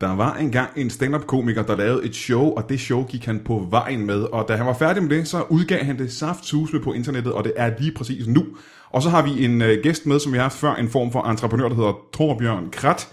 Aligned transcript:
Der 0.00 0.16
var 0.16 0.34
engang 0.34 0.70
en 0.76 0.90
stand-up-komiker, 0.90 1.62
der 1.62 1.76
lavede 1.76 2.04
et 2.04 2.16
show, 2.16 2.42
og 2.42 2.68
det 2.68 2.80
show 2.80 3.04
gik 3.04 3.24
han 3.24 3.40
på 3.44 3.66
vejen 3.70 4.06
med. 4.06 4.22
Og 4.22 4.48
da 4.48 4.56
han 4.56 4.66
var 4.66 4.74
færdig 4.74 5.02
med 5.02 5.16
det, 5.16 5.28
så 5.28 5.42
udgav 5.48 5.84
han 5.84 5.98
det 5.98 6.12
saftsusme 6.12 6.80
på 6.80 6.92
internettet, 6.92 7.32
og 7.32 7.44
det 7.44 7.52
er 7.56 7.72
lige 7.78 7.92
præcis 7.92 8.26
nu. 8.26 8.46
Og 8.90 9.02
så 9.02 9.10
har 9.10 9.22
vi 9.22 9.44
en 9.44 9.62
øh, 9.62 9.82
gæst 9.82 10.06
med, 10.06 10.18
som 10.18 10.32
vi 10.32 10.38
har 10.38 10.42
haft 10.42 10.56
før, 10.58 10.74
en 10.74 10.88
form 10.88 11.12
for 11.12 11.22
entreprenør, 11.22 11.68
der 11.68 11.76
hedder 11.76 11.92
Torbjørn 12.12 12.70
Krat. 12.70 13.08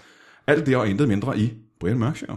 Alt 0.46 0.66
det 0.66 0.76
og 0.76 0.88
intet 0.88 1.08
mindre 1.08 1.38
i 1.38 1.52
Brian 1.80 1.98
Mørk 1.98 2.16
Show. 2.16 2.36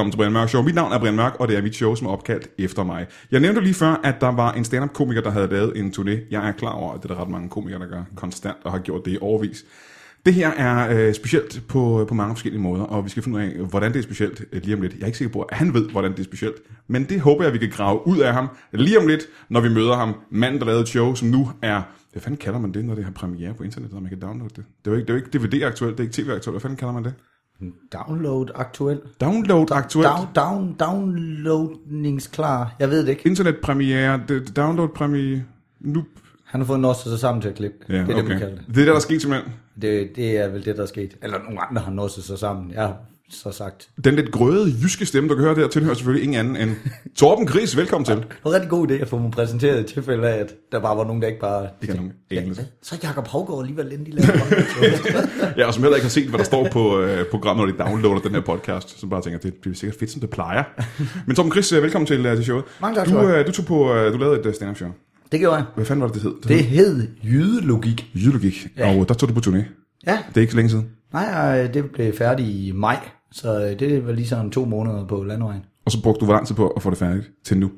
Velkommen 0.00 0.12
til 0.12 0.18
Brian 0.18 0.32
Mørk 0.32 0.48
Show. 0.48 0.62
Mit 0.62 0.74
navn 0.74 0.92
er 0.92 0.98
Brian 0.98 1.16
Mørk, 1.16 1.36
og 1.40 1.48
det 1.48 1.56
er 1.56 1.62
mit 1.62 1.74
show, 1.74 1.94
som 1.94 2.06
er 2.06 2.10
opkaldt 2.10 2.48
efter 2.58 2.84
mig. 2.84 3.06
Jeg 3.30 3.40
nævnte 3.40 3.60
lige 3.60 3.74
før, 3.74 4.00
at 4.04 4.20
der 4.20 4.28
var 4.28 4.52
en 4.52 4.64
stand-up-komiker, 4.64 5.20
der 5.20 5.30
havde 5.30 5.46
lavet 5.46 5.78
en 5.78 5.92
turné. 5.96 6.10
Jeg 6.30 6.48
er 6.48 6.52
klar 6.52 6.70
over, 6.70 6.92
at 6.94 7.02
det 7.02 7.10
er 7.10 7.14
der 7.14 7.22
ret 7.22 7.28
mange 7.28 7.48
komikere, 7.48 7.80
der 7.80 7.86
gør 7.86 8.02
konstant 8.16 8.56
og 8.64 8.72
har 8.72 8.78
gjort 8.78 9.04
det 9.04 9.12
i 9.12 9.18
overvis. 9.20 9.64
Det 10.26 10.34
her 10.34 10.50
er 10.50 11.06
øh, 11.08 11.14
specielt 11.14 11.62
på, 11.68 12.04
på 12.08 12.14
mange 12.14 12.34
forskellige 12.34 12.62
måder, 12.62 12.82
og 12.82 13.04
vi 13.04 13.10
skal 13.10 13.22
finde 13.22 13.38
ud 13.38 13.42
af, 13.42 13.50
hvordan 13.50 13.92
det 13.92 13.98
er 13.98 14.02
specielt 14.02 14.44
øh, 14.52 14.62
lige 14.62 14.76
om 14.76 14.82
lidt. 14.82 14.94
Jeg 14.94 15.02
er 15.02 15.06
ikke 15.06 15.18
sikker 15.18 15.32
på, 15.32 15.42
at 15.42 15.56
han 15.56 15.74
ved, 15.74 15.88
hvordan 15.88 16.12
det 16.12 16.18
er 16.20 16.24
specielt, 16.24 16.56
men 16.88 17.04
det 17.04 17.20
håber 17.20 17.44
jeg, 17.44 17.52
vi 17.52 17.58
kan 17.58 17.70
grave 17.70 18.06
ud 18.06 18.18
af 18.18 18.32
ham 18.32 18.48
lige 18.72 18.98
om 18.98 19.06
lidt, 19.06 19.22
når 19.48 19.60
vi 19.60 19.68
møder 19.68 19.96
ham. 19.96 20.14
Manden, 20.30 20.60
der 20.60 20.66
lavede 20.66 20.82
et 20.82 20.88
show, 20.88 21.14
som 21.14 21.28
nu 21.28 21.50
er... 21.62 21.82
Hvad 22.12 22.22
fanden 22.22 22.38
kalder 22.38 22.58
man 22.58 22.74
det, 22.74 22.84
når 22.84 22.94
det 22.94 23.04
har 23.04 23.12
premiere 23.12 23.54
på 23.54 23.62
internettet, 23.62 23.96
og 23.96 24.02
man 24.02 24.10
kan 24.10 24.20
downloade 24.20 24.54
det? 24.56 24.64
Det 24.84 24.90
er 24.90 24.90
jo 24.90 24.98
ikke, 24.98 25.06
det 25.06 25.12
er 25.12 25.18
jo 25.18 25.24
ikke 25.24 25.58
DVD-aktuelt, 25.58 25.98
det 25.98 26.04
er 26.04 26.08
ikke 26.08 26.22
TV-aktuelt. 26.22 26.52
Hvad 26.52 26.60
fanden 26.60 26.76
kalder 26.76 26.92
man 26.92 27.04
det? 27.04 27.14
Download 27.92 28.46
aktuel. 28.54 29.00
Download 29.20 29.70
aktuelt. 29.72 30.08
Down, 30.08 30.26
down, 30.34 30.76
downloadningsklar. 30.80 32.74
Jeg 32.78 32.90
ved 32.90 32.98
det 33.00 33.08
ikke. 33.08 33.26
Internetpremiere, 33.26 34.20
det- 34.28 34.56
download 34.56 34.88
premiere, 34.88 35.42
nu... 35.80 36.04
Han 36.44 36.60
har 36.60 36.66
fået 36.66 36.80
nosset 36.80 37.10
sig 37.10 37.18
sammen 37.20 37.42
til 37.42 37.48
at 37.48 37.54
klippe. 37.54 37.76
Ja, 37.88 37.94
det 37.94 38.00
er 38.00 38.04
okay. 38.04 38.16
det, 38.16 38.28
man 38.28 38.38
kalder 38.38 38.54
det. 38.56 38.64
Det 38.66 38.72
er 38.72 38.74
det, 38.80 38.86
der 38.86 38.94
er 38.94 38.98
sket 38.98 39.22
simpelthen. 39.22 39.52
det. 39.80 40.10
Det 40.16 40.36
er 40.38 40.48
vel 40.48 40.64
det, 40.64 40.76
der 40.76 40.82
er 40.82 40.86
sket. 40.86 41.16
Eller 41.22 41.38
nogle 41.44 41.60
andre 41.68 41.82
har 41.82 41.90
nosset 41.92 42.24
sig 42.24 42.38
sammen. 42.38 42.70
Jeg 42.72 42.94
så 43.30 43.50
sagt. 43.52 43.88
Den 44.04 44.16
lidt 44.16 44.32
grøde 44.32 44.74
jyske 44.82 45.06
stemme, 45.06 45.28
du 45.28 45.34
kan 45.34 45.44
høre 45.44 45.54
der, 45.54 45.68
tilhører 45.68 45.94
selvfølgelig 45.94 46.24
ingen 46.24 46.38
anden 46.40 46.56
end 46.68 46.76
Torben 47.16 47.46
Gris. 47.46 47.76
Velkommen 47.76 48.04
til. 48.04 48.16
Det 48.20 48.24
var 48.44 48.50
en 48.50 48.54
rigtig 48.54 48.70
god 48.70 48.90
idé 48.90 48.92
at 48.94 49.08
få 49.08 49.18
mig 49.18 49.30
præsenteret 49.30 49.90
i 49.90 49.94
tilfælde 49.94 50.28
af, 50.28 50.38
at 50.40 50.54
der 50.72 50.80
bare 50.80 50.96
var 50.96 51.04
nogen, 51.04 51.22
der 51.22 51.28
ikke 51.28 51.40
bare... 51.40 51.68
Ikke 51.82 51.94
har 51.94 52.00
nogen. 52.34 52.56
Så 52.82 52.94
er 53.02 53.08
Jacob 53.08 53.28
Havgaard 53.28 53.60
alligevel 53.60 53.92
inde, 53.92 54.04
de 54.12 54.22
Ja, 55.56 55.66
og 55.66 55.74
som 55.74 55.82
heller 55.82 55.96
ikke 55.96 56.04
har 56.04 56.10
set, 56.10 56.28
hvad 56.28 56.38
der 56.38 56.44
står 56.44 56.68
på 56.72 57.00
øh, 57.00 57.24
programmet, 57.30 57.66
når 57.68 57.72
de 57.72 57.90
downloader 57.90 58.20
den 58.20 58.34
her 58.34 58.40
podcast, 58.40 59.00
som 59.00 59.10
bare 59.10 59.22
tænker, 59.22 59.38
det 59.38 59.54
bliver 59.54 59.74
sikkert 59.76 59.98
fedt, 59.98 60.10
som 60.10 60.20
det 60.20 60.30
plejer. 60.30 60.64
Men 61.26 61.36
Torben 61.36 61.52
Gris, 61.52 61.72
øh, 61.72 61.82
velkommen 61.82 62.06
til, 62.06 62.26
øh, 62.26 62.36
til 62.36 62.44
showet. 62.44 62.64
Mange 62.80 62.96
tak 62.96 63.08
Du, 63.08 63.28
øh, 63.28 63.46
du, 63.46 63.52
tog 63.52 63.64
på, 63.64 63.94
øh, 63.94 64.12
du 64.12 64.18
lavede 64.18 64.40
et 64.40 64.46
øh, 64.46 64.54
stand-up 64.54 64.76
show. 64.76 64.88
Det 65.32 65.40
gjorde 65.40 65.56
jeg. 65.56 65.64
Hvad 65.74 65.84
fanden 65.84 66.02
var 66.02 66.08
det, 66.08 66.14
det 66.14 66.22
hed? 66.22 66.34
Det 66.56 66.64
hed 66.64 67.08
jydelogik. 67.24 68.06
Jydelogik, 68.14 68.66
Ja. 68.76 68.96
og 68.98 69.08
der 69.08 69.14
tog 69.14 69.28
du 69.28 69.34
på 69.34 69.40
turné. 69.46 69.62
Ja, 70.06 70.18
Det 70.28 70.36
er 70.36 70.40
ikke 70.40 70.50
så 70.50 70.56
længe 70.56 70.70
siden. 70.70 70.88
nej, 71.12 71.62
øh, 71.64 71.74
det 71.74 71.90
blev 71.90 72.12
færdigt 72.16 72.48
i 72.48 72.72
maj. 72.74 72.98
Så 73.32 73.64
øh, 73.64 73.78
det 73.78 74.06
var 74.06 74.12
lige 74.12 74.26
sådan 74.26 74.50
to 74.50 74.64
måneder 74.64 75.06
på 75.06 75.22
landvejen. 75.22 75.64
Og 75.84 75.92
så 75.92 76.02
brugte 76.02 76.20
du 76.20 76.24
hvor 76.24 76.34
lang 76.34 76.46
tid 76.46 76.54
på 76.54 76.68
at 76.68 76.82
få 76.82 76.90
det 76.90 76.98
færdigt 76.98 77.30
til 77.44 77.58
nu. 77.58 77.70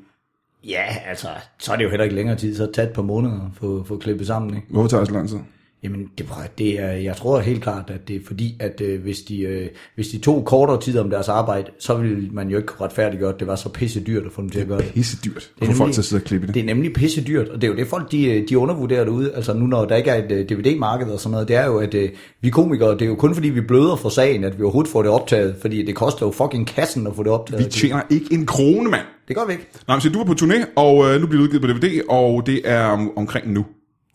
Ja, 0.64 0.84
altså, 1.06 1.28
så 1.58 1.72
er 1.72 1.76
det 1.76 1.84
jo 1.84 1.90
heller 1.90 2.04
ikke 2.04 2.16
længere 2.16 2.36
tid. 2.36 2.56
Så 2.56 2.64
et 2.64 2.90
par 2.94 3.02
måneder 3.02 3.34
at 3.34 3.50
få, 3.54 3.84
få 3.84 3.96
klippet 3.98 4.26
sammen, 4.26 4.54
ikke? 4.56 4.66
Hvorfor 4.70 4.88
tager 4.88 5.00
det 5.00 5.08
så 5.08 5.14
lang 5.14 5.28
tid? 5.28 5.38
Jamen, 5.82 6.09
det, 6.19 6.26
det 6.59 6.81
er, 6.81 6.93
jeg 6.93 7.16
tror 7.16 7.41
helt 7.41 7.62
klart, 7.62 7.91
at 7.91 8.09
det 8.09 8.16
er 8.16 8.20
fordi, 8.26 8.56
at 8.60 8.81
øh, 8.81 9.03
hvis, 9.03 9.20
de, 9.20 9.41
øh, 9.41 9.69
hvis 9.94 10.09
de 10.09 10.19
tog 10.19 10.44
kortere 10.44 10.81
tid 10.81 10.98
om 10.98 11.10
deres 11.10 11.28
arbejde, 11.28 11.70
så 11.78 11.94
ville 11.94 12.28
man 12.32 12.48
jo 12.48 12.56
ikke 12.56 12.72
retfærdiggøre, 12.81 13.34
at 13.34 13.41
det 13.41 13.48
var 13.48 13.56
så 13.56 13.69
pisse 13.69 14.00
dyrt 14.00 14.26
at 14.26 14.32
få 14.32 14.43
dem 14.43 14.50
til 14.50 14.60
at 14.60 14.66
gøre 14.66 14.78
det. 14.78 14.93
Pisse 14.94 15.16
dyrt. 15.25 15.34
Det 15.34 15.50
Hvorfor 15.56 15.72
er 15.72 15.76
folk 15.76 15.93
til 15.93 16.00
at 16.00 16.04
sidde 16.04 16.20
og 16.20 16.25
klippe 16.25 16.47
det? 16.47 16.54
Det 16.54 16.60
er 16.60 16.65
nemlig 16.65 16.93
pisse 16.93 17.25
dyrt, 17.25 17.48
og 17.48 17.60
det 17.60 17.66
er 17.66 17.72
jo 17.72 17.76
det 17.76 17.87
folk, 17.87 18.12
de, 18.12 18.25
øh, 18.25 18.48
de 18.48 18.59
undervurderer 18.59 19.04
derude. 19.04 19.34
Altså 19.34 19.53
nu, 19.53 19.66
når 19.66 19.84
der 19.84 19.97
ikke 19.97 20.10
er 20.10 20.25
et 20.25 20.32
øh, 20.32 20.48
DVD-marked 20.48 21.06
og 21.06 21.20
sådan 21.20 21.32
noget, 21.32 21.48
det 21.48 21.56
er 21.56 21.66
jo, 21.66 21.78
at 21.78 21.94
øh, 21.94 22.10
vi 22.41 22.50
komikere, 22.50 22.93
det 22.93 23.03
er 23.03 23.06
jo 23.06 23.14
kun 23.14 23.34
fordi, 23.34 23.49
vi 23.49 23.60
bløder 23.60 23.97
for 23.97 24.09
sagen, 24.09 24.44
at 24.44 24.59
vi 24.59 24.62
overhovedet 24.62 24.93
får 24.93 25.03
det 25.03 25.10
optaget, 25.10 25.56
fordi 25.60 25.87
det 25.87 25.94
koster 25.94 26.26
jo 26.26 26.32
fucking 26.32 26.66
kassen 26.66 27.06
at 27.06 27.16
få 27.16 27.22
det 27.22 27.32
optaget. 27.32 27.64
Vi 27.64 27.70
tjener 27.70 28.03
ikke 28.10 28.26
en 28.31 28.47
krone, 28.47 28.91
mand. 28.91 29.06
Det 29.28 29.37
gør 29.37 29.47
vi 29.47 29.53
ikke. 29.53 29.66
Nej, 29.88 29.97
men 29.97 30.00
så 30.00 30.09
du 30.09 30.19
var 30.19 30.25
på 30.25 30.32
turné, 30.32 30.66
og 30.76 31.14
øh, 31.14 31.20
nu 31.20 31.26
bliver 31.26 31.43
det 31.43 31.54
udgivet 31.54 31.62
på 31.62 31.69
DVD, 31.69 32.00
og 32.09 32.47
det 32.47 32.60
er 32.64 32.84
om, 32.84 33.12
omkring 33.16 33.53
nu. 33.53 33.64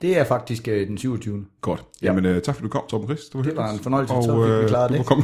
Det 0.02 0.18
er 0.18 0.24
faktisk 0.24 0.68
øh, 0.68 0.88
den 0.88 0.98
27. 0.98 1.46
Godt. 1.62 1.84
Jamen, 2.02 2.26
øh, 2.26 2.42
tak 2.42 2.56
fordi 2.56 2.64
du 2.64 2.70
kom, 2.70 2.84
Torben 2.90 3.08
Chris. 3.08 3.20
Det 3.26 3.36
var, 3.36 3.42
Det 3.42 3.56
var 3.56 3.72
en 3.72 3.80
fornøjelse, 3.80 4.14
så 4.14 4.46
fik 4.46 4.64
vi 4.64 4.68
klaret 4.68 4.90
du 4.90 4.96
det. 4.98 5.06
komme. 5.06 5.24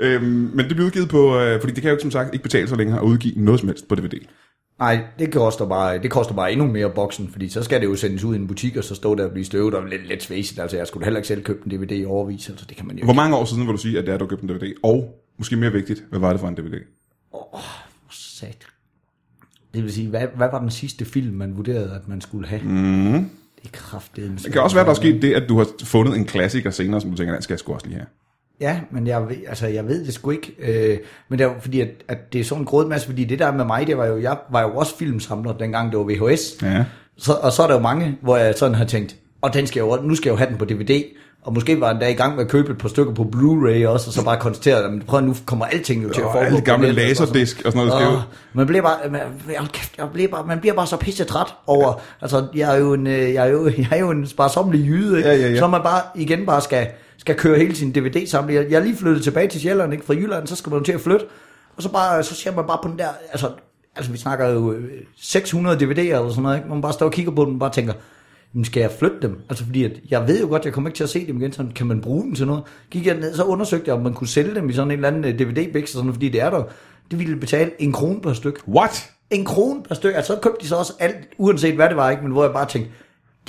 øhm, 0.04 0.24
men 0.54 0.58
det 0.58 0.68
bliver 0.68 0.86
udgivet 0.86 1.08
på, 1.08 1.38
øh, 1.38 1.60
fordi 1.60 1.72
det 1.72 1.82
kan 1.82 1.90
jo 1.90 1.94
ikke, 1.94 2.02
som 2.02 2.10
sagt 2.10 2.34
ikke 2.34 2.42
betale 2.42 2.68
sig 2.68 2.78
længere 2.78 2.98
at 2.98 3.04
udgive 3.04 3.34
noget 3.36 3.60
som 3.60 3.68
helst 3.68 3.88
på 3.88 3.94
DVD. 3.94 4.14
Nej, 4.78 5.04
det 5.18 5.32
koster, 5.32 5.68
bare, 5.68 5.98
det 5.98 6.10
koster 6.10 6.34
bare 6.34 6.52
endnu 6.52 6.66
mere 6.66 6.90
boksen, 6.90 7.28
fordi 7.32 7.48
så 7.48 7.62
skal 7.62 7.80
det 7.80 7.86
jo 7.86 7.96
sendes 7.96 8.24
ud 8.24 8.34
i 8.34 8.38
en 8.38 8.46
butik, 8.46 8.76
og 8.76 8.84
så 8.84 8.94
stå 8.94 9.14
der 9.14 9.24
og 9.24 9.30
blive 9.32 9.44
støvet 9.44 9.74
og 9.74 9.86
lidt, 9.86 10.08
lidt 10.08 10.22
svæsigt. 10.22 10.60
Altså, 10.60 10.76
jeg 10.76 10.86
skulle 10.86 11.04
heller 11.04 11.18
ikke 11.18 11.28
selv 11.28 11.42
købe 11.42 11.60
en 11.66 11.70
DVD 11.70 11.92
i 11.92 12.04
overvis, 12.04 12.48
altså 12.48 12.66
det 12.68 12.76
kan 12.76 12.86
man 12.86 12.98
jo 12.98 13.04
Hvor 13.04 13.14
mange 13.14 13.36
år 13.36 13.44
siden 13.44 13.66
vil 13.66 13.72
du 13.72 13.78
sige, 13.78 13.98
at 13.98 14.06
det 14.06 14.14
er, 14.14 14.18
du 14.18 14.24
har 14.24 14.28
købt 14.28 14.42
en 14.42 14.48
DVD? 14.48 14.72
Og 14.82 15.20
måske 15.38 15.56
mere 15.56 15.72
vigtigt, 15.72 16.04
hvad 16.10 16.20
var 16.20 16.30
det 16.30 16.40
for 16.40 16.48
en 16.48 16.54
DVD? 16.54 16.74
Sat. 18.10 18.66
Det 19.74 19.82
vil 19.82 19.92
sige, 19.92 20.08
hvad, 20.08 20.26
hvad 20.36 20.48
var 20.52 20.60
den 20.60 20.70
sidste 20.70 21.04
film, 21.04 21.36
man 21.36 21.56
vurderede, 21.56 21.94
at 21.94 22.08
man 22.08 22.20
skulle 22.20 22.48
have? 22.48 22.62
Mm. 22.62 23.30
Det 23.56 23.64
er 23.64 23.68
kraftedeme. 23.72 24.36
Det 24.36 24.52
kan 24.52 24.62
også 24.62 24.76
være, 24.76 24.84
der 24.84 24.90
er 24.90 24.94
sket 24.94 25.22
det, 25.22 25.34
at 25.34 25.48
du 25.48 25.58
har 25.58 25.66
fundet 25.84 26.16
en 26.16 26.24
klassiker 26.24 26.70
senere, 26.70 27.00
som 27.00 27.10
du 27.10 27.16
tænker, 27.16 27.32
den 27.32 27.42
skal 27.42 27.54
jeg 27.54 27.58
sgu 27.58 27.74
også 27.74 27.86
lige 27.86 27.96
have. 27.96 28.06
Ja, 28.60 28.80
men 28.90 29.06
jeg 29.06 29.28
ved, 29.28 29.36
altså, 29.48 29.66
jeg 29.66 29.86
ved 29.86 30.04
det 30.04 30.14
sgu 30.14 30.30
ikke. 30.30 30.54
Øh, 30.58 30.98
men 31.28 31.38
det 31.38 31.44
er 31.44 31.50
fordi, 31.60 31.80
at, 31.80 31.88
at 32.08 32.32
det 32.32 32.40
er 32.40 32.44
sådan 32.44 32.62
en 32.62 32.66
gråd 32.66 32.88
masse, 32.88 33.06
fordi 33.06 33.24
det 33.24 33.38
der 33.38 33.52
med 33.52 33.64
mig, 33.64 33.86
det 33.86 33.96
var 33.96 34.06
jo, 34.06 34.20
jeg 34.20 34.38
var 34.50 34.62
jo 34.62 34.76
også 34.76 34.96
filmsamler, 34.96 35.52
dengang 35.52 35.90
det 35.90 35.98
var 35.98 36.04
VHS. 36.04 36.62
Ja. 36.62 36.84
Så, 37.16 37.32
og 37.32 37.52
så 37.52 37.62
er 37.62 37.66
der 37.66 37.74
jo 37.74 37.80
mange, 37.80 38.18
hvor 38.22 38.36
jeg 38.36 38.54
sådan 38.54 38.74
har 38.74 38.84
tænkt, 38.84 39.16
og 39.40 39.54
den 39.54 39.66
skal 39.66 39.80
jeg 39.80 39.86
jo, 39.86 40.02
nu 40.02 40.14
skal 40.14 40.28
jeg 40.28 40.32
jo 40.32 40.38
have 40.38 40.50
den 40.50 40.58
på 40.58 40.64
DVD, 40.64 41.04
og 41.42 41.54
måske 41.54 41.80
var 41.80 41.92
den 41.92 42.00
der 42.02 42.08
i 42.08 42.12
gang 42.12 42.36
med 42.36 42.44
at 42.44 42.50
købe 42.50 42.72
et 42.72 42.78
par 42.78 42.88
stykker 42.88 43.14
på 43.14 43.22
Blu-ray 43.36 43.86
også, 43.88 44.06
og 44.08 44.12
så 44.12 44.24
bare 44.24 44.40
konstatere, 44.40 44.84
at 44.84 45.06
prøv 45.06 45.20
nu 45.20 45.34
kommer 45.46 45.64
alting 45.66 46.02
jo 46.02 46.10
til 46.12 46.20
at 46.20 46.26
Og 46.26 46.32
foregå. 46.32 46.46
alle 46.46 46.60
gamle 46.60 46.86
nettet 46.86 47.10
og 47.10 47.16
sådan 47.16 47.28
noget. 47.28 47.36
laserdisk 47.36 47.66
og 47.66 47.72
sådan 47.72 47.86
noget, 47.86 48.12
ud. 48.12 48.22
man 48.52 48.66
bliver 48.66 48.82
bare, 48.82 48.96
man, 49.10 49.20
kæft, 49.72 49.98
jeg 49.98 50.06
bliver 50.12 50.28
bare, 50.28 50.46
man 50.46 50.60
bliver 50.60 50.74
bare 50.74 50.86
så 50.86 50.96
pisse 50.96 51.24
træt 51.24 51.54
over, 51.66 52.00
altså 52.20 52.46
jeg 52.54 52.74
er 52.76 52.78
jo 52.80 52.92
en, 52.92 53.06
øh, 53.06 53.34
jeg 53.34 53.46
er 53.46 53.50
jo, 53.50 53.66
jeg 53.78 53.88
er 53.90 53.96
jo 53.98 54.10
en 54.10 54.26
sparsommelig 54.26 54.86
jyde, 54.86 55.16
ikke? 55.18 55.28
Ja, 55.28 55.36
ja, 55.36 55.48
ja. 55.48 55.58
så 55.58 55.66
man 55.66 55.82
bare 55.82 56.00
igen 56.14 56.46
bare 56.46 56.60
skal, 56.60 56.86
skal 57.18 57.34
køre 57.34 57.58
hele 57.58 57.76
sin 57.76 57.92
DVD-samling. 57.92 58.60
Jeg, 58.60 58.70
jeg 58.70 58.78
er 58.80 58.84
lige 58.84 58.96
flyttet 58.96 59.22
tilbage 59.24 59.48
til 59.48 59.60
Sjælland, 59.60 59.92
ikke? 59.92 60.06
Fra 60.06 60.14
Jylland, 60.14 60.46
så 60.46 60.56
skal 60.56 60.70
man 60.70 60.78
jo 60.78 60.84
til 60.84 60.92
at 60.92 61.00
flytte, 61.00 61.26
og 61.76 61.82
så, 61.82 61.92
bare, 61.92 62.22
så 62.22 62.34
ser 62.34 62.54
man 62.54 62.64
bare 62.66 62.78
på 62.82 62.88
den 62.88 62.98
der, 62.98 63.08
altså, 63.32 63.48
altså 63.96 64.12
vi 64.12 64.18
snakker 64.18 64.48
jo 64.48 64.72
øh, 64.72 64.84
600 65.20 65.76
DVD'er 65.76 66.00
eller 66.00 66.28
sådan 66.30 66.42
noget, 66.42 66.56
ikke? 66.56 66.68
man 66.68 66.82
bare 66.82 66.92
står 66.92 67.06
og 67.06 67.12
kigger 67.12 67.32
på 67.32 67.44
dem 67.44 67.52
og 67.54 67.58
bare 67.60 67.70
tænker, 67.72 67.92
jamen 68.54 68.64
skal 68.64 68.80
jeg 68.80 68.90
flytte 68.98 69.16
dem? 69.22 69.40
Altså 69.48 69.64
fordi, 69.64 69.84
at 69.84 69.92
jeg 70.10 70.28
ved 70.28 70.40
jo 70.40 70.46
godt, 70.48 70.64
jeg 70.64 70.72
kommer 70.72 70.90
ikke 70.90 70.96
til 70.96 71.04
at 71.04 71.10
se 71.10 71.26
dem 71.26 71.36
igen, 71.40 71.52
så 71.52 71.66
kan 71.74 71.86
man 71.86 72.00
bruge 72.00 72.22
dem 72.22 72.34
til 72.34 72.46
noget? 72.46 72.62
Gik 72.90 73.06
jeg 73.06 73.16
ned, 73.16 73.34
så 73.34 73.44
undersøgte 73.44 73.88
jeg, 73.88 73.94
om 73.94 74.02
man 74.02 74.14
kunne 74.14 74.28
sælge 74.28 74.54
dem 74.54 74.68
i 74.68 74.72
sådan 74.72 74.90
en 74.90 74.92
eller 75.04 75.08
anden 75.08 75.38
DVD-bæks, 75.38 75.94
og 75.94 75.98
sådan, 75.98 76.12
fordi 76.12 76.28
det 76.28 76.40
er 76.40 76.50
der, 76.50 76.62
det 77.10 77.18
ville 77.18 77.36
betale 77.36 77.70
en 77.78 77.92
krone 77.92 78.20
per 78.20 78.32
styk. 78.32 78.60
What? 78.68 79.10
En 79.30 79.44
krone 79.44 79.82
per 79.82 79.94
styk, 79.94 80.14
altså 80.14 80.34
så 80.34 80.40
købte 80.42 80.58
de 80.62 80.68
så 80.68 80.76
også 80.76 80.92
alt, 80.98 81.16
uanset 81.38 81.74
hvad 81.74 81.88
det 81.88 81.96
var, 81.96 82.10
ikke? 82.10 82.22
men 82.22 82.32
hvor 82.32 82.44
jeg 82.44 82.52
bare 82.52 82.68
tænkte, 82.68 82.90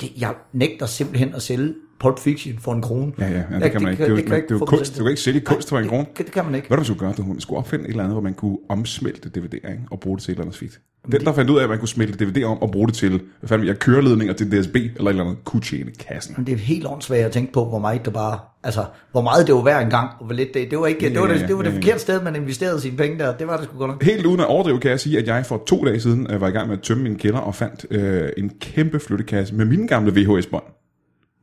det, 0.00 0.12
jeg 0.20 0.34
nægter 0.52 0.86
simpelthen 0.86 1.34
at 1.34 1.42
sælge 1.42 1.74
Pulp 2.00 2.18
Fiction 2.18 2.58
for 2.58 2.72
en 2.72 2.82
krone. 2.82 3.12
Ja, 3.18 3.24
ja, 3.30 3.30
ja 3.50 3.54
det 3.56 3.60
Jeg- 3.62 3.72
kan 3.72 3.82
man 3.82 3.90
ikke. 3.92 4.04
Det 4.04 4.10
jo, 4.10 4.16
kan 4.16 4.42
det 4.42 4.50
jo 4.50 4.58
få 4.58 4.64
kunst. 4.64 4.98
Du 4.98 5.02
kan 5.02 5.10
ikke 5.10 5.20
sælge 5.22 5.40
kunst 5.40 5.68
for 5.68 5.78
en 5.78 5.88
krone. 5.88 6.06
Det, 6.18 6.26
det 6.26 6.32
kan 6.34 6.44
man 6.44 6.54
ikke. 6.54 6.68
Hvad 6.68 6.76
det, 6.76 6.80
man 6.80 6.84
skulle 6.84 7.00
gøre? 7.00 7.12
Du 7.34 7.40
skulle 7.40 7.58
opfinde 7.58 7.84
et 7.84 7.90
eller 7.90 8.02
andet, 8.04 8.14
hvor 8.14 8.22
man 8.22 8.34
kunne 8.34 8.58
omsmelte 8.68 9.30
DVD'er 9.36 9.54
ikke? 9.54 9.80
og 9.90 10.00
bruge 10.00 10.16
det 10.16 10.24
til 10.24 10.32
et 10.32 10.34
eller 10.34 10.44
andet 10.44 10.58
fedt. 10.58 10.80
Den, 11.12 11.20
der 11.20 11.32
fandt 11.32 11.50
ud 11.50 11.58
af, 11.58 11.62
at 11.62 11.68
man 11.68 11.78
kunne 11.78 11.88
smelte 11.88 12.24
DVD 12.24 12.44
om 12.44 12.62
og 12.62 12.70
bruge 12.70 12.88
det 12.88 12.94
til, 12.94 13.10
hvad 13.40 13.48
fanden, 13.48 13.66
jeg 13.66 13.78
køreledninger 13.78 14.34
til 14.34 14.46
DSB 14.52 14.76
eller 14.76 14.86
et 14.86 15.08
eller 15.08 15.24
andet, 15.24 15.44
kunne 15.44 15.62
tjene 15.62 15.90
kassen. 16.08 16.34
Men 16.36 16.46
det 16.46 16.52
er 16.52 16.56
helt 16.56 16.86
åndssvagt 16.86 17.24
at 17.24 17.32
tænke 17.32 17.52
på, 17.52 17.64
hvor 17.64 17.78
meget 17.78 18.04
det 18.04 18.12
bare, 18.12 18.38
altså, 18.62 18.84
hvor 19.12 19.22
meget 19.22 19.46
det 19.46 19.54
var 19.54 19.60
hver 19.60 19.78
en 19.78 19.90
gang, 19.90 20.10
og 20.18 20.26
hvor 20.26 20.34
lidt 20.34 20.54
det, 20.54 20.70
det 20.70 20.78
var 20.78 20.86
ikke, 20.86 21.10
det 21.10 21.20
var 21.20 21.26
det, 21.26 21.48
det, 21.48 21.56
var 21.56 21.62
det 21.62 21.72
forkerte 21.72 21.98
sted, 21.98 22.22
man 22.22 22.36
investerede 22.36 22.80
sine 22.80 22.96
penge 22.96 23.18
der, 23.18 23.36
det 23.36 23.46
var 23.46 23.56
det 23.56 23.64
sgu 23.64 23.78
godt 23.78 23.90
nok. 23.90 24.02
Helt 24.02 24.26
uden 24.26 24.40
at 24.40 24.46
overdrive 24.46 24.80
kan 24.80 24.90
jeg 24.90 25.00
sige, 25.00 25.18
at 25.18 25.26
jeg 25.26 25.46
for 25.46 25.62
to 25.66 25.84
dage 25.84 26.00
siden 26.00 26.26
øh, 26.30 26.40
var 26.40 26.48
i 26.48 26.50
gang 26.50 26.68
med 26.68 26.76
at 26.76 26.82
tømme 26.82 27.02
min 27.02 27.16
kælder 27.16 27.38
og 27.38 27.54
fandt 27.54 27.86
øh, 27.90 28.28
en 28.36 28.52
kæmpe 28.60 29.00
flyttekasse 29.00 29.54
med 29.54 29.64
mine 29.64 29.88
gamle 29.88 30.12
VHS-bånd. 30.12 30.64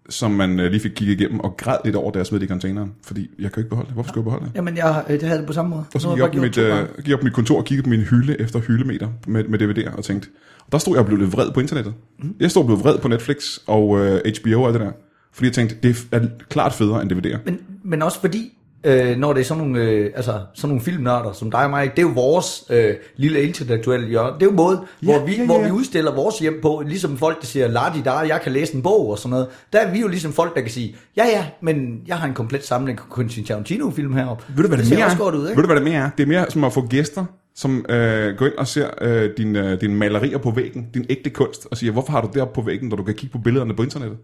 Som 0.09 0.31
man 0.31 0.59
øh, 0.59 0.71
lige 0.71 0.79
fik 0.79 0.91
kigget 0.95 1.21
igennem, 1.21 1.39
og 1.39 1.57
græd 1.57 1.77
lidt 1.85 1.95
over, 1.95 2.11
da 2.11 2.19
jeg 2.19 2.25
smed 2.25 2.39
det 2.39 2.45
i 2.45 2.49
containeren. 2.49 2.91
Fordi 3.03 3.29
jeg 3.39 3.51
kan 3.51 3.55
jo 3.55 3.59
ikke 3.59 3.69
beholde 3.69 3.87
det. 3.87 3.93
Hvorfor 3.93 4.07
skulle 4.07 4.19
jeg 4.19 4.23
beholde 4.23 4.45
det? 4.45 4.51
Jamen, 4.55 4.77
jeg, 4.77 5.03
øh, 5.09 5.13
det 5.13 5.23
havde 5.23 5.39
det 5.39 5.47
på 5.47 5.53
samme 5.53 5.69
måde. 5.69 5.83
Og 5.93 6.01
så 6.01 6.09
gik 6.09 6.17
jeg, 6.17 6.25
op 6.25 6.33
jeg 6.33 6.41
mit, 6.41 6.57
øh, 6.57 6.77
gik 6.95 7.07
jeg 7.07 7.13
op 7.13 7.19
på 7.19 7.23
mit 7.23 7.33
kontor 7.33 7.57
og 7.57 7.65
kiggede 7.65 7.83
på 7.83 7.89
min 7.89 8.01
hylde 8.01 8.41
efter 8.41 8.59
hyldemeter 8.59 9.07
med, 9.27 9.43
med 9.43 9.61
DVD'er 9.61 9.97
og 9.97 10.03
tænkte, 10.03 10.29
og 10.65 10.71
der 10.71 10.77
stod 10.77 10.93
jeg 10.93 10.99
og 10.99 11.05
blev 11.05 11.17
lidt 11.17 11.33
vred 11.33 11.51
på 11.51 11.59
internettet. 11.59 11.93
Mm. 12.19 12.35
Jeg 12.39 12.51
stod 12.51 12.63
og 12.63 12.67
blev 12.67 12.79
vred 12.79 12.97
på 12.97 13.07
Netflix 13.07 13.57
og 13.67 13.99
øh, 13.99 14.21
HBO 14.41 14.61
og 14.61 14.67
alt 14.67 14.73
det 14.73 14.81
der. 14.81 14.91
Fordi 15.33 15.45
jeg 15.45 15.53
tænkte, 15.53 15.75
det 15.83 16.07
er 16.11 16.19
klart 16.49 16.73
federe 16.73 17.01
end 17.01 17.11
DVD'er. 17.11 17.37
Men, 17.45 17.59
men 17.83 18.01
også 18.01 18.19
fordi, 18.19 18.53
øh, 18.83 19.17
når 19.17 19.33
det 19.33 19.39
er 19.39 19.45
sådan 19.45 19.63
nogle, 19.63 19.81
øh, 19.81 20.11
altså, 20.15 20.31
sådan 20.53 20.69
nogle 20.69 20.83
filmnørder 20.83 21.31
som 21.31 21.51
dig 21.51 21.63
og 21.63 21.69
mig, 21.69 21.91
det 21.91 21.99
er 21.99 22.07
jo 22.07 22.13
vores 22.13 22.63
øh, 22.69 22.95
lille 23.15 23.41
intellektuelle 23.43 24.07
hjørne. 24.07 24.33
Det 24.33 24.41
er 24.41 24.45
jo 24.45 24.51
måde, 24.51 24.81
Ja, 25.03 25.05
hvor, 25.05 25.25
vi, 25.25 25.31
ja, 25.31 25.37
ja, 25.37 25.45
hvor 25.45 25.63
vi 25.63 25.71
udstiller 25.71 26.15
vores 26.15 26.39
hjem 26.39 26.59
på, 26.61 26.83
ligesom 26.85 27.17
folk, 27.17 27.41
der 27.41 27.47
siger, 27.47 27.67
lad 27.67 28.03
der, 28.03 28.21
jeg 28.21 28.41
kan 28.43 28.51
læse 28.51 28.75
en 28.75 28.81
bog 28.81 29.09
og 29.09 29.17
sådan 29.17 29.29
noget. 29.29 29.47
Der 29.73 29.79
er 29.79 29.91
vi 29.91 29.99
jo 29.99 30.07
ligesom 30.07 30.33
folk, 30.33 30.55
der 30.55 30.61
kan 30.61 30.71
sige, 30.71 30.95
ja 31.17 31.25
ja, 31.25 31.45
men 31.61 32.01
jeg 32.07 32.17
har 32.17 32.27
en 32.27 32.33
komplet 32.33 32.65
samling 32.65 32.99
af 32.99 33.15
Quentin 33.15 33.45
Tarantino-film 33.45 34.13
heroppe. 34.13 34.43
Ved 34.55 34.63
du, 34.63 34.67
hvad 34.67 34.77
det, 34.77 34.87
ser 34.87 34.95
mere 34.95 35.05
også 35.05 35.17
er? 35.17 35.23
godt 35.23 35.35
ud, 35.35 35.47
Ved 35.47 35.55
du, 35.55 35.65
hvad 35.65 35.75
det 35.75 35.83
mere 35.83 35.93
er? 36.03 36.09
Det 36.17 36.23
er 36.23 36.27
mere 36.27 36.45
som 36.49 36.63
at 36.63 36.73
få 36.73 36.87
gæster, 36.87 37.25
som 37.55 37.85
øh, 37.89 38.35
går 38.37 38.45
ind 38.45 38.55
og 38.57 38.67
ser 38.67 38.89
øh, 39.01 39.29
dine 39.37 39.71
øh, 39.71 39.81
din 39.81 39.95
malerier 39.95 40.37
på 40.37 40.51
væggen, 40.51 40.87
din 40.93 41.05
ægte 41.09 41.29
kunst, 41.29 41.67
og 41.71 41.77
siger, 41.77 41.91
hvorfor 41.91 42.11
har 42.11 42.21
du 42.21 42.29
det 42.33 42.41
oppe 42.41 42.53
på 42.55 42.61
væggen, 42.61 42.89
når 42.89 42.97
du 42.97 43.03
kan 43.03 43.15
kigge 43.15 43.33
på 43.33 43.37
billederne 43.37 43.75
på 43.75 43.83
internettet? 43.83 44.17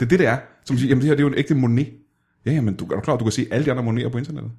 Det 0.00 0.06
er 0.06 0.08
det, 0.08 0.18
det 0.18 0.28
er. 0.28 0.36
Som 0.64 0.78
siger, 0.78 0.88
jamen 0.88 1.00
det 1.00 1.08
her 1.08 1.14
det 1.14 1.20
er 1.20 1.26
jo 1.26 1.32
en 1.32 1.38
ægte 1.38 1.54
Monet. 1.54 1.88
Ja, 2.46 2.52
jamen 2.52 2.74
du 2.74 2.84
er 2.84 2.94
du 2.94 3.00
klar, 3.00 3.16
du 3.16 3.24
kan 3.24 3.32
se 3.32 3.46
alle 3.50 3.64
de 3.66 3.70
andre 3.70 3.82
Moneter 3.82 4.08
på 4.08 4.18
internettet. 4.18 4.50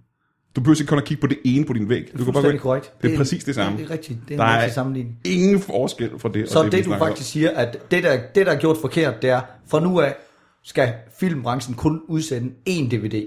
Du 0.56 0.62
behøver 0.62 0.76
ikke 0.82 0.90
kun 0.90 0.98
at 0.98 1.04
kigge 1.06 1.22
på 1.22 1.28
det 1.28 1.38
ene 1.46 1.66
på 1.66 1.74
din 1.74 1.90
væg. 1.90 2.02
Du 2.02 2.08
kan 2.08 2.18
bare 2.18 2.26
gå 2.26 2.32
Fuldstændig 2.34 2.52
ind. 2.54 2.60
korrekt. 2.62 2.92
Det 3.02 3.14
er 3.14 3.18
præcis 3.18 3.44
det 3.44 3.56
samme. 3.56 3.78
Det 3.78 3.86
er 3.86 3.90
rigtigt. 3.92 4.20
Det 4.28 4.40
er 4.40 4.46
Der 4.46 4.58
en 4.58 4.70
er 4.70 4.74
sammenligning. 4.74 5.18
ingen 5.26 5.60
forskel 5.60 6.10
fra 6.18 6.30
det. 6.34 6.50
Så 6.50 6.60
og 6.60 6.66
det, 6.66 6.72
det 6.72 6.86
du 6.86 6.96
faktisk 6.98 7.30
siger, 7.32 7.50
at 7.52 7.92
det 7.92 8.04
der, 8.04 8.20
det, 8.36 8.46
der 8.46 8.52
er 8.52 8.60
gjort 8.60 8.78
forkert, 8.82 9.22
det 9.22 9.30
er, 9.30 9.42
fra 9.68 9.80
nu 9.80 10.00
af 10.00 10.16
skal 10.64 10.94
filmbranchen 11.20 11.76
kun 11.76 12.02
udsende 12.08 12.52
én 12.70 12.96
DVD. 12.96 13.26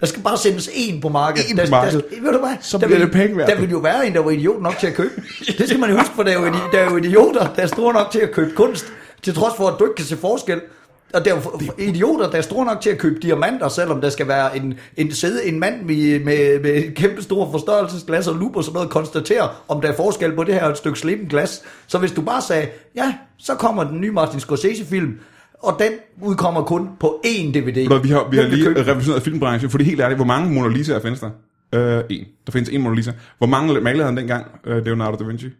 Der 0.00 0.06
skal 0.06 0.22
bare 0.22 0.36
sendes 0.38 0.68
én 0.68 1.00
på 1.00 1.08
markedet. 1.08 1.44
Én 1.46 1.64
på 1.66 1.70
markedet. 1.70 2.04
Der, 2.10 2.20
ved 2.22 2.32
du 2.32 2.38
hvad? 2.38 2.56
Så 2.60 2.78
der 2.78 2.86
bliver 2.86 2.98
vil, 2.98 3.06
det 3.06 3.14
penge 3.14 3.36
værd. 3.36 3.48
Der 3.48 3.60
vil 3.60 3.70
jo 3.70 3.78
være 3.78 4.06
en, 4.06 4.12
der 4.12 4.20
var 4.20 4.30
idiot 4.30 4.62
nok 4.62 4.76
til 4.80 4.86
at 4.86 4.94
købe. 4.94 5.10
Det 5.58 5.68
skal 5.68 5.80
man 5.80 5.90
jo 5.90 5.96
huske, 5.98 6.14
for 6.14 6.22
der 6.22 6.30
er 6.38 6.46
jo, 6.46 6.52
der 6.72 6.78
er 6.78 6.90
jo 6.90 6.96
idioter, 6.96 7.54
der 7.54 7.62
er 7.62 7.66
store 7.66 7.92
nok 7.92 8.10
til 8.12 8.18
at 8.18 8.30
købe 8.30 8.50
kunst, 8.54 8.86
til 9.22 9.34
trods 9.34 9.54
for, 9.56 9.68
at 9.68 9.78
du 9.78 9.84
ikke 9.84 9.94
kan 9.94 10.04
se 10.04 10.16
forskel. 10.16 10.60
Og 11.12 11.24
der 11.24 11.34
er 11.34 11.72
idioter, 11.78 12.30
der 12.30 12.38
er 12.38 12.42
store 12.42 12.64
nok 12.64 12.80
til 12.80 12.90
at 12.90 12.98
købe 12.98 13.20
diamanter, 13.20 13.68
selvom 13.68 14.00
der 14.00 14.10
skal 14.10 14.28
være 14.28 14.56
en, 14.56 14.74
en 14.96 15.12
sidde 15.12 15.46
en 15.46 15.60
mand 15.60 15.82
med, 15.82 16.24
med, 16.24 16.60
med 16.62 16.94
kæmpe 16.94 17.22
stor 17.22 17.50
forstørrelsesglas 17.50 18.28
og 18.28 18.34
lup 18.34 18.56
og 18.56 18.64
sådan 18.64 18.74
noget, 18.74 18.90
konstatere, 18.90 19.48
om 19.68 19.80
der 19.80 19.88
er 19.88 19.96
forskel 19.96 20.36
på 20.36 20.44
det 20.44 20.54
her 20.54 20.68
et 20.68 20.76
stykke 20.76 20.98
slitten 20.98 21.28
glas. 21.28 21.62
Så 21.86 21.98
hvis 21.98 22.12
du 22.12 22.22
bare 22.22 22.42
sagde, 22.42 22.68
ja, 22.96 23.14
så 23.38 23.54
kommer 23.54 23.84
den 23.84 24.00
nye 24.00 24.10
Martin 24.10 24.40
Scorsese-film, 24.40 25.18
og 25.62 25.76
den 25.78 25.92
udkommer 26.22 26.62
kun 26.62 26.88
på 27.00 27.20
én 27.26 27.52
DVD. 27.52 27.86
Hvad, 27.88 28.00
Vi 28.00 28.08
har, 28.08 28.28
vi 28.30 28.36
har 28.36 28.44
lige 28.44 28.68
revolutioneret 28.68 29.22
filmbranchen, 29.22 29.70
for 29.70 29.78
det 29.78 29.84
er 29.84 29.88
helt 29.88 30.00
ærligt, 30.00 30.18
hvor 30.18 30.26
mange 30.26 30.54
Mona 30.54 30.68
Lisa 30.68 30.98
findes 30.98 31.20
der? 31.20 31.30
Øh, 31.74 32.04
en. 32.10 32.24
Der 32.46 32.52
findes 32.52 32.68
en 32.68 32.82
Mona 32.82 32.96
Lisa. 32.96 33.12
Hvor 33.38 33.46
mange 33.46 33.80
malede 33.80 34.04
han 34.04 34.16
dengang? 34.16 34.46
Øh, 34.66 34.84
Leonardo 34.84 35.16
da 35.16 35.24
Vinci. 35.24 35.46
Det 35.46 35.54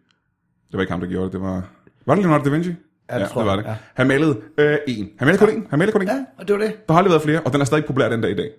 var 0.73 0.81
ikke 0.81 0.93
ham, 0.93 1.01
der 1.01 1.09
gjorde 1.09 1.25
det. 1.25 1.33
Det 1.33 1.41
var... 1.41 1.63
Var 2.07 2.15
det 2.15 2.25
Leonardo 2.25 2.45
da 2.45 2.51
Vinci? 2.51 2.71
Ja, 3.11 3.19
det 3.19 3.29
tror 3.29 3.41
det 3.41 3.51
var 3.51 3.57
det. 3.57 3.65
ja. 3.65 3.75
Han 3.95 4.07
malede 4.07 4.41
øh, 4.59 4.79
en. 4.89 5.11
Han 5.19 5.27
malede 5.27 5.39
kun 5.39 5.51
en. 5.51 5.67
Han 5.71 5.79
malede 5.79 5.93
kun 5.93 6.03
en. 6.03 6.09
Ja, 6.09 6.25
og 6.39 6.49
det 6.49 6.55
var 6.57 6.61
det. 6.63 6.87
Der 6.89 6.93
har 6.93 6.99
aldrig 6.99 7.11
været 7.11 7.23
flere, 7.23 7.41
og 7.41 7.53
den 7.53 7.61
er 7.61 7.65
stadig 7.65 7.85
populær 7.85 8.09
den 8.09 8.21
dag 8.21 8.31
i 8.31 8.35
dag. 8.35 8.51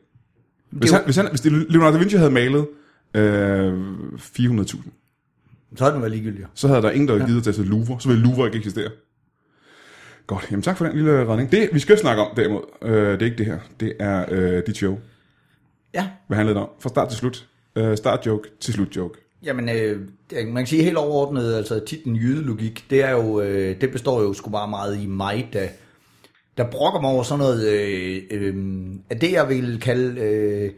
Hvis, 0.69 0.91
han, 0.91 1.01
hvis, 1.05 1.15
han, 1.15 1.27
hvis 1.29 1.45
Leonardo 1.45 1.93
da 1.93 1.97
Vinci 1.99 2.15
havde 2.17 2.31
malet 2.31 2.67
øh, 3.13 3.73
400.000, 4.13 4.89
Så 5.75 5.85
er 5.85 5.91
den 5.91 6.01
været 6.01 6.11
ligegyldig. 6.11 6.45
så 6.53 6.67
havde 6.67 6.81
der 6.81 6.91
ingen, 6.91 7.07
der 7.07 7.13
havde 7.17 7.27
givet 7.29 7.43
til 7.43 7.53
til 7.53 7.65
Louvre. 7.65 8.01
Så 8.01 8.09
ville 8.09 8.23
Louvre 8.23 8.45
ikke 8.45 8.57
eksistere. 8.57 8.89
Godt, 10.27 10.47
jamen 10.51 10.61
tak 10.61 10.77
for 10.77 10.85
den 10.85 10.95
lille 10.95 11.27
redning. 11.27 11.51
Det, 11.51 11.69
vi 11.73 11.79
skal 11.79 11.97
snakke 11.97 12.21
om 12.21 12.35
derimod, 12.35 12.61
øh, 12.81 12.91
det 13.11 13.21
er 13.21 13.25
ikke 13.25 13.37
det 13.37 13.45
her. 13.45 13.59
Det 13.79 13.93
er 13.99 14.25
øh, 14.31 14.63
dit 14.67 14.77
show. 14.77 14.99
Ja, 15.93 16.09
Hvad 16.27 16.37
handlede 16.37 16.55
det 16.55 16.63
om? 16.63 16.69
Fra 16.79 16.89
start 16.89 17.09
til 17.09 17.17
slut. 17.17 17.47
Øh, 17.75 17.97
start 17.97 18.25
joke 18.25 18.49
til 18.59 18.73
slut 18.73 18.95
joke. 18.95 19.19
Jamen, 19.43 19.69
øh, 19.69 20.01
man 20.33 20.55
kan 20.55 20.67
sige 20.67 20.83
helt 20.83 20.97
overordnet, 20.97 21.55
altså 21.55 21.79
titlen 21.79 22.15
jydelogik, 22.15 22.85
det 22.89 23.03
er 23.03 23.11
jo, 23.11 23.41
øh, 23.41 23.81
det 23.81 23.91
består 23.91 24.21
jo 24.21 24.33
sgu 24.33 24.49
bare 24.49 24.69
meget 24.69 25.01
i 25.03 25.05
mig, 25.05 25.49
der, 25.53 25.67
der 26.57 26.71
brokker 26.71 27.01
mig 27.01 27.11
over 27.11 27.23
sådan 27.23 27.39
noget, 27.39 27.67
øh, 27.67 28.21
øh, 28.31 28.55
af 29.09 29.19
det 29.19 29.31
jeg 29.31 29.49
vil 29.49 29.79
kalde 29.79 30.21
øh, 30.21 30.71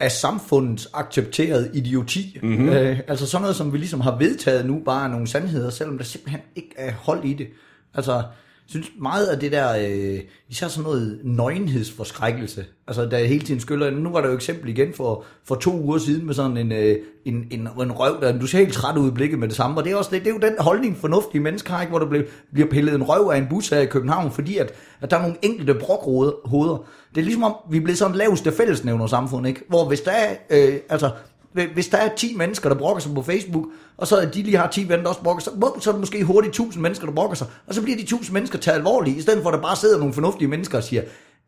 af 0.00 0.12
samfundets 0.12 0.88
accepteret 0.94 1.70
idioti. 1.74 2.38
Mm-hmm. 2.42 2.68
Øh, 2.68 3.00
altså 3.08 3.26
sådan 3.26 3.42
noget, 3.42 3.56
som 3.56 3.72
vi 3.72 3.78
ligesom 3.78 4.00
har 4.00 4.18
vedtaget 4.18 4.66
nu, 4.66 4.82
bare 4.84 5.08
nogle 5.08 5.26
sandheder, 5.26 5.70
selvom 5.70 5.98
der 5.98 6.04
simpelthen 6.04 6.40
ikke 6.56 6.74
er 6.76 6.92
hold 6.92 7.24
i 7.24 7.34
det. 7.34 7.48
Altså, 7.94 8.22
synes 8.72 8.90
meget 9.00 9.26
af 9.26 9.40
det 9.40 9.52
der, 9.52 9.76
øh, 9.76 10.20
især 10.48 10.68
sådan 10.68 10.84
noget 10.84 11.20
nøgenhedsforskrækkelse, 11.24 12.64
altså 12.86 13.06
der 13.06 13.18
hele 13.18 13.44
tiden 13.44 13.60
skyller, 13.60 13.90
nu 13.90 14.10
var 14.10 14.20
der 14.20 14.28
jo 14.28 14.32
et 14.32 14.36
eksempel 14.36 14.68
igen 14.68 14.92
for, 14.94 15.24
for 15.44 15.54
to 15.54 15.80
uger 15.80 15.98
siden 15.98 16.26
med 16.26 16.34
sådan 16.34 16.56
en, 16.56 16.72
øh, 16.72 16.96
en, 17.24 17.46
en, 17.50 17.60
en 17.60 17.92
røv, 17.92 18.20
der 18.20 18.38
du 18.38 18.46
ser 18.46 18.58
helt 18.58 18.72
træt 18.72 18.96
ud 18.96 19.08
i 19.08 19.14
blikket 19.14 19.38
med 19.38 19.48
det 19.48 19.56
samme, 19.56 19.76
og 19.76 19.84
det 19.84 19.92
er, 19.92 19.96
også, 19.96 20.10
det, 20.10 20.20
det 20.20 20.30
er 20.30 20.34
jo 20.34 20.40
den 20.40 20.54
holdning 20.58 20.96
fornuftige 20.96 21.42
mennesker 21.42 21.72
har, 21.72 21.80
ikke, 21.80 21.90
hvor 21.90 21.98
der 21.98 22.06
bliver, 22.06 22.24
bliver 22.52 22.68
pillet 22.68 22.94
en 22.94 23.02
røv 23.02 23.30
af 23.32 23.38
en 23.38 23.46
bus 23.50 23.68
her 23.68 23.78
i 23.78 23.86
København, 23.86 24.30
fordi 24.30 24.56
at, 24.56 24.72
at 25.00 25.10
der 25.10 25.16
er 25.16 25.22
nogle 25.22 25.36
enkelte 25.42 25.74
brokhoveder. 25.74 26.84
Det 27.14 27.20
er 27.20 27.24
ligesom 27.24 27.44
om, 27.44 27.54
vi 27.70 27.80
bliver 27.80 27.96
sådan 27.96 28.16
laveste 28.16 28.52
fællesnævner 28.52 29.06
samfund, 29.06 29.46
ikke? 29.46 29.62
hvor 29.68 29.88
hvis 29.88 30.00
der 30.00 30.10
er, 30.10 30.34
øh, 30.50 30.74
altså, 30.88 31.10
hvis 31.52 31.88
der 31.88 31.98
er 31.98 32.14
10 32.16 32.36
mennesker, 32.36 32.68
der 32.68 32.76
brokker 32.76 33.00
sig 33.00 33.14
på 33.14 33.22
Facebook, 33.22 33.64
og 33.96 34.06
så 34.06 34.28
de 34.34 34.42
lige 34.42 34.56
har 34.56 34.70
10 34.70 34.88
venner, 34.88 35.02
der 35.02 35.08
også 35.08 35.22
brokker 35.22 35.42
sig, 35.42 35.52
så 35.80 35.90
er 35.90 35.92
det 35.92 36.00
måske 36.00 36.24
hurtigt 36.24 36.50
1000 36.50 36.82
mennesker, 36.82 37.06
der 37.06 37.14
brokker 37.14 37.36
sig, 37.36 37.46
og 37.66 37.74
så 37.74 37.82
bliver 37.82 37.96
de 37.96 38.02
1000 38.02 38.34
mennesker 38.34 38.58
taget 38.58 38.76
alvorligt, 38.76 39.16
i 39.16 39.22
stedet 39.22 39.42
for 39.42 39.50
at 39.50 39.54
der 39.54 39.62
bare 39.62 39.76
sidder 39.76 39.98
nogle 39.98 40.14
fornuftige 40.14 40.48
mennesker 40.48 40.78
og 40.78 40.84
siger, 40.84 41.02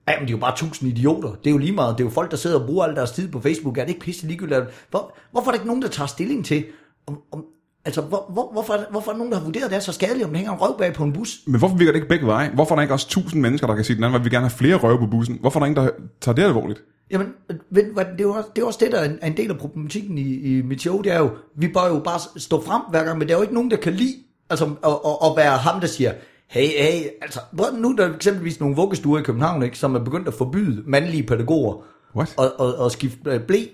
Jamen, 0.08 0.22
det 0.22 0.34
er 0.34 0.36
jo 0.36 0.40
bare 0.40 0.52
1000 0.52 0.90
idioter. 0.90 1.28
Det 1.28 1.46
er 1.46 1.50
jo 1.50 1.58
lige 1.58 1.72
meget. 1.72 1.98
Det 1.98 2.04
er 2.04 2.08
jo 2.08 2.10
folk, 2.10 2.30
der 2.30 2.36
sidder 2.36 2.60
og 2.60 2.66
bruger 2.66 2.84
al 2.84 2.96
deres 2.96 3.10
tid 3.10 3.28
på 3.28 3.40
Facebook. 3.40 3.78
Er 3.78 3.82
det 3.82 3.88
ikke 3.88 4.00
pisse 4.00 4.26
ligegyldigt? 4.26 4.64
Hvor, 4.90 5.16
hvorfor 5.30 5.50
er 5.50 5.52
der 5.52 5.58
ikke 5.58 5.66
nogen, 5.66 5.82
der 5.82 5.88
tager 5.88 6.06
stilling 6.06 6.44
til, 6.44 6.64
om, 7.06 7.20
om, 7.32 7.44
altså, 7.84 8.00
hvor, 8.00 8.26
hvor, 8.28 8.52
hvorfor, 8.52 8.72
der, 8.72 8.84
hvorfor 8.90 9.10
er 9.10 9.14
der 9.14 9.18
nogen, 9.18 9.32
der 9.32 9.38
har 9.38 9.44
vurderet, 9.44 9.64
at 9.64 9.70
det 9.70 9.76
er 9.76 9.80
så 9.80 9.92
skadeligt, 9.92 10.24
om 10.24 10.30
der 10.30 10.36
hænger 10.36 10.52
en 10.52 10.60
røv 10.60 10.78
bag 10.78 10.94
på 10.94 11.04
en 11.04 11.12
bus? 11.12 11.40
Men 11.46 11.58
hvorfor 11.58 11.76
virker 11.76 11.92
det 11.92 11.96
ikke 11.96 12.08
begge 12.08 12.26
veje? 12.26 12.50
Hvorfor 12.54 12.74
er 12.74 12.76
der 12.76 12.82
ikke 12.82 12.94
også 12.94 13.08
tusind 13.08 13.40
mennesker, 13.42 13.66
der 13.66 13.74
kan 13.74 13.84
sige 13.84 13.96
den 13.96 14.04
anden, 14.04 14.12
vej? 14.12 14.18
vi 14.18 14.22
vil 14.22 14.32
gerne 14.32 14.46
have 14.46 14.56
flere 14.58 14.76
røve 14.76 14.98
på 14.98 15.06
bussen? 15.06 15.38
Hvorfor 15.40 15.60
er 15.60 15.64
der 15.64 15.66
ingen, 15.66 15.84
der 15.84 15.90
tager 16.20 16.34
det 16.34 16.42
alvorligt? 16.42 16.82
Jamen, 17.10 17.28
ved, 17.70 17.82
det, 17.82 18.20
er 18.20 18.22
jo 18.22 18.32
også, 18.32 18.48
det 18.56 18.62
er 18.62 18.66
også 18.66 18.78
det, 18.82 18.92
der 18.92 18.98
er 18.98 19.26
en, 19.26 19.36
del 19.36 19.50
af 19.50 19.58
problematikken 19.58 20.18
i, 20.18 20.34
i 20.34 20.62
mit 20.62 20.80
show. 20.80 21.02
Det 21.02 21.12
er 21.12 21.18
jo, 21.18 21.30
vi 21.56 21.68
bør 21.68 21.88
jo 21.88 21.98
bare 21.98 22.20
stå 22.36 22.62
frem 22.62 22.82
hver 22.90 23.04
gang, 23.04 23.18
men 23.18 23.28
der 23.28 23.34
er 23.34 23.38
jo 23.38 23.42
ikke 23.42 23.54
nogen, 23.54 23.70
der 23.70 23.76
kan 23.76 23.92
lide 23.92 24.14
altså, 24.50 24.64
at, 24.64 24.92
at, 25.06 25.30
at 25.30 25.36
være 25.36 25.56
ham, 25.56 25.80
der 25.80 25.86
siger, 25.86 26.12
hey, 26.46 26.68
hey, 26.68 27.08
altså, 27.22 27.40
nu 27.78 27.90
er 27.90 27.96
der 27.96 28.14
eksempelvis 28.14 28.60
nogle 28.60 28.76
vuggestuer 28.76 29.18
i 29.18 29.22
København, 29.22 29.62
ikke, 29.62 29.78
som 29.78 29.94
er 29.94 29.98
begyndt 29.98 30.28
at 30.28 30.34
forbyde 30.34 30.82
mandlige 30.86 31.22
pædagoger 31.22 31.84
What? 32.16 32.34
og, 32.36 32.52
og, 32.58 32.74
og 32.74 32.90
skifte 32.90 33.30
øh, 33.30 33.40
blæ. 33.40 33.64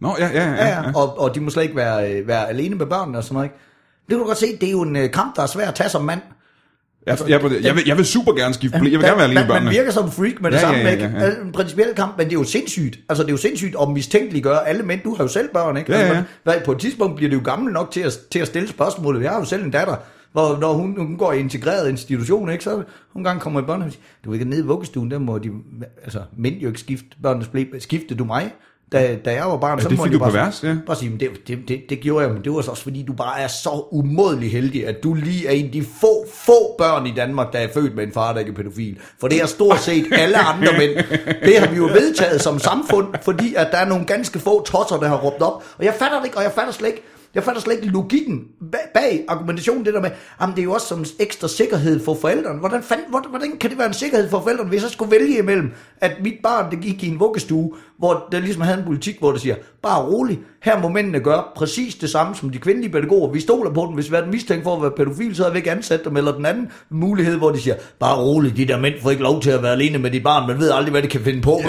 Nå, 0.00 0.16
ja, 0.18 0.28
ja, 0.28 0.44
ja. 0.44 0.52
Ja, 0.54 0.66
ja. 0.68 0.92
Og, 0.94 1.20
og 1.20 1.34
de 1.34 1.40
må 1.40 1.50
slet 1.50 1.62
ikke 1.62 1.76
være, 1.76 2.12
øh, 2.12 2.28
være 2.28 2.48
alene 2.48 2.74
med 2.74 2.86
børnene 2.86 3.18
og 3.18 3.24
sådan 3.24 3.34
noget. 3.34 3.46
Ikke? 3.46 3.56
Det 4.06 4.08
kan 4.10 4.18
du 4.18 4.24
godt 4.24 4.38
se, 4.38 4.46
det 4.60 4.66
er 4.66 4.70
jo 4.72 4.82
en 4.82 4.96
øh, 4.96 5.10
kamp, 5.10 5.36
der 5.36 5.42
er 5.42 5.46
svær 5.46 5.68
at 5.68 5.74
tage 5.74 5.88
som 5.90 6.04
mand. 6.04 6.20
Jeg, 7.06 7.18
jeg, 7.28 7.42
jeg, 7.42 7.52
jeg, 7.64 7.74
vil, 7.74 7.82
jeg 7.86 7.96
vil 7.96 8.06
super 8.06 8.32
gerne 8.32 8.54
skifte 8.54 8.78
blæ. 8.80 8.90
Jeg 8.90 8.98
vil 8.98 9.06
gerne 9.06 9.16
være 9.16 9.24
alene 9.24 9.34
med 9.34 9.42
man, 9.42 9.48
man 9.48 9.54
børnene. 9.56 9.70
virker 9.70 9.90
som 9.90 10.04
en 10.04 10.10
freak 10.10 10.40
med 10.42 10.50
det 10.50 10.56
Ja, 10.56 10.60
samme, 10.60 10.78
ja, 10.78 10.84
ja, 10.84 10.90
ikke? 10.92 11.04
ja. 11.04 11.24
Altså, 11.24 11.40
En 11.40 11.52
principiel 11.52 11.94
kamp, 11.94 12.18
men 12.18 12.26
det 12.26 12.32
er 12.32 12.38
jo 12.38 12.44
sindssygt. 12.44 12.98
Altså, 13.08 13.22
det 13.22 13.28
er 13.28 13.32
jo 13.32 13.36
sindssygt 13.38 13.76
at 13.82 13.88
mistænkeliggøre 13.90 14.68
alle 14.68 14.82
mænd. 14.82 15.00
Du 15.04 15.14
har 15.14 15.24
jo 15.24 15.28
selv 15.28 15.48
børn, 15.52 15.76
ikke? 15.76 15.92
Ja, 15.92 15.98
Altså, 15.98 16.14
ja. 16.14 16.22
man- 16.46 16.54
på 16.64 16.72
et 16.72 16.78
tidspunkt 16.78 17.16
bliver 17.16 17.30
det 17.30 17.36
jo 17.36 17.42
gammel 17.44 17.72
nok 17.72 17.90
til 17.90 18.00
at, 18.00 18.18
til 18.30 18.38
at 18.38 18.46
stille 18.46 18.68
spørgsmålet. 18.68 19.22
Jeg 19.22 19.30
har 19.30 19.38
jo 19.38 19.44
selv 19.44 19.64
en 19.64 19.70
datter, 19.70 19.96
hvor 20.32 20.58
når 20.60 20.72
hun, 20.72 20.94
hun 20.98 21.16
går 21.18 21.32
i 21.32 21.38
integreret 21.38 21.88
institution, 21.88 22.50
ikke? 22.50 22.64
så 22.64 22.82
hun 23.12 23.24
gang 23.24 23.40
kommer 23.40 23.60
i 23.60 23.64
børnehave 23.64 23.88
og 23.88 23.92
siger, 23.92 24.02
du 24.24 24.30
er 24.30 24.34
ikke 24.34 24.44
nede 24.44 24.60
i 24.60 24.64
vuggestuen, 24.64 25.10
der 25.10 25.18
må 25.18 25.38
de, 25.38 25.50
altså, 26.04 26.20
mænd 26.38 26.54
jo 26.54 26.68
ikke 26.68 26.80
skifte 26.80 27.06
børnenes 27.22 27.48
blæ. 27.48 27.64
Skifte 27.78 28.14
du 28.14 28.24
mig? 28.24 28.50
Da, 28.92 29.16
da 29.24 29.32
jeg 29.32 29.44
var 29.44 29.56
barn, 29.56 29.80
så 29.80 29.88
det 29.88 29.98
må 29.98 30.04
fik 30.04 30.12
du 30.12 30.18
bare, 30.18 30.30
pervers, 30.30 30.64
ja. 30.64 30.76
bare 30.86 30.96
sige, 30.96 31.18
det, 31.20 31.30
det, 31.48 31.58
det, 31.68 31.80
det, 31.88 32.00
gjorde 32.00 32.24
jeg, 32.24 32.34
men 32.34 32.44
det 32.44 32.52
var 32.52 32.62
så 32.62 32.70
også 32.70 32.82
fordi, 32.82 33.02
du 33.02 33.12
bare 33.12 33.40
er 33.40 33.48
så 33.48 33.88
umådelig 33.92 34.52
heldig, 34.52 34.86
at 34.86 35.02
du 35.02 35.14
lige 35.14 35.46
er 35.46 35.52
en 35.52 35.64
af 35.64 35.72
de 35.72 35.84
få, 36.00 36.26
få 36.34 36.74
børn 36.78 37.06
i 37.06 37.12
Danmark, 37.16 37.52
der 37.52 37.58
er 37.58 37.68
født 37.74 37.96
med 37.96 38.04
en 38.04 38.12
far, 38.12 38.32
der 38.32 38.40
ikke 38.40 38.52
er 38.52 38.56
pædofil. 38.56 38.98
For 39.20 39.28
det 39.28 39.42
er 39.42 39.46
stort 39.46 39.80
set 39.80 40.06
alle 40.22 40.38
andre 40.38 40.72
mænd. 40.78 40.90
Det 41.42 41.58
har 41.58 41.70
vi 41.70 41.76
jo 41.76 41.84
vedtaget 41.84 42.42
som 42.42 42.58
samfund, 42.58 43.06
fordi 43.22 43.54
at 43.54 43.68
der 43.72 43.78
er 43.78 43.88
nogle 43.88 44.04
ganske 44.04 44.38
få 44.38 44.64
tosser, 44.64 44.96
der 44.96 45.08
har 45.08 45.16
råbt 45.16 45.42
op. 45.42 45.64
Og 45.78 45.84
jeg 45.84 45.94
fatter 45.98 46.18
det 46.18 46.24
ikke, 46.24 46.36
og 46.36 46.42
jeg 46.42 46.52
fatter 46.52 46.72
slet 46.72 46.88
ikke, 46.88 47.02
jeg 47.36 47.44
fatter 47.44 47.60
slet 47.60 47.74
ikke 47.74 47.86
logikken 47.86 48.44
bag, 48.94 49.24
argumentationen, 49.28 49.84
det 49.84 49.94
der 49.94 50.00
med, 50.00 50.10
at 50.40 50.48
det 50.48 50.58
er 50.58 50.62
jo 50.62 50.72
også 50.72 50.86
som 50.86 51.04
ekstra 51.18 51.48
sikkerhed 51.48 52.04
for 52.04 52.14
forældrene. 52.20 52.58
Hvordan, 52.58 52.82
fanden, 52.82 53.06
hvordan 53.08 53.56
kan 53.60 53.70
det 53.70 53.78
være 53.78 53.86
en 53.86 53.94
sikkerhed 53.94 54.30
for 54.30 54.40
forældrene, 54.40 54.68
hvis 54.68 54.82
jeg 54.82 54.90
skulle 54.90 55.10
vælge 55.10 55.38
imellem, 55.38 55.72
at 56.00 56.12
mit 56.22 56.34
barn 56.42 56.70
det 56.70 56.80
gik 56.80 57.04
i 57.04 57.08
en 57.08 57.20
vuggestue, 57.20 57.72
hvor 57.98 58.28
der 58.32 58.40
ligesom 58.40 58.62
havde 58.62 58.78
en 58.78 58.84
politik, 58.84 59.18
hvor 59.18 59.32
der 59.32 59.38
siger, 59.38 59.54
bare 59.82 60.02
rolig, 60.02 60.38
her 60.62 60.80
må 60.80 60.88
mændene 60.88 61.20
gøre 61.20 61.44
præcis 61.56 61.94
det 61.94 62.10
samme 62.10 62.34
som 62.34 62.50
de 62.50 62.58
kvindelige 62.58 62.92
pædagoger. 62.92 63.32
Vi 63.32 63.40
stoler 63.40 63.70
på 63.72 63.84
dem. 63.86 63.94
Hvis 63.94 64.10
vi 64.10 64.16
er 64.16 64.26
mistænkt 64.26 64.64
for 64.64 64.76
at 64.76 64.82
være 64.82 64.90
pædofil, 64.90 65.36
så 65.36 65.42
har 65.44 65.50
vi 65.50 65.56
ikke 65.56 65.70
ansat 65.70 66.04
dem. 66.04 66.16
Eller 66.16 66.32
den 66.32 66.46
anden 66.46 66.68
mulighed, 66.90 67.36
hvor 67.36 67.50
de 67.50 67.60
siger, 67.60 67.76
bare 68.00 68.16
rolig, 68.16 68.56
de 68.56 68.66
der 68.68 68.78
mænd 68.80 68.94
får 69.02 69.10
ikke 69.10 69.22
lov 69.22 69.40
til 69.42 69.50
at 69.50 69.62
være 69.62 69.72
alene 69.72 69.98
med 69.98 70.10
dit 70.10 70.22
barn. 70.22 70.48
Man 70.48 70.58
ved 70.58 70.70
aldrig, 70.70 70.90
hvad 70.90 71.02
de 71.02 71.08
kan 71.08 71.20
finde 71.20 71.42
på. 71.42 71.60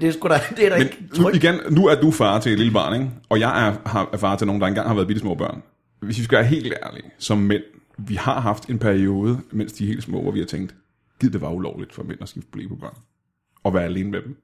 det 0.00 0.08
er 0.08 0.12
sgu 0.12 0.28
da, 0.28 0.40
det 0.56 0.66
er 0.66 0.68
da 0.68 0.76
Men 0.76 0.86
ikke 0.86 0.96
trygt. 1.16 1.36
igen, 1.36 1.54
nu 1.70 1.86
er 1.86 1.94
du 1.94 2.10
far 2.10 2.40
til 2.40 2.52
et 2.52 2.58
lille 2.58 2.72
barn, 2.72 2.94
ikke? 2.94 3.10
og 3.28 3.40
jeg 3.40 3.68
er, 3.68 3.88
har, 3.88 4.08
er 4.12 4.16
far 4.16 4.36
til 4.36 4.46
nogen, 4.46 4.62
der 4.62 4.68
engang 4.68 4.88
har 4.88 4.94
været 4.94 5.06
bitte 5.06 5.20
små 5.20 5.34
børn. 5.34 5.62
Hvis 6.02 6.18
vi 6.18 6.24
skal 6.24 6.38
være 6.38 6.46
helt 6.46 6.74
ærlige, 6.86 7.10
som 7.18 7.38
mænd, 7.38 7.62
vi 7.98 8.14
har 8.14 8.40
haft 8.40 8.68
en 8.68 8.78
periode, 8.78 9.38
mens 9.52 9.72
de 9.72 9.84
er 9.84 9.88
helt 9.88 10.02
små, 10.02 10.22
hvor 10.22 10.30
vi 10.30 10.38
har 10.38 10.46
tænkt, 10.46 10.74
Gid 11.20 11.30
det 11.30 11.40
var 11.40 11.50
ulovligt 11.50 11.92
for 11.92 12.02
mænd 12.02 12.22
at 12.22 12.28
skifte 12.28 12.50
blæ 12.50 12.66
på 12.68 12.74
børn. 12.74 12.96
Og 13.64 13.74
være 13.74 13.84
alene 13.84 14.10
med 14.10 14.22
dem. 14.22 14.36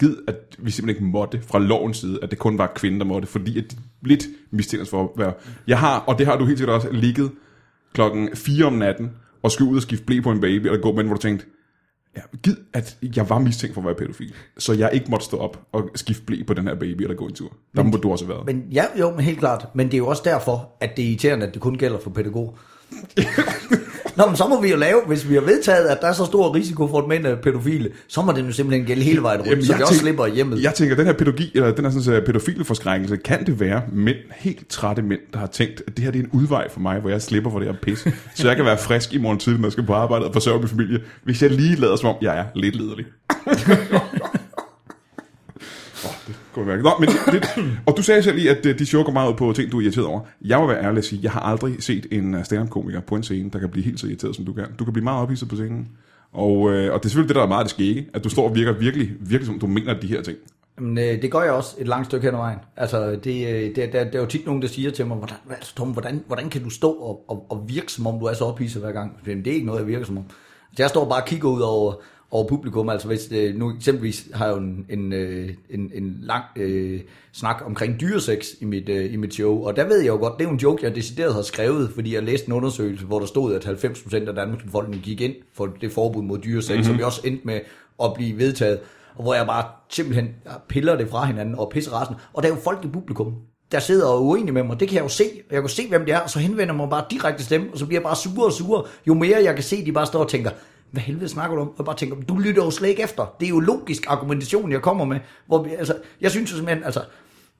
Gid, 0.00 0.16
at 0.26 0.56
vi 0.58 0.70
simpelthen 0.70 0.88
ikke 0.88 1.12
måtte 1.12 1.42
fra 1.42 1.58
lovens 1.58 1.96
side, 1.96 2.18
at 2.22 2.30
det 2.30 2.38
kun 2.38 2.58
var 2.58 2.72
kvinder, 2.74 2.98
der 2.98 3.04
måtte, 3.04 3.28
fordi 3.28 3.58
at 3.58 3.70
de 3.70 3.76
lidt 4.02 4.24
mistænkes 4.50 4.90
for 4.90 5.02
at 5.02 5.08
være... 5.16 5.32
Jeg 5.66 5.78
har, 5.78 5.98
og 5.98 6.18
det 6.18 6.26
har 6.26 6.36
du 6.36 6.44
helt 6.44 6.58
sikkert 6.58 6.74
også, 6.76 6.92
ligget 6.92 7.30
klokken 7.92 8.36
4 8.36 8.64
om 8.64 8.72
natten, 8.72 9.10
og 9.42 9.50
skulle 9.50 9.70
ud 9.70 9.76
og 9.76 9.82
skifte 9.82 10.04
blæ 10.04 10.20
på 10.20 10.30
en 10.30 10.40
baby, 10.40 10.66
eller 10.66 10.80
gå 10.80 10.92
med, 10.92 11.04
hvor 11.04 11.14
du 11.14 11.20
tænkte, 11.20 11.46
ja, 12.16 12.20
gid, 12.42 12.56
at 12.72 12.98
jeg 13.16 13.28
var 13.28 13.38
mistænkt 13.38 13.74
for 13.74 13.80
at 13.80 13.84
være 13.86 13.94
pædofil, 13.94 14.34
så 14.58 14.72
jeg 14.72 14.90
ikke 14.92 15.06
måtte 15.10 15.24
stå 15.24 15.36
op 15.36 15.66
og 15.72 15.90
skifte 15.94 16.24
blæ 16.24 16.42
på 16.46 16.54
den 16.54 16.66
her 16.66 16.74
baby, 16.74 17.02
eller 17.02 17.16
gå 17.16 17.26
en 17.26 17.34
tur. 17.34 17.56
Der 17.76 17.82
må 17.82 17.96
du 17.96 18.12
også 18.12 18.24
have 18.26 18.34
været. 18.34 18.46
Men 18.46 18.66
ja, 18.72 18.84
jo, 18.98 19.10
men 19.10 19.20
helt 19.20 19.38
klart. 19.38 19.66
Men 19.74 19.86
det 19.86 19.94
er 19.94 19.98
jo 19.98 20.06
også 20.06 20.22
derfor, 20.24 20.76
at 20.80 20.96
det 20.96 21.04
er 21.04 21.08
irriterende, 21.08 21.46
at 21.46 21.54
det 21.54 21.62
kun 21.62 21.78
gælder 21.78 22.00
for 22.00 22.10
pædagoger. 22.10 22.52
Nå, 24.18 24.26
men 24.26 24.36
så 24.36 24.46
må 24.48 24.60
vi 24.60 24.70
jo 24.70 24.76
lave, 24.76 25.00
hvis 25.06 25.28
vi 25.28 25.34
har 25.34 25.40
vedtaget, 25.40 25.86
at 25.86 25.98
der 26.00 26.08
er 26.08 26.12
så 26.12 26.24
stor 26.24 26.54
risiko 26.54 26.88
for, 26.88 26.98
at 26.98 27.08
mænd 27.08 27.26
er 27.26 27.36
pædofile, 27.36 27.90
så 28.08 28.22
må 28.22 28.32
det 28.32 28.46
jo 28.46 28.52
simpelthen 28.52 28.86
gælde 28.86 29.02
hele 29.02 29.22
vejen 29.22 29.40
rundt, 29.40 29.50
Jamen, 29.50 29.64
så 29.64 29.72
jeg 29.72 29.78
vi 29.78 29.82
også 29.82 29.92
tænker- 29.94 30.02
slipper 30.04 30.26
hjemmet. 30.26 30.62
Jeg 30.62 30.74
tænker, 30.74 30.96
den 30.96 31.06
her 31.06 31.12
pædagogi, 31.12 31.50
eller 31.54 31.70
den 31.70 31.84
her 31.84 31.90
sådan, 31.90 32.02
så 32.02 32.22
pædofile 32.26 32.64
forskrækkelse, 32.64 33.16
kan 33.16 33.46
det 33.46 33.60
være 33.60 33.82
mænd, 33.92 34.16
helt 34.36 34.68
trætte 34.68 35.02
mænd, 35.02 35.20
der 35.32 35.38
har 35.38 35.46
tænkt, 35.46 35.82
at 35.86 35.96
det 35.96 36.04
her 36.04 36.10
det 36.10 36.18
er 36.18 36.22
en 36.24 36.30
udvej 36.32 36.70
for 36.70 36.80
mig, 36.80 37.00
hvor 37.00 37.10
jeg 37.10 37.22
slipper 37.22 37.50
for 37.50 37.58
det 37.58 37.68
her 37.68 37.74
pis, 37.82 38.06
så 38.34 38.48
jeg 38.48 38.56
kan 38.56 38.64
være 38.64 38.78
frisk 38.78 39.14
i 39.14 39.18
morgen 39.18 39.38
tidlig, 39.38 39.60
når 39.60 39.66
jeg 39.68 39.72
skal 39.72 39.86
på 39.86 39.92
arbejde 39.94 40.24
og 40.26 40.32
forsørge 40.32 40.58
min 40.58 40.68
familie, 40.68 41.00
hvis 41.24 41.42
jeg 41.42 41.50
lige 41.50 41.76
lader 41.76 41.96
som 41.96 42.08
om, 42.08 42.16
jeg 42.22 42.38
er 42.38 42.44
lidt 42.54 42.76
lederlig. 42.76 43.04
oh, 46.04 46.10
det 46.26 46.34
kunne 46.58 46.68
mærke. 46.68 46.82
Nå, 46.82 46.90
men 47.00 47.08
det, 47.08 47.42
det, 47.56 47.78
og 47.86 47.96
du 47.96 48.02
sagde 48.02 48.22
selv 48.22 48.36
lige, 48.36 48.50
at 48.50 48.66
øh, 48.66 48.78
de 48.78 48.86
show 48.86 49.02
går 49.02 49.12
meget 49.12 49.30
ud 49.30 49.36
på 49.36 49.52
ting, 49.52 49.72
du 49.72 49.78
er 49.78 49.82
irriteret 49.82 50.06
over. 50.06 50.20
Jeg 50.44 50.58
må 50.58 50.66
være 50.66 50.82
ærlig 50.84 50.98
at 50.98 51.04
sige, 51.04 51.20
jeg 51.22 51.30
har 51.30 51.40
aldrig 51.40 51.82
set 51.82 52.06
en 52.10 52.34
øh, 52.34 52.44
stand-up-komiker 52.44 53.00
på 53.00 53.14
en 53.14 53.22
scene, 53.22 53.50
der 53.50 53.58
kan 53.58 53.68
blive 53.68 53.84
helt 53.84 54.00
så 54.00 54.06
irriteret, 54.06 54.36
som 54.36 54.44
du 54.44 54.52
kan. 54.52 54.64
Du 54.78 54.84
kan 54.84 54.92
blive 54.92 55.04
meget 55.04 55.22
ophidset 55.22 55.48
på 55.48 55.56
scenen. 55.56 55.88
Og, 56.32 56.72
øh, 56.72 56.94
og 56.94 57.00
det 57.00 57.04
er 57.04 57.08
selvfølgelig 57.08 57.28
det, 57.28 57.36
der 57.36 57.42
er 57.42 57.48
meget 57.48 57.64
det 57.64 57.70
skægge, 57.70 58.06
at 58.14 58.24
du 58.24 58.28
står 58.28 58.48
og 58.48 58.54
virker 58.54 58.72
virkelig, 58.72 59.10
virkelig 59.20 59.46
som 59.46 59.58
du 59.58 59.66
mener 59.66 60.00
de 60.00 60.06
her 60.06 60.22
ting. 60.22 60.38
Men 60.78 60.98
øh, 60.98 61.22
det 61.22 61.32
gør 61.32 61.42
jeg 61.42 61.52
også 61.52 61.76
et 61.78 61.88
langt 61.88 62.06
stykke 62.06 62.26
hen 62.26 62.34
ad 62.34 62.38
vejen. 62.38 62.58
Altså, 62.76 63.18
det, 63.24 63.48
øh, 63.48 63.76
det, 63.76 63.76
der, 63.76 64.04
der 64.04 64.18
er 64.18 64.22
jo 64.22 64.26
tit 64.26 64.46
nogen, 64.46 64.62
der 64.62 64.68
siger 64.68 64.90
til 64.90 65.06
mig, 65.06 65.16
hvordan, 65.16 65.36
altså, 65.50 65.74
Tom, 65.74 65.88
hvordan, 65.90 66.24
hvordan 66.26 66.50
kan 66.50 66.62
du 66.62 66.70
stå 66.70 66.90
og, 66.90 67.24
og, 67.28 67.46
og 67.50 67.64
virke, 67.68 67.92
som 67.92 68.06
om 68.06 68.18
du 68.18 68.24
er 68.26 68.32
så 68.32 68.44
ophidset 68.44 68.82
hver 68.82 68.92
gang? 68.92 69.16
Jamen, 69.26 69.44
det 69.44 69.50
er 69.50 69.54
ikke 69.54 69.66
noget, 69.66 69.80
jeg 69.80 69.88
virker 69.88 70.06
som 70.06 70.18
om. 70.18 70.24
Så 70.76 70.82
jeg 70.82 70.88
står 70.88 71.08
bare 71.08 71.22
og 71.22 71.26
kigger 71.26 71.48
ud 71.48 71.60
over, 71.60 71.94
over 72.30 72.48
publikum. 72.48 72.88
Altså, 72.88 73.06
hvis, 73.06 73.28
øh, 73.32 73.54
nu 73.54 73.76
eksempelvis 73.76 74.28
har 74.34 74.46
jeg 74.46 74.56
jo 74.56 74.60
en, 74.60 74.86
en, 74.88 75.12
øh, 75.12 75.50
en, 75.70 75.90
en 75.94 76.18
lang 76.22 76.44
øh, 76.56 77.00
snak 77.32 77.62
omkring 77.66 78.00
dyresex 78.00 78.46
i 78.60 78.64
mit, 78.64 78.88
øh, 78.88 79.12
i 79.12 79.16
mit 79.16 79.34
show, 79.34 79.62
og 79.64 79.76
der 79.76 79.84
ved 79.84 79.98
jeg 79.98 80.08
jo 80.08 80.16
godt, 80.16 80.32
det 80.38 80.44
er 80.44 80.48
jo 80.48 80.54
en 80.54 80.60
joke, 80.60 80.84
jeg 80.84 80.94
decideret 80.94 81.34
har 81.34 81.42
skrevet, 81.42 81.90
fordi 81.94 82.14
jeg 82.14 82.22
læste 82.22 82.46
en 82.48 82.52
undersøgelse, 82.52 83.06
hvor 83.06 83.18
der 83.18 83.26
stod, 83.26 83.54
at 83.54 83.66
90% 83.66 84.28
af 84.28 84.34
Danmarks 84.34 84.64
befolkning 84.64 85.02
gik 85.02 85.20
ind 85.20 85.34
for 85.54 85.66
det 85.80 85.92
forbud 85.92 86.22
mod 86.22 86.38
dyresex, 86.38 86.70
mm-hmm. 86.70 86.84
som 86.84 86.98
vi 86.98 87.02
også 87.02 87.20
endte 87.24 87.46
med 87.46 87.60
at 88.02 88.12
blive 88.14 88.38
vedtaget 88.38 88.78
og 89.18 89.24
hvor 89.24 89.34
jeg 89.34 89.46
bare 89.46 89.64
simpelthen 89.88 90.28
piller 90.68 90.96
det 90.96 91.08
fra 91.08 91.24
hinanden 91.24 91.54
og 91.54 91.70
pisser 91.70 92.00
resten. 92.00 92.16
Og 92.32 92.42
der 92.42 92.48
er 92.48 92.54
jo 92.54 92.60
folk 92.60 92.84
i 92.84 92.88
publikum, 92.88 93.34
der 93.72 93.78
sidder 93.78 94.06
og 94.06 94.16
er 94.16 94.20
uenige 94.20 94.52
med 94.52 94.62
mig. 94.62 94.80
Det 94.80 94.88
kan 94.88 94.96
jeg 94.96 95.04
jo 95.04 95.08
se. 95.08 95.24
Og 95.48 95.54
jeg 95.54 95.62
kan 95.62 95.68
se, 95.68 95.88
hvem 95.88 96.04
det 96.04 96.14
er, 96.14 96.18
og 96.18 96.30
så 96.30 96.38
henvender 96.38 96.64
jeg 96.66 96.74
mig 96.74 96.90
bare 96.90 97.04
direkte 97.10 97.44
til 97.44 97.60
dem, 97.60 97.72
og 97.72 97.78
så 97.78 97.86
bliver 97.86 98.00
jeg 98.00 98.04
bare 98.04 98.16
sure 98.16 98.46
og 98.46 98.52
sure. 98.52 98.84
Jo 99.06 99.14
mere 99.14 99.38
jeg 99.44 99.54
kan 99.54 99.64
se, 99.64 99.84
de 99.84 99.92
bare 99.92 100.06
står 100.06 100.20
og 100.20 100.28
tænker, 100.28 100.50
hvad 100.90 101.02
helvede 101.02 101.28
snakker 101.28 101.56
du 101.56 101.62
om? 101.62 101.70
Og 101.78 101.84
bare 101.84 101.96
tænker, 101.96 102.16
du 102.16 102.38
lytter 102.38 102.64
jo 102.64 102.70
slet 102.70 102.88
ikke 102.88 103.02
efter. 103.02 103.34
Det 103.40 103.46
er 103.46 103.50
jo 103.50 103.60
logisk 103.60 104.04
argumentation, 104.08 104.72
jeg 104.72 104.82
kommer 104.82 105.04
med. 105.04 105.20
Hvor, 105.46 105.62
vi- 105.62 105.70
altså, 105.74 105.96
jeg 106.20 106.30
synes 106.30 106.50
jo 106.50 106.56
simpelthen, 106.56 106.84
altså, 106.84 107.00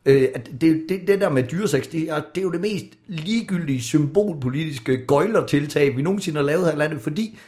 øh, 0.07 0.29
at 0.35 0.51
det, 0.61 0.83
det, 0.89 1.01
det 1.07 1.21
der 1.21 1.29
med 1.29 1.43
dyresex, 1.43 1.87
det 1.87 2.11
er, 2.11 2.23
det 2.35 2.41
er 2.41 2.43
jo 2.43 2.53
det 2.53 2.61
mest 2.61 2.85
ligegyldige 3.07 3.83
symbolpolitiske 3.83 5.07
gøjlertiltag, 5.07 5.97
vi 5.97 6.03
nogensinde 6.03 6.39
har 6.39 6.45
lavet 6.47 6.65
her 6.67 6.73
i 6.73 6.77
landet, 6.77 7.01
fordi 7.01 7.39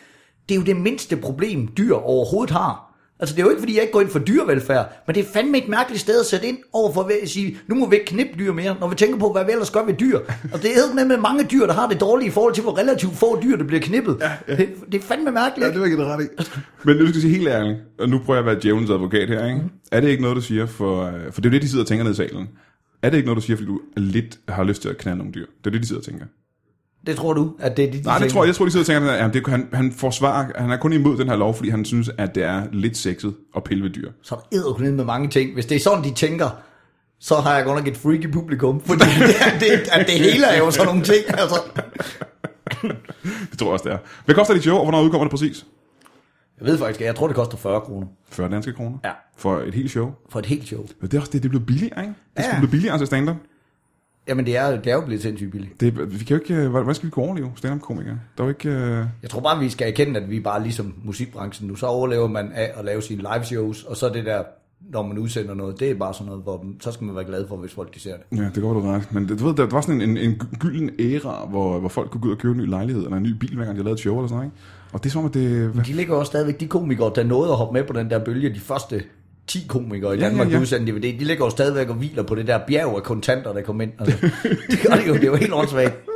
det 0.49 0.55
er 0.55 0.59
jo 0.59 0.65
det 0.67 0.77
mindste 0.77 1.17
problem, 1.17 1.69
dyr 1.77 1.95
overhovedet 1.95 2.51
har. 2.51 2.90
Altså, 3.21 3.35
det 3.35 3.43
er 3.43 3.45
jo 3.45 3.51
ikke, 3.51 3.61
fordi 3.61 3.75
jeg 3.75 3.83
ikke 3.83 3.93
går 3.93 4.01
ind 4.01 4.11
for 4.11 4.19
dyrevelfærd, 4.19 5.03
men 5.07 5.15
det 5.15 5.27
er 5.27 5.29
fandme 5.33 5.59
et 5.59 5.69
mærkeligt 5.69 6.01
sted 6.01 6.21
at 6.21 6.27
sætte 6.27 6.47
ind 6.47 6.59
over 6.73 6.93
for 6.93 7.11
at 7.23 7.29
sige, 7.29 7.59
nu 7.67 7.75
må 7.75 7.89
vi 7.89 7.97
ikke 7.97 8.07
knippe 8.07 8.33
dyr 8.39 8.53
mere, 8.53 8.77
når 8.81 8.89
vi 8.89 8.95
tænker 8.95 9.19
på, 9.19 9.33
hvad 9.33 9.45
vi 9.45 9.51
ellers 9.53 9.71
gør 9.71 9.85
ved 9.85 9.95
dyr. 9.95 10.19
Og 10.53 10.63
det 10.63 10.71
er 10.71 11.01
jo 11.01 11.07
med 11.07 11.17
mange 11.17 11.45
dyr, 11.45 11.67
der 11.67 11.73
har 11.73 11.89
det 11.89 12.01
dårlige 12.01 12.29
i 12.29 12.31
forhold 12.31 12.55
til, 12.55 12.63
hvor 12.63 12.79
relativt 12.79 13.17
få 13.17 13.43
dyr, 13.43 13.57
der 13.57 13.65
bliver 13.65 13.81
knippet. 13.81 14.17
Ja, 14.21 14.33
ja. 14.49 14.57
Det, 14.57 14.69
det 14.93 15.01
er 15.01 15.05
fandme 15.05 15.31
mærkeligt. 15.31 15.67
Ja, 15.67 15.73
det 15.73 15.81
var 15.81 15.87
ikke 15.87 16.05
ret 16.05 16.25
i. 16.25 16.29
Men 16.85 16.97
nu 16.97 17.07
skal 17.07 17.15
jeg 17.15 17.23
sige 17.23 17.35
helt 17.37 17.49
ærligt, 17.49 17.79
og 17.99 18.09
nu 18.09 18.19
prøver 18.19 18.41
jeg 18.41 18.49
at 18.49 18.53
være 18.55 18.63
djævelens 18.63 18.91
advokat 18.91 19.29
her, 19.29 19.47
ikke? 19.47 19.61
Mm. 19.61 19.71
Er 19.93 20.01
det 20.01 20.09
ikke 20.09 20.23
noget, 20.23 20.37
du 20.37 20.41
siger, 20.43 20.67
for, 20.67 21.05
øh, 21.05 21.33
for 21.33 21.41
det 21.41 21.49
er 21.49 21.51
jo 21.51 21.55
det, 21.55 21.63
de 21.63 21.69
sidder 21.69 21.85
og 21.85 21.89
tænker 21.89 22.05
ned 22.05 22.13
i 22.13 22.17
salen. 22.17 22.49
Er 23.03 23.11
det 23.11 23.17
ikke 23.17 23.27
noget, 23.27 23.37
du 23.37 23.47
siger, 23.47 23.57
fordi 23.57 23.67
du 23.67 23.81
lidt 23.97 24.39
har 24.49 24.65
lyst 24.65 24.83
til 24.83 24.89
at 24.89 24.97
knalde 24.97 25.19
nogle 25.19 25.33
dyr? 25.33 25.47
Det 25.59 25.67
er 25.67 25.71
det, 25.71 25.83
de 25.83 25.87
sidder 25.87 26.01
og 26.01 26.07
tænker. 26.07 26.27
Det 27.07 27.17
tror 27.17 27.33
du, 27.33 27.53
at 27.59 27.77
det 27.77 27.85
er 27.85 27.91
de, 27.93 27.99
de 27.99 28.03
Nej, 28.03 28.15
det 28.15 28.21
tænker? 28.23 28.33
tror 28.33 28.43
jeg. 28.43 28.47
Jeg 28.49 28.55
tror, 28.55 28.65
de 28.65 28.71
sidder 28.71 28.97
og 28.97 29.03
tænker, 29.03 29.11
at 29.27 29.35
det, 29.35 29.47
han, 29.47 29.69
han 29.73 29.93
forsvarer, 29.93 30.47
han 30.57 30.71
er 30.71 30.77
kun 30.77 30.93
imod 30.93 31.17
den 31.19 31.29
her 31.29 31.37
lov, 31.37 31.55
fordi 31.55 31.69
han 31.71 31.85
synes, 31.85 32.11
at 32.19 32.35
det 32.35 32.43
er 32.43 32.63
lidt 32.73 32.97
sexet 32.97 33.35
at 33.57 33.65
pille 33.65 33.83
ved 33.85 33.91
dyr. 33.91 34.11
Så 34.23 34.35
er 34.35 34.57
der 34.79 34.91
med 34.91 35.05
mange 35.05 35.29
ting. 35.29 35.55
Hvis 35.55 35.67
det 35.67 35.77
er 35.77 35.81
sådan, 35.81 36.05
de 36.05 36.15
tænker, 36.15 36.51
så 37.21 37.35
har 37.35 37.55
jeg 37.57 37.65
godt 37.65 37.79
nok 37.79 37.89
et 37.89 37.97
freaky 37.97 38.33
publikum. 38.33 38.81
Fordi 38.81 39.01
det, 39.01 39.61
det, 39.61 39.89
at 39.93 40.07
det 40.07 40.15
hele 40.15 40.47
er 40.47 40.59
jo 40.59 40.71
sådan 40.71 40.87
nogle 40.87 41.03
ting. 41.03 41.25
Altså. 41.29 41.61
Det 43.51 43.59
tror 43.59 43.67
jeg 43.67 43.73
også, 43.73 43.85
det 43.85 43.93
er. 43.93 43.99
Hvad 44.25 44.35
koster 44.35 44.55
dit 44.55 44.63
show, 44.63 44.77
og 44.77 44.83
hvornår 44.85 45.03
udkommer 45.03 45.25
det 45.25 45.31
præcis? 45.31 45.67
Jeg 46.59 46.67
ved 46.69 46.79
faktisk 46.79 47.01
jeg 47.01 47.17
tror, 47.17 47.27
det 47.27 47.37
koster 47.37 47.57
40 47.57 47.81
kroner 47.81 48.07
40 48.31 48.51
danske 48.51 48.73
kroner. 48.73 48.99
Ja. 49.05 49.11
For 49.37 49.59
et 49.59 49.75
helt 49.75 49.91
show. 49.91 50.11
for 50.31 50.39
et 50.39 50.47
helt 50.47 50.67
show. 50.67 50.87
Men 51.01 51.11
det 51.11 51.17
er 51.17 51.21
også 51.21 51.33
det, 51.33 51.43
det 51.43 51.51
bliver 51.51 51.65
billigere, 51.65 52.01
ikke? 52.03 52.15
Det 52.37 52.43
Ja. 52.53 52.59
blive 52.59 52.71
billigere 52.71 52.99
til 52.99 53.07
stand-up. 53.07 53.37
Jamen, 54.29 54.47
det 54.47 54.57
er, 54.57 54.81
det 54.81 54.87
er 54.87 54.95
jo 54.95 55.01
blevet 55.01 55.23
sindssygt 55.23 55.53
billigt. 55.53 55.81
Det, 55.81 56.13
vi 56.13 56.25
kan 56.25 56.37
jo 56.37 56.43
ikke, 56.43 56.55
øh, 56.55 56.71
hvordan 56.71 56.95
skal 56.95 57.07
vi 57.07 57.11
kunne 57.11 57.25
overleve 57.25 57.51
stand-up-komikere? 57.57 58.19
Der 58.39 58.43
er 58.43 58.47
jo 58.47 58.49
ikke... 58.49 58.69
øh, 58.69 59.05
Jeg 59.23 59.31
tror 59.31 59.41
bare, 59.41 59.59
vi 59.61 59.69
skal 59.69 59.89
erkende, 59.89 60.21
at 60.21 60.31
vi 60.31 60.37
er 60.37 60.41
bare 60.41 60.63
ligesom 60.63 60.95
musikbranchen 61.05 61.69
nu. 61.69 61.75
Så 61.77 61.87
overlever 61.87 62.29
man 62.29 62.53
af 62.55 62.71
at 62.77 62.85
lave 62.85 63.03
sine 63.03 63.21
live 63.21 63.45
shows, 63.45 63.85
og 63.85 63.97
så 63.97 64.09
det 64.09 64.25
der, 64.25 64.43
når 64.93 65.03
man 65.07 65.19
udsender 65.19 65.55
noget, 65.55 65.81
det 65.81 65.91
er 65.91 65.95
bare 65.95 66.15
sådan 66.15 66.27
noget, 66.27 66.43
hvor 66.43 66.65
så 66.81 66.93
skal 66.93 67.05
man 67.05 67.15
være 67.15 67.25
glad 67.25 67.49
for, 67.49 67.57
hvis 67.57 67.73
folk 67.73 67.95
de 67.95 68.01
ser 68.01 68.13
det. 68.17 68.39
Ja, 68.39 68.45
det 68.55 68.63
går 68.63 68.73
du 68.73 68.81
ret. 68.81 69.13
Men 69.13 69.29
det, 69.29 69.39
du 69.41 69.47
ved, 69.47 69.55
der 69.55 69.67
var 69.67 69.81
sådan 69.81 70.01
en, 70.01 70.11
en, 70.11 70.17
en 70.17 70.41
gylden 70.59 70.91
æra, 70.99 71.47
hvor, 71.47 71.79
hvor 71.79 71.89
folk 71.89 72.11
kunne 72.11 72.21
gå 72.21 72.29
ud 72.29 72.33
og 72.33 72.39
købe 72.39 72.55
en 72.55 72.61
ny 72.61 72.69
lejlighed, 72.69 73.05
eller 73.05 73.17
en 73.17 73.23
ny 73.23 73.33
bil, 73.33 73.57
hver 73.57 73.65
gang 73.65 73.77
de 73.79 73.83
lavede 73.83 73.95
et 73.95 74.01
show 74.01 74.17
eller 74.17 74.29
sådan 74.29 74.37
noget, 74.37 74.47
ikke? 74.53 74.57
Og 74.93 75.05
det 75.05 75.09
er 75.09 75.13
som 75.13 75.21
om, 75.21 75.27
at 75.29 75.35
det... 75.35 75.69
Hvad? 75.69 75.85
De 75.85 75.93
ligger 75.93 76.15
også 76.15 76.31
stadigvæk, 76.31 76.61
de 76.61 76.67
komikere, 76.67 77.13
der 77.15 77.25
nåede 77.25 77.51
at 77.51 77.57
hoppe 77.57 77.73
med 77.73 77.85
på 77.85 77.93
den 77.93 78.11
der 78.11 78.25
bølge, 78.25 78.55
de 78.55 78.61
første 78.61 79.03
10 79.51 79.65
komikere 79.69 80.17
i 80.17 80.21
Danmark, 80.21 80.47
ja, 80.47 80.51
ja, 80.51 80.57
ja. 80.57 80.63
udsendte 80.63 80.93
DVD, 80.93 81.19
de 81.19 81.25
ligger 81.25 81.45
jo 81.45 81.51
stadigvæk 81.51 81.89
og 81.89 81.95
hviler 81.95 82.23
på 82.23 82.35
det 82.35 82.47
der 82.47 82.59
bjerg 82.67 82.97
af 82.97 83.03
kontanter, 83.03 83.53
der 83.53 83.63
kom 83.63 83.81
ind. 83.81 83.93
Altså, 83.99 84.17
det 84.71 84.79
gør 84.87 84.95
de 84.95 85.03
jo, 85.07 85.15
det 85.15 85.23
er 85.23 85.27
jo 85.27 85.37
helt 85.37 85.53
åndssvagt. 85.53 85.95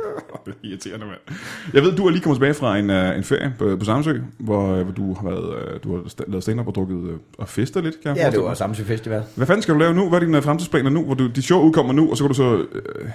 Det 0.45 0.51
er 0.51 0.67
irriterende, 0.67 1.05
mand. 1.05 1.37
Jeg 1.73 1.83
ved, 1.83 1.95
du 1.95 2.05
er 2.05 2.09
lige 2.09 2.21
kommet 2.21 2.37
tilbage 2.37 2.53
fra 2.53 2.77
en, 2.77 2.89
uh, 2.89 3.17
en 3.17 3.23
ferie 3.23 3.53
på, 3.59 3.77
på 3.79 3.85
Samsø, 3.85 4.19
hvor, 4.39 4.77
uh, 4.77 4.81
hvor 4.81 4.91
du 4.91 5.13
har 5.13 5.29
været, 5.29 5.45
uh, 5.45 5.83
du 5.83 5.95
har 5.95 6.03
sta- 6.03 6.23
lavet 6.27 6.43
stand-up 6.43 6.67
og 6.67 6.75
drukket 6.75 6.95
uh, 6.95 7.09
og 7.37 7.49
festet 7.49 7.83
lidt, 7.83 8.01
kan 8.01 8.15
jeg 8.15 8.23
Ja, 8.25 8.31
det 8.31 8.43
var. 8.43 8.53
Samsø 8.53 8.83
Festival. 8.83 9.23
Hvad 9.35 9.47
fanden 9.47 9.61
skal 9.61 9.73
du 9.73 9.79
lave 9.79 9.93
nu? 9.93 10.09
Hvad 10.09 10.19
er 10.21 10.25
dine 10.25 10.41
fremtidsplaner 10.41 10.89
nu? 10.89 11.03
Hvor 11.05 11.13
du, 11.13 11.27
dit 11.27 11.43
show 11.43 11.61
udkommer 11.61 11.93
nu, 11.93 12.11
og 12.11 12.17
så 12.17 12.23
kan 12.23 12.27
du 12.27 12.33
så... 12.33 12.53
Uh, 12.53 12.65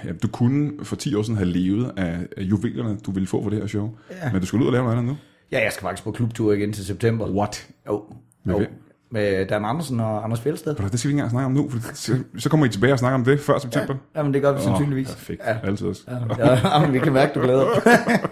ja, 0.04 0.12
du 0.22 0.28
kunne 0.28 0.70
for 0.82 0.96
10 0.96 1.14
år 1.14 1.22
siden 1.22 1.36
have 1.36 1.48
levet 1.48 1.92
af, 1.96 2.18
af 2.36 2.42
juvelerne, 2.42 2.98
du 3.06 3.10
ville 3.10 3.26
få 3.26 3.42
for 3.42 3.50
det 3.50 3.58
her 3.58 3.66
show. 3.66 3.90
Ja. 4.10 4.32
Men 4.32 4.40
du 4.40 4.46
skal 4.46 4.58
ud 4.60 4.66
og 4.66 4.72
lave 4.72 4.84
noget 4.84 4.96
andet 4.98 5.10
nu. 5.10 5.16
Ja, 5.52 5.62
jeg 5.62 5.72
skal 5.72 5.82
faktisk 5.82 6.04
på 6.04 6.12
klubtur 6.12 6.52
igen 6.52 6.72
til 6.72 6.86
september. 6.86 7.30
What? 7.30 7.68
Jo. 7.86 8.04
Med 8.44 8.54
jo. 8.54 8.58
hvem? 8.58 8.70
Med 9.12 9.46
Dan 9.46 9.64
Andersen 9.64 10.00
og 10.00 10.24
Anders 10.24 10.40
Fjeldsted. 10.40 10.74
Det 10.74 10.98
skal 10.98 11.08
vi 11.08 11.12
ikke 11.12 11.18
engang 11.18 11.30
snakke 11.30 11.46
om 11.46 11.52
nu, 11.52 11.70
for 11.70 11.94
så, 12.38 12.48
kommer 12.48 12.66
I 12.66 12.68
tilbage 12.68 12.92
og 12.92 12.98
snakker 12.98 13.14
om 13.14 13.24
det 13.24 13.40
før 13.40 13.58
september. 13.58 13.94
Jamen, 14.16 14.34
det 14.34 14.42
gør 14.42 14.52
vi 14.52 14.60
sandsynligvis. 14.60 15.08
Perfekt. 15.08 15.42
Ja. 15.46 15.56
Altid 15.62 15.86
også. 15.86 16.02
Ja, 16.38 16.50
ja, 16.52 16.80
men 16.80 16.92
vi 16.92 16.98
kan 16.98 17.12
mærke, 17.12 17.32
du 17.34 17.40
glæder. 17.40 17.66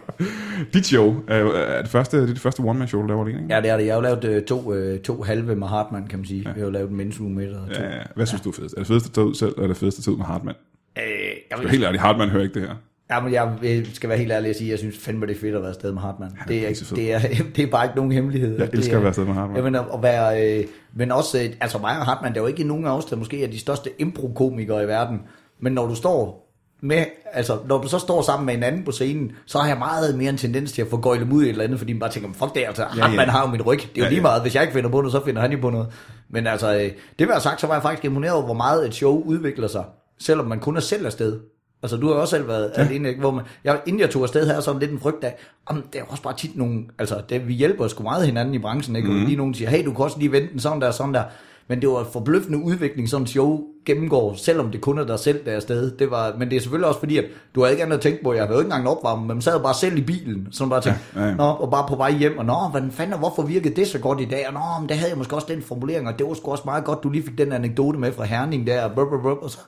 Dit 0.74 0.86
show 0.86 1.16
er, 1.28 1.34
er 1.44 1.82
det 1.82 1.90
første, 1.90 2.16
det 2.16 2.22
er 2.22 2.26
det 2.26 2.40
første 2.40 2.60
one-man-show, 2.60 3.02
du 3.02 3.06
laver 3.06 3.24
alene, 3.24 3.42
ikke? 3.42 3.54
Ja, 3.54 3.60
det 3.60 3.70
er 3.70 3.76
det. 3.76 3.86
Jeg 3.86 3.94
har 3.94 3.98
jo 3.98 4.02
lavet 4.02 4.24
øh, 4.24 4.42
to, 4.44 4.74
øh, 4.74 5.00
to 5.00 5.22
halve 5.22 5.56
med 5.56 5.66
Hartmann, 5.68 6.06
kan 6.06 6.18
man 6.18 6.26
sige. 6.26 6.42
Ja. 6.46 6.52
Vi 6.52 6.60
har 6.60 6.66
jo 6.66 6.72
lavet 6.72 6.90
en 6.90 6.96
mensuge 6.96 7.30
med 7.30 7.54
og 7.54 7.74
to. 7.74 7.82
Ja, 7.82 7.96
ja. 7.96 8.02
Hvad 8.14 8.26
synes 8.26 8.40
du 8.42 8.48
er 8.48 8.54
fedest? 8.54 8.74
Er 8.74 8.78
det 8.78 8.86
fedeste 8.86 9.08
at 9.08 9.12
tage 9.14 9.26
ud 9.26 9.34
selv, 9.34 9.50
eller 9.50 9.62
er 9.62 9.68
det 9.68 9.76
fedeste 9.76 10.00
at 10.00 10.04
tage 10.04 10.12
ud 10.12 10.18
med 10.18 10.26
Hartmann? 10.26 10.56
Øh, 10.98 11.02
jeg, 11.04 11.58
Jeg 11.58 11.64
er 11.64 11.68
helt 11.68 11.84
ærlig, 11.84 12.00
Hartmann 12.00 12.30
hører 12.30 12.42
ikke 12.42 12.60
det 12.60 12.68
her. 12.68 12.74
Ja, 13.10 13.20
men 13.20 13.32
jeg 13.32 13.52
skal 13.92 14.08
være 14.08 14.18
helt 14.18 14.32
ærlig 14.32 14.50
og 14.50 14.56
sige, 14.56 14.68
at 14.68 14.70
jeg 14.70 14.78
synes 14.78 14.98
fandme, 14.98 15.26
det 15.26 15.36
er 15.36 15.40
fedt 15.40 15.54
at 15.54 15.60
være 15.60 15.68
afsted 15.70 15.92
med 15.92 16.02
Hartmann. 16.02 16.32
er 16.40 16.44
Det 16.48 16.66
er, 16.68 16.74
det, 16.94 17.12
er, 17.12 17.18
det 17.56 17.64
er 17.64 17.66
bare 17.70 17.84
ikke 17.84 17.96
nogen 17.96 18.12
hemmelighed. 18.12 18.58
Jeg 18.58 18.70
Det 18.70 18.78
elsker 18.78 18.92
er- 18.92 18.96
at 18.96 19.02
være 19.02 19.08
afsted 19.08 19.24
med 19.24 19.34
Hartmann. 19.34 19.56
Jeg 19.56 19.64
mener, 19.64 19.94
at 19.94 20.02
være, 20.02 20.58
øh, 20.58 20.64
men 20.94 21.12
også, 21.12 21.38
øh, 21.38 21.50
altså 21.60 21.78
mig 21.78 21.98
og 21.98 22.04
Hartmann, 22.04 22.34
det 22.34 22.40
er 22.40 22.42
jo 22.44 22.48
ikke 22.48 22.64
nogen 22.64 22.84
afsted 22.86 23.16
måske 23.16 23.44
er 23.44 23.48
de 23.48 23.58
største 23.58 23.90
impro-komikere 23.98 24.84
i 24.84 24.86
verden. 24.86 25.20
Men 25.60 25.72
når 25.72 25.86
du 25.86 25.94
står 25.94 26.44
med, 26.82 27.04
altså 27.32 27.58
når 27.68 27.78
du 27.82 27.88
så 27.88 27.98
står 27.98 28.22
sammen 28.22 28.46
med 28.46 28.54
en 28.54 28.62
anden 28.62 28.84
på 28.84 28.92
scenen, 28.92 29.32
så 29.46 29.58
har 29.58 29.68
jeg 29.68 29.78
meget 29.78 30.18
mere 30.18 30.30
en 30.30 30.36
tendens 30.36 30.72
til 30.72 30.82
at 30.82 30.88
få 30.88 30.96
gøjlet 31.00 31.32
ud 31.32 31.42
i 31.42 31.46
et 31.46 31.50
eller 31.50 31.64
andet, 31.64 31.78
fordi 31.78 31.92
man 31.92 32.00
bare 32.00 32.10
tænker, 32.10 32.28
fuck 32.32 32.54
det, 32.54 32.64
altså, 32.66 32.82
ja. 32.96 33.02
Hartmann 33.02 33.30
har 33.30 33.44
jo 33.46 33.50
mit 33.50 33.66
ryg. 33.66 33.78
Det 33.78 33.84
er 33.84 33.88
jo 33.98 34.02
Ja, 34.02 34.08
lige 34.08 34.16
ja. 34.16 34.22
meget, 34.22 34.42
hvis 34.42 34.54
jeg 34.54 34.62
ikke 34.62 34.74
finder 34.74 34.90
på 34.90 34.96
noget, 34.96 35.12
så 35.12 35.24
finder 35.24 35.40
han 35.40 35.52
jo 35.52 35.58
på 35.60 35.70
noget. 35.70 35.86
Men 36.30 36.46
altså, 36.46 36.74
øh, 36.78 36.90
det 37.18 37.28
var 37.28 37.38
sagt, 37.38 37.60
så 37.60 37.66
var 37.66 37.74
jeg 37.74 37.82
faktisk 37.82 38.04
imponeret 38.04 38.34
over, 38.34 38.44
hvor 38.44 38.54
meget 38.54 38.86
et 38.86 38.94
show 38.94 39.22
udvikler 39.22 39.68
sig, 39.68 39.84
selvom 40.20 40.46
man 40.46 40.60
kun 40.60 40.76
er 40.76 40.80
selv 40.80 41.06
afsted. 41.06 41.40
Altså, 41.82 41.96
du 41.96 42.06
har 42.06 42.14
også 42.14 42.36
selv 42.36 42.48
været 42.48 42.72
ja. 42.76 42.82
alene, 42.82 43.08
ikke? 43.08 43.20
hvor 43.20 43.30
man, 43.30 43.44
jeg, 43.64 43.80
inden 43.86 44.00
jeg 44.00 44.10
tog 44.10 44.22
afsted, 44.22 44.40
havde 44.40 44.54
jeg 44.54 44.62
sådan 44.62 44.80
lidt 44.80 44.90
en 44.90 45.00
frygt 45.00 45.24
af, 45.24 45.36
om 45.66 45.82
det 45.92 46.00
er 46.00 46.04
også 46.08 46.22
bare 46.22 46.36
tit 46.36 46.56
nogle, 46.56 46.84
altså, 46.98 47.20
det, 47.28 47.48
vi 47.48 47.54
hjælper 47.54 47.88
sgu 47.88 48.02
meget 48.02 48.26
hinanden 48.26 48.54
i 48.54 48.58
branchen, 48.58 48.96
ikke? 48.96 49.08
Mm. 49.08 49.20
Og 49.20 49.26
lige 49.26 49.36
nogen 49.36 49.54
siger, 49.54 49.70
hey, 49.70 49.84
du 49.84 49.92
kan 49.92 50.04
også 50.04 50.18
lige 50.18 50.32
vente 50.32 50.52
den 50.52 50.60
sådan 50.60 50.80
der, 50.80 50.90
sådan 50.90 51.14
der. 51.14 51.22
men 51.68 51.80
det 51.80 51.88
var 51.88 52.00
en 52.00 52.06
forbløffende 52.12 52.58
udvikling, 52.58 53.08
sådan 53.08 53.26
show 53.26 53.60
gennemgår, 53.86 54.34
selvom 54.34 54.70
det 54.70 54.80
kun 54.80 54.98
er 54.98 55.04
dig 55.04 55.18
selv, 55.18 55.44
der 55.44 55.52
er 55.52 55.56
afsted. 55.56 55.90
Det 55.90 56.10
var, 56.10 56.34
men 56.38 56.50
det 56.50 56.56
er 56.56 56.60
selvfølgelig 56.60 56.88
også 56.88 57.00
fordi, 57.00 57.18
at 57.18 57.24
du 57.54 57.62
har 57.62 57.68
ikke 57.68 57.82
andet 57.82 57.96
at 57.96 58.02
tænke 58.02 58.24
på, 58.24 58.32
jeg 58.32 58.42
havde 58.42 58.52
jo 58.52 58.58
ikke 58.58 58.66
engang 58.66 58.82
en 58.82 58.88
opvarme, 58.88 59.20
men 59.20 59.28
man 59.28 59.40
sad 59.42 59.60
bare 59.62 59.74
selv 59.74 59.98
i 59.98 60.02
bilen, 60.02 60.48
så 60.50 60.64
man 60.64 60.70
bare 60.70 60.80
tænkte, 60.80 61.00
Ja, 61.14 61.20
ja, 61.20 61.28
ja. 61.28 61.34
Nå, 61.34 61.44
og 61.44 61.70
bare 61.70 61.86
på 61.88 61.96
vej 61.96 62.12
hjem, 62.12 62.38
og 62.38 62.44
nå, 62.44 62.68
hvordan 62.70 62.90
fanden, 62.90 63.12
og 63.12 63.18
hvorfor 63.18 63.42
virkede 63.42 63.74
det 63.74 63.86
så 63.88 63.98
godt 63.98 64.20
i 64.20 64.24
dag, 64.24 64.46
og 64.46 64.52
nå, 64.52 64.60
men 64.80 64.88
der 64.88 64.94
havde 64.94 65.10
jeg 65.10 65.18
måske 65.18 65.34
også 65.36 65.46
den 65.50 65.62
formulering, 65.62 66.08
og 66.08 66.18
det 66.18 66.26
var 66.26 66.34
sgu 66.34 66.50
også 66.50 66.62
meget 66.66 66.84
godt, 66.84 67.02
du 67.02 67.10
lige 67.10 67.24
fik 67.24 67.38
den 67.38 67.52
anekdote 67.52 67.98
med 67.98 68.12
fra 68.12 68.24
Herning 68.24 68.66
der, 68.66 68.84
og, 68.84 68.92
brr, 68.92 69.04
brr, 69.04 69.22
brr, 69.22 69.42
og 69.42 69.50
så, 69.50 69.58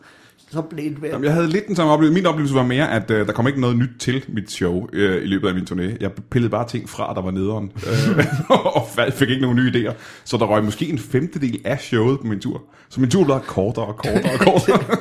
så 0.52 0.62
blev 0.62 0.84
det 0.84 1.08
Jamen, 1.08 1.24
jeg 1.24 1.32
havde 1.32 1.48
lidt 1.48 1.66
den 1.66 1.76
samme 1.76 1.92
oplevelse. 1.92 2.14
Min 2.14 2.26
oplevelse 2.26 2.54
var 2.54 2.62
mere, 2.62 2.90
at 2.92 3.10
øh, 3.10 3.26
der 3.26 3.32
kom 3.32 3.46
ikke 3.46 3.60
noget 3.60 3.76
nyt 3.76 3.90
til 3.98 4.24
mit 4.28 4.50
show 4.50 4.86
øh, 4.92 5.22
i 5.22 5.26
løbet 5.26 5.48
af 5.48 5.54
min 5.54 5.64
turné. 5.70 5.96
Jeg 6.00 6.10
pillede 6.30 6.50
bare 6.50 6.68
ting 6.68 6.88
fra, 6.88 7.14
der 7.14 7.22
var 7.22 7.30
nederen. 7.30 7.72
Øh, 8.50 8.50
og 8.50 8.86
fik 9.12 9.30
ikke 9.30 9.42
nogen 9.42 9.56
nye 9.56 9.70
idéer. 9.70 9.92
Så 10.24 10.36
der 10.36 10.44
røg 10.44 10.64
måske 10.64 10.88
en 10.88 10.98
femtedel 10.98 11.60
af 11.64 11.80
showet 11.80 12.20
på 12.20 12.26
min 12.26 12.40
tur. 12.40 12.62
Så 12.88 13.00
min 13.00 13.10
tur 13.10 13.24
blev 13.24 13.40
kortere 13.46 13.84
og 13.84 13.96
kortere 13.96 14.32
og 14.32 14.38
kortere. 14.38 14.78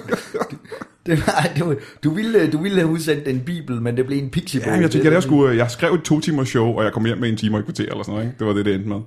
Det 1.05 1.27
var, 1.27 1.49
det 1.55 1.65
var, 1.65 1.75
du, 2.03 2.09
ville, 2.09 2.51
du 2.51 2.61
ville 2.61 2.77
have 2.79 2.91
udsendt 2.91 3.27
en 3.27 3.39
bibel, 3.39 3.81
men 3.81 3.97
det 3.97 4.05
blev 4.05 4.17
en 4.17 4.29
pixie 4.29 4.61
ja, 4.65 4.71
jeg, 4.71 4.91
tænkte, 4.91 5.07
jeg, 5.07 5.13
jeg, 5.13 5.23
skulle, 5.23 5.51
øh, 5.51 5.57
jeg 5.57 5.71
skrev 5.71 5.93
et 5.93 6.01
to 6.01 6.19
timers 6.19 6.47
show, 6.47 6.65
og 6.65 6.83
jeg 6.83 6.93
kom 6.93 7.05
hjem 7.05 7.17
med 7.17 7.29
en 7.29 7.37
time 7.37 7.55
og 7.55 7.59
et 7.59 7.65
kvarter 7.65 7.83
eller 7.83 8.03
sådan 8.03 8.13
noget. 8.13 8.25
Ikke? 8.25 8.39
Det 8.39 8.47
var 8.47 8.53
det, 8.53 8.65
det 8.65 8.75
endte 8.75 8.89
med. 8.89 8.99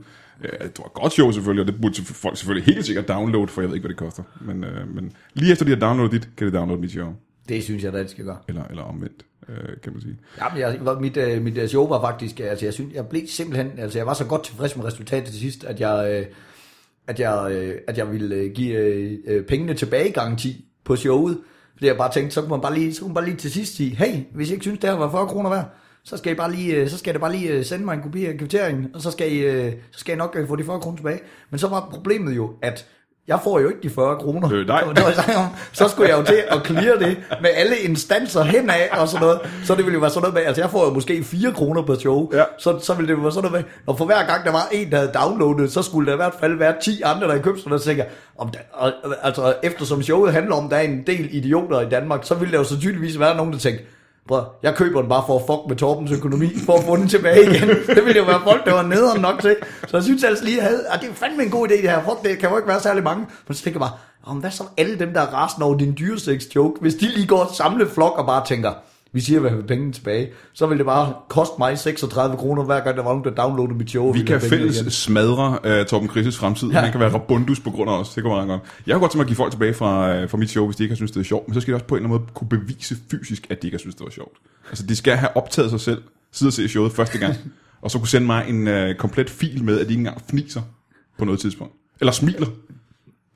Ja, 0.43 0.49
det 0.49 0.79
var 0.79 0.85
et 0.85 0.93
godt 0.93 1.13
show 1.13 1.31
selvfølgelig, 1.31 1.61
og 1.67 1.73
det 1.73 1.81
burde 1.81 1.95
folk 2.03 2.37
selvfølgelig 2.37 2.75
helt 2.75 2.87
sikkert 2.87 3.09
downloade, 3.09 3.49
for 3.49 3.61
jeg 3.61 3.69
ved 3.69 3.77
ikke, 3.77 3.83
hvad 3.83 3.95
det 3.95 3.99
koster. 3.99 4.23
Men, 4.41 4.65
øh, 4.65 4.95
men 4.95 5.13
lige 5.35 5.53
efter 5.53 5.65
de 5.65 5.71
har 5.71 5.79
downloadet 5.79 6.13
dit, 6.13 6.29
kan 6.37 6.47
de 6.47 6.53
downloade 6.53 6.81
mit 6.81 6.91
show. 6.91 7.09
Det 7.49 7.65
synes 7.65 7.85
jeg, 7.85 7.93
da, 7.93 7.99
det 7.99 8.11
skal 8.11 8.25
gøre. 8.25 8.39
Eller, 8.49 8.65
eller 8.65 8.83
omvendt, 8.83 9.25
øh, 9.49 9.57
kan 9.83 9.93
man 9.93 10.03
sige. 10.03 10.17
Jamen, 10.41 10.59
jeg, 10.61 10.79
var- 10.81 10.99
mit, 11.01 11.17
øh, 11.17 11.43
mit 11.43 11.59
øh, 11.59 11.69
show 11.69 11.89
var 11.89 12.01
faktisk, 12.01 12.41
øh, 12.41 12.51
altså 12.51 12.67
jeg 12.67 12.75
synes, 12.75 12.95
jeg 12.95 13.07
blev 13.07 13.23
simpelthen, 13.27 13.71
altså 13.79 13.99
jeg 13.99 14.07
var 14.07 14.15
så 14.15 14.25
godt 14.25 14.45
tilfreds 14.45 14.77
med 14.77 14.85
resultatet 14.85 15.27
til 15.31 15.41
sidst, 15.41 15.65
at 15.65 15.81
jeg, 15.81 16.11
øh, 16.21 16.27
at 17.07 17.21
jeg, 17.21 17.53
øh, 17.53 17.75
at 17.89 17.99
jeg 17.99 18.13
ville 18.13 18.35
øh, 18.35 18.53
give 18.53 18.75
øh, 18.77 19.19
øh, 19.27 19.45
pengene 19.45 19.75
tilbage 19.75 20.13
garanti 20.13 20.65
på 20.85 20.97
showet. 20.97 21.39
Fordi 21.73 21.87
jeg 21.87 21.97
bare 21.97 22.13
tænkte, 22.13 22.35
så 22.35 22.41
kunne 22.41 22.51
man 22.51 22.61
bare 22.61 22.75
lige, 22.75 22.95
så 22.95 23.01
kunne 23.01 23.09
man 23.09 23.15
bare 23.15 23.25
lige 23.25 23.37
til 23.37 23.51
sidst 23.51 23.77
sige, 23.77 23.91
hey, 23.97 24.21
hvis 24.35 24.51
I 24.51 24.53
ikke 24.53 24.63
synes, 24.65 24.79
det 24.79 24.91
her 24.91 24.97
var 24.97 25.11
40 25.11 25.27
kroner 25.27 25.51
værd, 25.51 25.75
så 26.05 26.17
skal 26.17 26.33
I 26.33 26.35
bare 26.35 26.53
lige, 26.53 26.75
øh, 26.75 26.89
så 26.89 26.99
skal 26.99 27.13
det 27.13 27.21
bare 27.21 27.33
lige 27.33 27.49
øh, 27.49 27.65
sende 27.65 27.85
mig 27.85 27.95
en 27.95 28.03
kopi 28.03 28.27
af 28.27 28.39
kvitteringen, 28.39 28.87
og 28.95 29.01
så 29.01 29.11
skal 29.11 29.33
I, 29.33 29.39
øh, 29.39 29.73
så 29.93 30.01
skal 30.01 30.15
I 30.15 30.19
nok 30.19 30.37
få 30.49 30.57
de 30.57 30.65
40 30.65 30.81
kroner 30.81 30.97
tilbage. 30.97 31.21
Men 31.51 31.59
så 31.59 31.69
var 31.69 31.89
problemet 31.93 32.37
jo, 32.37 32.51
at 32.63 32.87
jeg 33.29 33.39
får 33.45 33.61
jo 33.61 33.69
ikke 33.69 33.81
de 33.83 33.91
40 33.91 34.17
kroner. 34.17 34.53
Øh, 34.53 34.67
nej. 34.67 34.81
Det 34.97 35.05
var- 35.05 35.25
jeg. 35.29 35.49
Så 35.73 35.89
skulle 35.89 36.09
jeg 36.11 36.19
jo 36.19 36.25
til 36.25 36.43
at 36.49 36.67
clear 36.67 36.97
det 36.99 37.17
med 37.41 37.51
alle 37.55 37.77
instanser 37.79 38.43
henad 38.43 38.75
og 38.93 39.09
sådan 39.09 39.27
noget. 39.27 39.41
Så 39.65 39.75
det 39.75 39.85
ville 39.85 39.95
jo 39.95 40.01
være 40.01 40.11
sådan 40.11 40.21
noget 40.23 40.35
med, 40.35 40.43
altså 40.43 40.63
jeg 40.63 40.71
får 40.71 40.85
jo 40.85 40.91
måske 40.95 41.25
4 41.25 41.53
kroner 41.53 41.83
per 41.83 41.95
show. 41.95 42.31
Ja. 42.33 42.43
Så, 42.59 42.79
så 42.83 42.95
ville 42.95 43.09
det 43.09 43.15
jo 43.19 43.23
være 43.23 43.33
sådan 43.33 43.51
noget 43.51 43.65
med, 43.67 43.73
og 43.87 43.99
for 43.99 44.05
hver 44.05 44.27
gang 44.27 44.45
der 44.45 44.53
var 44.53 44.69
en, 44.73 44.91
der 44.91 44.97
havde 44.97 45.13
downloadet, 45.15 45.73
så 45.73 45.83
skulle 45.83 46.07
der 46.07 46.13
i 46.13 46.17
hvert 46.17 46.35
fald 46.41 46.59
være 46.59 46.75
10 46.83 47.03
andre, 47.05 47.23
der 47.23 47.31
havde 47.31 47.43
købt 47.43 47.59
sådan 47.59 47.71
noget. 47.71 47.83
Så 47.83 47.87
tænker 47.87 48.05
jeg, 48.05 48.13
om 48.39 48.49
der, 48.49 48.59
og, 48.73 48.93
altså 49.23 49.55
eftersom 49.63 50.03
showet 50.03 50.33
handler 50.33 50.55
om, 50.55 50.65
at 50.65 50.71
der 50.71 50.77
er 50.77 50.81
en 50.83 51.03
del 51.07 51.29
idioter 51.31 51.81
i 51.81 51.89
Danmark, 51.89 52.21
så 52.25 52.35
ville 52.35 52.53
der 52.53 52.59
jo 52.59 52.65
sandsynligvis 52.65 53.19
være 53.21 53.37
nogen, 53.37 53.53
der 53.53 53.59
tænkte, 53.59 53.85
Bror, 54.29 54.55
jeg 54.63 54.75
køber 54.75 55.01
den 55.01 55.09
bare 55.09 55.25
for 55.27 55.37
at 55.39 55.43
fuck 55.47 55.69
med 55.69 55.77
Torbens 55.77 56.13
økonomi, 56.13 56.49
for 56.67 56.79
at 56.79 56.85
få 56.85 56.97
den 56.97 57.09
tilbage 57.09 57.43
igen. 57.43 57.69
Det 57.97 58.05
ville 58.05 58.17
jo 58.17 58.25
være 58.25 58.41
folk, 58.45 58.65
der 58.65 58.73
var 58.73 58.83
nederen 58.83 59.21
nok 59.21 59.41
til. 59.41 59.57
Så 59.89 59.97
jeg 59.97 60.05
synes 60.05 60.25
altså 60.25 60.45
lige, 60.45 60.61
at 60.61 60.67
havde, 60.67 60.85
ah, 60.89 61.01
det 61.01 61.11
er 61.11 61.15
fandme 61.15 61.43
en 61.43 61.51
god 61.51 61.69
idé 61.69 61.73
det 61.73 61.91
her. 61.91 62.03
Fuck, 62.05 62.23
det 62.23 62.39
kan 62.39 62.51
jo 62.51 62.57
ikke 62.57 62.69
være 62.69 62.81
særlig 62.81 63.03
mange. 63.03 63.27
Men 63.49 63.55
så 63.55 63.63
tænker 63.63 63.81
jeg 63.81 63.89
bare, 63.89 63.99
om 64.25 64.37
hvad 64.37 64.51
så 64.51 64.65
alle 64.77 64.99
dem, 64.99 65.13
der 65.13 65.21
er 65.21 65.27
rasende 65.27 65.67
over 65.67 65.79
din 65.79 65.97
dyresex 65.99 66.43
joke, 66.57 66.81
hvis 66.81 66.95
de 66.95 67.09
lige 67.09 67.27
går 67.27 67.39
og 67.39 67.55
samle 67.55 67.89
flok 67.89 68.19
og 68.19 68.27
bare 68.27 68.47
tænker, 68.47 68.73
vi 69.13 69.21
siger, 69.21 69.41
hvad 69.41 69.51
vi 69.51 69.63
pengene 69.63 69.93
tilbage, 69.93 70.31
så 70.53 70.67
vil 70.67 70.79
det 70.79 70.87
bare 70.87 71.15
koste 71.29 71.55
mig 71.59 71.79
36 71.79 72.37
kroner, 72.37 72.65
hver 72.65 72.81
gang 72.81 72.97
der 72.97 73.03
var 73.03 73.11
nogen, 73.11 73.25
der 73.25 73.31
downloadede 73.31 73.79
mit 73.79 73.91
show. 73.91 74.13
Vi 74.13 74.19
kan 74.19 74.41
pengene 74.41 74.63
igen. 74.63 74.75
fælles 74.75 74.95
smadre 74.95 75.59
uh, 75.81 75.87
Torben 75.87 76.09
Krises 76.09 76.39
fremtid. 76.39 76.69
Ja. 76.69 76.81
Han 76.81 76.91
kan 76.91 77.01
være 77.01 77.13
rabundus 77.15 77.61
på 77.61 77.71
grund 77.71 77.91
af 77.91 78.01
os. 78.01 78.15
Det 78.15 78.23
går 78.23 78.31
meget 78.31 78.49
godt. 78.49 78.61
Jeg 78.87 78.95
har 78.95 79.01
godt 79.01 79.11
tænkt 79.11 79.19
mig 79.19 79.25
at 79.25 79.29
give 79.29 79.37
folk 79.37 79.51
tilbage 79.51 79.75
fra, 79.75 80.23
uh, 80.23 80.31
fra 80.31 80.39
mit 80.39 80.51
show, 80.51 80.67
hvis 80.67 80.77
de 80.77 80.83
ikke 80.83 80.93
har 80.93 80.97
synes 80.97 81.11
det 81.11 81.21
er 81.21 81.25
sjovt. 81.25 81.49
Men 81.49 81.55
så 81.55 81.61
skal 81.61 81.73
de 81.73 81.77
også 81.77 81.87
på 81.87 81.95
en 81.95 81.99
eller 81.99 82.09
anden 82.09 82.21
måde 82.21 82.33
kunne 82.35 82.49
bevise 82.49 82.97
fysisk, 83.11 83.47
at 83.51 83.63
de 83.63 83.67
ikke 83.67 83.75
har 83.75 83.79
synes 83.79 83.95
det 83.95 84.05
var 84.05 84.11
sjovt. 84.11 84.37
Altså, 84.69 84.87
de 84.87 84.97
skal 84.97 85.17
have 85.17 85.37
optaget 85.37 85.71
sig 85.71 85.81
selv, 85.81 86.03
sidde 86.33 86.49
og 86.49 86.53
se 86.53 86.69
showet 86.69 86.93
første 86.93 87.19
gang, 87.19 87.35
og 87.83 87.91
så 87.91 87.99
kunne 87.99 88.09
sende 88.09 88.27
mig 88.27 88.45
en 88.49 88.69
uh, 88.69 88.97
komplet 88.99 89.31
fil 89.31 89.65
med, 89.65 89.81
at 89.81 89.87
de 89.87 89.93
ikke 89.93 90.01
engang 90.01 90.23
fniser 90.31 90.63
på 91.19 91.25
noget 91.25 91.41
tidspunkt. 91.41 91.75
Eller 92.01 92.13
smiler. 92.13 92.47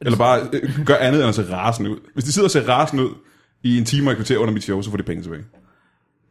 Eller 0.00 0.18
bare 0.18 0.40
gør 0.86 0.96
andet 0.96 1.20
end 1.20 1.28
at 1.28 1.34
se 1.34 1.52
rasende 1.56 1.90
ud. 1.90 1.96
Hvis 2.14 2.24
de 2.24 2.32
sidder 2.32 2.46
og 2.46 2.50
ser 2.50 2.68
rasende 2.68 3.04
ud 3.04 3.14
i 3.62 3.78
en 3.78 3.84
time 3.84 4.08
og 4.08 4.12
et 4.12 4.16
kvarter 4.16 4.38
under 4.38 4.54
mit 4.54 4.62
show, 4.62 4.82
så 4.82 4.90
får 4.90 4.96
de 4.96 5.02
penge 5.02 5.22
tilbage. 5.22 5.44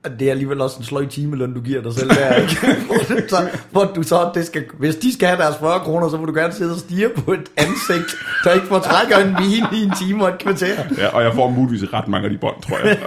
Og 0.06 0.20
det 0.20 0.28
er 0.28 0.32
alligevel 0.32 0.62
også 0.62 0.78
en 0.78 0.84
sløj 0.84 1.06
timeløn, 1.06 1.54
du 1.54 1.62
giver 1.62 1.82
dig 1.82 1.94
selv 1.94 2.10
der, 2.10 2.36
ikke? 2.36 2.56
hvor, 2.88 2.96
du 2.96 3.28
så, 3.30 3.50
hvor 3.72 3.92
du 3.96 4.04
så, 4.04 4.32
det 4.34 4.46
skal, 4.46 4.64
hvis 4.80 4.96
de 4.96 5.14
skal 5.14 5.28
have 5.28 5.42
deres 5.42 5.56
40 5.58 5.80
kroner, 5.80 6.10
så 6.10 6.18
må 6.18 6.26
du 6.26 6.34
gerne 6.34 6.54
sidde 6.54 6.72
og 6.72 6.80
stige 6.80 7.10
på 7.10 7.32
et 7.32 7.52
ansigt, 7.58 8.16
der 8.44 8.52
ikke 8.52 8.68
fortrækker 8.68 9.18
en 9.18 9.36
mine 9.40 9.68
i 9.74 9.84
en 9.84 9.92
time 10.02 10.24
og 10.24 10.30
et 10.30 10.38
kvarter. 10.40 10.76
Ja, 10.98 11.08
og 11.08 11.24
jeg 11.24 11.34
får 11.34 11.50
muligvis 11.50 11.94
ret 11.94 12.08
mange 12.08 12.26
af 12.26 12.32
de 12.32 12.38
bånd, 12.38 12.56
tror 12.62 12.78
jeg. 12.78 12.98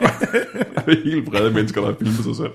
det 0.87 0.99
er 0.99 1.11
helt 1.11 1.31
brede 1.31 1.51
mennesker, 1.51 1.81
der 1.81 1.89
har 1.89 1.97
filmet 1.99 2.25
sig 2.25 2.37
selv. 2.37 2.53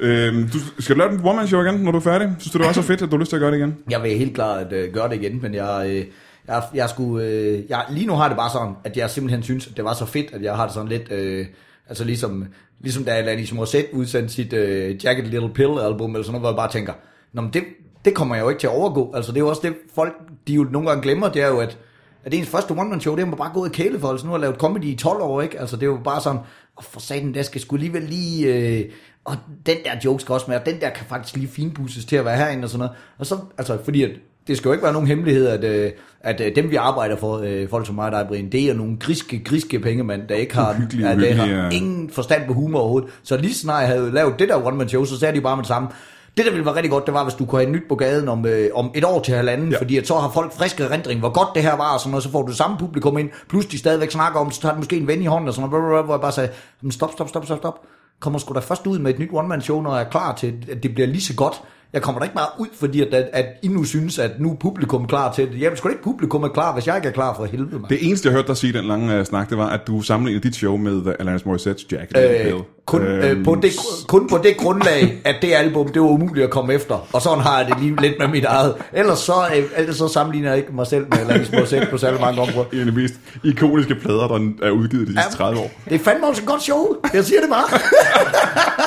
Øhm, 0.00 0.48
du, 0.48 0.58
skal 0.82 0.94
du 0.94 0.98
lave 0.98 1.10
den 1.10 1.20
one 1.24 1.48
show 1.48 1.62
igen, 1.62 1.74
når 1.74 1.90
du 1.90 1.98
er 1.98 2.02
færdig? 2.02 2.34
Synes 2.38 2.52
du, 2.52 2.58
det 2.58 2.66
var 2.66 2.72
så 2.72 2.82
fedt, 2.82 3.02
at 3.02 3.10
du 3.10 3.16
har 3.16 3.20
lyst 3.20 3.28
til 3.28 3.36
at 3.36 3.40
gøre 3.40 3.50
det 3.50 3.58
igen? 3.58 3.76
Jeg 3.90 4.02
vil 4.02 4.10
helt 4.10 4.34
klart 4.34 4.66
at, 4.66 4.72
øh, 4.72 4.94
gøre 4.94 5.08
det 5.08 5.22
igen, 5.22 5.42
men 5.42 5.54
jeg, 5.54 5.86
øh, 5.88 6.04
jeg, 6.48 6.62
jeg 6.74 6.88
skulle, 6.90 7.24
øh, 7.24 7.62
jeg, 7.68 7.84
lige 7.90 8.06
nu 8.06 8.14
har 8.14 8.28
det 8.28 8.36
bare 8.36 8.50
sådan, 8.50 8.74
at 8.84 8.96
jeg 8.96 9.10
simpelthen 9.10 9.42
synes, 9.42 9.66
at 9.66 9.76
det 9.76 9.84
var 9.84 9.94
så 9.94 10.06
fedt, 10.06 10.26
at 10.32 10.42
jeg 10.42 10.56
har 10.56 10.64
det 10.64 10.74
sådan 10.74 10.88
lidt, 10.88 11.12
øh, 11.12 11.46
altså 11.88 12.04
ligesom, 12.04 12.46
ligesom 12.86 13.04
da 13.04 13.10
Alanis 13.10 13.52
Morissette 13.52 13.94
udsendte 13.94 14.34
sit 14.34 14.52
øh, 14.52 15.04
Jacket 15.04 15.26
Little 15.26 15.54
Pill 15.54 15.78
album, 15.80 16.10
eller 16.10 16.24
sådan 16.24 16.40
noget, 16.40 16.42
hvor 16.42 16.50
jeg 16.50 16.56
bare 16.56 16.72
tænker, 16.72 16.92
Nå, 17.32 17.42
men 17.42 17.52
det, 17.52 17.62
det 18.04 18.14
kommer 18.14 18.34
jeg 18.34 18.44
jo 18.44 18.48
ikke 18.48 18.60
til 18.60 18.66
at 18.66 18.72
overgå, 18.72 19.12
altså 19.14 19.32
det 19.32 19.38
er 19.38 19.44
jo 19.44 19.48
også 19.48 19.62
det, 19.64 19.74
folk, 19.94 20.12
de 20.46 20.54
jo 20.54 20.64
nogle 20.64 20.88
gange 20.88 21.02
glemmer, 21.02 21.28
det 21.28 21.42
er 21.42 21.48
jo, 21.48 21.58
at 21.58 21.78
at 22.24 22.34
ens 22.34 22.48
første 22.48 22.72
one-man-show, 22.72 23.14
det 23.14 23.22
er 23.22 23.26
man 23.26 23.38
bare 23.38 23.52
gået 23.54 23.68
i 23.68 23.72
kæle 23.82 24.00
for, 24.00 24.08
altså 24.08 24.26
nu 24.26 24.32
har 24.32 24.38
lavet 24.38 24.56
comedy 24.56 24.84
i 24.84 24.96
12 24.96 25.22
år, 25.22 25.42
ikke? 25.42 25.60
Altså 25.60 25.76
det 25.76 25.82
er 25.82 25.86
jo 25.86 26.00
bare 26.04 26.20
sådan, 26.20 26.40
og 26.76 26.84
for 26.84 27.00
satan, 27.00 27.34
der 27.34 27.42
skal 27.42 27.60
sgu 27.60 27.76
alligevel 27.76 28.02
lige, 28.02 28.54
øh, 28.54 28.90
og 29.24 29.36
den 29.66 29.76
der 29.84 29.92
joke 30.04 30.22
skal 30.22 30.32
også 30.32 30.46
med, 30.48 30.56
og 30.56 30.66
den 30.66 30.80
der 30.80 30.90
kan 30.90 31.06
faktisk 31.06 31.36
lige 31.36 31.48
finpusses 31.48 32.04
til 32.04 32.16
at 32.16 32.24
være 32.24 32.36
herinde 32.36 32.64
og 32.64 32.70
sådan 32.70 32.78
noget. 32.78 32.96
Og 33.18 33.26
så, 33.26 33.38
altså 33.58 33.78
fordi 33.84 34.02
at, 34.02 34.10
det 34.48 34.56
skal 34.56 34.68
jo 34.68 34.72
ikke 34.72 34.84
være 34.84 34.92
nogen 34.92 35.08
hemmelighed, 35.08 35.46
at, 35.48 35.64
øh, 35.64 35.90
at 36.20 36.40
øh, 36.40 36.56
dem 36.56 36.70
vi 36.70 36.76
arbejder 36.76 37.16
for, 37.16 37.38
øh, 37.44 37.68
folk 37.68 37.86
som 37.86 37.94
mig 37.94 38.06
og 38.06 38.12
dig, 38.12 38.24
Brian, 38.28 38.48
det 38.52 38.70
er 38.70 38.74
nogle 38.74 38.96
griske, 39.00 39.44
griske 39.44 39.78
pengemænd, 39.80 40.22
der 40.28 40.34
ikke 40.34 40.54
har, 40.54 40.74
ja, 41.02 41.14
der 41.20 41.34
har 41.34 41.46
ingen 41.70 42.10
forstand 42.10 42.46
på 42.46 42.52
humor 42.52 42.78
overhovedet. 42.78 43.10
Så 43.22 43.36
lige 43.36 43.54
snart 43.54 43.80
jeg 43.80 43.88
havde 43.88 44.10
lavet 44.12 44.38
det 44.38 44.48
der 44.48 44.66
one-man-show, 44.66 45.04
så 45.04 45.18
sagde 45.18 45.36
de 45.36 45.40
bare 45.40 45.56
med 45.56 45.62
det 45.62 45.68
samme, 45.68 45.88
det, 46.36 46.44
der 46.44 46.50
ville 46.50 46.66
være 46.66 46.74
rigtig 46.74 46.90
godt, 46.90 47.06
det 47.06 47.14
var, 47.14 47.24
hvis 47.24 47.34
du 47.34 47.44
kunne 47.44 47.60
have 47.60 47.66
et 47.70 47.72
nyt 47.74 47.88
på 47.88 47.94
gaden 47.94 48.28
om, 48.28 48.46
øh, 48.46 48.68
om 48.74 48.90
et 48.94 49.04
år 49.04 49.20
til 49.22 49.34
halvanden, 49.34 49.70
Ja. 49.72 49.78
fordi 49.78 49.96
at 49.96 50.06
så 50.06 50.14
har 50.14 50.30
folk 50.30 50.52
friske 50.52 50.84
erindring, 50.84 51.20
hvor 51.20 51.28
godt 51.32 51.48
det 51.54 51.62
her 51.62 51.76
var, 51.76 51.94
og 51.94 52.00
sådan 52.00 52.10
noget, 52.10 52.22
så 52.24 52.30
får 52.30 52.42
du 52.42 52.52
samme 52.52 52.76
publikum 52.78 53.18
ind, 53.18 53.30
plus 53.48 53.66
de 53.66 53.78
stadigvæk 53.78 54.10
snakker 54.10 54.40
om, 54.40 54.50
så 54.50 54.60
tager 54.60 54.72
de 54.72 54.78
måske 54.78 54.96
en 54.96 55.06
ven 55.06 55.22
i 55.22 55.26
hånden, 55.26 55.48
og 55.48 55.54
sådan 55.54 55.70
noget, 55.70 56.04
hvor 56.04 56.14
jeg 56.14 56.20
bare 56.20 56.32
sagde, 56.32 56.50
"Men 56.82 56.92
stop, 56.92 57.12
stop, 57.12 57.28
stop, 57.28 57.44
stop, 57.44 57.58
stop. 57.58 57.80
Kommer 58.20 58.38
sgu 58.38 58.54
da 58.54 58.58
først 58.60 58.86
ud 58.86 58.98
med 58.98 59.14
et 59.14 59.18
nyt 59.18 59.28
one-man-show, 59.32 59.82
når 59.82 59.96
jeg 59.96 60.04
er 60.04 60.10
klar 60.10 60.34
til, 60.34 60.54
at 60.70 60.82
det 60.82 60.94
bliver 60.94 61.06
lige 61.06 61.20
så 61.20 61.34
godt. 61.34 61.62
Jeg 61.92 62.02
kommer 62.02 62.18
da 62.20 62.24
ikke 62.24 62.34
bare 62.34 62.48
ud, 62.58 62.66
fordi 62.74 63.00
at, 63.00 63.14
at, 63.14 63.28
at 63.32 63.46
I 63.62 63.68
nu 63.68 63.84
synes, 63.84 64.18
at 64.18 64.30
nu 64.38 64.50
er 64.50 64.54
publikum 64.54 65.06
klar 65.06 65.32
til 65.32 65.48
det. 65.52 65.60
Jamen, 65.60 65.76
sgu 65.76 65.88
da 65.88 65.92
ikke 65.92 66.04
publikum 66.04 66.42
er 66.42 66.48
klar, 66.48 66.74
hvis 66.74 66.86
jeg 66.86 66.96
ikke 66.96 67.08
er 67.08 67.12
klar 67.12 67.34
for 67.34 67.44
helvede, 67.44 67.72
mand. 67.72 67.88
Det 67.88 67.98
eneste, 68.06 68.28
jeg 68.28 68.34
hørte 68.34 68.48
dig 68.48 68.56
sige 68.56 68.72
den 68.72 68.84
lange 68.84 69.20
uh, 69.20 69.26
snak, 69.26 69.50
det 69.50 69.58
var, 69.58 69.68
at 69.68 69.80
du 69.86 70.02
sammenlignede 70.02 70.48
dit 70.48 70.56
show 70.56 70.76
med 70.76 70.92
uh, 70.92 71.12
Alanis 71.18 71.42
Morissette's 71.42 71.86
Jack. 71.92 72.12
Øh, 72.16 72.52
kun, 72.86 73.02
øh, 73.02 73.44
på 73.44 73.58
det, 73.62 73.72
kun 74.08 74.28
på 74.28 74.38
det 74.38 74.56
grundlag, 74.56 75.20
at 75.24 75.36
det 75.42 75.54
album, 75.54 75.88
det 75.88 76.02
var 76.02 76.08
umuligt 76.08 76.44
at 76.44 76.50
komme 76.50 76.74
efter. 76.74 77.08
Og 77.12 77.22
sådan 77.22 77.40
har 77.40 77.58
jeg 77.58 77.68
det 77.68 77.76
lige 77.80 77.96
lidt 78.00 78.14
med 78.18 78.28
mit 78.28 78.44
eget. 78.44 78.74
Ellers 78.92 79.18
så, 79.18 79.32
øh, 79.56 79.64
ellers 79.76 79.96
så 79.96 80.08
sammenligner 80.08 80.48
jeg 80.48 80.58
ikke 80.58 80.72
mig 80.74 80.86
selv 80.86 81.06
med 81.10 81.18
Alanis 81.18 81.52
Morissette 81.52 81.86
på 81.90 81.98
særlig 81.98 82.20
mange 82.20 82.40
områder. 82.40 82.68
En 82.72 82.78
af 82.78 82.86
de 82.86 82.92
mest 82.92 83.14
ikoniske 83.44 83.94
plader, 83.94 84.28
der 84.28 84.52
er 84.62 84.70
udgivet 84.70 85.08
de 85.08 85.12
sidste 85.12 85.36
30 85.36 85.60
år. 85.60 85.70
Det 85.84 85.94
er 85.94 85.98
fandme 85.98 86.26
også 86.26 86.42
et 86.42 86.48
godt 86.48 86.62
show. 86.62 86.86
Jeg 87.14 87.24
siger 87.24 87.40
det 87.40 87.50
bare. 87.50 87.80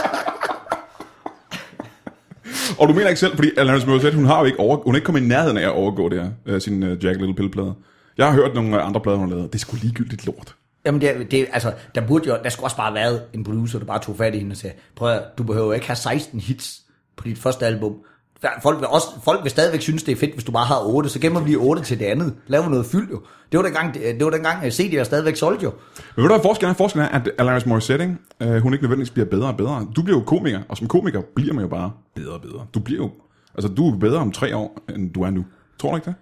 Og 2.79 2.87
du 2.87 2.93
mener 2.93 3.07
ikke 3.07 3.19
selv, 3.19 3.35
fordi 3.35 3.49
Alanis 3.57 3.85
Morissette, 3.85 4.15
hun 4.15 4.25
har 4.25 4.39
jo 4.39 4.45
ikke, 4.45 4.59
over, 4.59 4.77
hun 4.77 4.95
er 4.95 4.97
ikke 4.97 5.05
kommet 5.05 5.21
i 5.21 5.25
nærheden 5.25 5.57
af 5.57 5.61
at 5.63 5.71
overgå 5.71 6.09
det 6.09 6.21
her, 6.45 6.55
uh, 6.55 6.61
sin 6.61 6.83
uh, 6.83 6.89
Jack 7.05 7.17
Little 7.19 7.35
Pill-plade. 7.35 7.73
Jeg 8.17 8.25
har 8.27 8.33
hørt 8.33 8.55
nogle 8.55 8.75
øh, 8.77 8.87
andre 8.87 9.01
plader, 9.01 9.17
hun 9.17 9.29
har 9.29 9.35
lavet. 9.35 9.53
Det 9.53 9.59
er 9.59 9.61
sgu 9.61 9.77
ligegyldigt 9.81 10.25
lort. 10.25 10.55
Jamen, 10.85 11.01
det, 11.01 11.09
er- 11.09 11.23
det, 11.23 11.47
altså, 11.53 11.73
der 11.95 12.01
burde 12.07 12.27
jo, 12.29 12.37
der 12.43 12.49
skulle 12.49 12.65
også 12.65 12.77
bare 12.77 12.85
have 12.91 12.95
været 12.95 13.21
en 13.33 13.43
producer, 13.43 13.79
der 13.79 13.85
bare 13.85 13.99
tog 13.99 14.15
fat 14.17 14.35
i 14.35 14.37
hende 14.37 14.53
og 14.53 14.57
sagde, 14.57 14.75
prøv 14.95 15.09
at, 15.13 15.21
du 15.37 15.43
behøver 15.43 15.73
ikke 15.73 15.87
have 15.87 15.95
16 15.95 16.39
hits 16.39 16.81
på 17.17 17.23
dit 17.23 17.37
første 17.37 17.65
album. 17.65 17.95
Folk 18.62 18.80
vil, 18.80 18.88
også, 18.88 19.08
folk 19.23 19.43
vil 19.43 19.52
stadigvæk 19.52 19.82
synes, 19.82 20.04
det 20.04 20.12
er 20.12 20.15
fedt, 20.15 20.34
hvis 20.34 20.43
du 20.43 20.52
bare 20.52 20.65
har 20.65 20.82
8, 20.86 21.10
så 21.10 21.19
gemmer 21.19 21.39
vi 21.39 21.56
8 21.56 21.84
til 21.84 21.99
det 21.99 22.06
andet. 22.06 22.36
Laver 22.47 22.69
noget 22.69 22.86
fyld 22.86 23.10
jo. 23.12 23.21
Det 23.52 23.58
var 23.58 23.63
dengang, 23.63 23.93
det 23.93 24.25
var 24.25 24.30
dengang 24.30 24.63
CD'er 24.63 25.04
stadigvæk 25.04 25.36
solgte 25.36 25.63
jo. 25.63 25.69
Men 26.15 26.23
ved 26.23 26.30
du 26.30 26.36
hvad 26.36 26.43
forskellen 26.43 26.71
er? 26.71 26.78
Forskellen 26.78 27.10
er, 27.12 27.19
at 27.19 27.30
Alanis 27.38 27.65
Morissette, 27.65 28.17
øh, 28.39 28.58
hun 28.62 28.73
ikke 28.73 28.84
nødvendigvis 28.84 29.10
bliver 29.10 29.25
bedre 29.25 29.47
og 29.47 29.58
bedre. 29.58 29.88
Du 29.95 30.02
bliver 30.02 30.17
jo 30.19 30.23
komiker, 30.23 30.60
og 30.69 30.78
som 30.78 30.88
komiker 30.88 31.21
bliver 31.36 31.54
man 31.54 31.62
jo 31.62 31.67
bare 31.67 31.91
bedre 32.15 32.34
og 32.34 32.41
bedre. 32.41 32.65
Du 32.73 32.80
bliver 32.80 33.04
jo, 33.04 33.10
altså 33.56 33.73
du 33.73 33.93
er 33.93 33.99
bedre 33.99 34.19
om 34.19 34.32
tre 34.32 34.56
år, 34.56 34.78
end 34.95 35.13
du 35.13 35.23
er 35.23 35.30
nu. 35.30 35.45
Tror 35.80 35.89
du 35.89 35.95
ikke 35.95 36.06
det? 36.06 36.15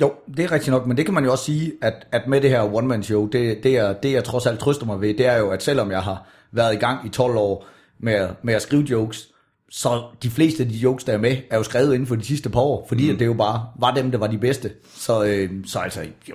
Jo, 0.00 0.12
det 0.36 0.44
er 0.44 0.52
rigtigt 0.52 0.72
nok, 0.72 0.86
men 0.86 0.96
det 0.96 1.04
kan 1.04 1.14
man 1.14 1.24
jo 1.24 1.30
også 1.30 1.44
sige, 1.44 1.72
at, 1.82 2.06
at 2.12 2.22
med 2.28 2.40
det 2.40 2.50
her 2.50 2.74
one-man-show, 2.74 3.26
det, 3.26 3.58
det, 3.62 3.76
er, 3.76 3.92
det 3.92 4.12
jeg 4.12 4.24
trods 4.24 4.46
alt 4.46 4.58
trøster 4.58 4.86
mig 4.86 5.00
ved, 5.00 5.14
det 5.14 5.26
er 5.26 5.38
jo, 5.38 5.50
at 5.50 5.62
selvom 5.62 5.90
jeg 5.90 6.00
har 6.02 6.26
været 6.52 6.74
i 6.74 6.76
gang 6.76 7.06
i 7.06 7.08
12 7.08 7.36
år 7.36 7.66
med, 7.98 8.28
med 8.42 8.54
at 8.54 8.62
skrive 8.62 8.82
jokes, 8.82 9.29
så 9.70 10.02
de 10.22 10.30
fleste 10.30 10.62
af 10.62 10.68
de 10.68 10.74
jokes, 10.74 11.04
der 11.04 11.12
er 11.12 11.18
med, 11.18 11.36
er 11.50 11.56
jo 11.56 11.62
skrevet 11.62 11.94
inden 11.94 12.06
for 12.06 12.16
de 12.16 12.24
sidste 12.24 12.50
par 12.50 12.60
år, 12.60 12.86
fordi 12.88 13.12
mm. 13.12 13.18
det 13.18 13.26
jo 13.26 13.34
bare 13.34 13.66
var 13.80 13.94
dem, 13.94 14.10
der 14.10 14.18
var 14.18 14.26
de 14.26 14.38
bedste. 14.38 14.70
Så, 14.94 15.24
øh, 15.24 15.50
så 15.66 15.78
altså, 15.78 16.00
jo, 16.28 16.34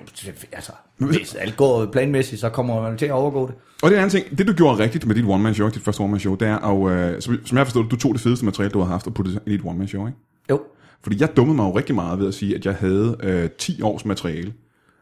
altså, 0.52 0.72
hvis 0.98 1.34
alt 1.34 1.56
går 1.56 1.86
planmæssigt, 1.86 2.40
så 2.40 2.48
kommer 2.48 2.82
man 2.82 2.98
til 2.98 3.06
at 3.06 3.12
overgå 3.12 3.46
det. 3.46 3.54
Og 3.82 3.90
det 3.90 3.96
er 3.96 4.00
en 4.00 4.04
anden 4.04 4.10
ting, 4.10 4.38
det 4.38 4.46
du 4.46 4.52
gjorde 4.52 4.78
rigtigt 4.78 5.06
med 5.06 5.14
dit 5.14 5.24
one-man-show, 5.24 5.68
dit 5.68 5.82
første 5.82 6.00
one-man-show, 6.00 6.34
det 6.34 6.48
er, 6.48 6.56
og, 6.56 6.90
øh, 6.90 7.22
som, 7.22 7.38
jeg 7.52 7.58
har 7.58 7.64
forstået, 7.64 7.90
du 7.90 7.96
tog 7.96 8.14
det 8.14 8.20
fedeste 8.20 8.44
materiale, 8.44 8.72
du 8.72 8.78
har 8.78 8.86
haft, 8.86 9.06
og 9.06 9.14
puttede 9.14 9.34
det 9.34 9.42
i 9.46 9.56
dit 9.56 9.60
one-man-show, 9.64 10.06
ikke? 10.06 10.18
Jo. 10.50 10.60
Fordi 11.02 11.16
jeg 11.20 11.36
dummede 11.36 11.56
mig 11.56 11.64
jo 11.64 11.76
rigtig 11.76 11.94
meget 11.94 12.18
ved 12.18 12.28
at 12.28 12.34
sige, 12.34 12.54
at 12.54 12.66
jeg 12.66 12.74
havde 12.74 13.16
øh, 13.22 13.50
10 13.58 13.82
års 13.82 14.04
materiale. 14.04 14.52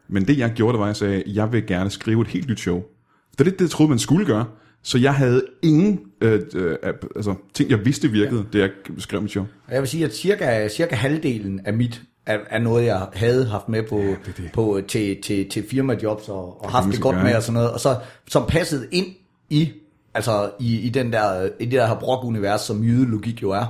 Men 0.07 0.27
det 0.27 0.37
jeg 0.37 0.51
gjorde, 0.55 0.73
det 0.73 0.79
var, 0.79 0.85
at 0.85 0.87
jeg 0.87 0.95
sagde, 0.95 1.15
at 1.15 1.23
jeg 1.27 1.51
vil 1.51 1.67
gerne 1.67 1.89
skrive 1.89 2.21
et 2.21 2.27
helt 2.27 2.49
nyt 2.49 2.59
show. 2.59 2.83
Det 3.31 3.39
er 3.39 3.43
lidt 3.43 3.59
det, 3.59 3.65
jeg 3.65 3.69
troede, 3.69 3.89
man 3.89 3.99
skulle 3.99 4.25
gøre. 4.25 4.45
Så 4.85 4.97
jeg 4.97 5.15
havde 5.15 5.45
ingen 5.61 5.99
øh, 6.21 6.41
øh, 6.55 6.77
altså, 7.15 7.35
ting, 7.53 7.69
jeg 7.69 7.85
vidste 7.85 8.07
virkede, 8.07 8.45
ja. 8.53 8.57
det 8.57 8.59
jeg 8.59 8.69
skrev 8.97 9.21
mit 9.21 9.31
show. 9.31 9.45
Jeg 9.71 9.81
vil 9.81 9.89
sige, 9.89 10.05
at 10.05 10.15
cirka, 10.15 10.67
cirka 10.67 10.95
halvdelen 10.95 11.61
af 11.65 11.73
mit 11.73 12.01
er, 12.25 12.37
er 12.49 12.59
noget, 12.59 12.85
jeg 12.85 13.07
havde 13.13 13.45
haft 13.45 13.69
med 13.69 13.83
på, 13.83 13.99
ja, 13.99 14.09
det 14.09 14.37
det. 14.37 14.49
på 14.53 14.81
til, 14.87 15.21
til, 15.21 15.49
til 15.49 15.65
firmajobs 15.69 16.29
og, 16.29 16.63
og 16.63 16.71
haft 16.71 16.91
det, 16.91 17.01
godt 17.01 17.23
med 17.23 17.35
og 17.35 17.43
sådan 17.43 17.53
noget. 17.53 17.71
Og 17.71 17.79
så 17.79 17.95
som 18.27 18.45
passede 18.47 18.87
ind 18.91 19.05
i, 19.49 19.71
altså 20.13 20.51
i, 20.59 20.79
i, 20.79 20.89
den 20.89 21.13
der, 21.13 21.49
i 21.59 21.65
det 21.65 21.71
der 21.71 21.87
her 21.87 21.95
brok-univers, 21.95 22.61
som 22.61 22.83
jydelogik 22.83 23.41
jo 23.41 23.51
er. 23.51 23.65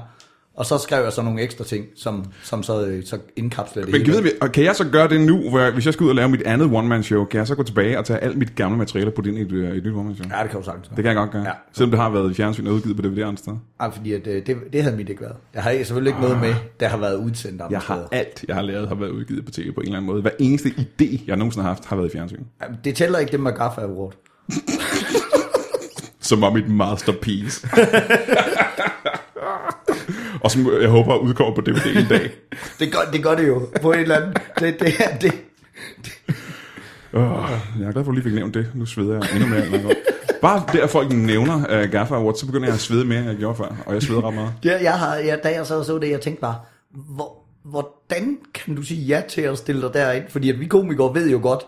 Og 0.57 0.65
så 0.65 0.77
skrev 0.77 1.03
jeg 1.03 1.13
så 1.13 1.21
nogle 1.21 1.41
ekstra 1.41 1.63
ting, 1.63 1.85
som, 1.95 2.25
som 2.43 2.63
så, 2.63 2.85
øh, 2.85 3.03
så 3.05 3.17
indkapslede 3.35 3.85
det 3.85 3.91
Men 3.91 4.15
hele. 4.15 4.31
Og 4.41 4.51
kan 4.51 4.63
jeg 4.63 4.75
så 4.75 4.85
gøre 4.91 5.07
det 5.07 5.21
nu, 5.21 5.49
hvor 5.49 5.59
jeg, 5.59 5.71
hvis 5.71 5.85
jeg 5.85 5.93
skal 5.93 6.03
ud 6.03 6.09
og 6.09 6.15
lave 6.15 6.29
mit 6.29 6.41
andet 6.41 6.69
one-man-show, 6.73 7.25
kan 7.25 7.37
jeg 7.37 7.47
så 7.47 7.55
gå 7.55 7.63
tilbage 7.63 7.99
og 7.99 8.05
tage 8.05 8.19
alt 8.19 8.37
mit 8.37 8.55
gamle 8.55 8.77
materiale 8.77 9.11
på 9.11 9.21
din 9.21 9.37
et, 9.37 9.51
et 9.51 9.83
nyt 9.83 9.93
one-man-show? 9.93 10.29
Ja, 10.37 10.43
det 10.43 10.51
kan 10.51 10.59
du 10.59 10.65
sagtens. 10.65 10.87
Det 10.87 10.95
kan 10.95 11.05
jeg 11.05 11.15
godt 11.15 11.31
gøre. 11.31 11.43
Ja. 11.43 11.51
Selvom 11.73 11.91
det 11.91 11.99
har 11.99 12.09
været 12.09 12.31
i 12.31 12.33
fjernsyn 12.33 12.67
og 12.67 12.73
udgivet 12.73 12.95
på 12.95 13.01
DVD 13.01 13.23
andre 13.23 13.37
steder. 13.37 13.57
Ja, 13.81 13.87
fordi 13.87 14.13
at, 14.13 14.27
øh, 14.27 14.45
det, 14.45 14.57
det 14.73 14.83
havde 14.83 14.95
mit 14.95 15.09
ikke 15.09 15.21
været. 15.21 15.35
Jeg 15.53 15.63
har 15.63 15.71
selvfølgelig 15.71 16.09
ikke 16.09 16.21
noget 16.21 16.39
med, 16.39 16.55
der 16.79 16.87
har 16.87 16.97
været 16.97 17.15
udsendt 17.15 17.61
andre 17.61 17.71
Jeg 17.71 17.79
har 17.79 17.95
steder. 17.95 18.07
alt, 18.11 18.45
jeg 18.47 18.55
har 18.55 18.61
lavet, 18.63 18.87
har 18.87 18.95
været 18.95 19.09
udgivet 19.11 19.45
på 19.45 19.51
tv 19.51 19.71
på 19.71 19.81
en 19.81 19.85
eller 19.85 19.97
anden 19.97 20.11
måde. 20.11 20.21
Hver 20.21 20.31
eneste 20.39 20.69
idé, 20.69 21.23
jeg 21.27 21.37
nogensinde 21.37 21.63
har 21.63 21.69
haft, 21.73 21.85
har 21.85 21.95
været 21.95 22.09
i 22.09 22.11
fjernsyn. 22.11 22.43
Ja, 22.61 22.65
det 22.83 22.95
tæller 22.95 23.19
ikke 23.19 23.31
det 23.31 23.39
med 23.39 23.51
Gaffa 23.53 23.81
Award. 23.81 24.13
Som 26.19 26.41
var 26.41 26.49
mit 26.49 26.69
masterpiece. 26.69 27.67
og 30.45 30.51
som 30.51 30.81
jeg 30.81 30.89
håber 30.89 31.15
udkommer 31.17 31.55
på 31.55 31.62
DVD 31.62 31.95
en 31.95 32.08
dag. 32.10 32.29
det, 32.79 32.91
gør, 32.91 32.99
det 33.13 33.23
gør 33.23 33.36
det 33.36 33.47
jo, 33.47 33.67
på 33.81 33.91
en 33.91 33.99
eller 33.99 34.15
anden. 34.15 34.34
Det, 34.60 34.79
det, 34.79 34.93
det, 35.21 35.34
det. 36.03 36.13
Oh, 37.13 37.49
jeg 37.79 37.88
er 37.88 37.91
glad 37.91 37.93
for, 37.93 37.99
at 37.99 38.05
du 38.05 38.12
lige 38.12 38.23
fik 38.23 38.34
nævnt 38.34 38.53
det. 38.53 38.67
Nu 38.73 38.86
sveder 38.86 39.13
jeg 39.13 39.36
endnu 39.36 39.49
mere. 39.49 39.67
End 39.67 39.95
Bare 40.41 40.63
det, 40.71 40.79
at 40.79 40.89
folk 40.89 41.12
nævner 41.12 41.55
uh, 41.55 41.91
Gaffa 41.91 42.15
Awards, 42.15 42.39
så 42.39 42.45
begynder 42.45 42.67
jeg 42.67 42.73
at 42.73 42.79
svede 42.79 43.05
mere, 43.05 43.19
end 43.19 43.27
jeg 43.27 43.38
gjorde 43.38 43.55
før. 43.55 43.75
Og 43.86 43.93
jeg 43.93 44.01
sveder 44.01 44.27
ret 44.27 44.34
meget. 44.34 44.53
Ja, 44.65 44.84
jeg 44.84 44.93
har, 44.93 45.15
ja, 45.15 45.36
da 45.36 45.49
jeg 45.49 45.65
så 45.65 45.84
så 45.84 45.97
det, 45.97 46.10
jeg 46.10 46.21
tænkte 46.21 46.41
bare, 46.41 46.55
hvor, 46.91 47.38
hvordan 47.63 48.38
kan 48.53 48.75
du 48.75 48.81
sige 48.81 49.01
ja 49.01 49.21
til 49.29 49.41
at 49.41 49.58
stille 49.58 49.81
dig 49.81 49.93
derind? 49.93 50.23
Fordi 50.29 50.49
at 50.49 50.60
vi 50.60 50.65
komikere 50.65 51.13
ved 51.13 51.29
jo 51.29 51.39
godt, 51.41 51.65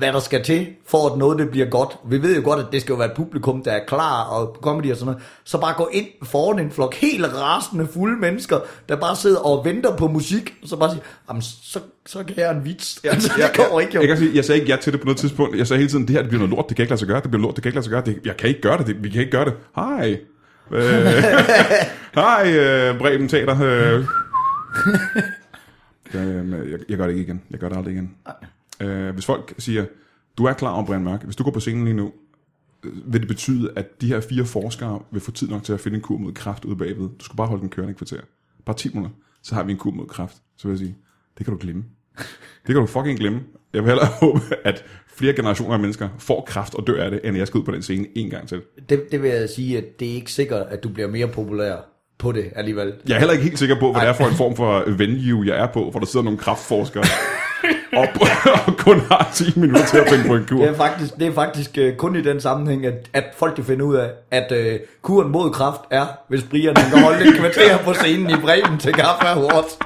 hvad 0.00 0.12
der 0.12 0.20
skal 0.20 0.44
til, 0.44 0.66
for 0.86 1.12
at 1.12 1.18
noget 1.18 1.38
det 1.38 1.50
bliver 1.50 1.66
godt. 1.66 1.96
Vi 2.04 2.22
ved 2.22 2.36
jo 2.36 2.42
godt, 2.44 2.60
at 2.60 2.66
det 2.72 2.80
skal 2.80 2.92
jo 2.92 2.96
være 2.96 3.08
et 3.08 3.16
publikum, 3.16 3.62
der 3.62 3.72
er 3.72 3.84
klar 3.86 4.22
og 4.22 4.56
comedy 4.62 4.90
og 4.90 4.96
sådan 4.96 5.06
noget. 5.06 5.22
Så 5.44 5.60
bare 5.60 5.74
gå 5.76 5.88
ind 5.92 6.06
foran 6.22 6.58
en 6.58 6.70
flok 6.70 6.94
helt 6.94 7.26
rasende 7.26 7.88
fulde 7.92 8.20
mennesker, 8.20 8.58
der 8.88 8.96
bare 8.96 9.16
sidder 9.16 9.38
og 9.38 9.64
venter 9.64 9.96
på 9.96 10.08
musik, 10.08 10.54
og 10.62 10.68
så 10.68 10.76
bare 10.76 10.90
sige, 10.90 11.02
jamen 11.28 11.42
så, 11.42 11.80
så 12.06 12.24
kan 12.24 12.36
jeg 12.36 12.56
en 12.56 12.64
vits. 12.64 13.00
Ja, 13.04 13.10
altså, 13.14 13.32
det 13.36 13.68
går 13.70 13.80
ikke 13.80 13.94
jo. 13.94 14.00
Jeg, 14.00 14.08
kan 14.08 14.18
sige, 14.18 14.30
jeg 14.34 14.44
sagde 14.44 14.60
ikke 14.60 14.72
ja 14.72 14.76
til 14.80 14.92
det 14.92 15.00
på 15.00 15.04
noget 15.04 15.18
tidspunkt. 15.18 15.58
Jeg 15.58 15.66
sagde 15.66 15.78
hele 15.78 15.90
tiden, 15.90 16.06
det 16.06 16.10
her 16.10 16.20
det 16.20 16.28
bliver 16.28 16.40
noget 16.40 16.56
lort, 16.56 16.68
det 16.68 16.76
kan 16.76 16.82
ikke 16.82 16.90
lade 16.90 16.98
sig 16.98 17.08
gøre, 17.08 17.20
det 17.20 17.30
bliver 17.30 17.42
lort, 17.42 17.56
det 17.56 17.62
kan 17.62 17.70
ikke 17.70 17.76
lade 17.76 17.84
sig 17.84 17.90
gøre. 17.90 18.02
Det, 18.04 18.18
jeg 18.24 18.36
kan 18.36 18.48
ikke 18.48 18.60
gøre 18.60 18.78
det, 18.78 18.86
det 18.86 19.04
vi 19.04 19.08
kan 19.08 19.20
ikke 19.20 19.32
gøre 19.32 19.44
det. 19.44 19.54
Hej. 19.76 20.20
Øh, 20.70 20.82
hej, 22.20 22.52
øh, 22.52 22.98
Breben 22.98 23.28
Teater. 23.28 23.62
Øh. 23.62 24.04
Jeg, 26.14 26.44
jeg, 26.70 26.78
jeg 26.88 26.98
gør 26.98 27.06
det 27.06 27.12
ikke 27.12 27.22
igen. 27.22 27.42
Jeg 27.50 27.58
gør 27.58 27.68
det 27.68 27.76
aldrig 27.76 27.94
igen. 27.94 28.14
Øh, 28.80 29.10
hvis 29.14 29.26
folk 29.26 29.54
siger, 29.58 29.86
du 30.38 30.44
er 30.44 30.52
klar 30.52 30.70
over, 30.70 30.86
Brian 30.86 31.04
Mørk, 31.04 31.24
hvis 31.24 31.36
du 31.36 31.44
går 31.44 31.50
på 31.50 31.60
scenen 31.60 31.84
lige 31.84 31.94
nu, 31.94 32.12
øh, 32.84 33.12
vil 33.12 33.20
det 33.20 33.28
betyde, 33.28 33.72
at 33.76 34.00
de 34.00 34.06
her 34.06 34.20
fire 34.20 34.44
forskere 34.44 35.02
vil 35.10 35.20
få 35.20 35.30
tid 35.30 35.48
nok 35.48 35.62
til 35.62 35.72
at 35.72 35.80
finde 35.80 35.96
en 35.96 36.02
kur 36.02 36.18
mod 36.18 36.32
kraft 36.32 36.64
ude 36.64 36.76
bagved. 36.76 37.08
Du 37.18 37.24
skal 37.24 37.36
bare 37.36 37.46
holde 37.46 37.60
den 37.60 37.70
kørende 37.70 37.92
i 37.92 37.94
kvarter. 37.94 38.20
Bare 38.64 38.76
10 38.76 38.88
minutter, 38.88 39.10
så 39.42 39.54
har 39.54 39.62
vi 39.62 39.72
en 39.72 39.78
kur 39.78 39.90
mod 39.90 40.06
kraft. 40.06 40.36
Så 40.56 40.68
vil 40.68 40.72
jeg 40.72 40.78
sige, 40.78 40.96
det 41.38 41.46
kan 41.46 41.54
du 41.54 41.60
glemme. 41.60 41.84
Det 42.66 42.66
kan 42.66 42.76
du 42.76 42.86
fucking 42.86 43.18
glemme. 43.18 43.40
Jeg 43.72 43.82
vil 43.82 43.88
hellere 43.88 44.08
håbe, 44.22 44.40
at 44.64 44.84
flere 45.08 45.32
generationer 45.32 45.74
af 45.74 45.80
mennesker 45.80 46.08
får 46.18 46.44
kraft 46.46 46.74
og 46.74 46.86
dør 46.86 47.04
af 47.04 47.10
det, 47.10 47.20
end 47.24 47.36
jeg 47.36 47.46
skal 47.46 47.58
ud 47.58 47.64
på 47.64 47.72
den 47.72 47.82
scene 47.82 48.06
en 48.14 48.30
gang 48.30 48.48
til. 48.48 48.62
Det, 48.88 49.12
det 49.12 49.22
vil 49.22 49.30
jeg 49.30 49.48
sige, 49.48 49.78
at 49.78 50.00
det 50.00 50.10
er 50.10 50.14
ikke 50.14 50.32
sikkert, 50.32 50.66
at 50.70 50.84
du 50.84 50.88
bliver 50.88 51.08
mere 51.08 51.28
populær 51.28 51.76
på 52.18 52.32
det 52.32 52.52
alligevel. 52.56 52.92
Jeg 53.08 53.14
er 53.14 53.18
heller 53.18 53.32
ikke 53.32 53.44
helt 53.44 53.58
sikker 53.58 53.80
på, 53.80 53.92
hvad 53.92 54.00
Ej. 54.00 54.06
det 54.06 54.14
er 54.14 54.24
for 54.24 54.30
en 54.30 54.36
form 54.36 54.56
for 54.56 54.90
venue, 54.90 55.46
jeg 55.46 55.62
er 55.62 55.72
på, 55.72 55.90
hvor 55.90 56.00
der 56.00 56.06
sidder 56.06 56.24
nogle 56.24 56.38
kraftforskere 56.38 57.04
og, 57.92 58.08
og 58.66 58.76
kun 58.76 59.00
har 59.10 59.30
10 59.34 59.44
minutter 59.56 59.86
til 59.86 59.98
at 59.98 60.08
finde 60.08 60.24
på 60.28 60.34
en 60.34 60.46
kur. 60.48 60.56
Det 60.56 60.68
er 60.68 60.74
faktisk, 60.74 61.16
det 61.18 61.26
er 61.26 61.32
faktisk 61.32 61.78
uh, 61.80 61.96
kun 61.96 62.16
i 62.16 62.22
den 62.22 62.40
sammenhæng, 62.40 62.86
at, 62.86 63.08
at 63.12 63.24
folk 63.36 63.56
de 63.56 63.64
finder 63.64 63.86
ud 63.86 63.96
af, 63.96 64.08
at 64.30 64.52
uh, 64.52 64.80
kuren 65.02 65.32
mod 65.32 65.50
kraft 65.50 65.80
er, 65.90 66.06
hvis 66.28 66.42
Brian 66.42 66.74
kan 66.74 67.02
holde 67.02 67.28
et 67.28 67.34
kvarter 67.34 67.78
på 67.78 67.94
scenen 67.94 68.30
i 68.30 68.36
Bremen 68.42 68.78
til 68.78 68.92
Kaffe 68.92 69.26
Awards. 69.26 69.78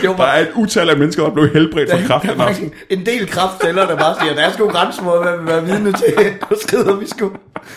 Det 0.00 0.08
var 0.08 0.16
bare, 0.16 0.26
der 0.26 0.32
er 0.32 0.40
et 0.40 0.52
utal 0.54 0.90
af 0.90 0.96
mennesker, 0.96 1.22
der 1.22 1.30
er 1.30 1.34
blevet 1.34 1.50
helbredt 1.50 1.90
for 1.90 1.98
kraft. 2.06 2.24
Der 2.24 2.44
er 2.44 2.54
en 2.90 3.06
del 3.06 3.28
kraftceller, 3.28 3.86
der 3.86 3.96
bare 3.96 4.14
siger, 4.20 4.34
der 4.34 4.42
er 4.42 4.52
sgu 4.52 4.68
grænser 4.68 5.02
hvad 5.02 5.38
vi 5.38 5.46
være 5.46 5.64
vidne 5.64 5.92
til. 5.92 6.14
Nu 6.50 6.56
skrider 6.60 6.96
vi 6.96 7.06
sgu. 7.06 7.30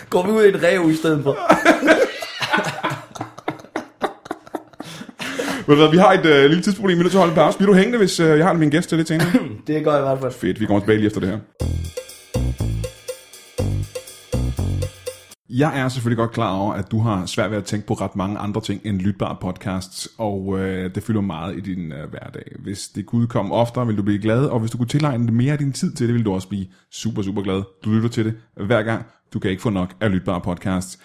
Går 0.09 0.25
vi 0.25 0.31
ud 0.31 0.43
i 0.43 0.49
en 0.49 0.63
rev 0.63 0.89
i 0.89 0.95
stedet 0.95 1.23
for. 1.23 1.37
Men 5.67 5.91
vi 5.91 5.97
har 5.97 6.13
et 6.13 6.19
uh, 6.19 6.49
lille 6.49 6.61
tidsproblem, 6.61 6.97
vi 6.97 7.01
er 7.01 7.03
nødt 7.03 7.11
til 7.11 7.17
at 7.17 7.21
holde 7.21 7.31
en 7.31 7.35
pause. 7.35 7.57
Bliver 7.57 7.71
du 7.71 7.77
hængende, 7.77 7.97
hvis 7.97 8.19
uh, 8.19 8.25
jeg 8.25 8.45
har 8.45 8.53
min 8.53 8.69
gæst 8.69 8.89
til 8.89 8.97
lidt 8.97 9.07
senere? 9.07 9.27
det 9.67 9.83
gør 9.83 9.91
jeg 9.91 9.99
i 9.99 10.05
hvert 10.05 10.19
fald. 10.19 10.31
Fedt, 10.31 10.59
vi 10.59 10.65
kommer 10.65 10.79
tilbage 10.79 10.97
lige 10.97 11.07
efter 11.07 11.19
det 11.19 11.29
her. 11.29 11.39
Jeg 15.49 15.79
er 15.79 15.89
selvfølgelig 15.89 16.17
godt 16.17 16.31
klar 16.31 16.55
over, 16.55 16.73
at 16.73 16.91
du 16.91 16.99
har 16.99 17.25
svært 17.25 17.51
ved 17.51 17.57
at 17.57 17.63
tænke 17.63 17.87
på 17.87 17.93
ret 17.93 18.15
mange 18.15 18.37
andre 18.37 18.61
ting 18.61 18.81
end 18.83 18.99
lytbare 18.99 19.37
podcasts, 19.41 20.09
og 20.17 20.59
øh, 20.59 20.95
det 20.95 21.03
fylder 21.03 21.21
meget 21.21 21.57
i 21.57 21.59
din 21.59 21.91
øh, 21.91 22.09
hverdag. 22.09 22.51
Hvis 22.59 22.87
det 22.87 23.05
kunne 23.05 23.27
komme 23.27 23.55
oftere, 23.55 23.87
vil 23.87 23.97
du 23.97 24.03
blive 24.03 24.19
glad, 24.19 24.45
og 24.45 24.59
hvis 24.59 24.71
du 24.71 24.77
kunne 24.77 24.87
tilegne 24.87 25.31
mere 25.31 25.51
af 25.51 25.57
din 25.57 25.71
tid 25.71 25.93
til 25.93 26.07
det, 26.07 26.15
vil 26.15 26.25
du 26.25 26.33
også 26.33 26.47
blive 26.47 26.65
super, 26.91 27.21
super 27.21 27.41
glad. 27.41 27.63
Du 27.85 27.89
lytter 27.91 28.09
til 28.09 28.25
det 28.25 28.33
hver 28.65 28.83
gang. 28.83 29.05
Du 29.33 29.39
kan 29.39 29.51
ikke 29.51 29.63
få 29.63 29.69
nok 29.69 29.93
af 30.01 30.11
lytbare 30.11 30.41
podcasts. 30.41 30.99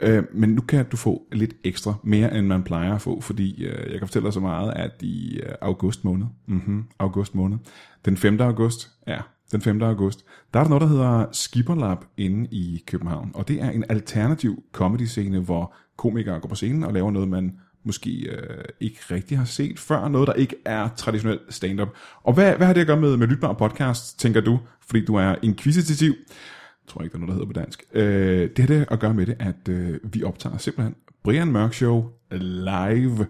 Øh, 0.00 0.24
men 0.32 0.50
nu 0.50 0.60
kan 0.60 0.84
du 0.84 0.96
få 0.96 1.22
lidt 1.32 1.54
ekstra, 1.64 1.94
mere 2.02 2.38
end 2.38 2.46
man 2.46 2.62
plejer 2.62 2.94
at 2.94 3.00
få, 3.00 3.20
fordi 3.20 3.64
øh, 3.64 3.90
jeg 3.90 3.98
kan 3.98 4.08
fortælle 4.08 4.26
dig 4.26 4.32
så 4.32 4.40
meget, 4.40 4.72
at 4.76 4.92
i 5.00 5.40
øh, 5.40 5.52
august 5.60 6.04
måned, 6.04 6.26
mm-hmm, 6.46 6.84
august 6.98 7.34
måned, 7.34 7.58
den 8.04 8.16
5. 8.16 8.40
august, 8.40 8.90
ja, 9.06 9.18
den 9.52 9.60
5. 9.60 9.82
august, 9.82 10.24
der 10.54 10.60
er 10.60 10.64
der 10.64 10.70
noget, 10.70 10.82
der 10.82 10.88
hedder 10.88 11.26
Skipperlab 11.32 11.98
inde 12.16 12.48
i 12.50 12.82
København, 12.86 13.30
og 13.34 13.48
det 13.48 13.62
er 13.62 13.70
en 13.70 13.84
alternativ 13.88 14.62
comedy-scene, 14.72 15.38
hvor 15.38 15.74
komikere 15.96 16.40
går 16.40 16.48
på 16.48 16.54
scenen 16.54 16.84
og 16.84 16.92
laver 16.92 17.10
noget, 17.10 17.28
man 17.28 17.58
måske 17.84 18.10
øh, 18.10 18.64
ikke 18.80 18.98
rigtig 19.10 19.38
har 19.38 19.44
set 19.44 19.78
før, 19.78 20.08
noget, 20.08 20.26
der 20.26 20.32
ikke 20.34 20.56
er 20.64 20.88
traditionel 20.96 21.38
stand-up. 21.48 21.88
Og 22.22 22.34
hvad, 22.34 22.56
hvad 22.56 22.66
har 22.66 22.74
det 22.74 22.80
at 22.80 22.86
gøre 22.86 23.00
med, 23.00 23.16
med 23.16 23.26
Lytbar 23.26 23.52
Podcast, 23.52 24.18
tænker 24.18 24.40
du, 24.40 24.58
fordi 24.86 25.04
du 25.04 25.14
er 25.14 25.34
inquisitiv? 25.42 26.14
Tror 26.88 27.02
ikke, 27.02 27.12
der 27.12 27.18
er 27.18 27.26
noget, 27.26 27.28
der 27.28 27.34
hedder 27.34 27.46
på 27.46 27.60
dansk. 27.60 27.84
Øh, 27.92 28.50
det 28.56 28.58
har 28.58 28.66
det 28.66 28.86
at 28.90 29.00
gøre 29.00 29.14
med 29.14 29.26
det, 29.26 29.36
at 29.38 29.68
øh, 29.68 29.98
vi 30.12 30.22
optager 30.22 30.58
simpelthen 30.58 30.94
Brian 31.24 31.52
Mørk 31.52 31.74
Show 31.74 32.10
live 32.32 33.26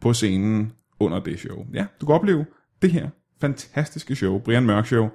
på 0.00 0.12
scenen 0.12 0.72
under 1.00 1.20
det 1.20 1.38
show. 1.38 1.66
Ja, 1.74 1.86
du 2.00 2.06
kan 2.06 2.14
opleve 2.14 2.46
det 2.82 2.92
her 2.92 3.08
fantastiske 3.40 4.16
show, 4.16 4.38
Brian 4.38 4.66
Mørk 4.66 4.86
Show, 4.86 5.08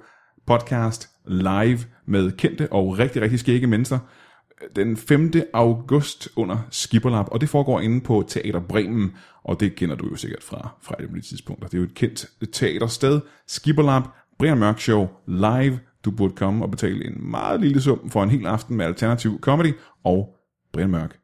podcast 0.46 1.08
live 1.26 1.78
med 2.06 2.30
kendte 2.32 2.72
og 2.72 2.98
rigtig, 2.98 3.22
rigtig 3.22 3.40
skægge 3.40 3.66
mennesker 3.66 3.98
øh, 4.62 4.68
den 4.76 4.96
5. 4.96 5.32
august 5.54 6.28
under 6.36 6.58
Skipperlab, 6.70 7.26
og 7.28 7.40
det 7.40 7.48
foregår 7.48 7.80
inde 7.80 8.00
på 8.00 8.24
Teater 8.28 8.60
Bremen, 8.60 9.16
og 9.44 9.60
det 9.60 9.74
kender 9.74 9.96
du 9.96 10.08
jo 10.10 10.16
sikkert 10.16 10.42
fra, 10.42 10.68
fra 10.82 10.94
et 11.16 11.24
tidspunkt. 11.24 11.62
Det 11.62 11.74
er 11.74 11.78
jo 11.78 11.84
et 11.84 11.94
kendt 11.94 12.26
teatersted. 12.52 13.20
Skipperlab, 13.46 14.02
Brian 14.38 14.58
Mørk 14.58 14.80
Show, 14.80 15.08
live 15.26 15.78
du 16.04 16.10
burde 16.10 16.34
komme 16.34 16.64
og 16.64 16.70
betale 16.70 17.06
en 17.06 17.30
meget 17.30 17.60
lille 17.60 17.80
sum 17.80 18.10
for 18.10 18.22
en 18.22 18.30
hel 18.30 18.46
aften 18.46 18.76
med 18.76 18.86
alternativ 18.86 19.40
comedy 19.40 19.72
og 20.04 20.36
Brian 20.72 20.90
Mørk 20.90 21.18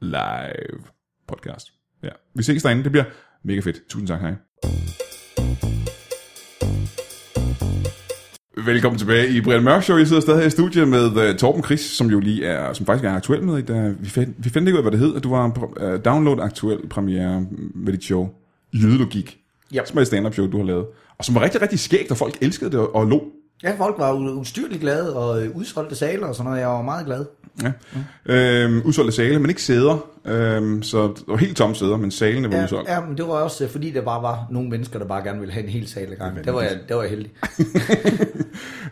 live 0.00 0.82
podcast. 1.28 1.72
Ja, 2.02 2.08
vi 2.34 2.42
ses 2.42 2.62
derinde. 2.62 2.84
Det 2.84 2.92
bliver 2.92 3.04
mega 3.42 3.60
fedt. 3.60 3.76
Tusind 3.88 4.08
tak, 4.08 4.20
hej. 4.20 4.34
Velkommen 8.56 8.98
tilbage 8.98 9.28
i 9.36 9.40
Brian 9.40 9.62
Mørk 9.62 9.82
Show. 9.82 9.96
Jeg 9.96 10.06
sidder 10.06 10.22
stadig 10.22 10.40
her 10.40 10.46
i 10.46 10.50
studiet 10.50 10.88
med 10.88 11.30
uh, 11.30 11.36
Torben 11.36 11.64
Chris, 11.64 11.80
som 11.80 12.10
jo 12.10 12.20
lige 12.20 12.44
er, 12.44 12.72
som 12.72 12.86
faktisk 12.86 13.04
er 13.04 13.12
aktuel 13.12 13.42
med. 13.42 13.70
Uh, 13.70 14.02
vi, 14.02 14.08
find, 14.08 14.34
vi 14.38 14.50
fandt 14.50 14.68
ikke 14.68 14.76
ud 14.76 14.84
af, 14.84 14.90
hvad 14.90 14.92
det 14.92 15.00
hed. 15.00 15.20
Du 15.20 15.30
var 15.30 15.46
uh, 15.46 16.04
download 16.04 16.40
aktuel 16.40 16.88
premiere 16.88 17.46
med 17.74 17.92
dit 17.92 18.04
show. 18.04 18.28
Jødelogik. 18.72 19.38
Yep. 19.74 19.86
Som 19.86 19.96
er 19.96 20.00
et 20.00 20.06
stand-up 20.06 20.34
show, 20.34 20.50
du 20.50 20.56
har 20.56 20.64
lavet. 20.64 20.86
Og 21.18 21.24
som 21.24 21.34
var 21.34 21.40
rigtig, 21.40 21.62
rigtig 21.62 21.78
skægt, 21.78 22.10
og 22.10 22.16
folk 22.16 22.38
elskede 22.40 22.70
det 22.70 22.78
og, 22.78 22.94
og 22.94 23.06
lå 23.06 23.32
Ja, 23.64 23.74
folk 23.78 23.98
var 23.98 24.12
ustyrligt 24.12 24.80
glade, 24.80 25.16
og 25.16 25.42
øh, 25.42 25.56
udsolgte 25.56 25.94
saler 25.96 26.26
og 26.26 26.34
sådan 26.34 26.44
noget. 26.48 26.60
Jeg 26.60 26.68
var 26.68 26.82
meget 26.82 27.06
glad. 27.06 27.24
Ja. 27.62 27.72
Øhm, 28.26 28.82
udsolgte 28.84 29.12
sale, 29.12 29.38
men 29.38 29.48
ikke 29.50 29.62
sæder. 29.62 30.06
Øhm, 30.24 30.82
så 30.82 31.02
det 31.06 31.22
var 31.26 31.36
helt 31.36 31.56
tomme 31.56 31.74
sæder, 31.76 31.96
men 31.96 32.10
salene 32.10 32.48
var 32.52 32.56
Ja, 32.56 32.64
udsolgt. 32.64 32.88
ja, 32.88 33.00
men 33.00 33.16
det 33.16 33.24
var 33.26 33.32
også 33.32 33.64
øh, 33.64 33.70
fordi, 33.70 33.90
der 33.90 34.02
bare 34.02 34.22
var 34.22 34.46
nogle 34.50 34.68
mennesker, 34.68 34.98
der 34.98 35.06
bare 35.06 35.22
gerne 35.24 35.38
ville 35.40 35.52
have 35.52 35.64
en 35.64 35.70
hel 35.70 35.88
sal 35.88 36.16
gang. 36.16 36.44
Det 36.44 36.54
var 36.54 36.60
jeg, 36.62 36.78
det 36.88 36.96
var 36.96 37.02
jeg 37.02 37.10
heldig. 37.10 37.30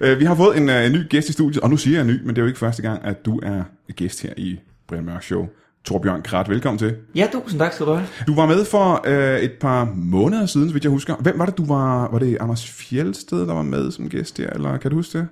Øh, 0.01 0.21
vi 0.21 0.25
har 0.25 0.35
fået 0.35 0.57
en, 0.57 0.69
øh, 0.71 0.87
en 0.87 0.93
ny 0.93 1.09
gæst 1.09 1.29
i 1.29 1.33
studiet, 1.33 1.63
og 1.63 1.71
nu 1.71 1.77
siger 1.77 1.97
jeg 1.99 2.07
ny, 2.07 2.21
men 2.21 2.29
det 2.29 2.39
er 2.39 2.43
jo 2.43 2.47
ikke 2.47 2.59
første 2.59 2.83
gang, 2.83 3.05
at 3.05 3.25
du 3.27 3.41
er 3.43 3.63
gæst 3.97 4.23
her 4.23 4.33
i 4.37 4.61
Brian 4.89 5.05
Mørk 5.05 5.23
Show. 5.23 5.47
Torbjørn 5.85 6.23
Krat, 6.23 6.49
velkommen 6.49 6.79
til. 6.79 6.97
Ja, 7.15 7.29
tusind 7.33 7.61
tak 7.61 7.73
skal 7.73 7.87
du 7.87 7.93
have. 7.93 8.07
Du 8.27 8.35
var 8.35 8.47
med 8.47 8.65
for 8.65 9.03
øh, 9.07 9.41
et 9.41 9.53
par 9.61 9.85
måneder 9.95 10.47
siden, 10.47 10.75
vidt 10.75 10.85
jeg 10.85 10.91
husker. 10.91 11.17
Hvem 11.17 11.39
var 11.39 11.47
det, 11.47 11.59
du 11.59 11.65
var? 11.65 12.09
Var 12.11 12.19
det 12.19 12.37
Anders 12.41 12.71
Fjeldsted, 12.71 13.41
der 13.47 13.55
var 13.55 13.63
med 13.63 13.91
som 13.91 14.09
gæst 14.09 14.37
der, 14.37 14.51
eller 14.51 14.77
kan 14.77 14.91
du 14.91 14.97
huske 14.97 15.19
det? 15.19 15.29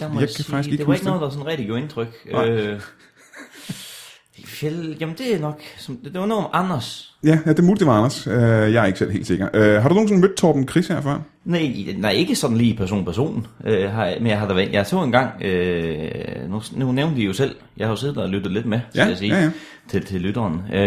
Der 0.00 0.08
må 0.08 0.14
Jeg 0.14 0.20
jeg, 0.20 0.28
kan 0.28 0.34
sige, 0.34 0.46
faktisk 0.46 0.72
ikke 0.72 0.78
det 0.82 0.86
var 0.88 0.94
ikke 0.94 1.06
noget, 1.06 1.20
der 1.20 1.30
sådan 1.30 1.46
rigtig 1.46 1.66
gjorde 1.66 1.82
indtryk. 1.82 2.08
Nej. 2.32 2.48
Øh, 2.48 2.80
fjeld, 4.44 4.96
jamen 5.00 5.14
det 5.18 5.34
er 5.34 5.40
nok, 5.40 5.60
som, 5.78 5.96
det 6.04 6.20
var 6.20 6.26
noget 6.26 6.44
om 6.44 6.50
Anders. 6.52 7.14
Ja, 7.24 7.38
ja 7.46 7.50
det 7.50 7.58
er 7.58 7.62
muligt, 7.62 7.78
det 7.80 7.86
var 7.86 7.92
Anders. 7.96 8.26
Øh, 8.26 8.32
jeg 8.72 8.82
er 8.82 8.84
ikke 8.84 8.98
selv 8.98 9.10
helt 9.10 9.26
sikker. 9.26 9.48
Øh, 9.54 9.82
har 9.82 9.88
du 9.88 9.94
nogensinde 9.94 10.20
mødt 10.20 10.36
Torben 10.36 10.68
Chris 10.68 10.88
her 10.88 11.00
før? 11.00 11.18
Nej, 11.44 11.72
nej, 11.96 12.10
ikke 12.10 12.36
sådan 12.36 12.56
lige 12.56 12.74
person 12.76 13.04
person, 13.04 13.46
har, 13.64 14.04
jeg- 14.04 14.16
men 14.20 14.26
jeg 14.26 14.38
har 14.38 14.48
da 14.48 14.54
været, 14.54 14.72
jeg 14.72 14.86
så 14.86 15.02
engang, 15.02 15.42
øh, 15.42 16.50
nu, 16.50 16.62
nu 16.76 16.92
nævnte 16.92 17.20
I 17.20 17.24
jo 17.24 17.32
selv, 17.32 17.54
jeg 17.76 17.86
har 17.86 17.92
jo 17.92 17.96
siddet 17.96 18.16
og 18.18 18.28
lyttet 18.28 18.52
lidt 18.52 18.66
med, 18.66 18.80
skal 18.90 19.00
Ja, 19.02 19.08
jeg 19.08 19.16
sige, 19.18 19.34
ja, 19.36 19.42
ja. 19.42 19.50
Til, 19.88 20.04
til 20.06 20.20
lytteren. 20.20 20.60
Øh, 20.72 20.78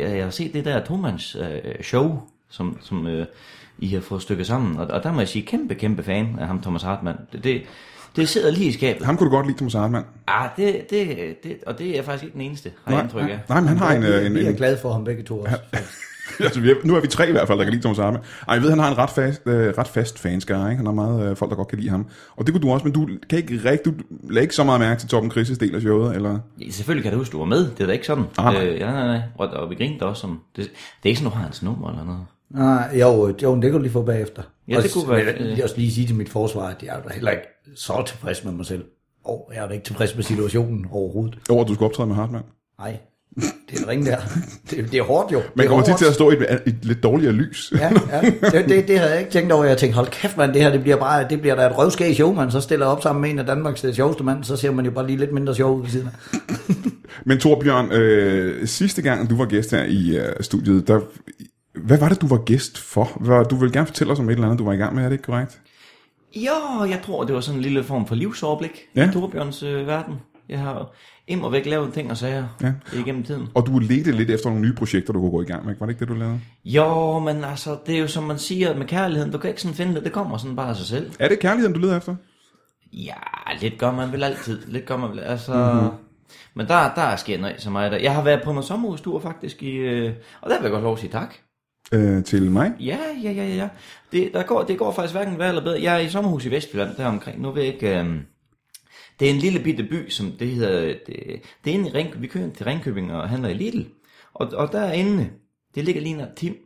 jeg, 0.00 0.10
jeg 0.16 0.24
har 0.24 0.30
set 0.30 0.52
det 0.54 0.64
der 0.64 0.84
Tomans 0.84 1.36
øh, 1.40 1.72
show, 1.82 2.20
som, 2.50 2.78
som 2.82 3.06
øh, 3.06 3.26
I 3.78 3.88
har 3.88 4.00
fået 4.00 4.22
stykket 4.22 4.46
sammen, 4.46 4.76
og, 4.76 4.86
og 4.86 5.02
der 5.02 5.12
må 5.12 5.18
jeg 5.18 5.28
sige, 5.28 5.46
kæmpe, 5.46 5.74
kæmpe 5.74 6.02
fan 6.02 6.36
af 6.40 6.46
ham, 6.46 6.62
Thomas 6.62 6.82
Hartmann. 6.82 7.18
Det, 7.32 7.44
det, 7.44 7.62
det 8.16 8.28
sidder 8.28 8.50
lige 8.50 8.66
i 8.66 8.72
skabet. 8.72 9.06
Ham 9.06 9.16
kunne 9.16 9.30
du 9.30 9.34
godt 9.36 9.46
lide, 9.46 9.56
Thomas 9.56 9.72
Hartmann. 9.74 10.04
Ah, 10.26 10.48
det, 10.56 10.90
det, 10.90 11.36
det, 11.42 11.56
og 11.66 11.78
det 11.78 11.98
er 11.98 12.02
faktisk 12.02 12.24
ikke 12.24 12.34
den 12.34 12.42
eneste, 12.42 12.70
har 12.84 12.94
jeg 12.94 13.02
indtryk 13.02 13.22
af. 13.22 13.40
nej, 13.48 13.60
men 13.60 13.68
han 13.68 13.78
har 13.78 13.92
en... 13.94 14.02
øh, 14.02 14.26
en, 14.26 14.34
Vi 14.34 14.44
er 14.44 14.48
en 14.48 14.56
glade 14.56 14.78
for 14.82 14.92
ham 14.92 15.04
begge 15.04 15.22
to 15.22 15.40
også. 15.40 15.56
altså, 16.40 16.60
vi 16.60 16.70
er, 16.70 16.74
nu 16.84 16.96
er 16.96 17.00
vi 17.00 17.06
tre 17.06 17.28
i 17.28 17.32
hvert 17.32 17.46
fald, 17.46 17.58
der 17.58 17.64
kan 17.64 17.72
lide 17.72 17.82
Thomas 17.82 17.98
Hartmann. 17.98 18.24
Ej, 18.48 18.54
jeg 18.54 18.62
ved, 18.62 18.70
han 18.70 18.78
har 18.78 18.90
en 18.90 18.98
ret 18.98 19.10
fast, 19.10 19.42
øh, 19.46 19.74
ret 19.78 19.88
fast 19.88 20.18
fanskare, 20.18 20.70
ikke? 20.70 20.76
Han 20.76 20.86
har 20.86 20.92
meget 20.92 21.30
øh, 21.30 21.36
folk, 21.36 21.50
der 21.50 21.56
godt 21.56 21.68
kan 21.68 21.78
lide 21.78 21.90
ham. 21.90 22.06
Og 22.36 22.46
det 22.46 22.54
kunne 22.54 22.62
du 22.62 22.70
også, 22.70 22.84
men 22.84 22.92
du 22.92 23.08
kan 23.30 23.38
ikke 23.38 23.60
rigtig, 23.70 23.92
du 23.92 23.98
lagde 24.30 24.42
ikke 24.42 24.54
så 24.54 24.64
meget 24.64 24.80
mærke 24.80 25.00
til 25.00 25.08
Torben 25.08 25.32
Chris' 25.32 25.58
del 25.58 25.74
af 25.74 25.80
showet, 25.80 26.16
eller? 26.16 26.38
Ja, 26.60 26.70
selvfølgelig 26.70 27.02
kan 27.02 27.12
du 27.12 27.18
huske, 27.18 27.32
du 27.32 27.38
var 27.38 27.44
med. 27.44 27.70
Det 27.70 27.80
er 27.80 27.86
da 27.86 27.92
ikke 27.92 28.06
sådan. 28.06 28.24
Ah, 28.38 28.54
nej. 28.54 28.66
øh, 28.66 28.78
ja, 28.80 28.92
nej, 28.92 29.06
nej. 29.06 29.20
Og, 29.38 29.48
og 29.48 29.70
vi 29.70 29.74
grinte 29.74 30.02
også 30.02 30.20
som... 30.20 30.40
Det, 30.56 30.64
det 30.64 30.70
er 31.04 31.08
ikke 31.08 31.18
sådan, 31.18 31.32
du 31.32 31.36
har 31.36 31.44
hans 31.44 31.62
nummer 31.62 31.90
eller 31.90 32.04
noget. 32.04 32.20
Nej, 32.50 32.96
jo, 33.00 33.34
jo, 33.42 33.54
det 33.54 33.62
kan 33.62 33.72
du 33.72 33.78
lige 33.78 33.92
få 33.92 34.02
bagefter. 34.02 34.42
Ja, 34.68 34.76
det 34.76 34.84
Også- 34.84 34.94
kunne 34.94 35.08
være, 35.16 35.26
Jeg 35.26 35.56
vil 35.56 35.62
også 35.62 35.76
lige 35.76 35.92
sige 35.92 36.06
til 36.06 36.16
mit 36.16 36.28
forsvar, 36.28 36.62
at 36.62 36.76
jeg 36.82 36.96
er 36.96 37.02
da 37.08 37.14
heller 37.14 37.30
ikke 37.30 37.42
så 37.76 38.02
tilfreds 38.06 38.44
med 38.44 38.52
mig 38.52 38.66
selv. 38.66 38.84
Og 39.24 39.50
jeg 39.54 39.62
er 39.64 39.66
da 39.68 39.74
ikke 39.74 39.84
tilfreds 39.86 40.14
med 40.16 40.24
situationen 40.24 40.86
overhovedet. 40.92 41.38
Over, 41.50 41.62
at 41.62 41.68
du 41.68 41.74
skulle 41.74 41.86
optræde 41.88 42.06
med 42.06 42.16
Hartmann. 42.16 42.44
Nej, 42.78 42.96
det 43.70 43.80
er 43.82 43.88
ring 43.88 44.06
der. 44.06 44.16
Det, 44.70 44.92
det 44.92 44.98
er 44.98 45.02
hårdt 45.02 45.32
jo. 45.32 45.42
Man 45.54 45.64
er 45.66 45.68
kommer 45.68 45.84
tit 45.84 45.96
til 45.96 46.04
at 46.04 46.14
stå 46.14 46.30
i 46.30 46.34
et, 46.34 46.60
et 46.66 46.84
lidt 46.84 47.02
dårligere 47.02 47.32
lys. 47.32 47.72
Ja, 47.78 47.90
ja. 48.12 48.20
Det, 48.50 48.68
det, 48.68 48.88
det, 48.88 48.98
havde 48.98 49.10
jeg 49.12 49.20
ikke 49.20 49.32
tænkt 49.32 49.52
over. 49.52 49.64
Jeg 49.64 49.78
tænkte, 49.78 49.94
hold 49.96 50.06
kæft 50.08 50.36
mand, 50.36 50.52
det 50.52 50.62
her 50.62 50.70
det 50.70 50.80
bliver 50.82 50.96
bare, 50.96 51.26
det 51.30 51.40
bliver 51.40 51.54
da 51.54 51.66
et 51.66 51.78
røvskæg 51.78 52.14
show, 52.14 52.32
man. 52.34 52.50
Så 52.50 52.60
stiller 52.60 52.86
jeg 52.86 52.92
op 52.92 53.02
sammen 53.02 53.22
med 53.22 53.30
en 53.30 53.38
af 53.38 53.46
Danmarks 53.46 53.84
øh, 53.84 53.94
sjoveste 53.94 54.24
mand, 54.24 54.44
så 54.44 54.56
ser 54.56 54.70
man 54.70 54.84
jo 54.84 54.90
bare 54.90 55.06
lige 55.06 55.18
lidt 55.18 55.32
mindre 55.32 55.54
sjov 55.54 55.76
ud 55.76 55.82
ved 55.82 55.90
siden 55.90 56.06
af. 56.08 56.12
Men 57.24 57.38
Torbjørn, 57.38 57.92
øh, 57.92 58.66
sidste 58.66 59.02
gang 59.02 59.30
du 59.30 59.36
var 59.36 59.44
gæst 59.44 59.70
her 59.70 59.84
i 59.84 60.16
øh, 60.16 60.32
studiet, 60.40 60.88
der, 60.88 61.00
hvad 61.82 61.98
var 61.98 62.08
det, 62.08 62.20
du 62.20 62.26
var 62.26 62.36
gæst 62.44 62.78
for? 62.78 63.04
Du 63.50 63.56
vil 63.56 63.72
gerne 63.72 63.86
fortælle 63.86 64.12
os 64.12 64.18
om 64.18 64.28
et 64.28 64.32
eller 64.32 64.44
andet, 64.46 64.58
du 64.58 64.64
var 64.64 64.72
i 64.72 64.76
gang 64.76 64.94
med, 64.94 65.02
er 65.04 65.08
det 65.08 65.14
ikke 65.14 65.24
korrekt? 65.24 65.60
Jo, 66.36 66.84
jeg 66.84 67.00
tror, 67.04 67.24
det 67.24 67.34
var 67.34 67.40
sådan 67.40 67.58
en 67.58 67.62
lille 67.62 67.84
form 67.84 68.06
for 68.06 68.14
livsoverblik 68.14 68.80
Ja. 68.96 69.08
i 69.10 69.12
Torbjørns 69.12 69.62
øh, 69.62 69.86
verden. 69.86 70.14
Jeg 70.48 70.58
har 70.58 70.90
im 71.28 71.42
og 71.44 71.52
væk 71.52 71.66
lavet 71.66 71.92
ting 71.94 72.10
og 72.10 72.16
sager 72.16 72.44
Ja. 72.62 72.72
igennem 72.96 73.22
tiden. 73.22 73.48
Og 73.54 73.66
du 73.66 73.78
ledte 73.78 74.12
lidt 74.12 74.30
efter 74.30 74.48
nogle 74.48 74.62
nye 74.62 74.72
projekter, 74.74 75.12
du 75.12 75.20
kunne 75.20 75.30
gå 75.30 75.42
i 75.42 75.44
gang 75.44 75.66
med, 75.66 75.74
var 75.78 75.86
det 75.86 75.92
ikke 75.92 76.00
det, 76.00 76.08
du 76.08 76.14
lavede? 76.14 76.40
Jo, 76.64 77.18
men 77.18 77.44
altså, 77.44 77.76
det 77.86 77.94
er 77.94 77.98
jo 77.98 78.06
som 78.08 78.24
man 78.24 78.38
siger 78.38 78.76
med 78.76 78.86
kærligheden. 78.86 79.32
Du 79.32 79.38
kan 79.38 79.50
ikke 79.50 79.62
sådan 79.62 79.74
finde 79.74 79.94
det. 79.94 80.04
Det 80.04 80.12
kommer 80.12 80.36
sådan 80.38 80.56
bare 80.56 80.68
af 80.68 80.76
sig 80.76 80.86
selv. 80.86 81.10
Er 81.18 81.28
det 81.28 81.38
kærligheden, 81.38 81.74
du 81.74 81.80
leder 81.80 81.96
efter? 81.96 82.14
Ja, 82.92 83.12
lidt 83.60 83.78
gør 83.78 83.92
man 83.92 84.12
vel 84.12 84.22
altid. 84.24 84.60
Lidt 84.66 84.86
gør 84.86 84.96
man 84.96 85.10
vel, 85.10 85.18
altså... 85.20 85.54
Mhm. 85.54 85.74
Mm-hmm. 85.74 85.90
Men 86.54 86.66
der, 86.68 86.94
der 86.94 87.02
er 87.02 87.16
sket 87.16 87.40
noget 87.40 87.54
så 87.58 87.70
meget 87.70 87.92
der. 87.92 87.98
Jeg 87.98 88.14
har 88.14 88.22
været 88.22 88.42
på 88.44 88.52
noget 88.52 88.64
sommerhustur 88.64 89.20
faktisk, 89.20 89.62
i, 89.62 89.70
øh, 89.70 90.12
og 90.40 90.50
der 90.50 90.56
vil 90.56 90.62
jeg 90.62 90.70
godt 90.72 90.82
lov 90.82 90.92
at 90.92 90.98
sige 90.98 91.10
tak. 91.12 91.34
Øh, 91.92 92.24
til 92.24 92.50
mig? 92.50 92.72
Ja, 92.80 92.98
ja, 93.22 93.32
ja, 93.32 93.46
ja. 93.46 93.68
Det, 94.12 94.30
der 94.32 94.42
går, 94.42 94.62
det 94.62 94.78
går 94.78 94.92
faktisk 94.92 95.14
hverken 95.14 95.38
værre 95.38 95.48
eller 95.48 95.64
bedre. 95.64 95.82
Jeg 95.82 95.94
er 95.94 95.98
i 95.98 96.08
sommerhus 96.08 96.44
i 96.44 96.50
Vestjylland, 96.50 96.96
der 96.96 97.06
omkring. 97.06 97.40
Nu 97.40 97.50
ved 97.50 97.62
jeg 97.62 97.74
ikke... 97.74 97.98
Øh, 97.98 98.16
det 99.20 99.30
er 99.30 99.34
en 99.34 99.38
lille 99.38 99.60
bitte 99.60 99.84
by, 99.84 100.10
som 100.10 100.32
det 100.38 100.48
hedder... 100.48 100.80
Det, 100.80 101.42
det 101.64 101.70
er 101.70 101.74
inde 101.74 101.88
i 101.88 101.92
Ringkøbing. 101.92 102.22
Vi 102.22 102.28
kører 102.28 102.50
til 102.50 102.66
Ringkøbing 102.66 103.12
og 103.12 103.28
handler 103.28 103.48
i 103.48 103.54
Lidl. 103.54 103.82
Og, 104.34 104.48
og 104.52 104.72
derinde, 104.72 105.30
det 105.74 105.84
ligger 105.84 106.02
lige 106.02 106.16
nær 106.16 106.26
Tim. 106.36 106.56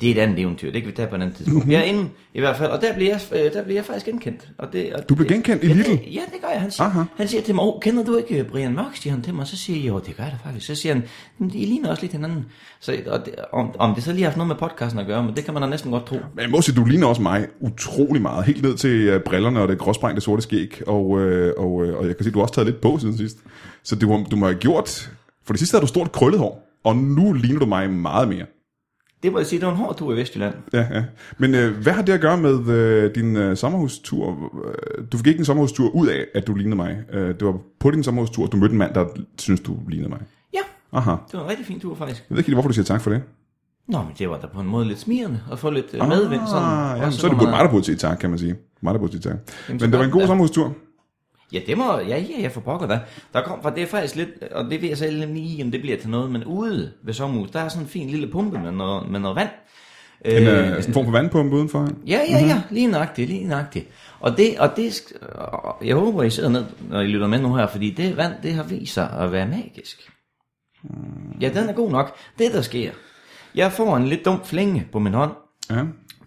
Det 0.00 0.08
er 0.10 0.14
et 0.14 0.18
andet 0.18 0.38
eventyr, 0.38 0.72
det 0.72 0.82
kan 0.82 0.90
vi 0.90 0.96
tage 0.96 1.08
på 1.08 1.16
et 1.16 1.22
andet 1.22 1.36
tidspunkt. 1.36 1.68
Jeg 1.68 1.80
er 1.80 1.84
inde 1.84 2.08
i 2.34 2.40
hvert 2.40 2.56
fald, 2.56 2.70
og 2.70 2.80
der 2.80 2.94
bliver 2.94 3.10
jeg, 3.32 3.44
øh, 3.46 3.52
der 3.52 3.62
bliver 3.62 3.78
jeg 3.78 3.84
faktisk 3.84 4.06
genkendt. 4.06 4.48
Og 4.58 4.72
det, 4.72 4.92
og 4.92 5.08
Du 5.08 5.14
blev 5.14 5.28
det- 5.28 5.34
genkendt 5.34 5.64
i 5.64 5.66
ja, 5.66 5.72
Lidl? 5.72 5.90
Det, 5.90 6.00
ja, 6.14 6.20
det 6.32 6.40
gør 6.42 6.48
jeg. 6.52 6.60
Han 6.60 6.70
siger, 6.70 6.86
Aha. 6.86 7.02
han 7.16 7.28
siger 7.28 7.42
til 7.42 7.54
mig, 7.54 7.64
oh, 7.64 7.80
kender 7.80 8.04
du 8.04 8.16
ikke 8.16 8.44
Brian 8.44 8.72
Mørk, 8.74 8.96
siger 8.96 9.12
han 9.12 9.22
til 9.22 9.34
mig. 9.34 9.46
Så 9.46 9.56
siger 9.56 9.78
jeg, 9.80 9.88
jo, 9.88 9.98
det 10.06 10.16
gør 10.16 10.22
jeg 10.24 10.32
da 10.32 10.48
faktisk. 10.48 10.66
Så 10.66 10.74
siger 10.74 10.94
han, 10.94 11.02
"Men 11.38 11.50
de 11.50 11.58
ligner 11.58 11.90
også 11.90 12.02
lidt 12.02 12.12
hinanden. 12.12 12.44
Så, 12.80 12.96
og 13.06 13.26
det, 13.26 13.34
om, 13.52 13.70
om 13.78 13.94
det 13.94 14.04
så 14.04 14.12
lige 14.12 14.22
har 14.22 14.30
haft 14.30 14.36
noget 14.36 14.48
med 14.48 14.56
podcasten 14.56 15.00
at 15.00 15.06
gøre, 15.06 15.22
men 15.24 15.36
det 15.36 15.44
kan 15.44 15.54
man 15.54 15.62
da 15.62 15.68
næsten 15.68 15.90
godt 15.90 16.06
tro. 16.06 16.16
Men 16.34 16.42
jeg 16.42 16.50
må 16.50 16.60
sige, 16.60 16.76
du 16.76 16.84
ligner 16.84 17.06
også 17.06 17.22
mig 17.22 17.46
utrolig 17.60 18.22
meget. 18.22 18.44
Helt 18.44 18.62
ned 18.62 18.76
til 18.76 18.90
øh, 18.90 19.20
brillerne 19.20 19.60
og 19.60 19.68
det 19.68 19.78
gråsprængte 19.78 20.20
sorte 20.20 20.42
skæg. 20.42 20.80
Og, 20.86 21.20
øh, 21.20 21.52
og, 21.56 21.84
øh, 21.86 21.96
og 21.98 22.06
jeg 22.06 22.16
kan 22.16 22.24
se, 22.24 22.30
du 22.30 22.38
har 22.38 22.42
også 22.42 22.54
taget 22.54 22.66
lidt 22.66 22.80
på 22.80 22.98
siden 22.98 23.16
sidst. 23.16 23.38
Så 23.82 23.96
du, 23.96 24.24
du 24.30 24.36
må 24.36 24.46
have 24.46 24.58
gjort... 24.58 25.10
For 25.46 25.52
det 25.52 25.58
sidste 25.60 25.74
havde 25.74 25.82
du 25.82 25.86
stort 25.88 26.12
krøllet 26.12 26.38
hår. 26.40 26.68
Og 26.84 26.96
nu 26.96 27.32
ligner 27.32 27.58
du 27.58 27.66
mig 27.66 27.90
meget 27.90 28.28
mere. 28.28 28.44
Det 29.24 29.32
må 29.32 29.38
jeg 29.38 29.46
sige, 29.46 29.60
det 29.60 29.66
var 29.66 29.72
en 29.72 29.78
hård 29.78 29.96
tur 29.98 30.12
i 30.12 30.16
Vestjylland. 30.16 30.54
Ja, 30.72 30.86
ja. 30.90 31.04
Men 31.38 31.54
øh, 31.54 31.76
hvad 31.82 31.92
har 31.92 32.02
det 32.02 32.12
at 32.12 32.20
gøre 32.20 32.36
med 32.36 32.68
øh, 32.68 33.14
din 33.14 33.36
øh, 33.36 33.56
sommerhustur? 33.56 34.52
Øh, 34.66 35.04
Du 35.12 35.16
fik 35.16 35.26
ikke 35.26 35.38
en 35.38 35.44
sommerhustur 35.44 35.90
ud 35.90 36.06
af, 36.06 36.26
at 36.34 36.46
du 36.46 36.54
lignede 36.54 36.76
mig. 36.76 36.98
Øh, 37.12 37.28
det 37.28 37.44
var 37.44 37.58
på 37.80 37.90
din 37.90 38.02
sommerhustur, 38.04 38.44
at 38.46 38.52
du 38.52 38.56
mødte 38.56 38.72
en 38.72 38.78
mand, 38.78 38.94
der 38.94 39.06
synes 39.38 39.60
du 39.60 39.76
lignede 39.88 40.08
mig. 40.10 40.18
Ja, 40.54 40.58
Aha. 40.92 41.10
det 41.10 41.38
var 41.38 41.44
en 41.44 41.50
rigtig 41.50 41.66
fin 41.66 41.80
tur 41.80 41.94
faktisk. 41.94 42.20
Jeg 42.30 42.34
ved 42.34 42.38
ikke 42.38 42.46
helt, 42.48 42.54
hvorfor 42.56 42.68
du 42.68 42.74
siger 42.74 42.84
tak 42.84 43.00
for 43.00 43.10
det. 43.10 43.22
Nå, 43.88 43.98
men 43.98 44.12
det 44.18 44.30
var 44.30 44.38
da 44.38 44.46
på 44.46 44.60
en 44.60 44.66
måde 44.66 44.84
lidt 44.88 44.98
smirrende 45.00 45.40
at 45.52 45.58
få 45.58 45.70
lidt 45.70 45.86
ah, 46.00 46.08
medvind. 46.08 46.40
Sådan, 46.50 46.96
ja, 47.02 47.10
så 47.10 47.26
er 47.26 47.30
det 47.30 47.38
burde 47.38 47.50
man 47.50 47.58
mig, 47.58 47.64
der 47.64 47.70
burde 47.70 47.84
sige 47.84 47.96
tak, 47.96 48.18
kan 48.18 48.30
man 48.30 48.38
sige. 48.38 48.54
Mig, 48.82 48.94
der 48.94 49.00
burde 49.00 49.12
sige 49.12 49.22
tak. 49.22 49.36
Jamen, 49.68 49.80
Men 49.82 49.90
det 49.90 49.98
var 49.98 50.04
en 50.04 50.10
god 50.10 50.26
sommerhustur. 50.26 50.74
Ja, 51.52 51.60
det 51.66 51.78
må, 51.78 51.98
ja, 51.98 52.18
ja, 52.18 52.42
jeg 52.42 52.52
får 52.52 52.60
pokker 52.60 52.86
da. 52.86 53.00
Der 53.32 53.42
kom, 53.42 53.62
for 53.62 53.70
det 53.70 53.82
er 53.82 53.86
faktisk 53.86 54.16
lidt, 54.16 54.28
og 54.52 54.64
det 54.64 54.82
ved 54.82 54.88
jeg 54.88 54.98
selv 54.98 55.32
lige, 55.34 55.64
om 55.64 55.70
det 55.70 55.80
bliver 55.80 55.96
til 55.96 56.10
noget, 56.10 56.30
men 56.30 56.44
ude 56.44 56.92
ved 57.04 57.14
sommerhus, 57.14 57.50
der 57.50 57.60
er 57.60 57.68
sådan 57.68 57.82
en 57.84 57.88
fin 57.88 58.10
lille 58.10 58.26
pumpe 58.30 58.58
med 58.58 58.72
noget, 58.72 59.10
med 59.10 59.20
noget 59.20 59.36
vand. 59.36 59.48
En, 60.24 60.42
øh, 60.42 60.46
sådan 60.66 60.84
en 60.86 60.92
form 60.94 61.04
for 61.04 61.12
vandpumpe 61.12 61.56
udenfor. 61.56 61.88
Ja, 62.06 62.20
ja, 62.30 62.38
ja, 62.46 62.62
lige 62.70 62.86
nøjagtigt, 62.86 63.30
lige 63.30 63.44
nøjagtigt. 63.48 63.88
Og 64.20 64.36
det, 64.36 64.58
og 64.58 64.70
det, 64.76 65.02
og 65.34 65.76
jeg 65.86 65.96
håber, 65.96 66.22
I 66.22 66.30
sidder 66.30 66.48
ned, 66.48 66.64
når 66.90 67.00
I 67.00 67.06
lytter 67.06 67.26
med 67.26 67.38
nu 67.40 67.54
her, 67.54 67.66
fordi 67.66 67.90
det 67.90 68.16
vand, 68.16 68.32
det 68.42 68.52
har 68.54 68.62
vist 68.62 68.94
sig 68.94 69.10
at 69.10 69.32
være 69.32 69.48
magisk. 69.48 70.10
Ja, 71.40 71.48
den 71.48 71.68
er 71.68 71.72
god 71.72 71.90
nok. 71.90 72.16
Det, 72.38 72.52
der 72.52 72.60
sker, 72.62 72.90
jeg 73.54 73.72
får 73.72 73.96
en 73.96 74.04
lidt 74.06 74.24
dum 74.24 74.40
flænge 74.44 74.88
på 74.92 74.98
min 74.98 75.14
hånd, 75.14 75.32
Ja. 75.70 75.82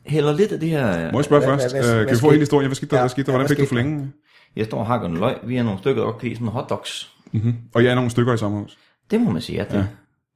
hælder 0.05 0.33
lidt 0.33 0.51
af 0.51 0.59
det 0.59 0.69
her, 0.69 1.11
Må 1.11 1.17
jeg 1.19 1.25
spørge 1.25 1.45
Hvad- 1.45 1.59
først? 1.59 1.73
hvad- 1.75 1.83
hvad- 1.83 1.91
Øh, 1.91 1.95
hvad 1.97 2.05
kan 2.05 2.15
vi 2.15 2.19
få 2.19 2.29
hele 2.29 2.39
historien? 2.41 2.67
Hvad 2.67 2.75
skete 2.75 2.89
der? 2.91 2.95
Ja, 2.97 3.01
Hvad 3.01 3.09
skete 3.09 3.25
der? 3.25 3.31
Hvordan 3.31 3.47
hvad 3.47 3.55
fik 3.55 3.63
du 3.69 3.69
flængen? 3.75 4.13
Jeg 4.57 4.65
står 4.65 4.79
og 4.79 4.85
hakker 4.85 5.07
en 5.07 5.17
løg, 5.17 5.35
vi 5.43 5.57
er 5.57 5.63
nogle 5.63 5.79
stykker, 5.79 6.01
der 6.01 6.11
godt 6.11 6.19
kan 6.21 6.27
lide 6.27 6.35
sådan 6.39 6.47
hotdogs. 6.53 7.11
Og 7.73 7.83
jeg 7.83 7.91
er 7.91 7.95
nogle 7.95 8.09
stykker 8.09 8.33
i 8.33 8.37
sommerhus. 8.37 8.77
Det 9.11 9.21
må 9.21 9.31
man 9.31 9.41
sige, 9.41 9.61
at 9.61 9.71
det 9.71 9.77
Ja. 9.77 9.85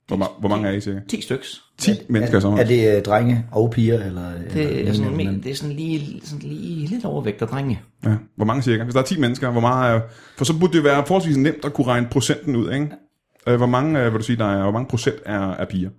Hvor, 0.08 0.18
ma- 0.26 0.40
hvor 0.40 0.50
mange 0.50 0.68
er 0.68 0.72
I 0.72 0.82
cirka? 0.82 1.00
10 1.10 1.22
styks. 1.22 1.62
10 1.78 1.92
mennesker 2.10 2.36
i 2.36 2.38
Er 2.38 2.42
sommerhus. 2.42 2.68
det 2.68 2.98
øh, 2.98 3.04
drenge 3.04 3.46
og 3.52 3.72
piger? 3.72 4.04
Eller, 4.04 4.32
Det 4.54 4.80
eller, 4.80 4.92
er 4.92 4.94
sådan, 4.96 5.44
det 5.44 5.52
er 5.52 5.56
sådan 5.56 5.76
lige, 5.76 6.22
sådan 6.24 6.50
lige 6.50 6.88
lidt 6.88 7.06
overvægt 7.06 7.42
af 7.42 7.48
drenge. 7.48 7.82
Ja. 8.06 8.16
Hvor 8.36 8.46
mange 8.46 8.62
cirka? 8.64 8.84
Hvis 8.84 8.94
der 8.94 9.00
er 9.02 9.06
10 9.06 9.20
mennesker, 9.20 9.50
hvor 9.52 9.62
meget 9.62 9.96
er... 9.96 10.02
For 10.38 10.46
så 10.46 10.60
burde 10.60 10.74
det 10.74 10.84
være 10.84 11.04
forholdsvis 11.08 11.38
nemt 11.38 11.66
at 11.66 11.74
kunne 11.74 11.88
regne 11.88 12.08
procenten 12.12 12.56
ud, 12.56 12.72
ikke? 12.72 12.88
Øh, 13.48 13.56
Hvor 13.58 13.66
mange, 13.66 14.00
øh, 14.00 14.12
vil 14.14 14.20
du 14.20 14.24
sige, 14.26 14.36
der 14.38 14.46
er, 14.46 14.62
hvor 14.64 14.72
mange 14.72 14.88
procent 14.90 15.16
er, 15.26 15.40
er 15.52 15.66
piger? 15.66 15.90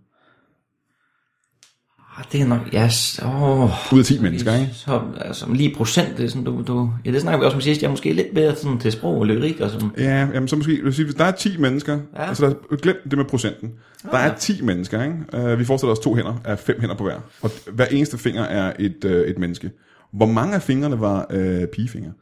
Ah, 2.23 2.33
det 2.33 2.41
er 2.41 2.47
nok, 2.47 2.73
ja, 2.73 2.85
yes, 2.85 3.21
åh. 3.25 3.93
Ud 3.93 3.99
af 3.99 4.05
10 4.05 4.19
mennesker, 4.19 4.55
ikke? 4.55 4.71
Så, 4.75 5.01
altså, 5.21 5.53
lige 5.53 5.75
procent, 5.77 6.17
det 6.17 6.25
er 6.25 6.29
sådan, 6.29 6.45
du, 6.45 6.63
du, 6.67 6.93
ja, 7.05 7.13
det 7.13 7.21
snakker 7.21 7.39
vi 7.39 7.45
også 7.45 7.55
om 7.55 7.61
sidst, 7.61 7.83
jeg 7.83 7.87
er 7.87 7.91
måske 7.91 8.13
lidt 8.13 8.35
bedre 8.35 8.57
sådan, 8.57 8.79
til 8.79 8.93
sprog 8.93 9.19
og 9.19 9.27
lyrik 9.27 9.61
og 9.61 9.71
sådan. 9.71 9.91
Ja, 9.99 10.29
jamen 10.35 10.49
så 10.49 10.57
måske, 10.57 10.81
vil 10.83 10.95
sige, 10.95 11.05
hvis 11.05 11.15
der 11.15 11.25
er 11.25 11.31
10 11.31 11.57
mennesker, 11.59 11.93
ja. 11.93 12.23
Ja. 12.23 12.29
altså 12.29 12.47
der, 12.47 12.77
glem 12.77 12.97
det 13.11 13.19
med 13.19 13.25
procenten. 13.25 13.73
Der 14.11 14.19
er 14.19 14.37
10 14.37 14.63
mennesker, 14.63 15.03
ikke? 15.03 15.53
Uh, 15.53 15.59
vi 15.59 15.65
forestiller 15.65 15.93
os 15.93 15.99
to 15.99 16.15
hænder, 16.15 16.41
er 16.45 16.57
fem 16.57 16.81
hænder 16.81 16.97
på 16.97 17.05
hver. 17.05 17.21
Og 17.43 17.51
hver 17.73 17.87
eneste 17.87 18.19
finger 18.19 18.43
er 18.43 18.73
et, 18.79 19.05
uh, 19.05 19.11
et 19.11 19.39
menneske. 19.39 19.71
Hvor 20.13 20.27
mange 20.27 20.55
af 20.55 20.63
fingrene 20.63 21.01
var 21.01 21.27
uh, 21.31 21.65
pigefingre? 21.73 22.13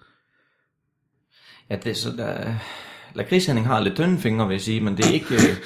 Ja, 1.71 1.77
det 1.77 1.91
er 1.91 1.95
så, 1.95 2.09
der, 2.17 2.55
Lakrids 3.15 3.47
Henning 3.47 3.67
har 3.67 3.81
lidt 3.81 3.95
tynde 3.95 4.19
fingre, 4.19 4.47
vil 4.47 4.55
jeg 4.55 4.61
sige, 4.61 4.81
men 4.81 4.97
det 4.97 5.07
er 5.07 5.11
ikke, 5.11 5.35
øh, 5.35 5.57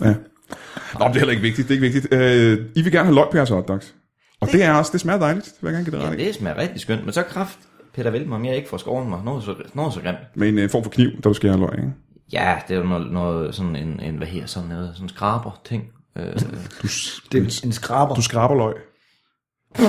Ja. 0.08 0.14
Nå, 0.94 0.98
men 1.04 1.08
det 1.08 1.14
er 1.14 1.18
heller 1.18 1.30
ikke 1.30 1.42
vigtigt, 1.42 1.68
det 1.68 1.78
er 1.78 1.82
ikke 1.82 1.92
vigtigt. 1.92 2.14
Uh, 2.14 2.66
I 2.76 2.82
vil 2.82 2.92
gerne 2.92 3.04
have 3.04 3.14
løg 3.14 3.26
på 3.30 3.36
jeres 3.36 3.48
hotdogs. 3.50 3.94
Og 4.40 4.48
det 4.52 4.62
er 4.64 4.72
også, 4.72 4.92
det 4.92 5.00
smager 5.00 5.18
dejligt, 5.18 5.44
det 5.44 5.54
vil 5.60 5.68
jeg 5.68 5.74
gerne 5.74 5.84
give 5.90 5.98
det 5.98 6.04
ja, 6.04 6.10
ret 6.10 6.20
i. 6.20 6.24
det 6.24 6.34
smager 6.34 6.56
rigtig 6.58 6.80
skønt, 6.80 7.04
men 7.04 7.12
så 7.12 7.22
kraft, 7.22 7.58
Peter 7.94 8.10
Velmer, 8.10 8.36
om 8.36 8.44
jeg 8.44 8.56
ikke 8.56 8.68
får 8.68 8.76
skåret 8.76 9.06
mig. 9.08 9.20
Noget 9.24 9.44
så, 9.44 9.54
noget 9.74 9.92
så 9.94 10.00
grimt. 10.00 10.18
Med 10.34 10.48
en 10.48 10.58
øh, 10.58 10.70
form 10.70 10.82
for 10.82 10.90
kniv, 10.90 11.10
der 11.16 11.20
du 11.30 11.34
skærer 11.34 11.56
løg, 11.56 11.72
ikke? 11.78 11.92
Ja, 12.32 12.56
det 12.68 12.74
er 12.74 12.78
jo 12.78 12.86
noget, 12.86 13.12
noget 13.12 13.54
sådan 13.54 13.76
en, 13.76 14.00
en, 14.00 14.16
hvad 14.16 14.26
her, 14.26 14.46
sådan 14.46 14.68
noget, 14.68 14.90
sådan 14.94 15.08
skraber 15.08 15.60
ting. 15.64 15.84
Øh, 16.18 16.24
Du, 16.82 16.88
Det 17.32 17.38
er 17.38 17.60
en 17.64 17.72
skraber. 17.72 18.14
du 18.14 18.22
skraber 18.22 18.54
løg. 18.54 18.74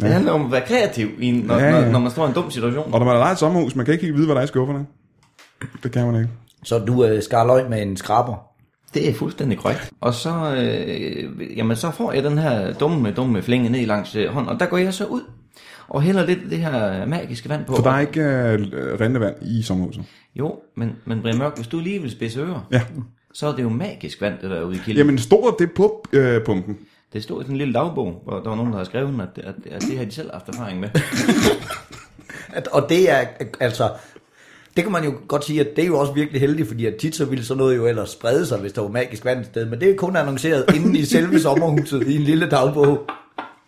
det 0.00 0.12
handler 0.12 0.32
om 0.32 0.44
at 0.46 0.52
være 0.52 0.66
kreativ, 0.66 1.08
i, 1.18 1.26
en- 1.26 1.34
når, 1.44 1.54
Ja, 1.58 1.64
ja, 1.64 1.70
ja. 1.70 1.76
ja. 1.76 1.84
Når, 1.84 1.92
når 1.92 1.98
man 1.98 2.10
står 2.10 2.24
i 2.24 2.28
en 2.28 2.34
dum 2.34 2.50
situation. 2.50 2.84
Og 2.92 2.98
når 2.98 3.06
man 3.06 3.14
har 3.14 3.18
lejet 3.18 3.32
et 3.32 3.38
sommerhus, 3.38 3.74
man 3.76 3.84
kan 3.86 3.92
ikke 3.92 4.04
helt 4.04 4.16
vide, 4.16 4.26
hvad 4.26 4.34
der 4.34 4.40
er 4.40 4.44
i 4.44 4.48
skufferne. 4.48 4.86
Det 5.82 5.92
kan 5.92 6.06
man 6.06 6.16
ikke. 6.16 6.30
Så 6.64 6.78
du 6.78 7.04
øh, 7.04 7.22
skar 7.22 7.46
løg 7.46 7.70
med 7.70 7.82
en 7.82 7.96
skraber. 7.96 8.34
Det 8.94 9.08
er 9.10 9.14
fuldstændig 9.14 9.58
korrekt. 9.58 9.90
Og 10.00 10.14
så, 10.14 10.54
øh, 10.56 11.58
jamen, 11.58 11.76
så 11.76 11.90
får 11.90 12.12
jeg 12.12 12.24
den 12.24 12.38
her 12.38 12.72
dumme, 12.72 13.10
dumme 13.10 13.42
flænge 13.42 13.68
ned 13.68 13.86
langs 13.86 14.16
øh, 14.16 14.28
hånden, 14.28 14.52
og 14.52 14.60
der 14.60 14.66
går 14.66 14.76
jeg 14.76 14.94
så 14.94 15.04
ud 15.06 15.20
og 15.88 16.02
hælder 16.02 16.26
lidt 16.26 16.38
det 16.50 16.58
her 16.58 17.06
magiske 17.06 17.48
vand 17.48 17.64
på. 17.64 17.76
For 17.76 17.82
der 17.82 17.90
er 17.90 18.00
ikke 18.00 18.20
øh, 18.20 19.00
rindende 19.00 19.20
vand 19.20 19.34
i 19.42 19.62
sommerhuset. 19.62 20.04
Jo, 20.34 20.54
men, 20.76 20.92
men 21.04 21.22
Brian 21.22 21.38
Mørk, 21.38 21.56
hvis 21.56 21.66
du 21.66 21.80
lige 21.80 22.02
vil 22.02 22.10
spidse 22.10 22.40
ører, 22.40 22.66
Ja. 22.72 22.80
så 23.34 23.46
er 23.46 23.56
det 23.56 23.62
jo 23.62 23.68
magisk 23.68 24.20
vand, 24.20 24.34
det 24.42 24.50
der 24.50 24.56
er 24.56 24.62
ude 24.64 24.76
i 24.76 24.80
kilden. 24.84 24.98
Jamen, 24.98 25.18
stod 25.18 25.54
det 25.58 25.72
på 25.72 26.04
øh, 26.12 26.44
pumpen? 26.44 26.78
Det 27.12 27.22
stod 27.22 27.40
i 27.40 27.44
sådan 27.44 27.54
en 27.54 27.58
lille 27.58 27.74
dagbog, 27.74 28.22
hvor 28.24 28.32
der 28.40 28.48
var 28.48 28.56
nogen, 28.56 28.70
der 28.72 28.76
havde 28.78 28.86
skrevet, 28.86 29.20
at, 29.36 29.44
at, 29.44 29.54
at 29.72 29.82
det 29.82 29.98
har 29.98 30.04
de 30.04 30.10
selv 30.10 30.30
haft 30.32 30.48
erfaring 30.48 30.80
med. 30.80 30.88
At, 32.48 32.68
og 32.68 32.86
det 32.88 33.10
er, 33.10 33.24
altså, 33.60 33.90
det 34.76 34.84
kan 34.84 34.92
man 34.92 35.04
jo 35.04 35.14
godt 35.28 35.44
sige, 35.44 35.60
at 35.60 35.76
det 35.76 35.82
er 35.82 35.86
jo 35.86 35.98
også 35.98 36.12
virkelig 36.12 36.40
heldigt, 36.40 36.68
fordi 36.68 36.86
at 36.86 36.96
tit 36.96 37.16
så 37.16 37.24
ville 37.24 37.44
sådan 37.44 37.58
noget 37.58 37.76
jo 37.76 37.86
ellers 37.86 38.10
sprede 38.10 38.46
sig, 38.46 38.58
hvis 38.58 38.72
der 38.72 38.82
var 38.82 38.88
magisk 38.88 39.24
vand 39.24 39.40
et 39.40 39.46
sted, 39.46 39.66
men 39.66 39.80
det 39.80 39.90
er 39.90 39.96
kun 39.96 40.16
annonceret 40.16 40.64
inde 40.74 40.98
i 40.98 41.04
selve 41.04 41.40
sommerhuset 41.40 42.08
i 42.08 42.16
en 42.16 42.22
lille 42.22 42.50
dagbog. 42.50 43.02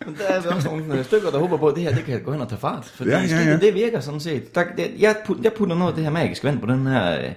Men 0.07 0.17
der 0.19 0.25
er 0.25 0.55
også 0.55 0.69
nogle 0.69 0.99
øh, 0.99 1.05
stykker, 1.05 1.31
der 1.31 1.39
håber 1.39 1.57
på, 1.57 1.67
at 1.67 1.75
det 1.75 1.83
her 1.83 1.95
det 1.95 2.05
kan 2.05 2.23
gå 2.23 2.33
hen 2.33 2.41
og 2.41 2.49
tage 2.49 2.61
fart. 2.61 2.85
Fordi 2.85 3.11
Ja, 3.11 3.21
ja, 3.21 3.43
ja, 3.45 3.57
det 3.57 3.75
virker 3.75 4.01
sådan 4.01 4.21
set. 4.21 4.55
Der, 4.55 4.65
det, 4.77 4.91
jeg, 4.99 5.17
put, 5.27 5.39
jeg 5.43 5.53
putter 5.53 5.77
noget 5.77 5.91
af 5.91 5.97
det 5.97 6.05
her 6.05 6.11
magiske 6.11 6.47
vand 6.47 6.61
på 6.61 6.67
den 6.67 6.87
her... 6.87 7.19
Øh, 7.19 7.33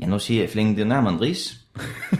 ja, 0.00 0.06
nu 0.06 0.18
siger 0.18 0.40
jeg 0.40 0.50
flænge, 0.50 0.76
det 0.76 0.80
er 0.82 0.86
nærmere 0.86 1.12
en 1.12 1.20
ris. 1.20 1.54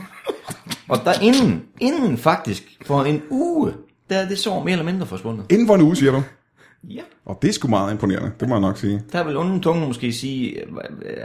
og 0.89 0.99
der 1.05 1.13
inden, 1.23 1.63
inden 1.81 2.19
faktisk, 2.19 2.63
for 2.87 3.05
en 3.05 3.23
uge, 3.31 3.73
der 4.11 4.17
er 4.17 4.29
det 4.29 4.39
sår 4.39 4.65
mere 4.65 4.73
eller 4.73 4.85
mindre 4.85 5.07
forsvundet. 5.07 5.47
Inden 5.51 5.67
for 5.67 5.75
en 5.75 5.83
uge, 5.83 5.97
siger 5.97 6.13
du. 6.13 6.23
Ja. 6.85 7.01
Og 7.27 7.39
det 7.43 7.49
er 7.49 7.53
sgu 7.53 7.69
meget 7.69 7.93
imponerende, 7.93 8.31
det 8.41 8.49
må 8.49 8.55
jeg 8.55 8.61
nok 8.61 8.79
sige. 8.79 9.03
Der 9.13 9.25
vil 9.25 9.37
onde 9.37 9.61
tunge 9.61 9.87
måske 9.87 10.13
sige, 10.13 10.61
øh, 10.61 10.67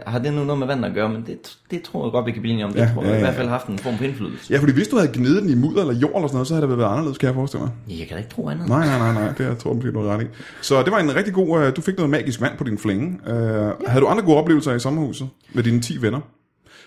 har 0.08 0.20
det 0.20 0.34
nu 0.34 0.44
noget 0.44 0.60
med 0.60 0.68
vand 0.68 0.86
at 0.86 0.94
gøre, 0.94 1.10
men 1.10 1.24
det, 1.28 1.58
det 1.72 1.82
tror 1.82 2.06
jeg 2.06 2.12
godt, 2.12 2.26
vi 2.26 2.32
kan 2.32 2.42
blive 2.42 2.54
enige 2.54 2.66
om. 2.66 2.72
Det 2.72 2.80
Ja, 2.80 2.92
tror 2.94 3.02
jeg 3.02 3.10
ja, 3.10 3.16
i 3.16 3.18
ja. 3.18 3.24
hvert 3.24 3.36
fald 3.36 3.48
har 3.48 3.58
haft 3.58 3.68
en 3.68 3.80
form 3.80 3.98
for 3.98 4.04
indflydelse. 4.04 4.54
Ja, 4.54 4.60
fordi 4.60 4.74
hvis 4.74 4.88
du 4.88 4.96
havde 4.98 5.12
gnidet 5.14 5.42
den 5.42 5.50
i 5.50 5.56
mudder 5.56 5.82
eller 5.82 5.94
jord 5.94 6.16
eller 6.16 6.28
sådan 6.28 6.36
noget, 6.36 6.48
så 6.48 6.54
havde 6.54 6.68
det 6.68 6.78
været 6.78 6.92
anderledes, 6.92 7.18
kan 7.18 7.28
jeg 7.28 7.36
forestille 7.36 7.64
mig. 7.66 7.74
Jeg 8.00 8.08
kan 8.08 8.10
da 8.10 8.18
ikke 8.18 8.30
tro 8.30 8.50
andet. 8.50 8.68
Nej, 8.68 8.86
nej, 8.86 8.98
nej, 8.98 9.14
nej, 9.14 9.34
det 9.38 9.44
jeg 9.46 9.58
tror 9.58 9.70
jeg 9.70 9.76
måske, 9.76 9.92
du 9.92 10.02
ret 10.02 10.24
i. 10.24 10.26
Så 10.62 10.84
det 10.84 10.92
var 10.92 11.00
en 11.00 11.16
rigtig 11.16 11.34
god, 11.34 11.62
øh, 11.62 11.76
du 11.76 11.82
fik 11.82 11.96
noget 11.98 12.10
magisk 12.10 12.42
vand 12.42 12.58
på 12.58 12.64
din 12.64 12.78
flænge. 12.78 13.20
Uh, 13.28 13.34
ja. 13.34 13.72
Havde 13.88 14.02
du 14.02 14.08
andre 14.08 14.24
gode 14.24 14.38
oplevelser 14.38 14.74
i 14.74 14.80
sommerhuset 14.80 15.30
med 15.54 15.64
dine 15.64 15.80
10 15.82 16.02
venner? 16.02 16.20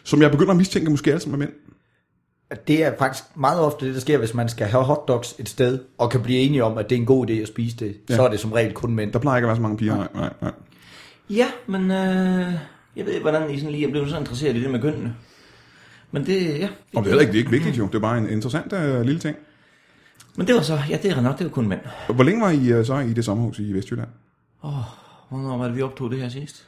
Som 0.04 0.22
jeg 0.22 0.30
begynder 0.30 0.50
at 0.50 0.56
mistænke 0.56 0.90
måske 0.90 1.10
alle 1.10 1.20
sammen 1.20 1.42
er 1.42 1.46
mænd. 1.46 1.52
Det 2.68 2.84
er 2.84 2.92
faktisk 2.98 3.24
meget 3.34 3.60
ofte 3.60 3.86
det, 3.86 3.94
der 3.94 4.00
sker, 4.00 4.18
hvis 4.18 4.34
man 4.34 4.48
skal 4.48 4.66
have 4.66 4.84
hotdogs 4.84 5.34
et 5.38 5.48
sted, 5.48 5.78
og 5.98 6.10
kan 6.10 6.22
blive 6.22 6.38
enige 6.38 6.64
om, 6.64 6.78
at 6.78 6.90
det 6.90 6.96
er 6.96 7.00
en 7.00 7.06
god 7.06 7.30
idé 7.30 7.32
at 7.32 7.48
spise 7.48 7.76
det, 7.76 7.96
ja. 8.10 8.16
så 8.16 8.22
er 8.22 8.28
det 8.28 8.40
som 8.40 8.52
regel 8.52 8.72
kun 8.72 8.94
mænd. 8.94 9.12
Der 9.12 9.18
plejer 9.18 9.36
ikke 9.36 9.46
at 9.46 9.48
være 9.48 9.56
så 9.56 9.62
mange 9.62 9.76
piger, 9.76 9.96
nej, 9.96 10.08
nej, 10.14 10.32
nej. 10.40 10.52
Ja, 11.30 11.46
men 11.66 11.90
øh, 11.90 12.52
jeg 12.96 13.06
ved 13.06 13.12
ikke, 13.12 13.22
hvordan 13.22 13.50
I 13.50 13.58
sådan 13.58 13.72
lige 13.72 13.86
er 13.86 13.90
blevet 13.90 14.10
så 14.10 14.18
interesseret 14.18 14.56
i 14.56 14.62
det 14.62 14.70
med 14.70 14.80
kønnene. 14.80 15.14
Men 16.10 16.26
det, 16.26 16.58
ja. 16.58 16.68
Og 16.94 17.04
det 17.04 17.12
er 17.12 17.20
ikke, 17.20 17.32
det 17.32 17.38
er 17.38 17.42
ikke 17.42 17.50
vigtigt 17.50 17.78
jo, 17.78 17.86
det 17.86 17.94
er 17.94 17.98
bare 17.98 18.18
en 18.18 18.28
interessant 18.28 18.72
uh, 18.72 19.00
lille 19.00 19.20
ting. 19.20 19.36
Men 20.36 20.46
det 20.46 20.54
var 20.54 20.60
så, 20.60 20.78
ja, 20.90 20.98
det 21.02 21.10
er 21.10 21.20
nok, 21.20 21.38
det 21.38 21.44
var 21.44 21.50
kun 21.50 21.68
mænd. 21.68 21.80
Hvor 22.14 22.24
længe 22.24 22.40
var 22.40 22.50
I 22.50 22.78
uh, 22.78 22.86
så 22.86 22.98
i 22.98 23.12
det 23.12 23.24
sommerhus 23.24 23.58
i 23.58 23.72
Vestjylland? 23.72 24.08
Hvornår 25.28 25.58
var 25.58 25.64
det, 25.64 25.76
vi 25.76 25.82
optog 25.82 26.10
det 26.10 26.20
her 26.20 26.28
sidst? 26.28 26.66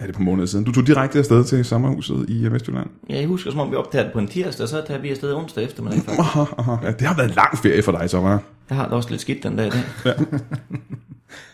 Er 0.00 0.06
det 0.06 0.14
på 0.14 0.22
måneder 0.22 0.46
siden? 0.46 0.64
Du 0.64 0.72
tog 0.72 0.86
direkte 0.86 1.18
afsted 1.18 1.44
til 1.44 1.64
sommerhuset 1.64 2.26
i 2.28 2.46
uh, 2.46 2.52
Vestjylland? 2.52 2.90
Ja, 3.10 3.16
jeg 3.16 3.26
husker, 3.26 3.50
som 3.50 3.60
om 3.60 3.70
vi 3.70 3.76
optager 3.76 4.04
det 4.04 4.12
på 4.12 4.18
en 4.18 4.28
tirsdag, 4.28 4.62
og 4.62 4.68
så 4.68 4.82
tager 4.86 5.00
vi 5.00 5.10
afsted 5.10 5.34
onsdag 5.34 5.64
eftermiddag. 5.64 6.00
faktisk. 6.04 6.36
Ja, 6.84 6.90
det 6.90 7.06
har 7.06 7.16
været 7.16 7.28
en 7.28 7.34
lang 7.34 7.58
ferie 7.58 7.82
for 7.82 7.92
dig, 7.92 8.10
så 8.10 8.20
var 8.20 8.42
Jeg 8.68 8.76
har 8.76 8.84
det 8.84 8.92
også 8.92 9.10
lidt 9.10 9.20
skidt 9.20 9.42
den 9.42 9.56
dag 9.56 9.66
i 9.66 9.70
dag. 9.70 9.82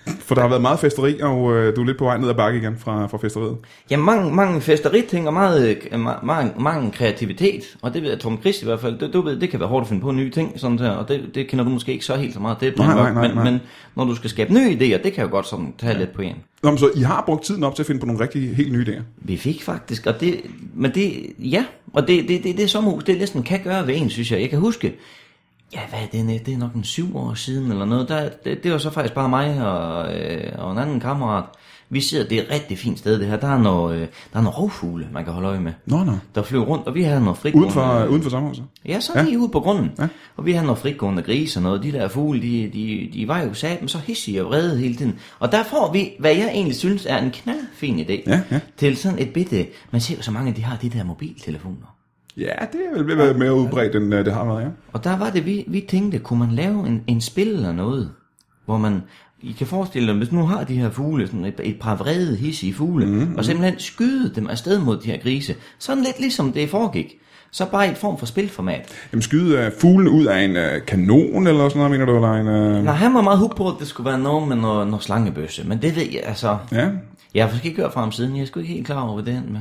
For 0.07 0.35
der 0.35 0.43
har 0.43 0.49
været 0.49 0.63
meget 0.63 0.79
festeri, 0.79 1.21
og 1.21 1.43
uh, 1.43 1.53
du 1.53 1.81
er 1.81 1.85
lidt 1.85 1.99
på 1.99 2.05
vej 2.05 2.19
ned 2.19 2.29
ad 2.29 2.35
bakke 2.35 2.59
igen 2.59 2.77
fra, 2.79 3.07
fra 3.07 3.19
festeriet. 3.19 3.57
Ja, 3.91 3.97
mange, 3.97 4.35
mange 4.35 4.61
festeriting 4.61 5.27
og 5.27 5.33
meget, 5.33 5.69
øh, 5.69 5.77
ma- 5.93 6.25
mange, 6.25 6.53
mange 6.59 6.91
kreativitet, 6.91 7.77
og 7.83 7.95
det 7.95 8.03
ved 8.03 8.11
jeg, 8.11 8.21
Tom 8.21 8.39
Chris 8.41 8.63
i 8.63 8.65
hvert 8.65 8.81
fald, 8.81 8.99
det, 8.99 9.13
du 9.13 9.21
ved, 9.21 9.41
det 9.41 9.51
kan 9.51 9.61
være 9.61 9.69
hårdt 9.69 9.85
at 9.85 9.89
finde 9.89 10.03
på 10.03 10.13
nye 10.13 10.31
ting, 10.31 10.61
sådan 10.61 10.79
der, 10.79 10.91
og 10.91 11.09
det, 11.09 11.21
det 11.35 11.49
kender 11.49 11.65
du 11.65 11.71
måske 11.71 11.93
ikke 11.93 12.05
så 12.05 12.17
helt 12.17 12.35
så 12.35 12.41
meget, 12.41 12.61
det 12.61 12.69
er 12.69 12.73
Nej, 12.79 12.95
nej, 12.95 13.13
nej, 13.13 13.23
men, 13.29 13.37
nej. 13.37 13.45
men 13.45 13.61
når 13.97 14.05
du 14.05 14.15
skal 14.15 14.31
skabe 14.31 14.53
nye 14.55 14.71
idéer, 14.71 15.03
det 15.03 15.13
kan 15.13 15.25
jo 15.25 15.31
godt 15.31 15.47
sådan 15.47 15.75
tage 15.79 15.99
lidt 15.99 16.13
på 16.13 16.23
en. 16.23 16.37
Nå, 16.63 16.71
men 16.71 16.79
så 16.79 16.91
I 16.97 17.01
har 17.01 17.23
brugt 17.27 17.45
tiden 17.45 17.65
op 17.65 17.75
til 17.75 17.83
at 17.83 17.87
finde 17.87 18.01
på 18.01 18.07
nogle 18.07 18.23
rigtig 18.23 18.57
helt 18.57 18.73
nye 18.73 18.85
idéer. 18.89 19.03
Vi 19.17 19.37
fik 19.37 19.63
faktisk, 19.63 20.07
og 20.07 20.21
det, 20.21 20.41
men 20.75 20.91
det, 20.95 21.13
ja, 21.39 21.65
og 21.93 22.09
det, 22.09 22.29
det, 22.29 22.45
det, 22.45 22.57
det 22.57 22.71
sommerhus, 22.71 23.05
det 23.05 23.19
næsten 23.19 23.43
kan 23.43 23.61
gøre 23.65 23.87
ved 23.87 23.97
en, 23.97 24.11
synes 24.11 24.33
jeg. 24.33 24.41
Jeg 24.41 24.51
kan 24.51 24.59
huske, 24.59 24.95
ja, 25.73 25.81
hvad 25.89 25.99
er 26.01 26.07
det, 26.27 26.47
det 26.47 26.55
er 26.55 26.59
nok 26.59 26.75
en 26.75 26.85
syv 26.85 27.17
år 27.17 27.35
siden 27.35 27.71
eller 27.71 27.85
noget, 27.85 28.09
der, 28.09 28.29
det, 28.45 28.65
det 28.65 28.73
var 28.73 28.79
så 28.79 28.91
faktisk 28.91 29.15
bare 29.15 29.29
mig 29.29 29.67
og, 29.67 30.17
øh, 30.17 30.53
og 30.59 30.73
en 30.73 30.79
anden 30.79 31.01
kammerat. 31.01 31.45
Vi 31.89 32.01
sidder, 32.01 32.29
det 32.29 32.39
er 32.39 32.43
et 32.43 32.51
rigtig 32.51 32.79
fint 32.79 32.99
sted 32.99 33.19
det 33.19 33.27
her, 33.27 33.37
der 33.37 33.49
er 33.49 33.59
noget, 33.59 33.97
øh, 33.97 34.09
der 34.33 34.39
er 34.39 34.43
noget 34.43 34.59
rovfugle, 34.59 35.09
man 35.13 35.25
kan 35.25 35.33
holde 35.33 35.49
øje 35.49 35.61
med. 35.61 35.73
Nå, 35.87 36.05
nå. 36.05 36.13
Der 36.35 36.43
flyver 36.43 36.65
rundt, 36.65 36.87
og 36.87 36.95
vi 36.95 37.03
havde 37.03 37.21
noget 37.21 37.39
frit 37.39 37.55
Uden 37.55 37.71
for, 37.71 38.07
uden 38.07 38.23
for 38.23 38.31
sommerhuset? 38.31 38.65
Ja, 38.87 39.01
så 39.01 39.13
ja. 39.17 39.23
lige 39.23 39.39
ude 39.39 39.49
på 39.49 39.61
grunden. 39.61 39.93
Ja. 39.99 40.09
Og 40.37 40.47
vi 40.47 40.53
havde 40.53 40.67
noget 40.67 40.79
fritgående 40.79 41.23
grise 41.23 41.59
og 41.59 41.63
noget. 41.63 41.83
De 41.83 41.93
der 41.93 42.09
fugle, 42.09 42.43
de, 42.43 42.71
de, 42.73 43.11
de 43.13 43.29
var 43.29 43.43
jo 43.43 43.55
saben 43.55 43.89
så 43.89 43.99
hissige 43.99 44.45
og 44.45 44.49
vrede 44.49 44.79
hele 44.79 44.97
tiden. 44.97 45.19
Og 45.39 45.53
der 45.53 45.63
får 45.63 45.93
vi, 45.93 46.13
hvad 46.19 46.35
jeg 46.35 46.49
egentlig 46.49 46.77
synes 46.77 47.07
er 47.07 47.19
en 47.19 47.31
knaldfin 47.31 48.01
idé. 48.01 48.31
Ja, 48.31 48.41
ja. 48.51 48.61
Til 48.77 48.97
sådan 48.97 49.19
et 49.19 49.33
bitte... 49.33 49.67
Man 49.91 50.01
ser 50.01 50.17
jo 50.17 50.23
så 50.23 50.31
mange, 50.31 50.53
de 50.53 50.65
har 50.65 50.77
de 50.77 50.89
der 50.89 51.05
mobiltelefoner. 51.05 51.94
Ja, 52.37 52.53
det 52.73 52.81
er 52.93 53.03
vel 53.03 53.19
være 53.19 53.35
mere 53.35 53.55
udbredt, 53.55 53.95
end 53.95 54.15
øh, 54.15 54.25
det 54.25 54.35
har 54.35 54.45
været, 54.45 54.63
ja. 54.63 54.69
Og 54.93 55.05
der 55.05 55.19
var 55.19 55.31
det, 55.31 55.47
vi, 55.47 55.65
vi 55.67 55.87
tænkte, 55.89 56.19
kunne 56.19 56.39
man 56.39 56.51
lave 56.51 56.87
en, 56.87 57.03
en 57.07 57.21
spil 57.21 57.49
eller 57.49 57.73
noget, 57.73 58.11
hvor 58.65 58.79
man... 58.79 59.03
I 59.43 59.53
kan 59.53 59.67
forestille 59.67 60.09
dig, 60.09 60.17
hvis 60.17 60.33
nu 60.33 60.47
har 60.47 60.65
de 60.65 60.75
her 60.75 60.91
fugle, 60.91 61.27
sådan 61.27 61.45
et, 61.45 61.61
et 61.63 61.77
par 61.81 61.97
vrede, 61.97 62.37
hissige 62.37 62.75
fugle, 62.75 63.07
mm, 63.07 63.35
og 63.35 63.45
simpelthen 63.45 63.79
skyde 63.79 64.33
dem 64.35 64.47
afsted 64.47 64.79
mod 64.79 64.97
de 64.97 65.11
her 65.11 65.19
grise. 65.19 65.55
Sådan 65.79 66.05
lidt 66.05 66.21
ligesom 66.21 66.53
det 66.53 66.71
foregik. 66.71 67.15
Så 67.51 67.67
bare 67.71 67.87
i 67.87 67.91
et 67.91 67.97
form 67.97 68.19
for 68.19 68.27
spilformat. 68.27 68.93
Jamen 69.13 69.23
skyde 69.23 69.59
øh, 69.59 69.73
fuglen 69.81 70.09
ud 70.09 70.27
af 70.27 70.43
en 70.43 70.57
øh, 70.57 70.87
kanon, 70.87 71.47
eller 71.47 71.69
sådan 71.69 71.79
noget, 71.79 71.91
mener 71.91 72.07
du? 72.07 72.15
Eller 72.15 72.33
en, 72.33 72.47
øh... 72.47 72.85
Nej, 72.85 72.95
han 72.95 73.15
var 73.15 73.21
meget 73.21 73.39
hooked 73.39 73.57
på, 73.57 73.69
at 73.69 73.75
det 73.81 73.87
skulle 73.87 74.11
være 74.11 74.19
noget 74.19 74.49
med 74.49 74.57
noget, 74.57 74.87
noget 74.87 75.03
slangebøsse. 75.03 75.69
Men 75.69 75.83
det 75.83 75.97
ved 75.97 76.07
jeg, 76.13 76.21
altså... 76.25 76.59
Ja. 76.73 76.89
Jeg 77.35 77.45
har 77.45 77.49
faktisk 77.49 77.67
ikke 77.67 77.83
hørt 77.83 77.93
fra 77.93 78.01
ham 78.01 78.13
siden. 78.13 78.37
Jeg 78.37 78.43
er 78.43 78.47
sgu 78.47 78.61
ikke 78.61 78.73
helt 78.73 78.87
klar 78.87 79.03
over, 79.03 79.15
hvad 79.15 79.25
det 79.25 79.39
endte 79.39 79.53
med. 79.53 79.61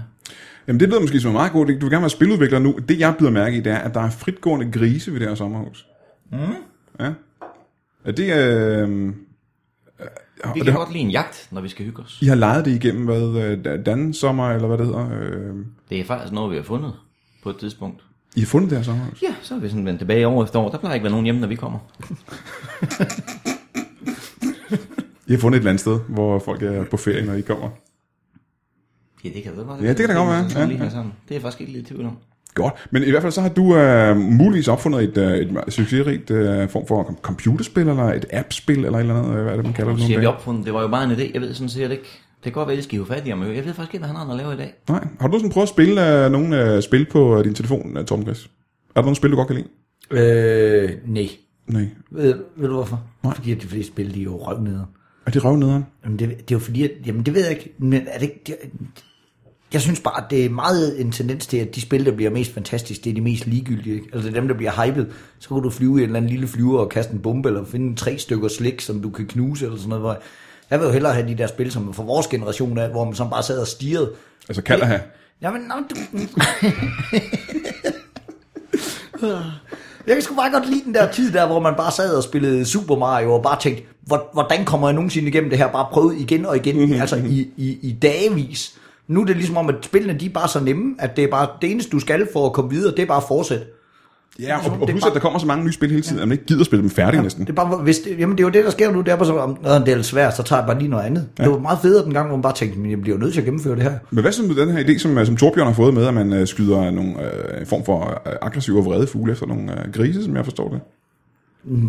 Jamen 0.67 0.79
det 0.79 0.89
lyder 0.89 0.99
måske 0.99 1.19
som 1.19 1.31
en 1.31 1.33
meget 1.33 1.51
god 1.51 1.65
idé. 1.65 1.73
Du 1.73 1.79
vil 1.79 1.89
gerne 1.89 2.01
være 2.01 2.09
spiludvikler 2.09 2.59
nu. 2.59 2.79
Det 2.87 2.99
jeg 2.99 3.15
byder 3.19 3.31
mærke 3.31 3.57
i, 3.57 3.59
det 3.59 3.71
er, 3.71 3.77
at 3.77 3.93
der 3.93 4.01
er 4.01 4.09
fritgående 4.09 4.71
grise 4.71 5.13
ved 5.13 5.19
det 5.19 5.27
her 5.27 5.35
sommerhus. 5.35 5.87
Mm. 6.31 6.37
Ja. 6.99 7.11
Er 8.05 8.11
det... 8.11 8.33
Øh... 8.33 9.13
Vi 10.43 10.49
og 10.49 10.55
kan 10.55 10.65
det, 10.65 10.75
godt 10.75 10.91
lide 10.91 11.03
en 11.03 11.11
jagt, 11.11 11.47
når 11.51 11.61
vi 11.61 11.69
skal 11.69 11.85
hygge 11.85 12.01
os. 12.01 12.17
I 12.21 12.25
har 12.25 12.35
lejet 12.35 12.65
det 12.65 12.71
igennem, 12.71 13.05
hvad, 13.05 13.21
øh, 13.21 13.85
Dan 13.85 14.13
sommer, 14.13 14.49
eller 14.49 14.67
hvad 14.67 14.77
det 14.77 14.85
hedder. 14.85 15.09
Øh... 15.11 15.55
Det 15.89 15.99
er 15.99 16.05
faktisk 16.05 16.33
noget, 16.33 16.51
vi 16.51 16.55
har 16.55 16.63
fundet 16.63 16.93
på 17.43 17.49
et 17.49 17.57
tidspunkt. 17.57 18.03
I 18.35 18.39
har 18.39 18.47
fundet 18.47 18.69
det 18.69 18.77
her 18.77 18.83
sommerhus? 18.83 19.21
Ja, 19.21 19.35
så 19.41 19.55
er 19.55 19.59
vi 19.59 19.69
sådan 19.69 19.85
vendt 19.85 19.99
tilbage 19.99 20.27
år 20.27 20.43
efter 20.43 20.59
år. 20.59 20.69
Der 20.69 20.77
plejer 20.77 20.93
ikke 20.93 21.03
være 21.03 21.11
nogen 21.11 21.23
hjemme, 21.23 21.41
når 21.41 21.47
vi 21.47 21.55
kommer. 21.55 21.79
I 25.27 25.31
har 25.31 25.39
fundet 25.39 25.57
et 25.57 25.61
eller 25.61 25.69
andet 25.69 25.81
sted, 25.81 25.99
hvor 26.09 26.39
folk 26.39 26.63
er 26.63 26.83
på 26.83 26.97
ferie, 26.97 27.25
når 27.25 27.33
I 27.33 27.41
kommer. 27.41 27.69
Ja, 29.23 29.29
det 29.29 29.43
kan 29.43 29.55
da 29.55 29.61
godt 29.61 29.81
Ja, 29.81 29.87
det 29.87 29.97
kan 29.97 30.09
da 30.09 30.13
godt 30.13 30.29
være. 30.29 30.37
Ja. 30.37 30.67
Det 30.67 30.81
er 30.91 31.03
jeg 31.31 31.41
faktisk 31.41 31.61
ikke 31.61 31.73
lidt 31.73 31.85
i 31.89 31.93
tvivl 31.93 32.05
om. 32.05 32.17
Godt, 32.53 32.73
men 32.91 33.03
i 33.03 33.09
hvert 33.09 33.21
fald 33.21 33.31
så 33.31 33.41
har 33.41 33.49
du 33.49 33.75
øh, 33.77 34.17
muligvis 34.17 34.67
opfundet 34.67 35.03
et, 35.03 35.17
øh, 35.17 35.37
et 35.37 35.73
succesrigt 35.73 36.31
øh, 36.31 36.69
form 36.69 36.87
for 36.87 37.03
com- 37.03 37.21
computerspil, 37.21 37.87
eller 37.87 38.03
et 38.03 38.25
appspil, 38.33 38.85
eller 38.85 38.97
et 38.97 38.99
eller 39.01 39.15
andet, 39.15 39.35
øh, 39.37 39.41
hvad 39.43 39.51
er 39.51 39.55
det, 39.55 39.65
man 39.65 39.73
kalder 39.73 39.91
det 39.95 40.01
Siger 40.03 40.17
nu? 40.17 40.21
vi 40.21 40.25
om 40.25 40.33
opfundet, 40.35 40.65
det 40.65 40.73
var 40.73 40.81
jo 40.81 40.87
bare 40.87 41.03
en 41.03 41.11
idé. 41.11 41.31
Jeg 41.33 41.41
ved 41.41 41.53
sådan 41.53 41.69
set 41.69 41.81
ikke. 41.91 42.03
Det 42.43 42.43
kan 42.43 42.51
godt 42.51 42.67
være, 42.67 42.73
at 42.73 42.77
det 42.77 42.83
skal 42.83 42.95
hive 42.95 43.05
fat 43.05 43.25
i 43.27 43.29
ham. 43.29 43.41
Jeg 43.41 43.65
ved 43.65 43.73
faktisk 43.73 43.93
ikke, 43.93 43.97
hvad 44.05 44.07
han 44.07 44.15
har 44.15 44.31
at 44.31 44.37
lave 44.37 44.53
i 44.53 44.57
dag. 44.57 44.73
Nej. 44.89 45.07
Har 45.19 45.27
du 45.27 45.37
sådan 45.37 45.51
prøvet 45.51 45.65
at 45.65 45.69
spille 45.69 46.25
øh, 46.25 46.31
nogle 46.31 46.75
øh, 46.75 46.81
spil 46.81 47.05
på 47.11 47.37
øh, 47.37 47.43
din 47.45 47.53
telefon, 47.53 47.97
øh, 47.97 48.05
Tom 48.05 48.21
Chris? 48.23 48.43
Er 48.45 48.49
der 48.95 49.01
nogle 49.01 49.15
spil, 49.15 49.31
du 49.31 49.35
godt 49.35 49.47
kan 49.47 49.55
lide? 49.55 49.67
Øh, 50.11 50.89
nej. 51.05 51.29
Nej. 51.67 51.87
Ved, 52.11 52.35
ved 52.55 52.67
du 52.67 52.73
hvorfor? 52.73 53.03
Nej. 53.23 53.33
Fordi 53.35 53.51
at 53.51 53.61
de 53.61 53.67
fleste 53.67 53.91
spil, 53.93 54.13
de 54.13 54.19
er 54.19 54.23
jo 54.23 54.37
røvnede. 54.37 54.85
Er 55.25 55.31
det 55.31 55.43
røvnederen? 55.45 55.85
Jamen 56.03 56.19
det, 56.19 56.29
det 56.29 56.37
er 56.37 56.43
jo 56.51 56.59
fordi, 56.59 56.83
at, 56.83 56.91
jamen 57.05 57.23
det 57.23 57.33
ved 57.33 57.41
jeg 57.41 57.51
ikke, 57.51 57.73
men 57.77 57.93
er 58.07 58.19
det 58.19 58.21
ikke, 58.21 58.41
det, 58.47 58.55
jeg 59.73 59.81
synes 59.81 59.99
bare, 59.99 60.17
at 60.17 60.23
det 60.29 60.45
er 60.45 60.49
meget 60.49 61.01
en 61.01 61.11
tendens 61.11 61.47
til, 61.47 61.57
at 61.57 61.75
de 61.75 61.81
spil, 61.81 62.05
der 62.05 62.11
bliver 62.11 62.31
mest 62.31 62.53
fantastiske, 62.53 63.03
det 63.03 63.09
er 63.09 63.13
de 63.13 63.21
mest 63.21 63.45
ligegyldige. 63.47 63.95
Ikke? 63.95 64.07
Altså 64.13 64.29
det 64.29 64.35
er 64.35 64.39
dem, 64.39 64.47
der 64.47 64.55
bliver 64.55 64.85
hypet. 64.85 65.07
Så 65.39 65.49
kan 65.49 65.57
du 65.61 65.69
flyve 65.69 65.91
i 65.99 66.03
en 66.03 66.09
eller 66.09 66.17
anden 66.17 66.31
lille 66.31 66.47
flyver 66.47 66.79
og 66.79 66.89
kaste 66.89 67.13
en 67.13 67.19
bombe, 67.19 67.49
eller 67.49 67.65
finde 67.65 67.95
tre 67.95 68.17
stykker 68.17 68.47
slik, 68.47 68.81
som 68.81 69.01
du 69.01 69.09
kan 69.09 69.25
knuse, 69.27 69.65
eller 69.65 69.77
sådan 69.77 69.89
noget. 69.89 70.17
Jeg 70.69 70.79
vil 70.79 70.85
jo 70.85 70.91
hellere 70.91 71.13
have 71.13 71.27
de 71.27 71.35
der 71.37 71.47
spil, 71.47 71.71
som 71.71 71.93
for 71.93 72.03
vores 72.03 72.27
generation 72.27 72.77
af, 72.77 72.89
hvor 72.89 73.05
man 73.05 73.15
så 73.15 73.27
bare 73.31 73.43
sad 73.43 73.59
og 73.59 73.67
stirrede. 73.67 74.11
Altså 74.49 74.61
kan 74.61 74.81
have? 74.81 75.01
Jamen, 75.41 75.61
nå, 75.61 75.73
du... 75.89 75.95
Jeg 80.07 80.15
kan 80.15 80.21
sgu 80.21 80.35
bare 80.35 80.51
godt 80.51 80.69
lide 80.69 80.83
den 80.85 80.93
der 80.93 81.11
tid 81.11 81.31
der, 81.33 81.47
hvor 81.47 81.59
man 81.59 81.73
bare 81.77 81.91
sad 81.91 82.15
og 82.15 82.23
spillede 82.23 82.65
Super 82.65 82.95
Mario, 82.97 83.33
og 83.33 83.43
bare 83.43 83.59
tænkte, 83.61 83.83
"Hvor- 84.01 84.29
hvordan 84.33 84.65
kommer 84.65 84.87
jeg 84.87 84.93
nogensinde 84.95 85.27
igennem 85.27 85.49
det 85.49 85.59
her? 85.59 85.67
Bare 85.71 85.87
prøvet 85.91 86.17
igen 86.19 86.45
og 86.45 86.55
igen, 86.55 86.79
Mhm. 86.81 86.93
altså 87.01 87.15
i, 87.15 87.47
i, 87.57 87.77
i 87.81 87.91
dagevis. 88.01 88.77
Nu 89.07 89.21
er 89.21 89.25
det 89.25 89.35
ligesom 89.35 89.57
om, 89.57 89.69
at 89.69 89.75
spillene 89.81 90.19
de 90.19 90.25
er 90.25 90.29
bare 90.29 90.47
så 90.47 90.59
nemme, 90.59 90.95
at 90.99 91.15
det 91.15 91.23
er 91.23 91.27
bare 91.27 91.47
det 91.61 91.71
eneste, 91.71 91.91
du 91.91 91.99
skal 91.99 92.27
for 92.33 92.45
at 92.45 92.53
komme 92.53 92.71
videre, 92.71 92.91
det 92.91 92.99
er 93.01 93.05
bare 93.05 93.17
at 93.17 93.23
fortsætte. 93.27 93.65
Ja, 94.39 94.57
og, 94.57 94.65
er 94.65 94.69
og 94.71 94.79
bare- 94.79 94.91
husk, 94.93 95.05
at 95.07 95.13
der 95.13 95.19
kommer 95.19 95.39
så 95.39 95.45
mange 95.45 95.63
nye 95.65 95.71
spil 95.73 95.89
hele 95.89 96.01
tiden, 96.01 96.21
at 96.21 96.27
man 96.27 96.31
ikke 96.31 96.45
gider 96.45 96.63
spille 96.63 96.81
dem 96.81 96.89
færdige 96.89 97.23
næsten. 97.23 97.43
Det 97.45 97.49
er 97.49 97.53
bare, 97.55 97.77
hvis 97.77 97.99
det, 97.99 98.19
jamen 98.19 98.37
det 98.37 98.43
er 98.43 98.47
jo 98.47 98.51
det, 98.51 98.65
der 98.65 98.71
sker 98.71 98.91
nu, 98.91 99.01
det 99.01 99.07
er 99.07 99.15
bare 99.15 99.25
så, 99.25 99.37
om 99.37 99.57
"Nå, 99.63 99.69
det 99.79 99.87
er 99.89 100.01
svært, 100.01 100.35
så 100.35 100.43
tager 100.43 100.59
jeg 100.61 100.67
bare 100.67 100.79
lige 100.79 100.89
noget 100.89 101.03
andet. 101.03 101.27
Ja. 101.39 101.43
Det 101.43 101.51
var 101.51 101.57
meget 101.59 101.79
federe 101.81 102.05
den 102.05 102.13
gang, 102.13 102.27
hvor 102.27 102.37
man 102.37 102.41
bare 102.41 102.53
tænkte, 102.53 102.79
men 102.79 102.91
jeg 102.91 103.01
bliver 103.01 103.17
jo 103.17 103.21
nødt 103.21 103.33
til 103.33 103.39
at 103.41 103.45
gennemføre 103.45 103.75
det 103.75 103.83
her. 103.83 103.93
Men 104.11 104.21
hvad 104.21 104.31
synes 104.31 104.49
du 104.49 104.55
med 104.55 104.65
den 104.65 104.75
her 104.77 104.83
idé, 104.83 104.99
som, 104.99 105.17
øh, 105.17 105.25
som 105.25 105.37
Torbjørn 105.37 105.67
har 105.67 105.73
fået 105.73 105.93
med, 105.93 106.05
at 106.05 106.13
man 106.13 106.33
øh, 106.33 106.47
skyder 106.47 106.91
nogle 106.91 107.11
øh, 107.59 107.65
form 107.65 107.85
for 107.85 108.21
øh, 108.27 108.33
aggressive 108.41 108.77
og 108.79 108.85
vrede 108.85 109.07
fugle 109.07 109.31
efter 109.31 109.45
nogle 109.45 109.71
øh, 109.85 109.91
grise, 109.93 110.23
som 110.23 110.35
jeg 110.35 110.43
forstår 110.45 110.69
det? 110.69 110.79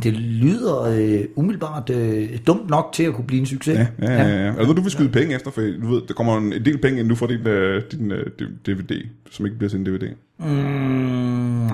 Det 0.02 0.12
lyder 0.12 0.82
øh, 0.82 1.24
umiddelbart 1.36 1.90
øh, 1.90 2.28
dumt 2.46 2.70
nok 2.70 2.90
til 2.92 3.02
at 3.02 3.14
kunne 3.14 3.26
blive 3.26 3.40
en 3.40 3.46
succes. 3.46 3.78
Ja, 3.78 3.86
ja, 4.02 4.12
ja. 4.12 4.44
ja. 4.44 4.52
Noget, 4.52 4.76
du 4.76 4.82
vil 4.82 4.90
skyde 4.90 5.08
penge 5.08 5.34
efter? 5.34 5.50
For 5.50 5.60
du 5.60 5.94
ved, 5.94 6.02
der 6.08 6.14
kommer 6.14 6.38
en 6.38 6.52
del 6.64 6.78
penge 6.78 7.00
ind 7.00 7.08
nu 7.08 7.14
fra 7.14 7.26
din, 7.26 7.46
øh, 7.46 7.82
din 7.92 8.10
øh, 8.10 8.26
DVD, 8.66 9.02
som 9.30 9.46
ikke 9.46 9.58
bliver 9.58 9.70
til 9.70 9.78
en 9.78 9.86
DVD. 9.86 10.08
Mm, 10.38 11.68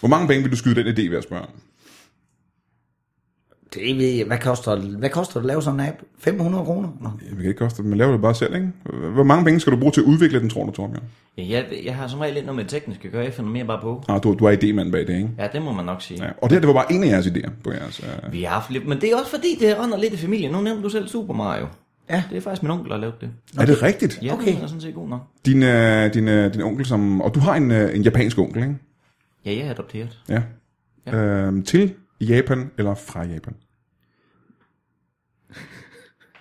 Hvor 0.00 0.08
mange 0.08 0.26
penge 0.28 0.42
vil 0.42 0.52
du 0.52 0.56
skyde 0.56 0.74
den 0.74 0.86
idé 0.86 1.10
ved 1.10 1.18
at 1.18 1.24
spørge? 1.24 1.46
Det 3.74 3.96
ved 3.98 4.06
jeg. 4.06 4.26
Hvad 4.26 4.38
koster, 4.38 4.76
hvad 4.76 5.10
koster 5.10 5.34
det 5.40 5.44
at 5.44 5.48
lave 5.48 5.62
sådan 5.62 5.80
en 5.80 5.86
app? 5.86 5.96
500 6.18 6.64
kroner? 6.64 6.88
Nå. 7.00 7.08
Det 7.20 7.36
kan 7.36 7.46
ikke 7.46 7.58
koste, 7.58 7.82
man 7.82 7.98
laver 7.98 8.12
det 8.12 8.20
bare 8.20 8.34
selv, 8.34 8.54
ikke? 8.54 8.68
Hvor 9.14 9.22
mange 9.22 9.44
penge 9.44 9.60
skal 9.60 9.72
du 9.72 9.76
bruge 9.76 9.92
til 9.92 10.00
at 10.00 10.04
udvikle 10.04 10.40
den, 10.40 10.50
tror 10.50 10.66
du, 10.66 10.70
Torbjørn? 10.72 11.02
Ja, 11.38 11.44
jeg, 11.48 11.64
jeg 11.84 11.96
har 11.96 12.06
som 12.06 12.20
regel 12.20 12.34
lidt 12.34 12.46
noget 12.46 12.56
med 12.56 12.64
det 12.64 12.70
tekniske 12.70 13.06
at 13.06 13.12
gøre, 13.12 13.24
jeg 13.24 13.32
finder 13.34 13.50
mere 13.50 13.64
bare 13.64 13.80
på. 13.82 14.04
Ah, 14.08 14.22
du, 14.22 14.36
du 14.38 14.44
er 14.44 14.52
idémand 14.52 14.90
bag 14.90 15.06
det, 15.06 15.16
ikke? 15.16 15.28
Ja, 15.38 15.48
det 15.52 15.62
må 15.62 15.72
man 15.72 15.84
nok 15.84 16.02
sige. 16.02 16.24
Ja. 16.24 16.30
Og 16.42 16.50
det 16.50 16.52
her, 16.52 16.60
det 16.60 16.66
var 16.68 16.74
bare 16.74 16.92
en 16.92 17.04
af 17.04 17.08
jeres 17.08 17.26
idéer 17.26 17.50
på 17.64 17.72
jeres... 17.72 18.00
Øh... 18.00 18.32
Vi 18.32 18.42
har 18.42 18.54
haft 18.54 18.70
lidt, 18.70 18.86
men 18.88 19.00
det 19.00 19.12
er 19.12 19.16
også 19.16 19.30
fordi, 19.30 19.56
det 19.60 19.78
render 19.78 19.98
lidt 19.98 20.12
i 20.12 20.16
familien. 20.16 20.52
Nu 20.52 20.60
nævnte 20.60 20.82
du 20.82 20.88
selv 20.88 21.08
Super 21.08 21.34
Mario. 21.34 21.66
Ja. 22.10 22.22
Det 22.30 22.36
er 22.36 22.40
faktisk 22.40 22.62
min 22.62 22.70
onkel, 22.70 22.88
der 22.88 22.94
har 22.94 23.00
lavet 23.00 23.20
det. 23.20 23.30
Er 23.58 23.66
det 23.66 23.82
rigtigt? 23.82 24.18
Ja, 24.22 24.32
Okay. 24.34 24.54
den 24.54 24.62
er 24.62 24.66
sådan 24.66 24.80
set 24.80 24.94
god 24.94 25.08
nok. 25.08 25.20
Din, 25.46 25.62
øh, 25.62 26.14
din, 26.14 26.28
øh, 26.28 26.54
din 26.54 26.62
onkel, 26.62 26.86
som... 26.86 27.20
Og 27.20 27.34
du 27.34 27.40
har 27.40 27.54
en, 27.54 27.70
øh, 27.70 27.96
en 27.96 28.02
japansk 28.02 28.38
onkel, 28.38 28.62
ikke? 28.62 28.76
Ja, 29.46 29.50
jeg 29.50 29.66
er 29.66 29.70
adopteret. 29.70 30.18
Ja. 30.28 30.42
ja. 31.06 31.16
Øhm, 31.16 31.62
til 31.62 31.92
Japan 32.22 32.70
eller 32.78 32.94
fra 32.94 33.24
Japan? 33.24 33.54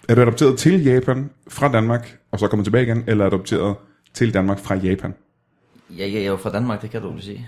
Er 0.09 0.15
du 0.15 0.21
adopteret 0.21 0.57
til 0.57 0.83
Japan 0.83 1.29
fra 1.47 1.71
Danmark, 1.71 2.19
og 2.31 2.39
så 2.39 2.47
kommer 2.47 2.63
tilbage 2.63 2.83
igen, 2.83 3.03
eller 3.07 3.23
er 3.23 3.27
adopteret 3.27 3.75
til 4.13 4.33
Danmark 4.33 4.59
fra 4.59 4.75
Japan? 4.75 5.13
Ja, 5.89 6.11
jeg 6.11 6.21
er 6.21 6.27
jo 6.27 6.37
fra 6.37 6.51
Danmark, 6.51 6.81
det 6.81 6.89
kan 6.91 7.01
du 7.01 7.11
vel 7.11 7.21
sige. 7.21 7.47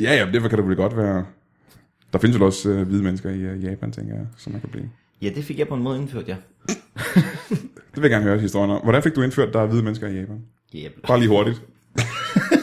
Ja, 0.00 0.14
ja, 0.14 0.30
derfor 0.32 0.48
kan 0.48 0.58
det 0.58 0.68
vel 0.68 0.76
godt 0.76 0.96
være... 0.96 1.26
Der 2.12 2.18
findes 2.18 2.38
jo 2.38 2.44
også 2.44 2.70
øh, 2.70 2.86
hvide 2.86 3.02
mennesker 3.02 3.30
i 3.30 3.40
øh, 3.40 3.64
Japan, 3.64 3.92
tænker 3.92 4.14
jeg, 4.14 4.26
som 4.36 4.52
man 4.52 4.60
kan 4.60 4.70
blive. 4.70 4.90
Ja, 5.22 5.30
det 5.34 5.44
fik 5.44 5.58
jeg 5.58 5.68
på 5.68 5.74
en 5.74 5.82
måde 5.82 5.98
indført, 5.98 6.28
ja. 6.28 6.36
Det 7.94 8.02
vil 8.02 8.02
jeg 8.02 8.10
gerne 8.10 8.24
høre 8.24 8.38
historien 8.38 8.70
om. 8.70 8.82
Hvordan 8.82 9.02
fik 9.02 9.14
du 9.14 9.22
indført, 9.22 9.48
at 9.48 9.54
der 9.54 9.60
er 9.60 9.66
hvide 9.66 9.82
mennesker 9.82 10.08
i 10.08 10.14
Japan? 10.14 10.42
Yep. 10.74 11.06
Bare 11.06 11.18
lige 11.18 11.28
hurtigt. 11.28 11.62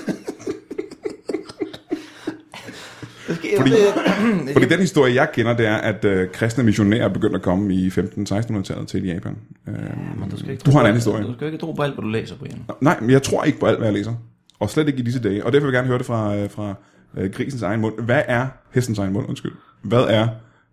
Fordi, 3.57 3.71
fordi 4.53 4.65
den 4.65 4.79
historie, 4.79 5.15
jeg 5.15 5.29
kender, 5.33 5.53
det 5.57 5.67
er, 5.67 5.75
at 5.75 6.05
øh, 6.05 6.31
kristne 6.31 6.63
missionærer 6.63 7.03
er 7.03 7.09
begyndt 7.09 7.35
at 7.35 7.41
komme 7.41 7.73
i 7.73 7.87
15-1600-tallet 7.87 8.87
til 8.87 9.05
Japan. 9.05 9.37
Øh, 9.67 9.73
Men 10.19 10.29
du, 10.29 10.37
skal 10.37 10.51
ikke 10.51 10.61
du 10.61 10.71
har 10.71 10.79
en 10.79 10.85
anden 10.85 10.97
historie. 10.97 11.23
Du 11.23 11.33
skal 11.33 11.47
ikke 11.47 11.57
tro 11.57 11.71
på 11.71 11.81
alt, 11.81 11.93
hvad 11.93 12.03
du 12.03 12.09
læser, 12.09 12.35
Brian. 12.35 12.63
Nej, 12.81 12.97
men 13.01 13.09
jeg 13.09 13.23
tror 13.23 13.43
ikke 13.43 13.59
på 13.59 13.65
alt, 13.65 13.77
hvad 13.77 13.87
jeg 13.87 13.93
læser. 13.93 14.13
Og 14.59 14.69
slet 14.69 14.87
ikke 14.87 14.99
i 14.99 15.03
disse 15.03 15.19
dage. 15.19 15.45
Og 15.45 15.53
derfor 15.53 15.65
vil 15.67 15.73
jeg 15.73 15.77
gerne 15.77 15.87
høre 15.87 15.97
det 15.97 16.05
fra, 16.05 16.35
øh, 16.37 16.49
fra 16.49 16.73
øh, 17.17 17.31
grisens 17.31 17.61
egen 17.61 17.81
mund. 17.81 18.01
Hvad 18.01 18.21
er 18.27 18.47
hestens 18.73 18.99
egen 18.99 19.13
mund? 19.13 19.29
Undskyld. 19.29 19.51
Hvad 19.81 20.03
er 20.03 20.27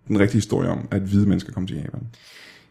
den 0.08 0.20
rigtige 0.20 0.36
historie 0.36 0.68
om, 0.68 0.88
at 0.90 1.02
hvide 1.02 1.28
mennesker 1.28 1.52
kommer 1.52 1.68
til 1.68 1.76
Japan? 1.76 2.00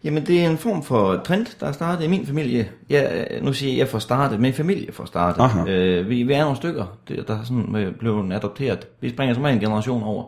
Jamen, 0.06 0.26
det 0.26 0.42
er 0.42 0.50
en 0.50 0.58
form 0.58 0.84
for 0.84 1.22
trend, 1.26 1.46
der 1.60 1.68
er 1.68 1.72
startet 1.72 2.06
i 2.06 2.08
min 2.08 2.26
familie. 2.26 2.70
Jeg, 2.90 3.28
nu 3.42 3.54
siger 3.54 3.72
jeg, 3.72 3.80
jeg 3.80 3.88
får 3.88 4.00
startet, 4.00 4.40
min 4.40 4.54
familie 4.54 4.92
får 4.92 5.06
startet. 5.06 5.42
Aha. 5.42 5.70
Øh, 5.72 6.10
vi, 6.10 6.24
vi 6.24 6.34
er 6.34 6.42
nogle 6.42 6.56
stykker, 6.58 6.98
der 7.28 7.40
er 7.40 7.44
sådan 7.44 7.76
øh, 7.76 7.96
blevet 7.96 8.34
adopteret. 8.34 8.88
Vi 9.02 9.10
springer 9.10 9.36
som 9.36 9.46
en 9.46 9.60
generation 9.60 10.04
over. 10.04 10.24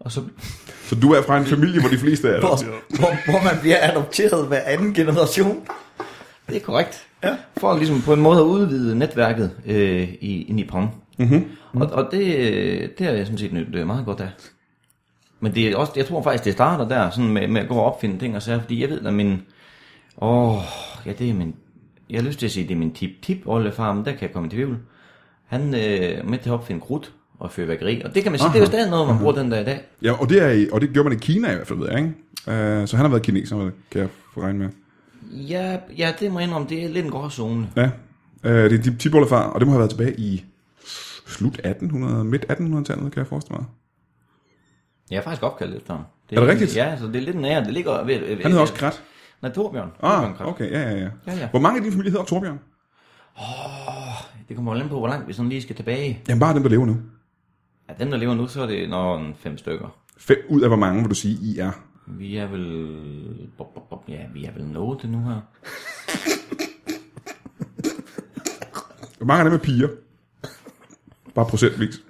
Og 0.00 0.12
så, 0.12 0.20
Så 0.88 0.94
du 0.94 1.12
er 1.12 1.22
fra 1.22 1.38
en 1.38 1.44
familie, 1.44 1.80
hvor 1.80 1.88
de 1.90 1.98
fleste 1.98 2.28
er 2.28 2.40
Hvor, 2.40 2.48
adopteret. 2.48 2.74
hvor, 2.88 3.30
hvor 3.30 3.44
man 3.44 3.60
bliver 3.60 3.76
adopteret 3.82 4.46
hver 4.48 4.60
anden 4.66 4.94
generation. 4.94 5.62
det 6.48 6.56
er 6.56 6.60
korrekt. 6.60 7.06
Ja. 7.24 7.36
For 7.56 7.76
ligesom 7.76 8.02
på 8.02 8.12
en 8.12 8.20
måde 8.20 8.38
at 8.38 8.44
udvide 8.44 8.98
netværket 8.98 9.50
øh, 9.66 10.08
i, 10.20 10.42
i 10.48 10.52
Nippon. 10.52 10.90
Mm-hmm. 11.18 11.44
Og, 11.72 11.86
og 11.92 12.08
det, 12.10 12.36
øh, 12.36 12.88
det 12.98 13.06
har 13.06 13.12
jeg 13.12 13.26
sådan 13.26 13.38
set 13.38 13.52
nyt 13.52 13.86
meget 13.86 14.04
godt 14.06 14.20
af. 14.20 14.28
Men 15.44 15.54
det 15.54 15.68
er 15.68 15.76
også, 15.76 15.92
jeg 15.96 16.06
tror 16.06 16.22
faktisk, 16.22 16.44
det 16.44 16.52
starter 16.52 16.88
der, 16.88 17.10
sådan 17.10 17.32
med, 17.32 17.48
med 17.48 17.60
at 17.60 17.68
gå 17.68 17.74
og 17.74 17.84
opfinde 17.84 18.18
ting 18.18 18.36
og 18.36 18.42
sager, 18.42 18.60
fordi 18.60 18.80
jeg 18.82 18.88
ved, 18.90 19.06
at 19.06 19.14
min, 19.14 19.42
åh, 20.22 20.56
ja, 21.06 21.12
det 21.12 21.30
er 21.30 21.34
min, 21.34 21.54
jeg 22.10 22.20
har 22.20 22.26
lyst 22.28 22.38
til 22.38 22.46
at 22.46 22.52
sige, 22.52 22.68
det 22.68 22.74
er 22.74 22.78
min 22.78 22.92
tip-tip 22.94 23.38
oldefar, 23.46 23.92
men 23.92 24.04
der 24.04 24.10
kan 24.12 24.20
jeg 24.22 24.32
komme 24.32 24.46
i 24.46 24.50
tvivl. 24.50 24.78
Han 25.46 25.62
øh, 25.62 26.28
med 26.30 26.38
til 26.38 26.48
at 26.50 26.52
opfinde 26.54 26.80
krudt 26.80 27.12
og 27.38 27.52
fyrværkeri, 27.52 28.02
og 28.04 28.14
det 28.14 28.22
kan 28.22 28.32
man 28.32 28.38
sige, 28.38 28.48
det 28.48 28.56
er 28.56 28.60
jo 28.60 28.66
stadig 28.66 28.90
noget, 28.90 29.08
man 29.08 29.18
bruger 29.18 29.32
den 29.34 29.50
der 29.50 29.60
i 29.60 29.64
dag. 29.64 29.80
Ja, 30.02 30.12
og 30.20 30.28
det, 30.28 30.42
er, 30.42 30.50
i- 30.50 30.68
og 30.72 30.80
det 30.80 30.90
gjorde 30.92 31.08
man 31.08 31.18
i 31.18 31.20
Kina 31.20 31.52
i 31.52 31.54
hvert 31.54 31.66
fald, 31.66 31.78
ved 31.78 31.88
jeg, 31.90 31.98
ikke? 31.98 32.10
Uh, 32.80 32.86
så 32.88 32.96
han 32.96 33.04
har 33.04 33.08
været 33.08 33.22
kineser, 33.22 33.70
kan 33.90 34.00
jeg 34.00 34.08
få 34.34 34.40
regne 34.42 34.58
med. 34.58 34.68
Ja, 35.32 35.76
ja, 35.98 36.12
det 36.20 36.32
må 36.32 36.38
jeg 36.38 36.46
indrømme, 36.48 36.68
det 36.68 36.84
er 36.84 36.88
lidt 36.88 37.04
en 37.04 37.10
gråzone. 37.10 37.68
Ja, 37.76 37.84
uh, 38.44 38.50
det 38.50 38.72
er 38.72 38.82
de 38.82 38.96
tipoldefar, 38.96 39.42
og 39.42 39.60
det 39.60 39.66
må 39.66 39.72
have 39.72 39.78
været 39.78 39.90
tilbage 39.90 40.14
i 40.20 40.44
slut 41.26 41.54
1800, 41.64 42.24
midt 42.24 42.44
1800-tallet, 42.50 43.12
kan 43.12 43.20
jeg 43.20 43.26
forestille 43.26 43.56
mig. 43.58 43.66
Jeg 45.10 45.16
er 45.16 45.22
faktisk 45.22 45.42
opkaldt 45.42 45.76
efter 45.76 45.94
ham. 45.94 46.04
Er 46.32 46.40
det 46.40 46.48
rigtigt? 46.48 46.76
Ja, 46.76 46.96
så 46.98 47.06
det 47.06 47.16
er 47.16 47.20
lidt 47.20 47.36
en 47.36 47.44
ære, 47.44 47.64
det 47.64 47.72
ligger 47.72 48.04
ved... 48.04 48.18
ved 48.18 48.28
Han 48.28 48.46
hedder 48.46 48.60
også 48.60 48.74
Krat. 48.74 49.02
Nej, 49.42 49.52
Torbjørn. 49.52 49.90
Torbjørn 50.00 50.30
Ah, 50.30 50.36
Krat. 50.36 50.46
okay, 50.48 50.70
ja, 50.70 50.80
ja, 50.80 50.90
ja. 50.98 51.08
Ja, 51.26 51.34
ja. 51.34 51.48
Hvor 51.50 51.60
mange 51.60 51.76
af 51.78 51.82
din 51.82 51.92
familie 51.92 52.10
hedder 52.10 52.24
Torbjørn? 52.24 52.58
Det 54.48 54.56
kommer 54.56 54.74
an 54.74 54.88
på, 54.88 54.98
hvor 54.98 55.08
langt 55.08 55.28
vi 55.28 55.32
sådan 55.32 55.48
lige 55.48 55.62
skal 55.62 55.76
tilbage. 55.76 56.20
Jamen 56.28 56.40
bare 56.40 56.54
dem, 56.54 56.62
der 56.62 56.70
lever 56.70 56.86
nu. 56.86 56.96
Ja, 57.88 57.94
dem, 58.04 58.10
der 58.10 58.18
lever 58.18 58.34
nu, 58.34 58.46
så 58.46 58.62
er 58.62 58.66
det 58.66 58.88
når 58.88 59.32
fem 59.38 59.58
stykker. 59.58 59.96
Fem 60.18 60.36
ud 60.48 60.60
af 60.62 60.68
hvor 60.68 60.76
mange, 60.76 61.00
vil 61.00 61.10
du 61.10 61.14
sige, 61.14 61.38
I 61.42 61.58
er? 61.58 61.70
Vi 62.06 62.36
er 62.36 62.46
vel... 62.46 63.48
Bop, 63.58 63.74
bop, 63.74 63.90
bop. 63.90 64.04
Ja, 64.08 64.20
vi 64.34 64.44
er 64.44 64.52
vel 64.52 64.64
nået 64.64 65.02
det 65.02 65.10
nu 65.10 65.18
her. 65.18 65.40
Hvor 69.16 69.26
mange 69.26 69.44
af 69.44 69.44
dem 69.44 69.54
er 69.54 69.62
piger? 69.62 69.88
Bare 71.34 71.46
procentvis. 71.46 72.00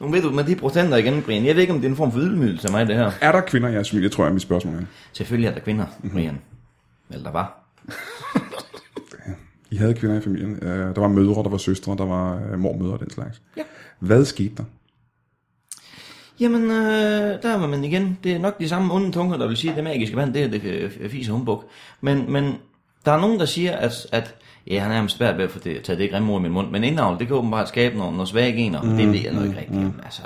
Nu 0.00 0.08
ved 0.08 0.22
du, 0.22 0.30
med 0.30 0.44
de 0.44 0.56
procenter 0.56 0.96
igen, 0.96 1.22
Brian, 1.22 1.44
jeg 1.44 1.54
ved 1.54 1.62
ikke, 1.62 1.72
om 1.74 1.80
det 1.80 1.86
er 1.86 1.90
en 1.90 1.96
form 1.96 2.12
for 2.12 2.20
ydmygelse 2.20 2.68
af 2.68 2.72
mig, 2.72 2.86
det 2.86 2.96
her. 2.96 3.10
Er 3.20 3.32
der 3.32 3.40
kvinder 3.40 3.68
i 3.68 3.72
jeres 3.72 3.90
familie, 3.90 4.08
tror 4.08 4.24
jeg, 4.24 4.28
er 4.28 4.32
mit 4.32 4.42
spørgsmål 4.42 4.74
er. 4.74 4.80
Selvfølgelig 5.12 5.48
er 5.48 5.52
der 5.54 5.60
kvinder. 5.60 5.86
Brian. 6.12 6.38
Eller 7.10 7.24
der 7.24 7.30
var. 7.32 7.64
I 9.70 9.76
havde 9.76 9.94
kvinder 9.94 10.16
i 10.16 10.20
familien. 10.20 10.58
Øh, 10.62 10.94
Der 10.94 11.00
var 11.00 11.08
mødre, 11.08 11.42
der 11.42 11.48
var 11.48 11.56
søstre, 11.56 11.96
der 11.98 12.04
var 12.06 12.42
øh, 12.52 12.58
mormødre 12.58 12.92
og 12.92 13.00
den 13.00 13.10
slags. 13.10 13.42
Ja. 13.56 13.62
Hvad 13.98 14.24
skete 14.24 14.54
der? 14.56 14.64
Jamen, 16.40 16.62
øh, 16.62 17.42
der 17.42 17.56
var 17.58 17.66
man 17.66 17.84
igen. 17.84 18.18
Det 18.24 18.32
er 18.32 18.38
nok 18.38 18.58
de 18.58 18.68
samme 18.68 18.94
onde 18.94 19.12
tunger, 19.12 19.36
der 19.36 19.46
vil 19.46 19.56
sige, 19.56 19.70
at 19.70 19.76
det 19.76 19.84
magiske 19.84 20.16
vand, 20.16 20.34
det 20.34 20.42
er 20.42 20.48
det 20.48 20.62
øh, 20.64 21.10
fise 21.10 21.32
humbug. 21.32 21.64
Men, 22.00 22.32
men 22.32 22.54
der 23.04 23.12
er 23.12 23.20
nogen, 23.20 23.40
der 23.40 23.46
siger, 23.46 23.76
at, 23.76 23.92
at 24.12 24.34
ja, 24.70 24.78
han 24.80 24.90
er 24.90 24.94
nærmest 24.94 25.16
svært 25.16 25.36
ved 25.38 25.44
at 25.44 25.50
få 25.50 25.58
det, 25.58 25.82
tage 25.82 25.98
det 25.98 26.10
grimme 26.10 26.32
ord 26.32 26.40
i 26.40 26.42
min 26.42 26.52
mund, 26.52 26.70
men 26.70 26.84
indavl, 26.84 27.18
det 27.18 27.26
kan 27.26 27.36
åbenbart 27.36 27.68
skabe 27.68 27.96
nogle, 27.98 28.12
nogle 28.12 28.28
svage 28.28 28.52
gener, 28.52 28.82
mm, 28.82 28.96
det 28.96 29.12
ved 29.12 29.20
jeg 29.24 29.32
nok 29.32 29.44
ikke 29.44 29.58
rigtigt. 29.58 29.80
Mm. 29.80 29.92
Altså, 30.04 30.22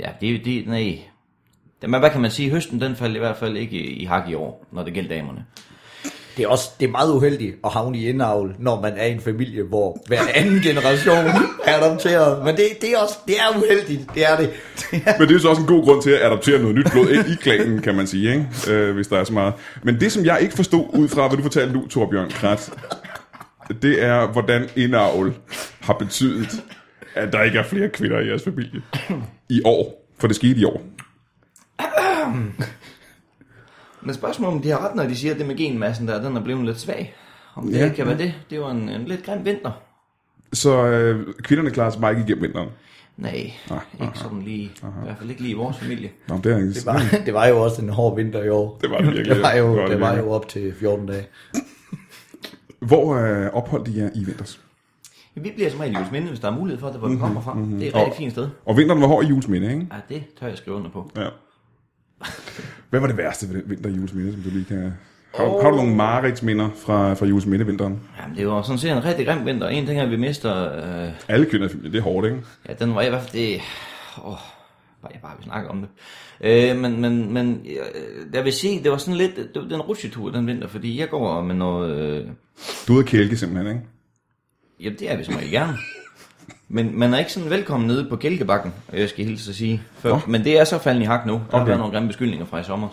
ja, 0.00 0.08
det, 0.20 0.44
det, 0.44 0.66
nej. 0.66 0.98
Men 1.86 2.00
hvad 2.00 2.10
kan 2.10 2.20
man 2.20 2.30
sige? 2.30 2.50
Høsten, 2.50 2.80
den 2.80 2.96
faldt 2.96 3.16
i 3.16 3.18
hvert 3.18 3.36
fald 3.36 3.56
ikke 3.56 3.76
i, 3.76 3.86
i 4.02 4.04
hak 4.04 4.28
i 4.28 4.34
år, 4.34 4.66
når 4.72 4.82
det 4.84 4.94
gælder 4.94 5.16
damerne. 5.16 5.44
Det 6.36 6.44
er 6.44 6.48
også 6.48 6.70
det 6.80 6.86
er 6.86 6.90
meget 6.90 7.12
uheldigt 7.14 7.56
at 7.64 7.70
havne 7.72 7.98
i 7.98 8.08
indavl, 8.08 8.54
når 8.58 8.80
man 8.80 8.92
er 8.96 9.06
i 9.06 9.12
en 9.12 9.20
familie, 9.20 9.62
hvor 9.62 9.98
hver 10.06 10.20
anden 10.34 10.60
generation 10.60 11.26
er 11.64 11.82
adopteret. 11.82 12.44
Men 12.44 12.56
det, 12.56 12.64
det, 12.80 12.90
er 12.92 12.98
også 12.98 13.14
det 13.26 13.34
er 13.34 13.58
uheldigt, 13.58 14.00
det 14.14 14.30
er 14.32 14.36
det. 14.36 14.50
Det 14.90 15.02
er- 15.06 15.18
Men 15.18 15.28
det 15.28 15.34
er 15.36 15.40
så 15.40 15.48
også 15.48 15.62
en 15.62 15.68
god 15.68 15.84
grund 15.84 16.02
til 16.02 16.10
at 16.10 16.20
adoptere 16.26 16.58
noget 16.60 16.76
nyt 16.76 16.86
blod 16.92 17.08
ind 17.10 17.26
i 17.26 17.34
klanen, 17.42 17.82
kan 17.82 17.94
man 17.94 18.06
sige, 18.06 18.30
ikke? 18.32 18.46
Øh, 18.70 18.94
hvis 18.94 19.06
der 19.08 19.18
er 19.18 19.24
så 19.24 19.32
meget. 19.32 19.54
Men 19.82 20.00
det, 20.00 20.12
som 20.12 20.24
jeg 20.24 20.38
ikke 20.42 20.54
forstod 20.54 20.86
ud 20.94 21.08
fra, 21.08 21.28
hvad 21.28 21.36
du 21.36 21.42
fortalte 21.42 21.72
nu, 21.74 21.86
Torbjørn 21.88 22.30
Krat, 22.30 22.70
det 23.82 24.02
er, 24.04 24.26
hvordan 24.32 24.68
indavl 24.76 25.34
har 25.80 25.94
betydet, 25.94 26.64
at 27.14 27.32
der 27.32 27.42
ikke 27.42 27.58
er 27.58 27.62
flere 27.64 27.88
kvinder 27.88 28.20
i 28.20 28.28
jeres 28.28 28.44
familie 28.44 28.82
i 29.48 29.60
år. 29.64 30.02
For 30.18 30.26
det 30.26 30.36
skete 30.36 30.60
i 30.60 30.64
år. 30.64 30.82
Men 34.02 34.14
spørgsmålet 34.14 34.54
om 34.56 34.62
de 34.62 34.68
har 34.70 34.88
ret, 34.88 34.94
når 34.94 35.04
de 35.04 35.16
siger, 35.16 35.32
at 35.32 35.38
det 35.38 35.46
med 35.46 35.56
genmassen 35.56 36.08
der, 36.08 36.22
den 36.22 36.36
er 36.36 36.40
blevet 36.44 36.64
lidt 36.64 36.80
svag. 36.80 37.14
Om 37.54 37.66
det 37.68 37.78
Ja, 37.78 37.88
kan 37.88 38.06
være 38.06 38.18
det. 38.18 38.34
Det 38.50 38.60
var 38.60 38.70
en, 38.70 38.88
en 38.88 39.04
lidt 39.04 39.24
grim 39.24 39.44
vinter. 39.44 39.70
Så 40.52 40.86
øh, 40.86 41.34
kvinderne 41.42 41.70
klarer 41.70 41.90
sig 41.90 42.00
bare 42.00 42.12
ikke 42.12 42.22
igennem 42.24 42.42
vinteren. 42.42 42.68
Nej, 43.16 43.50
Ah, 43.70 43.80
ikke 44.06 44.18
sådan 44.18 44.42
lige. 44.42 44.62
I 44.64 44.70
hvert 45.04 45.16
fald 45.18 45.30
ikke 45.30 45.42
lige 45.42 45.52
i 45.52 45.56
vores 45.56 45.76
familie. 45.78 46.10
Nå, 46.28 46.40
det 46.44 46.52
er 46.52 46.56
ikke... 46.56 46.68
Det 46.72 46.86
var, 46.86 47.02
det 47.26 47.34
var 47.34 47.46
jo 47.46 47.62
også 47.62 47.82
en 47.82 47.88
hård 47.88 48.16
vinter 48.16 48.42
i 48.42 48.48
år. 48.48 48.78
Det 48.82 48.90
var 48.90 48.98
det 48.98 49.06
virkelig. 49.06 49.34
Det 49.34 49.42
var 49.42 49.52
jo, 49.54 49.68
Det 49.68 49.76
var 49.76 49.82
det 49.82 49.90
det 49.90 50.00
var 50.00 50.06
virkelig. 50.12 50.26
jo 50.28 50.32
op 50.32 50.48
til 50.48 50.74
14 50.80 51.06
dage. 51.06 51.26
Hvor 52.80 53.14
øh, 53.14 53.46
opholdt 53.52 53.88
I 53.88 53.98
jer 53.98 54.10
i 54.14 54.24
vinters? 54.24 54.60
Vi 55.34 55.52
bliver 55.54 55.70
som 55.70 55.80
regel 55.80 55.94
i 55.94 55.96
Juelsminde, 55.96 56.28
hvis 56.28 56.40
der 56.40 56.48
er 56.50 56.54
mulighed 56.54 56.80
for 56.80 56.88
det, 56.88 56.98
hvor 56.98 57.08
vi 57.08 57.16
kommer 57.16 57.40
fra. 57.40 57.58
Det 57.78 57.82
er 57.82 57.88
et 57.88 57.94
rigtig 57.94 58.14
fint 58.16 58.32
sted. 58.32 58.48
Og 58.64 58.76
vinteren 58.76 59.00
var 59.00 59.06
hård 59.06 59.24
i 59.24 59.28
julesminde, 59.28 59.68
ikke? 59.72 59.86
Ja, 59.92 60.14
det 60.14 60.24
tør 60.40 60.46
jeg 60.46 60.58
skrive 60.58 60.76
under 60.76 60.90
på. 60.90 61.10
Ja. 61.16 61.28
Hvad 62.90 63.00
var 63.00 63.06
det 63.06 63.16
værste 63.16 63.48
ved 63.48 63.62
den 63.62 63.70
vinter 63.70 63.90
i 63.90 63.92
julesminde, 63.92 64.32
som 64.32 64.42
du 64.42 64.48
lige 64.50 64.64
kan... 64.64 64.92
Har, 65.34 65.44
oh. 65.44 65.62
har 65.62 65.70
du 65.70 65.76
nogle 65.76 65.94
mareridsminder 65.94 66.68
fra, 66.76 67.14
fra 67.14 67.26
julesminde 67.26 67.66
vinteren? 67.66 68.00
Jamen, 68.22 68.36
det 68.36 68.48
var 68.48 68.62
sådan 68.62 68.78
set 68.78 68.90
en 68.90 69.04
rigtig 69.04 69.26
grim 69.26 69.46
vinter. 69.46 69.68
En 69.68 69.86
ting 69.86 69.98
er, 69.98 70.02
at 70.04 70.10
vi 70.10 70.16
mister... 70.16 70.76
Øh, 71.04 71.10
Alle 71.28 71.46
kvinder 71.46 71.68
det 71.68 71.96
er 71.96 72.02
hårdt, 72.02 72.26
ikke? 72.26 72.42
ja, 72.68 72.72
den 72.74 72.94
var 72.94 73.02
i 73.02 73.08
hvert 73.08 73.22
fald... 73.22 73.32
Det, 73.32 73.60
åh, 74.24 74.36
bare 75.02 75.12
jeg 75.12 75.20
bare 75.22 75.32
vil 75.36 75.44
snakke 75.44 75.70
om 75.70 75.80
det. 75.80 75.88
Øh, 76.40 76.76
men, 76.76 77.00
men, 77.00 77.32
men 77.32 77.66
øh, 77.66 78.34
jeg 78.34 78.44
vil 78.44 78.52
sige, 78.52 78.82
det 78.82 78.90
var 78.90 78.96
sådan 78.96 79.14
lidt... 79.14 79.36
Det 79.36 79.62
var 79.62 79.68
den 79.68 79.80
rutsjetur 79.80 80.30
den 80.30 80.46
vinter, 80.46 80.68
fordi 80.68 81.00
jeg 81.00 81.08
går 81.10 81.42
med 81.42 81.54
noget... 81.54 81.98
Øh, 81.98 82.26
Du 82.88 82.98
er 82.98 83.02
kælke 83.02 83.36
simpelthen, 83.36 83.76
ikke? 83.76 83.86
Jamen, 84.80 84.98
det 84.98 85.10
er 85.10 85.16
vi 85.16 85.24
som 85.24 85.34
regel 85.36 85.50
gerne. 85.50 85.76
Men 86.68 86.98
man 86.98 87.14
er 87.14 87.18
ikke 87.18 87.32
sådan 87.32 87.50
velkommen 87.50 87.86
nede 87.86 88.06
på 88.08 88.16
Kælkebakken, 88.16 88.74
jeg 88.92 89.08
skal 89.08 89.24
hilse 89.24 89.50
at 89.50 89.54
sige. 89.56 89.82
Før. 89.98 90.10
Nå. 90.10 90.20
Men 90.26 90.44
det 90.44 90.58
er 90.58 90.64
så 90.64 90.78
falden 90.78 91.02
i 91.02 91.06
hak 91.06 91.26
nu. 91.26 91.32
Der 91.32 91.38
har 91.50 91.58
Okay. 91.58 91.66
været 91.66 91.78
nogle 91.78 91.92
grimme 91.92 92.08
beskyldninger 92.08 92.46
fra 92.46 92.60
i 92.60 92.64
sommer. 92.64 92.88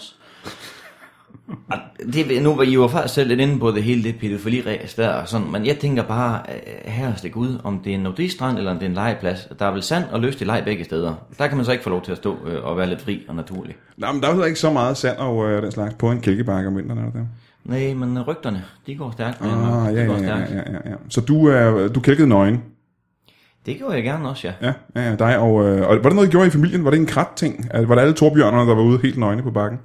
Det, 2.13 2.43
nu 2.43 2.55
var 2.55 2.63
I 2.63 2.73
jo 2.73 2.87
faktisk 2.87 3.13
selv 3.13 3.27
lidt 3.27 3.39
inde 3.39 3.59
på 3.59 3.71
det 3.71 3.83
hele 3.83 4.03
det 4.03 4.15
pædofili-ræs 4.15 4.93
der 4.95 5.09
og 5.09 5.27
sådan, 5.27 5.51
men 5.51 5.65
jeg 5.65 5.77
tænker 5.77 6.03
bare, 6.03 6.39
øh, 6.49 6.91
herreste 6.91 7.29
Gud, 7.29 7.57
om 7.63 7.79
det 7.83 7.89
er 7.91 7.95
en 7.95 8.03
nudistrand 8.03 8.57
eller 8.57 8.71
om 8.71 8.77
det 8.77 8.85
er 8.85 8.89
en 8.89 8.95
legeplads. 8.95 9.47
Der 9.59 9.65
er 9.65 9.71
vel 9.71 9.81
sand 9.83 10.03
og 10.11 10.19
lyst 10.19 10.41
i 10.41 10.43
leg 10.43 10.61
begge 10.65 10.83
steder. 10.83 11.13
Der 11.37 11.47
kan 11.47 11.57
man 11.57 11.65
så 11.65 11.71
ikke 11.71 11.83
få 11.83 11.89
lov 11.89 12.01
til 12.01 12.11
at 12.11 12.17
stå 12.17 12.37
øh, 12.47 12.65
og 12.65 12.77
være 12.77 12.89
lidt 12.89 13.01
fri 13.01 13.21
og 13.27 13.35
naturlig. 13.35 13.75
Nej, 13.97 14.11
men 14.11 14.21
der 14.21 14.29
er 14.29 14.35
jo 14.35 14.43
ikke 14.43 14.59
så 14.59 14.71
meget 14.73 14.97
sand 14.97 15.17
og 15.17 15.49
øh, 15.49 15.61
den 15.63 15.71
slags 15.71 15.93
på 15.93 16.11
en 16.11 16.21
kælkebakke 16.21 16.67
om 16.67 16.77
vinteren, 16.77 16.99
er 16.99 17.03
der 17.03 17.11
det? 17.11 17.27
Nej, 17.65 17.93
men 17.93 18.17
øh, 18.17 18.27
rygterne, 18.27 18.63
de 18.87 18.95
går 18.95 19.11
stærkt. 19.11 19.41
Ah, 19.41 19.47
ja, 19.95 20.05
de 20.05 20.11
ja, 20.11 20.11
ja, 20.11 20.17
stærkt. 20.17 20.51
ja, 20.51 20.57
ja, 20.57 20.89
ja. 20.89 20.95
Så 21.09 21.21
du, 21.21 21.47
er, 21.47 21.87
du 21.87 21.99
kælkede 21.99 22.27
nøgen? 22.27 22.61
Det 23.65 23.77
gjorde 23.77 23.95
jeg 23.95 24.03
gerne 24.03 24.29
også, 24.29 24.47
ja. 24.47 24.67
Ja, 24.67 24.73
ja, 24.95 25.09
ja 25.09 25.15
dig. 25.15 25.37
Og, 25.39 25.65
øh, 25.65 25.87
og 25.87 25.95
var 25.95 26.09
det 26.09 26.15
noget, 26.15 26.27
I 26.27 26.31
gjorde 26.31 26.47
i 26.47 26.49
familien? 26.49 26.85
Var 26.85 26.91
det 26.91 26.99
en 26.99 27.05
krat 27.05 27.27
ting? 27.35 27.67
Altså, 27.71 27.87
Var 27.87 27.95
det 27.95 28.01
alle 28.01 28.13
torbjørnerne, 28.13 28.69
der 28.69 28.75
var 28.75 28.83
ude 28.83 28.99
helt 29.01 29.17
nøgne 29.17 29.43
på 29.43 29.51
bakken? 29.51 29.79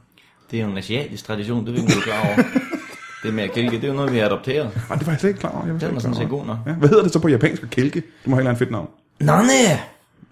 Det 0.50 0.60
er 0.60 0.64
jo 0.64 0.70
en 0.70 0.78
asiatisk 0.78 1.24
tradition, 1.24 1.66
det 1.66 1.74
vil 1.74 1.82
vi 1.82 1.92
jo 1.94 2.00
klar 2.00 2.26
over. 2.26 2.36
det 3.22 3.34
med 3.34 3.44
at 3.44 3.52
kælke, 3.52 3.76
det 3.76 3.84
er 3.84 3.88
jo 3.88 3.94
noget, 3.94 4.12
vi 4.12 4.18
har 4.18 4.26
adopteret. 4.26 4.70
Nej, 4.88 4.98
det 4.98 5.06
var 5.06 5.12
jeg 5.12 5.20
slet 5.20 5.30
ikke 5.30 5.40
klar 5.40 5.50
over. 5.50 5.64
Jeg 5.64 5.72
var 5.74 5.78
Den 5.78 5.88
er 5.88 5.90
ikke 5.90 6.00
sådan 6.00 6.16
set 6.16 6.28
god 6.28 6.46
nok. 6.46 6.58
Ja, 6.66 6.72
hvad 6.72 6.88
hedder 6.88 7.02
det 7.02 7.12
så 7.12 7.18
på 7.18 7.28
japansk 7.28 7.62
at 7.62 7.70
kælke? 7.70 8.00
Det 8.00 8.26
må 8.26 8.36
have 8.36 8.40
et 8.40 8.42
eller 8.42 8.50
andet 8.50 8.58
fedt 8.58 8.70
navn. 8.70 8.88
Nanne! 9.20 9.52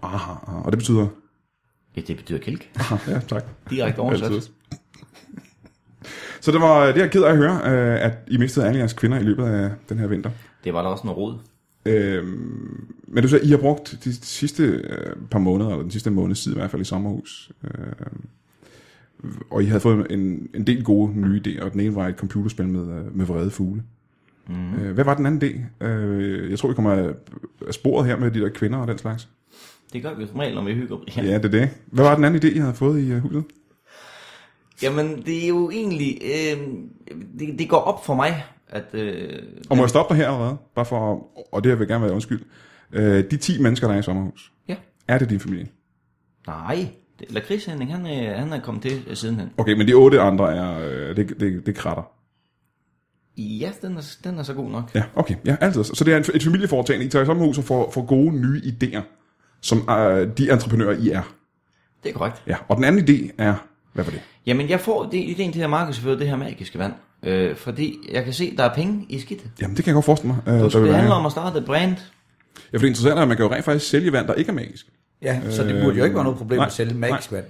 Aha, 0.01 0.31
aha, 0.47 0.57
og 0.63 0.71
det 0.71 0.77
betyder... 0.79 1.07
Ja, 1.95 2.01
det 2.01 2.17
betyder 2.17 2.39
kælke. 2.39 2.69
Aha, 2.75 2.95
ja, 3.07 3.19
tak. 3.19 3.43
Direkte 3.69 3.99
oversat. 3.99 4.51
Så 6.41 6.51
det 6.51 6.61
var 6.61 6.85
det 6.85 6.97
jeg 6.97 7.11
ked 7.11 7.23
af 7.23 7.31
at 7.31 7.37
høre, 7.37 7.61
øh, 7.65 8.05
at 8.05 8.11
I 8.27 8.37
mistede 8.37 8.67
alle 8.67 8.79
jeres 8.79 8.93
kvinder 8.93 9.19
i 9.19 9.23
løbet 9.23 9.45
af 9.45 9.71
den 9.89 9.99
her 9.99 10.07
vinter. 10.07 10.29
Det 10.63 10.73
var 10.73 10.81
da 10.81 10.87
også 10.87 11.03
noget 11.07 11.17
rod. 11.17 11.37
Øhm, 11.85 12.87
men 13.07 13.23
du 13.23 13.29
sagde, 13.29 13.45
I 13.45 13.49
har 13.49 13.57
brugt 13.57 13.95
de 14.03 14.25
sidste 14.25 14.63
øh, 14.63 15.15
par 15.31 15.39
måneder, 15.39 15.69
eller 15.69 15.81
den 15.81 15.91
sidste 15.91 16.11
måned 16.11 16.35
siden 16.35 16.57
i 16.57 16.59
hvert 16.59 16.71
fald 16.71 16.81
i 16.81 16.85
sommerhus, 16.85 17.51
øh, 17.63 17.71
og 19.51 19.63
I 19.63 19.65
havde 19.65 19.79
fået 19.79 20.07
en, 20.11 20.47
en 20.55 20.67
del 20.67 20.83
gode 20.83 21.19
nye 21.19 21.41
idéer, 21.47 21.63
og 21.63 21.71
den 21.71 21.79
ene 21.79 21.95
var 21.95 22.07
et 22.07 22.15
computerspil 22.15 22.67
med, 22.67 22.97
øh, 22.99 23.15
med 23.17 23.25
vrede 23.25 23.51
fugle. 23.51 23.83
Mm. 24.49 24.55
Hvad 24.93 25.03
var 25.05 25.13
den 25.15 25.25
anden 25.25 25.49
idé? 25.49 25.85
Øh, 25.85 26.51
jeg 26.51 26.59
tror, 26.59 26.69
vi 26.69 26.75
kommer 26.75 26.91
af, 26.91 27.13
af 27.67 27.73
sporet 27.73 28.07
her 28.07 28.17
med 28.17 28.31
de 28.31 28.39
der 28.39 28.49
kvinder 28.49 28.79
og 28.79 28.87
den 28.87 28.97
slags. 28.97 29.29
Det 29.93 30.01
gør 30.03 30.13
vi 30.15 30.21
jo 30.21 30.27
som 30.27 30.39
regel, 30.39 30.55
når 30.55 30.63
vi 30.63 30.73
hygger. 30.73 30.97
Ja. 31.17 31.23
Ja, 31.23 31.37
det 31.37 31.45
er 31.45 31.49
det. 31.59 31.69
Hvad 31.85 32.03
var 32.05 32.15
den 32.15 32.23
anden 32.23 32.43
idé, 32.43 32.55
I 32.55 32.59
havde 32.59 32.73
fået 32.73 32.99
i 33.01 33.19
huset? 33.19 33.43
Jamen, 34.83 35.21
det 35.25 35.43
er 35.43 35.47
jo 35.47 35.69
egentlig... 35.69 36.21
Øh, 36.23 36.67
det, 37.39 37.59
det 37.59 37.69
går 37.69 37.77
op 37.77 38.05
for 38.05 38.15
mig, 38.15 38.43
at... 38.69 38.85
Øh, 38.93 39.39
Og 39.69 39.77
må 39.77 39.83
jeg 39.83 39.89
stoppe 39.89 40.13
dig 40.13 40.21
her 40.23 40.29
allerede? 40.31 40.57
Bare 40.75 40.85
for, 40.85 41.27
og 41.51 41.63
det 41.63 41.71
vil 41.71 41.77
jeg 41.79 41.87
gerne 41.87 42.03
være 42.03 42.13
undskyld. 42.13 42.41
Øh, 42.93 43.23
de 43.31 43.37
10 43.37 43.61
mennesker, 43.61 43.87
der 43.87 43.95
er 43.95 43.99
i 43.99 44.03
sommerhus, 44.03 44.51
Ja. 44.67 44.75
er 45.07 45.17
det 45.17 45.29
din 45.29 45.39
familie? 45.39 45.67
Nej, 46.47 46.87
Lakrids 47.29 47.65
Henning, 47.65 47.91
han 47.91 48.05
er, 48.05 48.37
han 48.37 48.53
er 48.53 48.59
kommet 48.59 48.83
til 48.83 49.03
øh, 49.07 49.15
sidenhen. 49.15 49.49
Okay, 49.57 49.73
men 49.73 49.87
de 49.87 49.93
otte 49.93 50.21
andre 50.21 50.55
er, 50.55 50.79
øh, 50.79 51.15
det, 51.15 51.39
det, 51.39 51.65
det 51.65 51.75
kratter. 51.75 52.03
Ja, 53.37 53.71
den 53.81 53.97
er, 53.97 54.15
den 54.23 54.39
er 54.39 54.43
så 54.43 54.53
god 54.53 54.69
nok. 54.69 54.91
Ja, 54.95 55.03
okay. 55.15 55.35
Ja, 55.45 55.55
altid. 55.61 55.83
Så 55.83 56.03
det 56.03 56.13
er 56.13 56.17
et 56.35 56.43
familieforetagende. 56.43 57.05
I 57.05 57.09
tager 57.09 57.23
i 57.23 57.25
sommerhus 57.25 57.57
og 57.57 57.63
får, 57.63 57.91
får 57.91 58.05
gode 58.05 58.31
nye 58.31 58.61
idéer, 58.65 59.01
som 59.61 59.89
øh, 59.89 60.37
de 60.37 60.51
entreprenører, 60.51 60.97
I 60.97 61.09
er. 61.09 61.33
Det 62.03 62.09
er 62.09 62.13
korrekt. 62.13 62.43
Ja, 62.47 62.55
og 62.67 62.75
den 62.75 62.83
anden 62.83 63.09
idé 63.09 63.31
er, 63.37 63.55
hvad 63.93 64.03
var 64.05 64.11
det? 64.11 64.21
Jamen, 64.45 64.69
jeg 64.69 64.79
får 64.79 65.09
det, 65.09 65.23
idéen 65.23 65.51
til 65.51 65.59
at 65.59 65.69
markedsføre 65.69 66.19
det 66.19 66.27
her 66.27 66.35
magiske 66.35 66.79
vand. 66.79 66.93
Øh, 67.23 67.55
fordi 67.55 67.97
jeg 68.11 68.23
kan 68.23 68.33
se, 68.33 68.55
der 68.57 68.63
er 68.63 68.75
penge 68.75 69.05
i 69.09 69.19
skidt. 69.19 69.45
Jamen, 69.61 69.75
det 69.75 69.83
kan 69.83 69.91
jeg 69.91 69.95
godt 69.95 70.05
forestille 70.05 70.35
mig. 70.45 70.53
Øh, 70.53 70.61
vil 70.61 70.71
det 70.71 70.95
handler 70.95 71.15
om 71.15 71.25
at 71.25 71.31
starte 71.31 71.59
et 71.59 71.65
brand. 71.65 71.95
Ja, 72.73 72.77
for 72.77 72.81
det 72.81 72.87
interessante 72.87 73.17
er, 73.17 73.21
at 73.21 73.27
man 73.27 73.37
kan 73.37 73.45
jo 73.45 73.51
rent 73.51 73.65
faktisk 73.65 73.89
sælge 73.89 74.11
vand, 74.11 74.27
der 74.27 74.33
ikke 74.33 74.49
er 74.49 74.53
magisk. 74.53 74.87
Ja, 75.21 75.51
så 75.51 75.63
det 75.63 75.83
burde 75.83 75.97
jo 75.97 76.03
ikke 76.03 76.15
være 76.15 76.23
noget 76.23 76.37
problem 76.37 76.57
nej, 76.57 76.65
at 76.65 76.73
sælge 76.73 76.93
magisk 76.93 77.31
vand. 77.31 77.45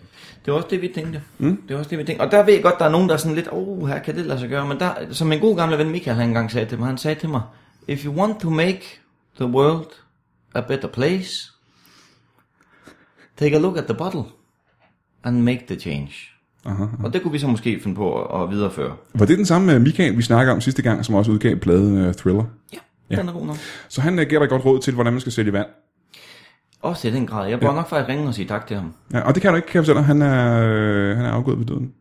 Det 0.45 0.53
var 0.53 0.57
også 0.57 0.67
det, 0.71 0.81
vi 0.81 0.91
tænkte. 0.95 1.21
Mm. 1.37 1.61
Det 1.67 1.73
var 1.73 1.77
også 1.77 1.89
det, 1.89 1.97
vi 1.97 2.03
tænkte. 2.03 2.23
Og 2.23 2.31
der 2.31 2.43
ved 2.43 2.53
jeg 2.53 2.63
godt, 2.63 2.75
der 2.79 2.85
er 2.85 2.89
nogen, 2.89 3.07
der 3.09 3.13
er 3.13 3.17
sådan 3.19 3.35
lidt, 3.35 3.47
åh, 3.51 3.67
oh, 3.67 3.87
her 3.87 3.99
kan 3.99 4.15
det 4.15 4.25
lade 4.25 4.39
sig 4.39 4.49
gøre. 4.49 4.67
Men 4.67 4.79
der, 4.79 4.93
som 5.11 5.31
en 5.31 5.39
god 5.39 5.57
gamle 5.57 5.77
ven 5.77 5.89
Michael 5.89 6.17
han 6.17 6.27
engang 6.27 6.51
sagde 6.51 6.69
til 6.69 6.77
mig, 6.79 6.87
han 6.87 6.97
sagde 6.97 7.19
til 7.19 7.29
mig, 7.29 7.41
if 7.87 8.05
you 8.05 8.13
want 8.13 8.39
to 8.39 8.49
make 8.49 8.81
the 9.35 9.45
world 9.45 9.87
a 10.55 10.61
better 10.61 10.87
place, 10.87 11.51
take 13.37 13.55
a 13.55 13.59
look 13.59 13.77
at 13.77 13.83
the 13.85 13.93
bottle 13.93 14.23
and 15.23 15.41
make 15.41 15.63
the 15.67 15.79
change. 15.79 16.11
Aha. 16.65 16.83
Og 17.03 17.13
det 17.13 17.21
kunne 17.21 17.31
vi 17.31 17.39
så 17.39 17.47
måske 17.47 17.79
finde 17.83 17.95
på 17.95 18.23
at, 18.23 18.43
at 18.43 18.49
videreføre. 18.49 18.95
Var 19.13 19.25
det 19.25 19.37
den 19.37 19.45
samme 19.45 19.73
øh, 19.73 19.81
Michael, 19.81 20.17
vi 20.17 20.21
snakkede 20.21 20.53
om 20.53 20.61
sidste 20.61 20.81
gang, 20.81 21.05
som 21.05 21.15
også 21.15 21.31
udgav 21.31 21.55
pladen 21.55 22.07
uh, 22.07 22.13
Thriller? 22.13 22.43
Ja, 22.73 22.77
Ja. 23.09 23.15
ja. 23.15 23.21
den 23.21 23.29
er 23.29 23.33
god 23.33 23.45
nok. 23.45 23.57
Så 23.89 24.01
han 24.01 24.19
uh, 24.19 24.25
giver 24.25 24.41
dig 24.41 24.49
godt 24.49 24.65
råd 24.65 24.79
til, 24.79 24.93
hvordan 24.93 25.13
man 25.13 25.19
skal 25.19 25.31
sælge 25.31 25.53
vand. 25.53 25.67
Også 26.81 27.07
i 27.07 27.11
den 27.11 27.27
grad. 27.27 27.49
Jeg 27.49 27.59
bør 27.59 27.67
ja. 27.67 27.73
nok 27.73 27.89
faktisk 27.89 28.09
ringe 28.09 28.27
og 28.27 28.33
sige 28.33 28.47
tak 28.47 28.67
til 28.67 28.75
ham. 28.75 28.93
Ja, 29.13 29.19
og 29.19 29.35
det 29.35 29.41
kan 29.41 29.51
du 29.51 29.55
ikke, 29.55 29.67
kan 29.67 29.75
jeg 29.75 29.83
fortælle 29.83 29.99
dig. 29.99 30.05
Han 30.05 30.21
er, 30.21 30.63
øh, 30.63 31.17
han 31.17 31.25
er 31.25 31.31
afgået 31.31 31.59
ved 31.59 31.65
døden. 31.65 31.93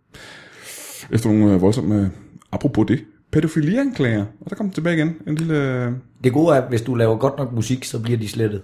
Efter 1.10 1.30
nogle 1.30 1.54
øh, 1.54 1.60
voldsomme, 1.62 2.00
øh, 2.00 2.06
apropos 2.52 2.86
det, 2.88 3.04
pædofilianklager. 3.32 4.24
Og 4.40 4.50
der 4.50 4.56
kom 4.56 4.66
den 4.66 4.72
tilbage 4.74 4.96
igen. 4.96 5.16
En 5.26 5.34
lille... 5.34 5.84
Øh, 5.84 5.92
Det 6.24 6.32
gode 6.32 6.56
er, 6.56 6.60
at 6.62 6.68
hvis 6.68 6.82
du 6.82 6.94
laver 6.94 7.16
godt 7.16 7.38
nok 7.38 7.52
musik, 7.52 7.84
så 7.84 8.02
bliver 8.02 8.18
de 8.18 8.28
slettet. 8.28 8.62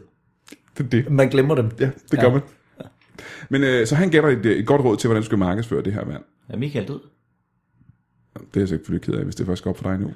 det, 0.78 0.84
er 0.86 0.88
det. 0.90 1.10
Man 1.10 1.28
glemmer 1.28 1.54
dem. 1.54 1.70
Ja, 1.80 1.90
det 2.10 2.20
gør 2.20 2.26
Ja. 2.26 2.32
man. 2.32 2.40
Men 3.48 3.62
øh, 3.62 3.86
så 3.86 3.94
han 3.94 4.10
gav 4.10 4.22
dig 4.30 4.38
et, 4.50 4.58
et 4.58 4.66
godt 4.66 4.80
råd 4.84 4.96
til, 4.96 5.08
hvordan 5.08 5.22
du 5.22 5.26
skal 5.26 5.38
markedsføre 5.38 5.82
det 5.82 5.92
her 5.92 6.04
vand. 6.04 6.22
Er 6.48 6.56
Michael 6.56 6.88
død? 6.88 7.00
Det 8.34 8.56
er 8.56 8.60
jeg 8.60 8.68
selvfølgelig 8.68 9.02
ked 9.06 9.14
af, 9.14 9.24
hvis 9.24 9.34
det 9.34 9.46
først 9.46 9.64
går 9.64 9.70
op 9.70 9.76
for 9.78 9.90
dig 9.90 9.98
nu. 10.00 10.10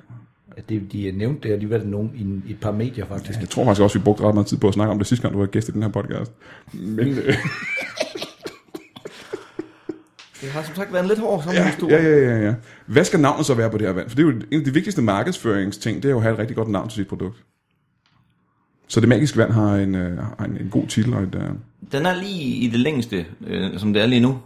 Ja, 0.56 0.60
Det, 0.68 0.92
de 0.92 1.12
nævnte 1.16 1.48
det 1.48 1.52
alligevel 1.54 1.86
nogen 1.86 2.42
i, 2.46 2.50
et 2.52 2.60
par 2.60 2.72
medier, 2.72 3.06
faktisk. 3.06 3.40
Jeg 3.40 3.48
tror 3.48 3.64
faktisk 3.64 3.82
også, 3.82 3.98
vi 3.98 4.02
brugte 4.04 4.22
ret 4.24 4.34
meget 4.34 4.46
tid 4.46 4.56
på 4.58 4.68
at 4.68 4.74
snakke 4.74 4.90
om 4.92 4.98
det 4.98 5.06
sidste 5.06 5.22
gang, 5.22 5.34
du 5.34 5.38
var 5.38 5.46
gæst 5.46 5.68
i 5.68 5.72
den 5.72 5.82
her 5.82 5.90
podcast. 5.90 6.32
Men 6.72 7.08
øh, 7.08 7.34
Det 10.40 10.50
har 10.50 10.62
som 10.62 10.74
sagt 10.74 10.92
været 10.92 11.02
en 11.02 11.08
lidt 11.08 11.18
hård 11.20 11.38
ja, 11.40 11.44
sommerhustur. 11.44 11.90
ja, 11.90 12.02
ja, 12.02 12.36
ja, 12.36 12.46
ja. 12.46 12.54
Hvad 12.86 13.04
skal 13.04 13.20
navnet 13.20 13.46
så 13.46 13.54
være 13.54 13.70
på 13.70 13.78
det 13.78 13.86
her 13.86 13.92
vand? 13.94 14.08
For 14.08 14.16
det 14.16 14.22
er 14.22 14.26
jo 14.26 14.32
en 14.50 14.58
af 14.58 14.64
de 14.64 14.74
vigtigste 14.74 15.02
markedsføringsting, 15.02 16.02
det 16.02 16.08
er 16.08 16.12
jo 16.12 16.16
at 16.16 16.22
have 16.22 16.32
et 16.32 16.38
rigtig 16.38 16.56
godt 16.56 16.68
navn 16.68 16.88
til 16.88 16.96
sit 16.96 17.08
produkt. 17.08 17.36
Så 18.88 19.00
det 19.00 19.08
magiske 19.08 19.38
vand 19.38 19.52
har 19.52 19.76
en, 19.76 19.94
øh, 19.94 20.18
har 20.18 20.44
en, 20.44 20.56
en 20.60 20.68
god 20.70 20.86
titel 20.86 21.14
og 21.14 21.22
et... 21.22 21.34
Øh, 21.34 21.42
Den 21.92 22.06
er 22.06 22.14
lige 22.14 22.42
i 22.56 22.68
det 22.68 22.80
længste, 22.80 23.26
øh, 23.46 23.78
som 23.78 23.92
det 23.92 24.02
er 24.02 24.06
lige 24.06 24.20
nu. 24.20 24.38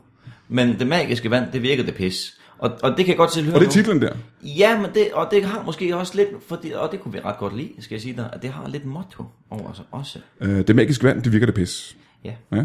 Men 0.49 0.79
det 0.79 0.87
magiske 0.87 1.31
vand, 1.31 1.53
det 1.53 1.63
virker 1.63 1.85
det 1.85 1.95
pis. 1.95 2.40
Og, 2.61 2.71
og 2.83 2.91
det 2.91 2.97
kan 2.97 3.09
jeg 3.09 3.17
godt 3.17 3.33
selv 3.33 3.47
høre 3.47 3.55
og 3.55 3.61
det 3.61 3.67
er 3.67 3.71
nu. 3.71 3.73
titlen 3.73 4.03
der. 4.03 4.13
Ja, 4.43 4.81
men 4.81 4.91
det, 4.95 5.09
og 5.13 5.29
det 5.31 5.45
har 5.45 5.63
måske 5.67 5.97
også 5.97 6.13
lidt, 6.17 6.29
fordi, 6.49 6.73
og 6.73 6.89
det 6.93 7.01
kunne 7.01 7.13
vi 7.13 7.21
ret 7.25 7.39
godt 7.39 7.57
lide, 7.57 7.71
skal 7.79 7.95
jeg 7.95 8.03
sige 8.03 8.17
dig, 8.17 8.31
at 8.33 8.43
det 8.43 8.51
har 8.51 8.69
lidt 8.69 8.85
motto 8.85 9.25
over 9.51 9.73
sig 9.73 9.85
også. 9.91 10.19
Øh, 10.41 10.67
det 10.67 10.77
magiske 10.77 11.05
vand, 11.05 11.23
det 11.23 11.33
virker 11.33 11.47
det 11.47 11.55
pis. 11.55 11.97
Ja. 12.25 12.33
Ja. 12.55 12.65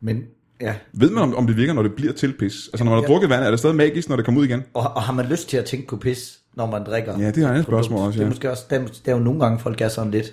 Men 0.00 0.22
ja, 0.60 0.74
Ved 0.92 1.10
man, 1.10 1.22
om, 1.22 1.34
om 1.36 1.46
det 1.46 1.56
virker, 1.56 1.72
når 1.72 1.82
det 1.82 1.92
bliver 1.94 2.12
til 2.12 2.32
pis? 2.32 2.54
Altså, 2.72 2.84
når 2.84 2.90
man 2.92 3.00
har 3.00 3.06
drukket 3.08 3.30
vand, 3.30 3.44
er 3.44 3.50
det 3.50 3.58
stadig 3.58 3.76
magisk, 3.76 4.08
når 4.08 4.16
det 4.16 4.24
kommer 4.24 4.40
ud 4.40 4.46
igen? 4.46 4.62
og, 4.74 4.82
og 4.96 5.02
har 5.02 5.12
man 5.12 5.26
lyst 5.26 5.48
til 5.48 5.56
at 5.56 5.64
tænke 5.64 5.86
på 5.86 5.96
pis, 5.96 6.38
når 6.54 6.66
man 6.66 6.84
drikker? 6.84 7.18
Ja, 7.18 7.30
det 7.30 7.44
er 7.44 7.52
et 7.52 7.64
spørgsmål 7.64 7.98
også, 8.00 8.10
Det 8.10 8.18
ja. 8.18 8.24
er 8.24 8.28
måske 8.30 8.50
også, 8.50 8.64
der, 8.70 8.78
er- 8.78 8.84
der 9.06 9.12
er 9.12 9.16
jo 9.16 9.22
nogle 9.22 9.40
gange, 9.40 9.58
folk 9.58 9.80
er 9.80 9.88
sådan 9.88 10.10
lidt. 10.10 10.26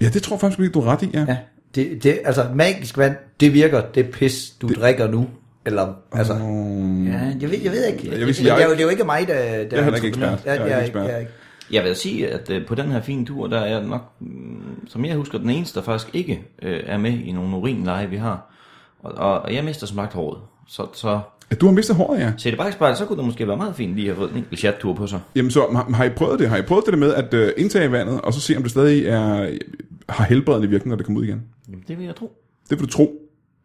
Ja, 0.00 0.08
det 0.08 0.22
tror 0.22 0.36
jeg 0.36 0.40
faktisk 0.40 0.74
du 0.74 0.80
er 0.80 0.84
ret 0.84 1.02
i, 1.02 1.10
ja. 1.14 1.24
Ja, 1.28 1.36
det, 1.74 2.02
det, 2.02 2.18
altså 2.24 2.46
magisk 2.54 2.98
vand, 2.98 3.16
det 3.40 3.52
virker, 3.54 3.82
det 3.94 4.10
pis, 4.10 4.50
du 4.50 4.68
det, 4.68 4.76
drikker 4.76 5.08
nu. 5.10 5.28
Eller, 5.66 5.94
altså, 6.12 6.32
Um, 6.34 7.06
ja, 7.06 7.20
jeg 7.40 7.50
ved, 7.50 7.58
jeg 7.64 7.72
ved 7.72 7.84
ikke. 7.86 8.18
Jeg 8.18 8.26
vil 8.26 8.34
sige, 8.34 8.48
jeg 8.48 8.56
det, 8.56 8.62
er 8.62 8.66
er 8.66 8.70
jo, 8.70 8.74
det 8.74 8.80
er 8.80 8.84
jo 8.84 8.90
ikke 8.90 9.04
mig, 9.04 9.28
der, 9.28 9.34
der 9.34 9.42
Jeg 9.44 9.68
er 9.72 9.82
heller 9.82 9.96
ikke 9.96 10.08
ekspert. 10.08 10.42
Ja, 10.46 10.52
Jeg 10.52 10.60
jeg, 10.60 10.90
jeg 10.94 11.10
er 11.10 11.18
ikke. 11.18 11.32
Jeg 11.72 11.84
vil 11.84 11.96
sige, 11.96 12.30
at 12.30 12.50
øh, 12.50 12.66
på 12.66 12.74
den 12.74 12.90
her 12.90 13.00
fine 13.00 13.26
tur, 13.26 13.46
der 13.46 13.58
er 13.58 13.66
jeg 13.66 13.82
nok, 13.82 14.02
mm, 14.20 14.88
som 14.88 15.04
jeg 15.04 15.16
husker, 15.16 15.38
den 15.38 15.50
eneste, 15.50 15.78
der 15.78 15.84
faktisk 15.84 16.14
ikke 16.14 16.42
øh, 16.62 16.80
er 16.86 16.98
med 16.98 17.12
i 17.12 17.32
nogle 17.32 17.56
urinleje, 17.56 18.10
vi 18.10 18.16
har. 18.16 18.54
Og, 19.02 19.12
og, 19.12 19.40
og 19.40 19.54
jeg 19.54 19.64
mister 19.64 19.86
som 19.86 19.96
sagt 19.96 20.12
håret. 20.12 20.38
Så, 20.68 20.86
så 20.92 21.20
Ja, 21.50 21.56
Du 21.56 21.66
har 21.66 21.72
mistet 21.72 21.96
håret, 21.96 22.20
ja. 22.20 22.32
se 22.36 22.50
det 22.50 22.58
bare 22.78 22.96
så 22.96 23.04
kunne 23.04 23.16
det 23.16 23.24
måske 23.24 23.48
være 23.48 23.56
meget 23.56 23.76
fint 23.76 23.94
lige 23.94 24.10
at 24.10 24.16
få 24.16 24.24
en 24.26 24.36
enkelt 24.36 24.60
chat-tur 24.60 24.94
på 24.94 25.06
sig. 25.06 25.20
Jamen 25.34 25.50
så, 25.50 25.60
har, 25.72 25.90
har 25.94 26.04
I 26.04 26.08
prøvet 26.08 26.38
det? 26.38 26.48
Har 26.48 26.56
I 26.56 26.62
prøvet 26.62 26.84
det 26.86 26.92
der 26.92 26.98
med 26.98 27.14
at 27.14 27.34
uh, 27.34 27.48
indtage 27.56 27.92
vandet, 27.92 28.20
og 28.20 28.34
så 28.34 28.40
se, 28.40 28.56
om 28.56 28.62
det 28.62 28.70
stadig 28.70 29.06
er, 29.06 29.50
har 30.08 30.24
helbredende 30.24 30.68
virkning, 30.68 30.88
når 30.88 30.96
det 30.96 31.06
kommer 31.06 31.20
ud 31.20 31.26
igen? 31.26 31.42
Jamen, 31.68 31.84
det 31.88 31.98
vil 31.98 32.06
jeg 32.06 32.16
tro. 32.16 32.32
Det 32.70 32.78
vil 32.78 32.86
du 32.86 32.92
tro. 32.92 33.19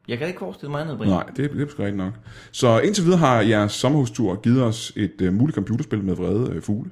Jeg 0.07 0.17
kan 0.17 0.27
ikke 0.27 0.39
forestille 0.39 0.71
mig 0.71 0.81
andet, 0.81 0.97
Brian. 0.97 1.11
Nej, 1.11 1.23
det, 1.23 1.51
det 1.51 1.61
er 1.61 1.67
sgu 1.67 1.83
rigtigt 1.83 1.97
nok. 1.97 2.13
Så 2.51 2.79
indtil 2.79 3.03
videre 3.03 3.19
har 3.19 3.41
jeres 3.41 3.71
sommerhustur 3.71 4.41
givet 4.41 4.63
os 4.63 4.93
et 4.95 5.21
uh, 5.21 5.33
muligt 5.33 5.55
computerspil 5.55 6.03
med 6.03 6.15
vrede 6.15 6.55
uh, 6.55 6.61
fugle. 6.61 6.91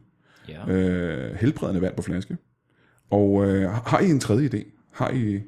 Ja. 0.50 0.64
Uh, 0.64 1.36
helbredende 1.36 1.82
vand 1.82 1.96
på 1.96 2.02
flaske. 2.02 2.38
Og 3.14 3.46
øh, 3.46 3.70
har 3.70 4.00
I 4.00 4.10
en 4.10 4.20
tredje 4.20 4.50
idé? 4.54 4.64
Har 4.92 5.10
I 5.10 5.42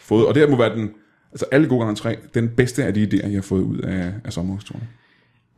fået, 0.00 0.26
og 0.26 0.34
det 0.34 0.42
her 0.42 0.50
må 0.50 0.56
være 0.56 0.76
den, 0.76 0.90
altså 1.32 1.46
alle 1.52 1.68
gode 1.68 1.80
gange 1.80 1.96
tre, 1.96 2.16
den 2.34 2.48
bedste 2.48 2.84
af 2.84 2.94
de 2.94 3.04
idéer, 3.04 3.26
I 3.26 3.34
har 3.34 3.42
fået 3.42 3.62
ud 3.62 3.78
af, 3.78 4.12
af 4.24 4.32
sommerhusturen. 4.32 4.88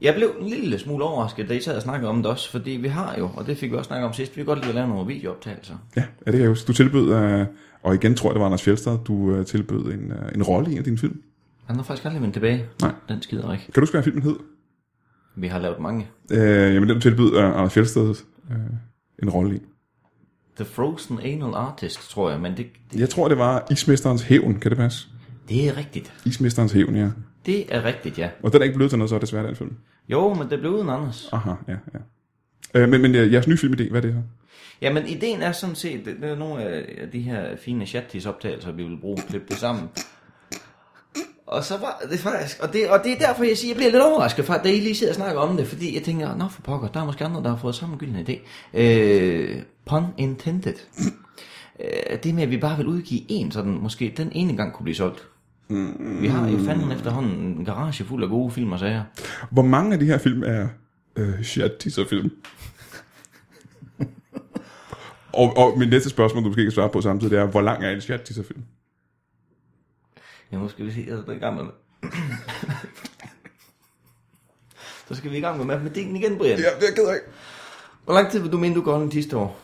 Jeg 0.01 0.14
blev 0.14 0.34
en 0.40 0.49
lille 0.49 0.78
smule 0.78 1.05
overrasket, 1.05 1.49
da 1.49 1.55
I 1.55 1.61
sad 1.61 1.76
og 1.76 1.82
snakkede 1.82 2.11
om 2.11 2.16
det 2.16 2.26
også, 2.26 2.51
fordi 2.51 2.70
vi 2.70 2.88
har 2.88 3.14
jo, 3.18 3.30
og 3.36 3.46
det 3.46 3.59
fik 3.59 3.70
vi 3.70 3.76
også 3.76 3.88
snakket 3.88 4.07
om 4.07 4.12
sidst, 4.12 4.36
vi 4.36 4.40
kan 4.40 4.46
godt 4.46 4.59
lide 4.59 4.68
at 4.68 4.74
lave 4.74 4.88
nogle 4.88 5.07
videooptagelser. 5.07 5.74
Ja, 5.96 6.01
ja 6.01 6.07
det 6.24 6.32
kan 6.32 6.40
jeg 6.40 6.49
huske. 6.49 6.66
Du 6.66 6.72
tilbød, 6.72 7.14
øh, 7.14 7.46
og 7.82 7.94
igen 7.94 8.14
tror 8.14 8.30
jeg, 8.30 8.34
det 8.34 8.40
var 8.40 8.46
Anders 8.46 8.62
Fjeldstad, 8.62 8.99
du 9.05 9.32
øh, 9.34 9.46
tilbød 9.46 9.84
en, 9.84 10.12
øh, 10.12 10.32
en 10.34 10.42
rolle 10.42 10.68
i 10.68 10.72
en 10.72 10.78
af 10.78 10.84
dine 10.84 10.99
film. 10.99 11.22
Han 11.66 11.76
har 11.76 11.82
faktisk 11.82 12.05
aldrig 12.05 12.22
vendt 12.22 12.34
tilbage. 12.34 12.64
Nej. 12.82 12.92
Den 13.09 13.22
skider 13.22 13.53
ikke. 13.53 13.64
Kan 13.64 13.72
du 13.74 13.80
huske, 13.80 13.94
hvad 13.94 14.03
filmen 14.03 14.22
hed? 14.22 14.36
Vi 15.36 15.46
har 15.46 15.59
lavet 15.59 15.80
mange. 15.80 16.09
Øh, 16.30 16.74
jamen, 16.74 16.88
den 16.88 16.96
du 16.96 17.01
tilbød 17.01 17.36
Anders 17.36 17.72
Fjeldstad 17.72 18.14
øh, 18.51 18.57
en 19.22 19.30
rolle 19.30 19.57
i. 19.57 19.61
The 20.57 20.64
Frozen 20.64 21.20
Anal 21.20 21.55
Artist, 21.55 22.11
tror 22.11 22.30
jeg, 22.30 22.40
men 22.40 22.57
det, 22.57 22.66
det, 22.92 23.01
Jeg 23.01 23.09
tror, 23.09 23.28
det 23.28 23.38
var 23.38 23.66
Ismesterens 23.70 24.22
Hævn, 24.22 24.61
kan 24.61 24.70
det 24.70 24.78
passe? 24.78 25.09
det 25.49 25.68
er 25.68 25.76
rigtigt. 25.76 26.12
Ismesterens 26.24 26.72
Hævn, 26.72 26.96
ja. 26.96 27.11
Det 27.49 27.66
er 27.68 27.84
rigtigt, 27.84 28.18
ja. 28.18 28.30
Og 28.42 28.53
den 28.53 28.61
er 28.61 28.64
ikke 28.64 28.76
blevet 28.76 28.90
til 28.90 28.99
noget, 28.99 29.11
så 29.11 29.18
det 29.18 29.28
svært, 29.28 29.44
den 29.44 29.57
film. 29.57 29.76
Jo, 30.09 30.34
men 30.34 30.51
det 30.51 30.61
blev 30.61 30.72
uden 30.72 30.88
Anders. 30.88 31.28
Aha, 31.32 31.51
ja, 31.68 31.76
ja. 31.94 31.99
Øh, 32.80 32.88
men, 32.88 33.03
men 33.03 33.14
øh, 33.14 33.32
jeres 33.32 33.49
nye 33.49 33.57
filmidé, 33.57 33.90
hvad 33.90 33.96
er 33.96 34.07
det 34.07 34.14
så? 34.14 34.20
Jamen, 34.80 35.07
ideen 35.07 35.42
er 35.42 35.53
sådan 35.53 35.74
set, 35.74 36.05
det 36.05 36.24
er 36.24 36.36
nogle 36.36 36.62
af 36.62 37.11
de 37.12 37.20
her 37.20 37.57
fine 37.57 37.86
chattis 37.86 38.26
optagelser, 38.26 38.72
vi 38.72 38.82
vil 38.82 38.99
bruge, 39.01 39.18
klippe 39.28 39.46
det 39.49 39.57
sammen. 39.57 39.88
Og 41.46 41.64
så 41.64 41.76
var 41.76 42.03
det 42.11 42.18
faktisk, 42.18 42.62
og 42.62 42.72
det, 42.72 42.90
og 42.90 43.01
det 43.05 43.12
er 43.12 43.18
derfor, 43.18 43.44
jeg 43.44 43.57
siger, 43.57 43.70
jeg 43.70 43.76
bliver 43.76 43.90
lidt 43.90 44.03
overrasket, 44.03 44.44
for, 44.44 44.55
da 44.55 44.68
I 44.68 44.80
lige 44.80 44.94
sidder 44.94 45.12
og 45.12 45.16
snakker 45.16 45.40
om 45.40 45.57
det, 45.57 45.66
fordi 45.66 45.94
jeg 45.94 46.03
tænker, 46.03 46.36
nå 46.36 46.49
for 46.49 46.62
pokker, 46.62 46.88
der 46.88 47.01
er 47.01 47.05
måske 47.05 47.24
andre, 47.24 47.42
der 47.42 47.49
har 47.49 47.57
fået 47.57 47.74
samme 47.74 47.96
gyldne 47.96 48.24
idé. 48.28 48.38
Øh, 48.78 49.62
pun 49.86 50.05
intended. 50.18 50.74
Øh, 51.80 52.18
det 52.22 52.34
med, 52.34 52.42
at 52.42 52.51
vi 52.51 52.57
bare 52.57 52.76
vil 52.76 52.86
udgive 52.86 53.20
en, 53.28 53.53
sådan 53.53 53.72
måske 53.72 54.14
den 54.16 54.28
ene 54.32 54.57
gang 54.57 54.72
kunne 54.72 54.84
blive 54.84 54.96
solgt. 54.96 55.28
Vi 56.21 56.27
har 56.27 56.49
jo 56.49 56.59
fanden 56.59 56.93
efterhånden 56.93 57.37
en 57.37 57.64
garage 57.64 58.05
fuld 58.05 58.23
af 58.23 58.29
gode 58.29 58.51
film 58.51 58.73
og 58.73 58.79
sager. 58.79 59.03
Hvor 59.51 59.62
mange 59.62 59.93
af 59.93 59.99
de 59.99 60.07
her 60.07 60.19
film 60.19 60.43
er 60.43 60.69
øh, 61.16 61.45
film? 62.09 62.31
og, 65.33 65.57
og 65.57 65.79
mit 65.79 65.89
næste 65.89 66.11
spørgsmål, 66.11 66.45
du 66.45 66.49
måske 66.49 66.62
kan 66.62 66.73
svare 66.73 66.89
på 66.89 67.01
samtidig, 67.01 67.31
det 67.31 67.39
er, 67.39 67.47
hvor 67.47 67.61
lang 67.61 67.85
er 67.85 67.91
en 67.91 68.01
film? 68.45 68.62
Ja, 70.53 70.57
nu 70.57 70.69
skal 70.69 70.87
vi 70.87 70.91
se, 70.91 71.05
jeg 71.09 71.16
er 71.16 71.33
i 71.33 71.39
gang 71.39 71.57
med... 71.57 71.64
Så 75.09 75.14
skal 75.14 75.31
vi 75.31 75.37
i 75.37 75.41
gang 75.41 75.57
med 75.57 75.66
matematikken 75.66 76.16
igen, 76.16 76.39
Brian. 76.39 76.59
Ja, 76.59 76.64
det 76.81 76.89
er 76.89 76.95
ked 76.95 77.09
af. 77.09 77.19
Hvor 78.05 78.14
lang 78.14 78.31
tid 78.31 78.41
vil 78.41 78.53
du 78.53 78.59
mene, 78.59 78.75
du 78.75 78.81
går 78.81 79.03
en 79.03 79.12
sidste 79.12 79.37
år? 79.37 79.61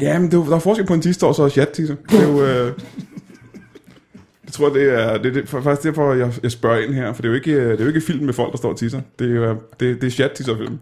Ja, 0.00 0.18
men 0.18 0.30
det, 0.30 0.38
er 0.40 0.44
der 0.44 0.56
er 0.56 0.60
forskel 0.60 0.86
på 0.86 0.94
en 0.94 1.02
sidste 1.02 1.26
år, 1.26 1.32
så 1.32 1.42
er 1.42 1.48
chat 1.48 1.76
Det 2.10 2.20
er 2.20 2.28
jo... 2.28 2.44
Øh, 2.44 2.78
tror, 4.58 4.68
det 4.68 4.94
er, 4.94 5.18
det, 5.18 5.34
det, 5.34 5.48
for, 5.48 5.60
faktisk 5.60 5.86
derfor, 5.86 6.12
jeg, 6.12 6.32
jeg 6.42 6.52
spørger 6.52 6.78
ind 6.78 6.94
her, 6.94 7.12
for 7.12 7.22
det 7.22 7.28
er 7.28 7.32
jo 7.32 7.34
ikke, 7.34 7.52
øh, 7.52 7.70
det 7.70 7.80
er 7.80 7.84
jo 7.84 7.88
ikke 7.88 8.00
film 8.00 8.24
med 8.24 8.34
folk, 8.34 8.52
der 8.52 8.58
står 8.58 8.70
og 8.70 8.76
tisser. 8.76 9.00
Det 9.18 9.36
er, 9.36 9.56
det, 9.80 10.00
det 10.00 10.06
er 10.06 10.10
chat 10.10 10.42
film. 10.46 10.78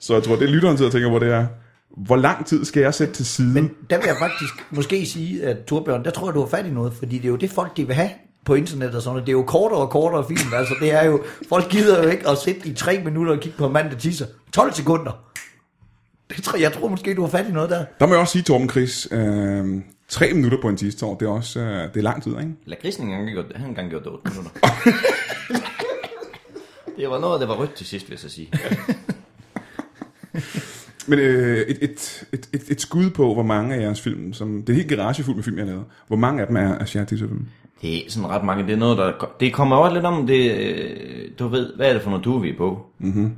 Så 0.00 0.14
jeg 0.14 0.22
tror, 0.22 0.36
det 0.36 0.48
er 0.48 0.52
lytteren 0.52 0.84
og 0.84 0.92
tænker, 0.92 1.08
hvor 1.08 1.18
det 1.18 1.32
er, 1.32 1.46
hvor 1.96 2.16
lang 2.16 2.46
tid 2.46 2.64
skal 2.64 2.80
jeg 2.80 2.94
sætte 2.94 3.14
til 3.14 3.26
side? 3.26 3.54
Men 3.54 3.70
der 3.90 3.96
vil 3.96 4.06
jeg 4.06 4.16
faktisk 4.20 4.52
måske 4.70 5.06
sige, 5.06 5.42
at 5.44 5.64
Torbjørn, 5.64 6.04
der 6.04 6.10
tror 6.10 6.26
jeg, 6.26 6.34
du 6.34 6.40
har 6.40 6.46
fat 6.46 6.66
i 6.66 6.70
noget, 6.70 6.92
fordi 6.92 7.16
det 7.16 7.24
er 7.24 7.28
jo 7.28 7.36
det 7.36 7.50
folk, 7.50 7.76
de 7.76 7.86
vil 7.86 7.94
have 7.94 8.10
på 8.44 8.54
internet 8.54 8.94
og 8.94 9.02
sådan 9.02 9.12
noget. 9.12 9.26
Det 9.26 9.32
er 9.32 9.36
jo 9.36 9.42
kortere 9.42 9.80
og 9.80 9.90
kortere 9.90 10.24
film, 10.28 10.54
altså 10.54 10.74
det 10.80 10.92
er 10.92 11.04
jo, 11.04 11.22
folk 11.48 11.68
gider 11.68 12.02
jo 12.02 12.08
ikke 12.08 12.28
at 12.28 12.38
sidde 12.38 12.70
i 12.70 12.74
tre 12.74 13.00
minutter 13.04 13.32
og 13.32 13.40
kigge 13.40 13.58
på 13.58 13.66
en 13.66 13.72
mand, 13.72 13.90
der 13.90 13.96
tisser. 13.96 14.26
12 14.52 14.72
sekunder. 14.72 15.24
Det 16.36 16.44
tror, 16.44 16.58
jeg 16.58 16.72
tror 16.72 16.88
måske, 16.88 17.14
du 17.14 17.22
har 17.22 17.28
fat 17.28 17.48
i 17.48 17.52
noget 17.52 17.70
der. 17.70 17.84
Der 18.00 18.06
må 18.06 18.12
jeg 18.12 18.20
også 18.20 18.32
sige, 18.32 18.42
Torben 18.42 18.70
Chris, 18.70 19.08
øh, 19.10 19.66
tre 20.08 20.32
minutter 20.32 20.58
på 20.62 20.68
en 20.68 20.78
sidste 20.78 21.06
år, 21.06 21.18
det 21.18 21.26
er 21.26 21.30
også 21.30 21.60
øh, 21.60 21.82
det 21.94 21.96
er 21.96 22.02
lang 22.02 22.22
tid, 22.22 22.32
ikke? 22.38 22.52
Lad 22.66 22.76
grisen 22.82 23.04
engang 23.04 23.28
gjort, 23.30 23.44
han 23.56 23.68
engang 23.68 23.90
gjort 23.90 24.04
det 24.04 24.12
8 24.12 24.30
minutter. 24.30 24.50
det 26.98 27.10
var 27.10 27.20
noget, 27.20 27.40
der 27.40 27.46
var 27.46 27.54
rødt 27.54 27.74
til 27.74 27.86
sidst, 27.86 28.06
vil 28.08 28.12
jeg 28.12 28.18
så 28.18 28.28
sige. 28.28 28.50
Men 31.08 31.18
øh, 31.18 31.58
et, 31.58 31.78
et, 31.82 32.24
et, 32.32 32.48
et, 32.52 32.62
et 32.70 32.80
skud 32.80 33.10
på, 33.10 33.34
hvor 33.34 33.42
mange 33.42 33.74
af 33.74 33.80
jeres 33.80 34.00
film, 34.00 34.32
som, 34.32 34.62
det 34.62 34.72
er 34.72 34.76
helt 34.76 34.88
garage 34.88 35.22
fuld 35.22 35.36
med 35.36 35.44
film, 35.44 35.56
jeg 35.58 35.64
har 35.66 35.72
lavet, 35.72 35.84
hvor 36.06 36.16
mange 36.16 36.40
af 36.40 36.46
dem 36.46 36.56
er, 36.56 36.74
er 36.74 36.84
chat 36.84 37.08
film? 37.08 37.46
Det 37.82 38.06
er 38.06 38.10
sådan 38.10 38.28
ret 38.28 38.44
mange. 38.44 38.64
Det 38.66 38.72
er 38.72 38.76
noget, 38.76 38.98
der... 38.98 39.12
Det 39.40 39.52
kommer 39.52 39.76
også 39.76 39.94
lidt 39.94 40.06
om 40.06 40.26
det... 40.26 40.52
øh, 40.54 41.30
Du 41.38 41.48
ved, 41.48 41.72
hvad 41.76 41.88
er 41.88 41.92
det 41.92 42.02
for 42.02 42.10
noget 42.10 42.24
du 42.24 42.38
vi 42.38 42.50
er 42.50 42.56
på? 42.56 42.86
Mm-hmm. 42.98 43.36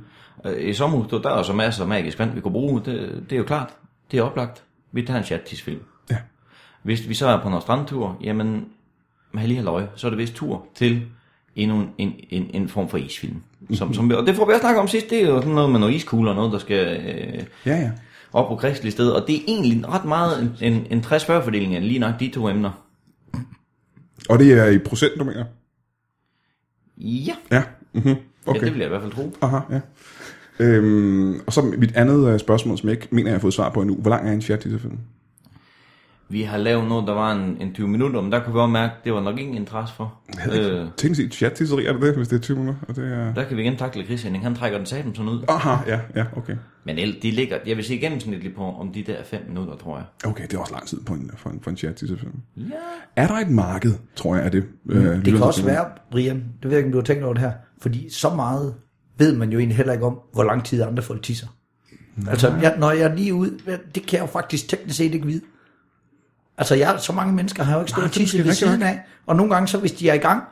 I 0.59 0.73
sommerhus, 0.73 1.07
der 1.23 1.29
er 1.29 1.43
så 1.43 1.53
masser 1.53 1.81
af 1.83 1.87
magisk 1.89 2.19
vand, 2.19 2.33
vi 2.33 2.41
kunne 2.41 2.51
bruge. 2.51 2.81
Det, 2.85 3.23
det 3.29 3.35
er 3.35 3.37
jo 3.37 3.43
klart. 3.43 3.69
Det 4.11 4.19
er 4.19 4.23
oplagt. 4.23 4.63
Vi 4.91 5.05
tager 5.05 5.17
en 5.19 5.25
chat-film. 5.25 5.77
Ja. 5.77 5.83
Hvis 6.83 7.09
vi 7.09 7.13
så 7.13 7.27
er 7.27 7.41
på 7.41 7.49
noget 7.49 7.63
strandtur, 7.63 8.17
jamen, 8.23 8.65
med 9.31 9.47
lige 9.47 9.61
løg, 9.61 9.87
så 9.95 10.07
er 10.07 10.09
det 10.11 10.17
vist 10.17 10.33
tur 10.33 10.65
til 10.75 11.01
endnu 11.55 11.79
en, 11.79 11.89
en, 11.97 12.13
en, 12.29 12.49
en 12.53 12.69
form 12.69 12.89
for 12.89 12.97
isfilm. 12.97 13.41
Som, 13.73 13.93
som, 13.93 14.11
og 14.11 14.27
det 14.27 14.35
får 14.35 14.45
vi 14.45 14.51
også 14.51 14.61
snakket 14.61 14.81
om 14.81 14.87
sidst, 14.87 15.09
det 15.09 15.23
er 15.23 15.27
jo 15.27 15.37
sådan 15.41 15.53
noget 15.53 15.71
med 15.71 15.79
noget 15.79 15.93
iskugler, 15.93 16.33
noget 16.33 16.51
der 16.51 16.59
skal 16.59 16.97
øh, 16.97 17.43
Ja, 17.65 17.75
ja. 17.77 17.91
op 18.33 18.47
på 18.47 18.55
kristelig 18.55 18.91
sted, 18.91 19.09
og 19.09 19.27
det 19.27 19.35
er 19.35 19.39
egentlig 19.47 19.87
ret 19.87 20.05
meget 20.05 20.41
en, 20.41 20.73
en, 20.73 20.87
en 20.89 20.99
60-40-fordeling 20.99 21.75
af 21.75 21.87
lige 21.87 21.99
nok 21.99 22.19
de 22.19 22.29
to 22.29 22.49
emner. 22.49 22.71
Og 24.29 24.39
det 24.39 24.53
er 24.53 24.65
i 24.65 24.77
procent, 24.77 25.11
du 25.19 25.23
mener? 25.23 25.45
Ja, 26.97 27.35
Ja. 27.51 27.63
Mm-hmm. 27.93 28.11
okay. 28.11 28.19
Okay. 28.45 28.59
ja 28.59 28.65
det 28.65 28.73
vil 28.73 28.79
jeg 28.79 28.87
i 28.87 28.89
hvert 28.89 29.01
fald 29.01 29.13
tro. 29.13 29.35
Aha, 29.41 29.59
ja. 29.69 29.79
Øhm, 30.59 31.39
og 31.47 31.53
så 31.53 31.61
mit 31.61 31.95
andet 31.95 32.33
øh, 32.33 32.39
spørgsmål, 32.39 32.77
som 32.77 32.89
jeg 32.89 32.97
ikke 32.97 33.07
mener, 33.11 33.29
jeg 33.29 33.35
har 33.35 33.39
fået 33.41 33.53
svar 33.53 33.69
på 33.69 33.81
endnu. 33.81 33.95
Hvor 33.95 34.09
lang 34.09 34.29
er 34.29 34.33
en 34.33 34.41
chat 34.41 34.63
film? 34.63 34.99
Vi 36.31 36.41
har 36.41 36.57
lavet 36.57 36.87
noget, 36.89 37.07
der 37.07 37.13
var 37.13 37.31
en, 37.31 37.57
en 37.61 37.73
20 37.73 37.87
minutter, 37.87 38.21
men 38.21 38.31
der 38.31 38.43
kunne 38.43 38.53
vi 38.53 38.59
også 38.59 38.71
mærke, 38.71 38.93
det 39.03 39.13
var 39.13 39.21
nok 39.21 39.39
ingen 39.39 39.55
interesse 39.55 39.95
for. 39.95 40.13
Øh, 40.53 40.87
Tænk 40.97 41.15
sig, 41.15 41.31
chat 41.31 41.61
er 41.61 41.65
det 41.93 42.01
det, 42.01 42.15
hvis 42.15 42.27
det 42.27 42.35
er 42.35 42.41
20 42.41 42.57
minutter? 42.57 42.81
Og 42.87 42.95
det 42.95 43.13
er... 43.13 43.33
der 43.33 43.43
kan 43.43 43.57
vi 43.57 43.61
igen 43.61 43.77
takle 43.77 44.05
Chris 44.05 44.23
Henning, 44.23 44.43
han 44.43 44.55
trækker 44.55 44.77
den 44.77 44.85
satan 44.87 45.15
sådan 45.15 45.31
ud. 45.31 45.43
Aha, 45.47 45.75
ja, 45.87 45.99
ja, 46.15 46.25
okay. 46.37 46.55
Men 46.85 46.97
de 46.97 47.31
ligger, 47.31 47.57
jeg 47.67 47.77
vil 47.77 47.85
sige 47.85 47.99
gennemsnitligt 47.99 48.55
på 48.55 48.63
om 48.63 48.93
de 48.93 49.03
der 49.03 49.23
5 49.23 49.41
minutter, 49.47 49.75
tror 49.75 49.97
jeg. 49.97 50.05
Okay, 50.31 50.43
det 50.43 50.53
er 50.53 50.59
også 50.59 50.73
lang 50.73 50.87
tid 50.87 51.01
på 51.05 51.13
en, 51.13 51.31
for 51.37 51.49
en, 51.49 51.59
for 51.61 51.69
en 51.69 51.77
chat. 51.77 52.03
Ja. 52.57 52.63
Er 53.15 53.27
der 53.27 53.35
et 53.35 53.49
marked, 53.49 53.93
tror 54.15 54.35
jeg, 54.35 54.45
er 54.45 54.49
det? 54.49 54.63
Øh, 54.89 55.25
Det 55.25 55.33
kan 55.33 55.43
også 55.43 55.65
være, 55.65 55.85
Brian, 56.11 56.35
det 56.35 56.45
ved 56.63 56.71
jeg 56.71 56.77
ikke, 56.77 56.87
om 56.87 56.91
du 56.91 56.97
har 56.97 57.03
tænkt 57.03 57.23
over 57.23 57.33
det 57.33 57.41
her, 57.43 57.51
fordi 57.81 58.09
så 58.09 58.29
meget 58.35 58.73
ved 59.17 59.35
man 59.35 59.51
jo 59.51 59.59
egentlig 59.59 59.77
heller 59.77 59.93
ikke 59.93 60.05
om, 60.05 60.19
hvor 60.33 60.43
lang 60.43 60.65
tid 60.65 60.81
andre 60.81 61.03
folk 61.03 61.23
tisser. 61.23 61.47
Altså, 62.29 62.53
jeg, 62.61 62.75
når 62.79 62.91
jeg 62.91 63.11
er 63.11 63.15
lige 63.15 63.33
ud, 63.33 63.49
det 63.95 64.05
kan 64.05 64.13
jeg 64.17 64.21
jo 64.21 64.25
faktisk 64.25 64.67
teknisk 64.69 64.97
set 64.97 65.13
ikke 65.13 65.25
vide. 65.25 65.41
Altså, 66.57 66.75
jeg, 66.75 66.95
så 66.99 67.13
mange 67.13 67.33
mennesker 67.33 67.63
har 67.63 67.73
jo 67.73 67.79
ikke 67.79 67.91
stået 67.91 68.05
og 68.05 68.11
tisset 68.11 68.45
ved 68.45 68.53
siden 68.53 68.83
af, 68.83 68.99
og 69.25 69.35
nogle 69.35 69.53
gange, 69.53 69.67
så 69.67 69.77
hvis 69.77 69.91
de 69.91 70.09
er 70.09 70.13
i 70.13 70.17
gang, 70.17 70.43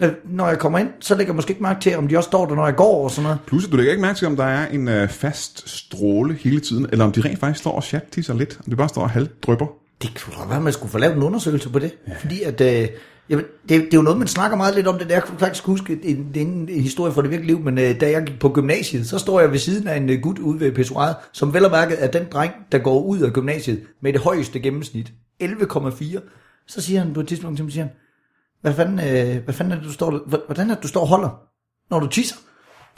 øh, 0.00 0.12
når 0.24 0.48
jeg 0.48 0.58
kommer 0.58 0.78
ind, 0.78 0.88
så 1.00 1.14
lægger 1.14 1.32
jeg 1.32 1.36
måske 1.36 1.50
ikke 1.50 1.62
mærke 1.62 1.80
til, 1.80 1.96
om 1.96 2.08
de 2.08 2.16
også 2.16 2.28
står 2.28 2.46
der, 2.46 2.54
når 2.54 2.66
jeg 2.66 2.76
går 2.76 3.04
og 3.04 3.10
sådan 3.10 3.22
noget. 3.22 3.38
Plus, 3.46 3.64
at 3.64 3.72
du 3.72 3.76
lægger 3.76 3.92
ikke 3.92 4.02
mærke 4.02 4.18
til, 4.18 4.26
om 4.26 4.36
der 4.36 4.44
er 4.44 4.66
en 4.66 4.88
øh, 4.88 5.08
fast 5.08 5.68
stråle 5.68 6.34
hele 6.34 6.60
tiden, 6.60 6.86
eller 6.92 7.04
om 7.04 7.12
de 7.12 7.20
rent 7.20 7.38
faktisk 7.38 7.60
står 7.60 7.72
og 7.72 7.82
chat 7.82 8.16
lidt, 8.16 8.58
om 8.64 8.70
de 8.70 8.76
bare 8.76 8.88
står 8.88 9.02
og 9.02 9.10
halvdrypper. 9.10 9.66
Det 10.02 10.24
kunne 10.24 10.42
da 10.42 10.48
være, 10.48 10.56
at 10.56 10.62
man 10.62 10.72
skulle 10.72 10.92
få 10.92 10.98
lavet 10.98 11.16
en 11.16 11.22
undersøgelse 11.22 11.68
på 11.70 11.78
det. 11.78 11.94
Ja. 12.08 12.12
Fordi 12.20 12.42
at, 12.42 12.60
øh, 12.60 12.88
jamen, 13.28 13.44
det, 13.62 13.68
det 13.68 13.94
er 13.94 13.98
jo 13.98 14.02
noget, 14.02 14.18
man 14.18 14.28
snakker 14.28 14.56
meget 14.56 14.74
lidt 14.74 14.86
om 14.86 14.98
det 14.98 15.08
der. 15.08 15.14
Jeg 15.14 15.24
kan 15.24 15.38
faktisk 15.38 15.64
huske 15.64 15.98
en, 16.02 16.28
det 16.34 16.42
er 16.42 16.46
en, 16.46 16.68
en 16.68 16.82
historie 16.82 17.12
fra 17.12 17.22
det 17.22 17.30
virkelige 17.30 17.56
liv, 17.56 17.64
men 17.64 17.78
øh, 17.78 18.00
da 18.00 18.10
jeg 18.10 18.22
gik 18.26 18.40
på 18.40 18.48
gymnasiet, 18.48 19.06
så 19.06 19.18
står 19.18 19.40
jeg 19.40 19.52
ved 19.52 19.58
siden 19.58 19.88
af 19.88 19.96
en 19.96 20.10
øh, 20.10 20.20
gut 20.20 20.38
ude 20.38 20.60
ved 20.60 20.72
pissoiret, 20.72 21.16
som 21.32 21.54
vel 21.54 21.64
og 21.64 21.70
mærket 21.70 22.04
er 22.04 22.06
den 22.06 22.26
dreng, 22.32 22.52
der 22.72 22.78
går 22.78 23.02
ud 23.02 23.18
af 23.18 23.32
gymnasiet 23.32 23.82
med 24.02 24.12
det 24.12 24.20
højeste 24.20 24.60
gennemsnit. 24.60 25.12
11,4. 25.42 26.20
Så 26.66 26.80
siger 26.80 27.00
han 27.00 27.14
på 27.14 27.20
et 27.20 27.28
tidspunkt 27.28 27.56
til 27.56 27.64
mig, 27.64 27.72
siger 27.72 27.84
han, 27.84 27.92
hvad 28.60 28.74
fanden, 28.74 28.98
øh, 28.98 29.44
hvad 29.44 29.54
fanden 29.54 29.72
er 29.72 29.76
det, 29.76 29.84
du 29.84 29.92
står, 29.92 30.10
hvordan 30.46 30.70
er 30.70 30.74
det, 30.74 30.82
du 30.82 30.88
står 30.88 31.00
og 31.00 31.08
holder, 31.08 31.40
når 31.90 32.00
du 32.00 32.06
tisser? 32.06 32.36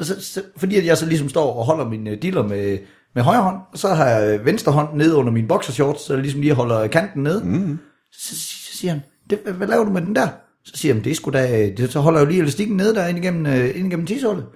Så, 0.00 0.24
så, 0.24 0.42
fordi 0.56 0.76
at 0.76 0.86
jeg 0.86 0.98
så 0.98 1.06
ligesom 1.06 1.28
står 1.28 1.52
og 1.52 1.64
holder 1.64 1.88
min 1.88 2.06
øh, 2.06 2.22
diller 2.22 2.42
med, 2.42 2.78
med 3.14 3.22
højre 3.22 3.42
hånd, 3.42 3.56
og 3.72 3.78
så 3.78 3.88
har 3.88 4.06
jeg 4.06 4.38
øh, 4.38 4.46
venstre 4.46 4.72
hånd 4.72 4.96
nede 4.96 5.16
under 5.16 5.32
min 5.32 5.48
boxershorts, 5.48 6.02
så 6.02 6.12
jeg 6.12 6.22
ligesom 6.22 6.40
lige 6.40 6.54
holder 6.54 6.86
kanten 6.86 7.22
nede. 7.22 7.44
Mm. 7.44 7.78
Så, 8.12 8.28
så, 8.28 8.34
så 8.36 8.78
siger 8.78 8.92
han, 8.92 9.02
det, 9.30 9.38
hvad, 9.38 9.66
laver 9.66 9.84
du 9.84 9.90
med 9.90 10.02
den 10.02 10.16
der? 10.16 10.28
Så 10.64 10.72
siger 10.76 10.94
han, 10.94 11.04
det 11.04 11.10
er 11.10 11.14
sgu 11.14 11.30
da, 11.30 11.70
det, 11.76 11.92
så 11.92 12.00
holder 12.00 12.20
jeg 12.20 12.26
jo 12.26 12.30
lige 12.30 12.40
elastikken 12.40 12.76
nede 12.76 12.94
der 12.94 13.06
ind 13.06 13.18
igennem, 13.18 13.46
øh, 13.46 13.78
ind 13.78 13.86
igennem 13.86 14.06
tishullet. 14.06 14.46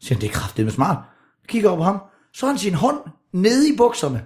Så 0.00 0.06
siger 0.06 0.14
han, 0.16 0.20
det 0.20 0.28
er 0.28 0.32
kraftigt 0.32 0.66
med 0.66 0.72
smart. 0.72 0.96
Jeg 1.42 1.48
kigger 1.48 1.68
over 1.68 1.78
på 1.78 1.84
ham, 1.84 2.00
så 2.32 2.46
har 2.46 2.52
han 2.52 2.58
sin 2.58 2.74
hånd 2.74 2.98
nede 3.32 3.68
i 3.68 3.76
bukserne. 3.76 4.24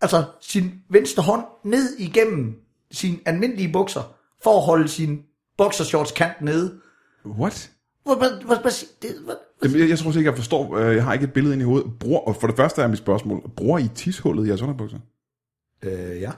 Altså 0.00 0.24
sin 0.40 0.70
venstre 0.90 1.22
hånd 1.22 1.44
ned 1.64 1.96
igennem 1.98 2.54
sine 2.90 3.18
almindelige 3.26 3.72
bukser, 3.72 4.16
for 4.42 4.56
at 4.58 4.62
holde 4.64 4.88
sin 4.88 5.22
boxershorts 5.58 6.12
kant 6.12 6.40
nede. 6.40 6.80
What? 7.26 7.70
Hvad, 8.04 8.16
hvad, 8.16 8.30
hvad, 8.30 8.56
hvad, 8.56 8.72
det, 9.02 9.10
hvad, 9.24 9.34
Jamen, 9.62 9.78
Jeg, 9.80 9.88
jeg 9.88 9.98
tror 9.98 10.10
ikke, 10.16 10.30
jeg 10.30 10.36
forstår. 10.36 10.76
øh, 10.76 10.96
Jeg 10.96 11.04
har 11.04 11.12
ikke 11.12 11.24
et 11.24 11.32
billede 11.32 11.52
ind 11.54 11.62
i 11.62 11.64
hovedet. 11.64 11.92
Bror, 12.00 12.20
og 12.20 12.36
for 12.36 12.46
det 12.46 12.56
første 12.56 12.82
er 12.82 12.88
mit 12.88 12.98
spørgsmål. 12.98 13.50
Bruger 13.56 13.78
I 13.78 13.88
tishullet 13.94 14.44
i 14.44 14.48
jeres 14.48 14.62
underbukser? 14.62 14.98
øh, 15.82 16.20
ja. 16.20 16.32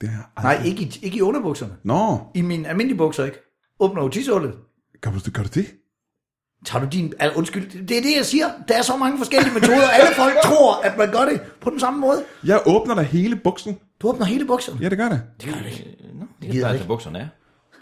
Det 0.00 0.08
er 0.36 0.42
Nej, 0.42 0.62
ikke 0.64 0.82
i, 0.82 0.98
ikke 1.02 1.16
i 1.16 1.20
underbukserne. 1.22 1.76
Nå, 1.82 2.18
I 2.34 2.40
mine 2.42 2.68
almindelige 2.68 2.98
bukser, 2.98 3.24
ikke? 3.24 3.38
Åbner 3.80 4.02
jo 4.02 4.08
tishullet. 4.08 4.54
gør 5.00 5.10
du, 5.10 5.30
gør 5.30 5.42
du 5.42 5.48
det? 5.54 5.66
Tager 6.64 6.84
du 6.84 6.88
din... 6.92 7.12
Altså, 7.18 7.38
undskyld, 7.38 7.86
det 7.86 7.98
er 7.98 8.02
det, 8.02 8.16
jeg 8.16 8.26
siger. 8.26 8.46
Der 8.68 8.74
er 8.78 8.82
så 8.82 8.96
mange 8.96 9.18
forskellige 9.18 9.54
metoder. 9.54 9.88
Alle 9.88 10.14
folk 10.16 10.34
tror, 10.48 10.82
at 10.82 10.98
man 10.98 11.10
gør 11.12 11.24
det 11.24 11.40
på 11.60 11.70
den 11.70 11.80
samme 11.80 12.00
måde. 12.00 12.22
Jeg 12.44 12.60
åbner 12.66 12.94
da 12.94 13.02
hele 13.02 13.36
buksen. 13.36 13.78
Du 14.02 14.08
åbner 14.08 14.26
hele 14.26 14.44
bukserne. 14.46 14.78
Ja, 14.82 14.88
det 14.88 14.98
gør 14.98 15.08
det. 15.08 15.22
Det 15.40 15.48
gør 15.54 15.60
det 15.60 15.66
ikke. 15.70 15.96
Nå, 16.14 16.26
det 16.42 16.50
gider 16.50 16.68
er 16.68 16.76
til 16.76 16.86
bukserne 16.86 17.18
er. 17.18 17.26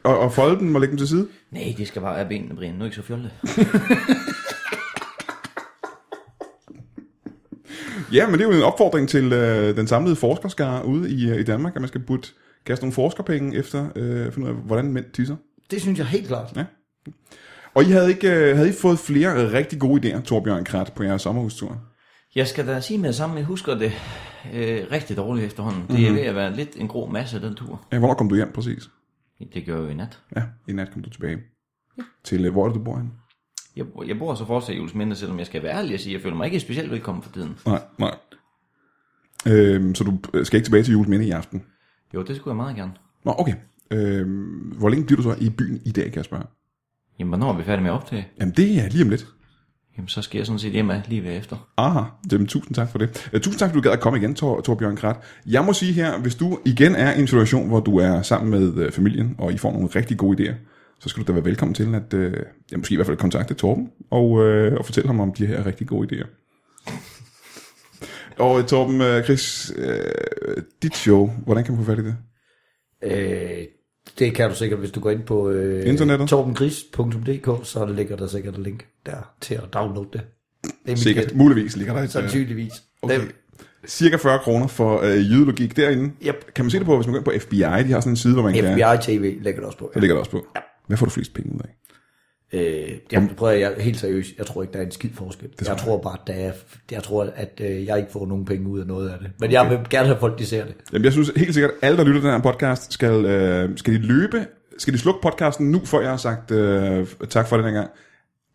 Og, 0.03 0.19
og 0.19 0.33
folde 0.33 0.59
den 0.59 0.75
og 0.75 0.81
lægge 0.81 0.91
den 0.91 0.99
til 0.99 1.09
side. 1.09 1.29
Nej, 1.51 1.75
det 1.79 1.89
skal 1.89 2.03
bare 2.03 2.19
af 2.19 2.29
benene, 2.29 2.55
Brian. 2.57 2.75
Nu 2.75 2.81
er 2.81 2.85
ikke 2.85 2.97
så 2.97 3.03
fjolle. 3.03 3.31
Ja, 8.13 8.27
men 8.27 8.39
det 8.39 8.41
er 8.41 8.49
jo 8.49 8.55
en 8.57 8.63
opfordring 8.63 9.09
til 9.09 9.33
øh, 9.33 9.77
den 9.77 9.87
samlede 9.87 10.17
forskerskare 10.17 10.87
ude 10.87 11.11
i, 11.11 11.31
øh, 11.31 11.41
i 11.41 11.43
Danmark, 11.43 11.77
at 11.77 11.83
man 11.83 11.89
skal 11.89 12.01
putte, 12.01 12.29
kaste 12.67 12.85
nogle 12.85 12.93
forskerpenge 12.93 13.57
efter, 13.57 13.89
øh, 13.97 14.33
finde 14.33 14.49
ud 14.51 14.55
af, 14.57 14.63
hvordan 14.67 14.93
mænd 14.93 15.05
tisser. 15.13 15.37
Det 15.71 15.81
synes 15.81 15.99
jeg 15.99 16.07
helt 16.07 16.27
klart. 16.27 16.53
Ja. 16.57 16.65
Og 17.79 17.85
I 17.85 17.91
havde 17.91 18.09
ikke 18.09 18.29
øh, 18.29 18.57
havde 18.57 18.69
I 18.69 18.73
fået 18.73 18.99
flere 18.99 19.53
rigtig 19.53 19.81
gode 19.81 20.01
idéer, 20.09 20.21
Torbjørn 20.23 20.65
Krat, 20.65 20.93
på 20.97 21.03
jeres 21.03 21.23
sommerhustur? 21.23 21.81
Jeg 22.35 22.47
skal 22.47 22.67
da 22.67 22.81
sige 22.81 22.99
med 22.99 23.09
det 23.09 23.17
samme, 23.17 23.37
jeg 23.37 23.45
husker 23.45 23.75
det 23.75 23.93
øh, 24.55 24.87
rigtig 24.93 25.17
dårligt 25.17 25.47
efterhånden. 25.47 25.83
Det 25.89 26.09
er 26.09 26.13
ved 26.13 26.21
at 26.21 26.35
være 26.35 26.57
lidt 26.57 26.77
en 26.77 26.89
grå 26.89 27.11
masse, 27.11 27.43
den 27.43 27.55
tur. 27.55 27.87
Ja, 27.93 27.99
hvornår 27.99 28.15
kom 28.15 28.29
du 28.29 28.35
hjem 28.35 28.53
præcis? 28.53 28.91
Det 29.55 29.67
gør 29.67 29.77
jeg 29.77 29.85
jo 29.85 29.89
i 29.89 29.95
nat. 29.95 30.19
Ja, 30.37 30.43
i 30.69 30.73
nat 30.73 30.93
kom 30.93 31.03
du 31.03 31.11
tilbage. 31.11 31.39
Til, 32.25 32.45
øh, 32.45 32.53
hvor 32.53 32.65
er 32.65 32.69
det, 32.69 32.79
du 32.79 32.85
bor 32.85 32.97
henne? 32.97 33.11
Jeg, 33.77 33.87
jeg 34.07 34.19
bor 34.19 34.35
så 34.35 34.47
fortsat 34.47 34.75
i 34.75 34.79
Jules 34.79 35.19
selvom 35.19 35.39
jeg 35.39 35.47
skal 35.47 35.63
være 35.63 35.79
ærlig 35.79 35.95
og 35.95 36.01
sige, 36.01 36.15
jeg 36.15 36.23
føler 36.23 36.37
mig 36.37 36.47
ikke 36.47 36.61
specielt 36.61 36.91
velkommen 36.91 37.23
for 37.23 37.33
tiden. 37.33 37.59
Nej, 37.67 37.83
nej. 37.99 38.15
Øhm, 39.47 39.95
så 39.95 40.05
du 40.05 40.19
øh, 40.35 40.47
skal 40.47 40.57
ikke 40.57 40.67
tilbage 40.67 40.83
til 40.83 40.93
Jules 40.93 41.27
i 41.27 41.31
aften? 41.31 41.63
Jo, 42.15 42.23
det 42.23 42.37
skulle 42.37 42.53
jeg 42.53 42.57
meget 42.57 42.77
gerne. 42.77 42.93
Nå, 43.25 43.35
okay. 43.39 43.55
Øhm, 43.91 44.73
hvor 44.79 44.89
længe 44.89 45.07
bliver 45.07 45.17
du 45.17 45.23
så 45.23 45.37
i 45.41 45.51
byen 45.51 45.81
i 45.85 45.91
dag, 45.91 46.25
spørge? 46.25 46.45
Jamen, 47.19 47.29
hvornår 47.29 47.53
er 47.53 47.57
vi 47.57 47.63
færdige 47.63 47.83
med 47.83 47.91
at 47.91 47.95
optage? 47.95 48.29
Jamen, 48.41 48.55
det 48.57 48.79
er 48.79 48.89
lige 48.89 49.05
om 49.05 49.11
lidt. 49.11 49.27
Jamen, 49.97 50.09
så 50.09 50.23
skal 50.23 50.39
jeg 50.39 50.47
sådan 50.47 50.59
set 50.59 50.73
hjem 50.73 50.91
af 50.91 51.03
lige 51.09 51.25
ved 51.25 51.37
efter. 51.37 51.69
Aha, 51.77 52.01
Jamen, 52.33 52.47
tusind 52.47 52.75
tak 52.75 52.91
for 52.91 52.99
det. 52.99 53.31
Uh, 53.35 53.41
tusind 53.41 53.59
tak, 53.59 53.71
fordi 53.71 53.77
du 53.77 53.83
gad 53.83 53.93
at 53.93 54.01
komme 54.01 54.19
igen, 54.19 54.35
Tor, 54.35 54.61
Torbjørn 54.61 54.97
Krat. 54.97 55.17
Jeg 55.47 55.65
må 55.65 55.73
sige 55.73 55.93
her, 55.93 56.19
hvis 56.19 56.35
du 56.35 56.59
igen 56.65 56.95
er 56.95 57.15
i 57.15 57.21
en 57.21 57.27
situation, 57.27 57.69
hvor 57.69 57.81
du 57.81 57.97
er 57.97 58.23
sammen 58.23 58.51
med 58.51 58.87
uh, 58.87 58.93
familien, 58.93 59.35
og 59.39 59.53
I 59.53 59.59
får 59.59 59.73
nogle 59.73 59.89
rigtig 59.89 60.19
gode 60.19 60.45
idéer, 60.45 60.55
så 61.01 61.09
skal 61.09 61.23
du 61.23 61.27
da 61.27 61.33
være 61.33 61.45
velkommen 61.45 61.75
til 61.75 61.95
at, 61.95 62.15
uh, 62.15 62.33
ja, 62.73 62.77
måske 62.77 62.93
i 62.93 62.97
hvert 62.97 63.07
fald 63.07 63.17
kontakte 63.17 63.55
Torben, 63.55 63.91
og, 64.11 64.31
uh, 64.31 64.73
og 64.73 64.85
fortælle 64.85 65.07
ham 65.07 65.21
om 65.21 65.33
de 65.33 65.47
her 65.47 65.67
rigtig 65.67 65.87
gode 65.87 66.09
idéer. 66.17 66.27
og 68.45 68.67
Torben, 68.67 69.01
uh, 69.01 69.25
Chris, 69.25 69.73
uh, 69.79 70.63
dit 70.83 70.97
show, 70.97 71.31
hvordan 71.45 71.65
kan 71.65 71.75
man 71.75 71.85
få 71.85 71.91
fat 71.91 71.99
i 71.99 72.07
det? 72.07 72.17
Øh, 73.03 73.65
det 74.19 74.35
kan 74.35 74.49
du 74.51 74.55
sikkert, 74.57 74.79
hvis 74.79 74.91
du 74.91 75.01
går 75.01 75.11
ind 75.11 75.23
på 75.23 75.51
øh, 75.51 75.89
Internettet? 75.89 76.29
torbengris.dk, 76.29 77.67
så 77.67 77.87
ligger 77.87 78.17
der 78.17 78.27
sikkert 78.27 78.55
et 78.55 78.61
link 78.61 78.87
der 79.07 79.17
til 79.41 79.55
at 79.55 79.75
downloade 79.75 80.09
det. 80.13 80.21
Det 80.87 80.93
er 80.93 80.97
Sikkert, 80.97 81.27
gæt. 81.27 81.37
muligvis 81.37 81.77
ligger 81.77 81.95
der 81.95 82.03
et, 82.03 82.11
Sandsynligvis. 82.11 82.73
Okay. 83.03 83.21
Det- 83.21 83.35
Cirka 83.87 84.17
40 84.17 84.39
kroner 84.39 84.67
for 84.67 85.01
øh, 85.03 85.17
jydelogik 85.17 85.77
derinde. 85.77 86.05
Yep. 86.27 86.55
Kan 86.55 86.65
man 86.65 86.71
se 86.71 86.79
det 86.79 86.87
på, 86.87 86.97
hvis 86.97 87.07
man 87.07 87.13
går 87.13 87.33
ind 87.33 87.41
på 87.41 87.47
FBI? 87.47 87.59
De 87.59 87.65
har 87.65 88.01
sådan 88.01 88.13
en 88.13 88.17
side, 88.17 88.35
hvor 88.35 88.43
man 88.43 88.55
kan... 88.55 88.73
FBI 88.73 89.13
TV 89.13 89.37
ligger 89.43 89.61
der 89.61 89.67
også 89.67 89.79
på. 89.79 89.91
Det 89.95 90.03
ligger 90.03 90.15
der 90.15 90.19
også 90.21 90.31
på. 90.31 90.47
Hvad 90.87 90.97
får 90.97 91.07
du 91.07 91.11
flest 91.11 91.35
penge 91.35 91.55
ud 91.55 91.61
af? 91.61 91.69
Øh, 92.53 92.89
jamen, 93.13 93.29
prøv 93.37 93.49
at, 93.49 93.61
jeg 93.61 93.73
er 93.77 93.83
helt 93.83 93.99
seriøs. 94.01 94.27
Jeg 94.39 94.47
tror 94.47 94.63
ikke, 94.63 94.73
der 94.73 94.79
er 94.79 94.85
en 94.85 94.91
skid 94.91 95.11
forskel. 95.15 95.49
Jeg 95.67 95.77
tror 95.77 95.99
bare, 96.03 96.17
at 96.23 96.27
der 96.27 96.33
er, 96.33 96.53
jeg 96.91 97.03
tror, 97.03 97.33
at 97.37 97.61
øh, 97.61 97.87
jeg 97.87 97.99
ikke 97.99 98.13
får 98.13 98.27
nogen 98.27 98.45
penge 98.45 98.69
ud 98.69 98.81
af 98.81 98.87
noget 98.87 99.09
af 99.11 99.19
det. 99.19 99.31
Men 99.41 99.53
jeg 99.53 99.71
vil 99.71 99.79
gerne 99.91 100.07
have 100.07 100.19
folk, 100.21 100.39
de 100.39 100.47
ser 100.47 100.65
det. 100.65 100.75
Jamen, 100.93 101.05
jeg 101.05 101.13
synes 101.13 101.31
helt 101.37 101.55
sikkert, 101.55 101.71
at 101.71 101.77
alle, 101.87 101.99
der 101.99 102.05
lytter 102.05 102.21
til 102.21 102.31
den 102.31 102.43
her 102.43 102.53
podcast, 102.53 102.93
skal, 102.93 103.25
øh, 103.25 103.79
skal 103.79 103.95
de 103.95 103.99
løbe, 103.99 104.47
skal 104.79 104.95
de 104.95 104.99
slukke 104.99 105.21
podcasten 105.23 105.71
nu, 105.71 105.81
før 105.85 106.01
jeg 106.01 106.11
har 106.11 106.17
sagt 106.17 106.51
øh, 106.51 107.07
tak 107.31 107.49
for 107.49 107.57
den 107.57 107.65
her 107.67 107.73
gang, 107.73 107.91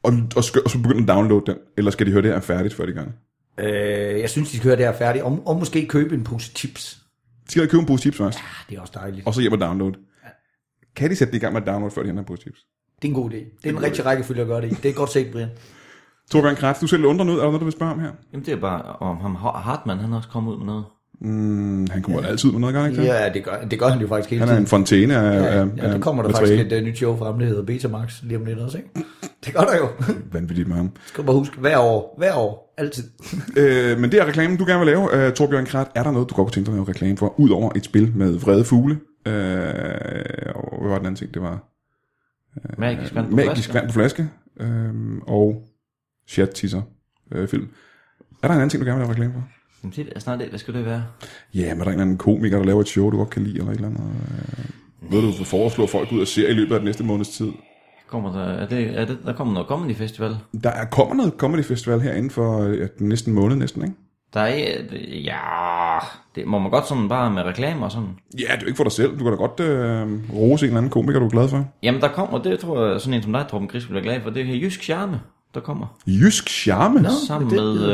og, 0.03 0.13
og, 0.35 0.43
og 0.65 0.69
så 0.71 0.79
begynde 0.83 1.01
at 1.01 1.07
downloade 1.07 1.45
den, 1.45 1.55
eller 1.77 1.91
skal 1.91 2.07
de 2.07 2.11
høre 2.11 2.21
det 2.21 2.31
her 2.31 2.39
færdigt, 2.39 2.73
før 2.73 2.85
de 2.85 2.93
gør 2.93 3.03
det? 3.03 3.13
Øh, 3.59 4.19
jeg 4.19 4.29
synes, 4.29 4.49
de 4.51 4.57
skal 4.57 4.67
høre 4.67 4.77
det 4.77 4.85
her 4.85 4.93
færdigt. 4.93 5.23
Og, 5.25 5.43
og 5.45 5.55
måske 5.59 5.85
købe 5.87 6.15
en 6.15 6.23
pose 6.23 6.51
chips. 6.55 6.99
Skal 7.49 7.63
de 7.63 7.67
købe 7.67 7.81
en 7.81 7.85
pose 7.87 8.01
chips 8.01 8.17
først, 8.17 8.37
Ja, 8.37 8.43
det 8.69 8.77
er 8.77 8.81
også 8.81 8.93
dejligt. 8.95 9.27
og 9.27 9.33
så 9.33 9.41
hjem 9.41 9.53
og 9.53 9.59
downloade? 9.61 9.95
Kan 10.95 11.09
de 11.09 11.15
sætte 11.15 11.31
det 11.31 11.37
i 11.37 11.41
gang 11.41 11.53
med 11.53 11.61
at 11.61 11.67
downloade, 11.67 11.93
før 11.95 12.01
de 12.01 12.07
henter 12.07 12.21
en 12.21 12.25
pose 12.27 12.41
chips? 12.41 12.59
Det 13.03 13.09
er 13.09 13.15
en 13.15 13.21
god 13.21 13.31
idé. 13.31 13.35
Det 13.63 13.69
er 13.69 13.69
en 13.69 13.83
rigtig 13.83 14.05
rækkefølge 14.05 14.41
at 14.41 14.47
gøre 14.47 14.61
det 14.61 14.71
i. 14.71 14.75
Det 14.83 14.89
er 14.89 14.93
godt 14.93 15.11
set, 15.11 15.27
Brian. 15.31 15.47
Torbjørn 16.31 16.55
Kraft, 16.55 16.81
du 16.81 16.87
ser 16.87 16.97
lidt 16.97 17.05
undrende 17.07 17.33
ud. 17.33 17.37
Er 17.37 17.41
der 17.41 17.47
noget, 17.49 17.59
du 17.61 17.65
vil 17.65 17.71
spørge 17.71 17.91
om 17.91 17.99
her? 17.99 18.09
Jamen, 18.33 18.45
det 18.45 18.53
er 18.53 18.59
bare, 18.59 18.81
om 18.81 19.17
ham 19.17 19.35
Hartmann, 19.35 19.99
han 19.99 20.13
er 20.13 20.17
også 20.17 20.29
kommet 20.29 20.51
ud 20.53 20.57
med 20.57 20.65
noget. 20.65 20.83
Mm, 21.21 21.87
han 21.91 22.01
kommer 22.01 22.21
ja. 22.21 22.27
altid 22.27 22.51
med 22.51 22.59
noget, 22.59 22.73
gør 22.73 22.81
han 22.81 22.91
ikke 22.91 23.01
det? 23.01 23.07
Ja, 23.07 23.29
det 23.33 23.43
gør, 23.43 23.61
det 23.71 23.79
gør 23.79 23.87
han 23.87 24.01
jo 24.01 24.07
faktisk 24.07 24.29
hele 24.29 24.39
Han 24.39 24.49
er 24.49 24.51
tiden. 24.53 24.63
en 24.63 24.67
fontæne 24.67 25.15
af, 25.15 25.41
Ja, 25.41 25.61
af, 25.61 25.67
ja, 25.77 25.91
der 25.91 25.99
kommer 25.99 26.23
der 26.23 26.29
faktisk 26.29 26.51
materiale. 26.51 26.75
et 26.77 26.81
uh, 26.81 26.87
nyt 26.87 26.97
show 26.97 27.17
frem, 27.17 27.39
det 27.39 27.47
hedder 27.47 27.63
Betamax 27.63 28.21
lige 28.23 28.37
om 28.37 28.45
lidt 28.45 28.59
også, 28.59 28.77
ikke? 28.77 28.89
Det 29.45 29.53
gør 29.53 29.61
der 29.61 29.77
jo. 29.77 29.87
Vanvittigt 30.33 30.67
med 30.67 30.75
ham. 30.75 30.91
Skal 31.05 31.23
bare 31.23 31.35
huske, 31.35 31.57
hver 31.59 31.77
år, 31.79 32.15
hver 32.17 32.35
år, 32.35 32.73
altid. 32.77 33.03
Øh, 33.57 33.99
men 33.99 34.11
det 34.11 34.21
er 34.21 34.25
reklamen, 34.25 34.57
du 34.57 34.65
gerne 34.65 34.79
vil 34.79 34.85
lave. 34.87 35.27
Øh, 35.27 35.33
Torbjørn 35.33 35.65
Krat, 35.65 35.87
er 35.95 36.03
der 36.03 36.11
noget, 36.11 36.29
du 36.29 36.35
godt 36.35 36.45
kunne 36.45 36.53
tænke 36.53 36.65
dig 36.65 36.73
at 36.73 36.77
lave 36.77 36.89
reklame 36.89 37.17
for, 37.17 37.39
ud 37.39 37.49
over 37.49 37.71
et 37.75 37.85
spil 37.85 38.11
med 38.15 38.39
vrede 38.39 38.63
fugle? 38.65 38.97
Øh, 39.27 39.33
og 40.55 40.81
hvad 40.81 40.89
var 40.89 40.97
den 40.97 41.05
anden 41.05 41.15
ting? 41.15 41.33
Det 41.33 41.41
var 41.41 41.72
Magisk 42.77 43.15
vand 43.15 43.29
på 43.29 43.35
Magisk 43.35 43.53
flasker. 43.55 43.73
vand 43.73 43.87
på 43.87 43.93
flaske. 43.93 44.29
Øh, 44.59 45.17
og 45.27 45.67
chat 46.27 46.49
tisser 46.49 46.81
øh, 47.31 47.47
film. 47.47 47.67
Er 48.43 48.47
der 48.47 48.53
en 48.55 48.61
anden 48.61 48.69
ting, 48.69 48.81
du 48.81 48.85
gerne 48.85 48.97
vil 48.99 49.03
lave 49.03 49.11
reklame 49.11 49.33
for? 49.33 49.43
Jamen, 49.83 49.93
det 49.95 50.13
er 50.15 50.19
snart 50.19 50.39
det. 50.39 50.49
Hvad 50.49 50.59
skal 50.59 50.73
det 50.73 50.85
være? 50.85 51.03
Ja, 51.53 51.73
men 51.73 51.79
er 51.81 51.83
der 51.83 51.83
en 51.83 51.89
eller 51.91 52.01
anden 52.01 52.17
komiker, 52.17 52.57
der 52.57 52.65
laver 52.65 52.81
et 52.81 52.87
show, 52.87 53.09
du 53.09 53.17
godt 53.17 53.29
kan 53.29 53.41
lide, 53.43 53.57
eller 53.57 53.71
et 53.71 53.75
eller 53.75 53.87
andet? 53.87 54.01
Øh, 54.01 55.11
noget, 55.11 55.23
du 55.33 55.37
vil 55.37 55.45
foreslå 55.45 55.87
folk 55.87 56.11
ud 56.11 56.21
og 56.21 56.27
se 56.27 56.49
i 56.49 56.53
løbet 56.53 56.73
af 56.73 56.79
den 56.79 56.85
næste 56.85 57.03
måneds 57.03 57.29
tid? 57.29 57.51
Kommer 58.07 58.31
der, 58.31 58.43
er 58.45 58.67
det, 58.67 58.99
er 58.99 59.05
det, 59.05 59.17
der 59.25 59.33
kommer 59.33 59.53
noget 59.53 59.67
Comedy 59.67 59.95
Festival. 59.95 60.35
Der 60.63 60.69
er, 60.69 60.85
kommer 60.85 61.15
noget 61.15 61.33
comedy 61.37 61.63
festival 61.63 61.99
her 61.99 62.13
inden 62.13 62.31
for 62.31 62.59
øh, 62.61 62.87
den 62.99 63.09
næste 63.09 63.29
måned 63.31 63.55
næsten, 63.55 63.83
ikke? 63.83 63.95
Der 64.33 64.39
er, 64.39 64.77
ja, 65.23 65.37
det 66.35 66.47
må 66.47 66.59
man 66.59 66.71
godt 66.71 66.87
sådan 66.87 67.09
bare 67.09 67.31
med 67.31 67.43
reklamer 67.43 67.85
og 67.85 67.91
sådan. 67.91 68.09
Ja, 68.39 68.43
det 68.43 68.49
er 68.51 68.61
jo 68.61 68.67
ikke 68.67 68.77
for 68.77 68.83
dig 68.83 68.91
selv. 68.91 69.11
Du 69.19 69.23
kan 69.23 69.25
da 69.31 69.35
godt 69.37 69.59
øh, 69.59 70.33
rose 70.35 70.65
en 70.65 70.69
eller 70.69 70.77
anden 70.77 70.89
komiker, 70.91 71.19
du 71.19 71.25
er 71.25 71.29
glad 71.29 71.49
for. 71.49 71.65
Jamen, 71.83 72.01
der 72.01 72.07
kommer, 72.07 72.41
det 72.41 72.59
tror 72.59 72.85
jeg, 72.85 73.01
sådan 73.01 73.13
en 73.13 73.23
som 73.23 73.33
dig, 73.33 73.45
Torben 73.49 73.67
Gris, 73.67 73.85
bliver 73.85 74.01
glad 74.01 74.21
for, 74.21 74.29
det 74.29 74.49
er 74.49 74.55
Jysk 74.55 74.83
Charme, 74.83 75.19
der 75.53 75.59
kommer. 75.59 75.97
Jysk 76.07 76.49
charme. 76.49 76.99
Nå. 77.01 77.09
Sammen 77.27 77.49
det 77.49 77.57
med 77.57 77.89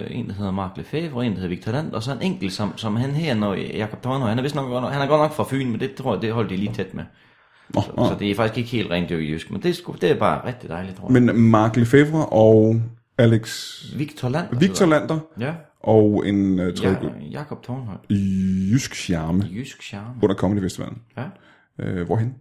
en, 0.10 0.28
der 0.28 0.34
hedder 0.34 0.50
Mark 0.52 0.70
Lefebvre, 0.76 1.16
og 1.16 1.26
en, 1.26 1.30
der 1.32 1.36
hedder 1.36 1.48
Victor 1.48 1.72
Land, 1.72 1.92
og 1.92 2.02
så 2.02 2.12
en 2.12 2.22
enkelt, 2.22 2.52
som, 2.52 2.72
som 2.76 2.96
han 2.96 3.10
her, 3.10 3.34
når 3.34 3.54
Jakob 3.54 4.02
Tøjner, 4.02 4.26
han 4.26 4.38
er 4.38 4.42
vist 4.42 4.54
nok, 4.54 4.68
godt 4.68 4.82
nok- 4.82 4.92
han 4.92 5.02
er 5.02 5.06
godt 5.06 5.20
nok 5.20 5.32
fra 5.32 5.44
Fyn, 5.50 5.70
men 5.70 5.80
det 5.80 5.94
tror 5.94 6.14
jeg, 6.14 6.22
det 6.22 6.32
holdt 6.32 6.50
de 6.50 6.56
lige 6.56 6.72
tæt 6.74 6.94
med. 6.94 7.04
Nå, 7.74 7.80
Så, 7.80 7.88
så 7.96 8.16
det 8.18 8.30
er 8.30 8.34
faktisk 8.34 8.58
ikke 8.58 8.70
helt 8.70 8.90
rent 8.90 9.10
jysk, 9.10 9.50
men 9.50 9.62
det 9.62 9.68
er, 9.70 9.74
sgu, 9.74 9.94
det 10.00 10.10
er 10.10 10.14
bare 10.18 10.46
rigtig 10.48 10.68
dejligt, 10.70 10.96
tror 10.96 11.12
jeg. 11.12 11.22
Men 11.22 11.36
Mark 11.50 11.76
Lefebvre 11.76 12.26
og 12.26 12.80
Alex 13.18 13.74
Victor 13.96 14.28
Land. 14.28 14.46
Victor 14.58 14.86
Lander 14.86 15.18
Ja, 15.40 15.52
og 15.82 16.26
en 16.26 16.60
uh, 16.60 16.74
tredje 16.74 16.98
ja 17.02 17.08
ja. 17.24 17.28
Jakob 17.30 17.62
Tornhøj. 17.62 17.96
jysk 18.72 18.94
charme 18.94 19.44
Jysk 19.52 19.82
Charme. 19.82 20.14
under 20.22 20.36
Comedy 20.36 20.60
Festivalen. 20.60 20.98
Ja. 21.16 21.24
Uh, 22.00 22.06
hvorhen? 22.06 22.34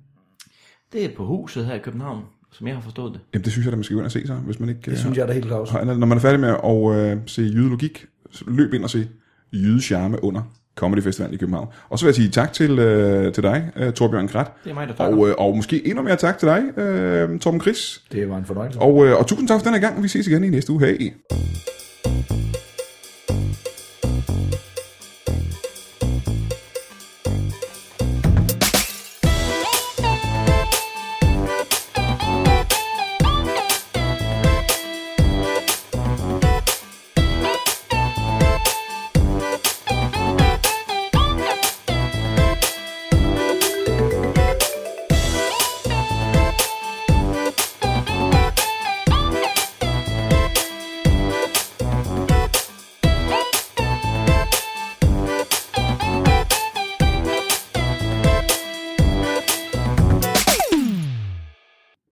Det 0.94 1.06
er 1.06 1.10
på 1.18 1.26
huset 1.26 1.66
her 1.66 1.74
i 1.74 1.80
København, 1.80 2.24
som 2.52 2.68
jeg 2.68 2.76
har 2.76 2.82
forstået 2.82 3.14
det. 3.14 3.22
Jamen, 3.34 3.44
det 3.44 3.52
synes 3.52 3.66
jeg, 3.66 3.72
at 3.74 3.78
man 3.78 3.84
skal 3.84 3.96
gå 3.96 4.00
ind 4.00 4.06
og 4.06 4.12
se 4.12 4.28
sig, 4.28 4.36
hvis 4.36 4.60
man 4.60 4.70
ikke... 4.70 4.92
Det 4.92 5.00
synes 5.00 5.18
jeg 5.18 5.28
da 5.28 5.34
helt 5.34 5.46
klart. 5.46 5.86
Når 5.86 6.06
man 6.06 6.18
er 6.18 6.22
færdig 6.22 6.40
med 6.40 6.50
at 6.50 7.16
uh, 7.16 7.22
se 7.26 7.42
jydelogik, 7.42 8.06
så 8.32 8.44
løb 8.48 8.74
ind 8.74 8.84
og 8.84 8.90
se 8.90 9.08
jyde 9.54 9.82
charme 9.82 10.24
under 10.24 10.42
Comedy 10.76 11.02
Festivalen 11.02 11.34
i 11.34 11.38
København. 11.38 11.68
Og 11.90 12.00
så 12.00 12.06
vil 12.06 12.08
jeg 12.10 12.16
sige 12.16 12.30
tak 12.30 12.54
til, 12.54 12.72
uh, 12.72 13.34
til 13.34 13.44
dig, 13.44 13.72
uh, 13.82 13.94
Torbjørn 13.94 14.28
Krat. 14.28 14.52
Det 14.64 14.70
er 14.70 14.74
mig, 14.74 14.88
der 14.88 14.94
takker. 14.96 15.18
Og, 15.18 15.22
uh, 15.22 15.30
og 15.38 15.56
måske 15.56 15.88
endnu 15.88 16.04
mere 16.04 16.16
tak 16.16 16.38
til 16.38 16.48
dig, 16.48 16.64
uh, 16.64 17.40
Torben 17.40 17.62
Chris. 17.62 18.04
Det 18.12 18.30
var 18.30 18.38
en 18.38 18.46
fornøjelse. 18.46 18.80
Og, 18.80 18.96
uh, 18.96 19.12
og 19.12 19.28
tusind 19.28 19.48
tak 19.48 19.60
for 19.60 19.66
den 19.66 19.74
her 19.74 19.82
gang, 19.82 19.98
og 19.98 20.04
vi 20.04 20.08
ses 20.08 20.28
igen 20.28 20.44
i 20.44 20.50
næste 20.50 20.72
uge. 20.74 20.86
Hej. 20.86 21.14
thank 23.32 23.56
you 23.56 23.61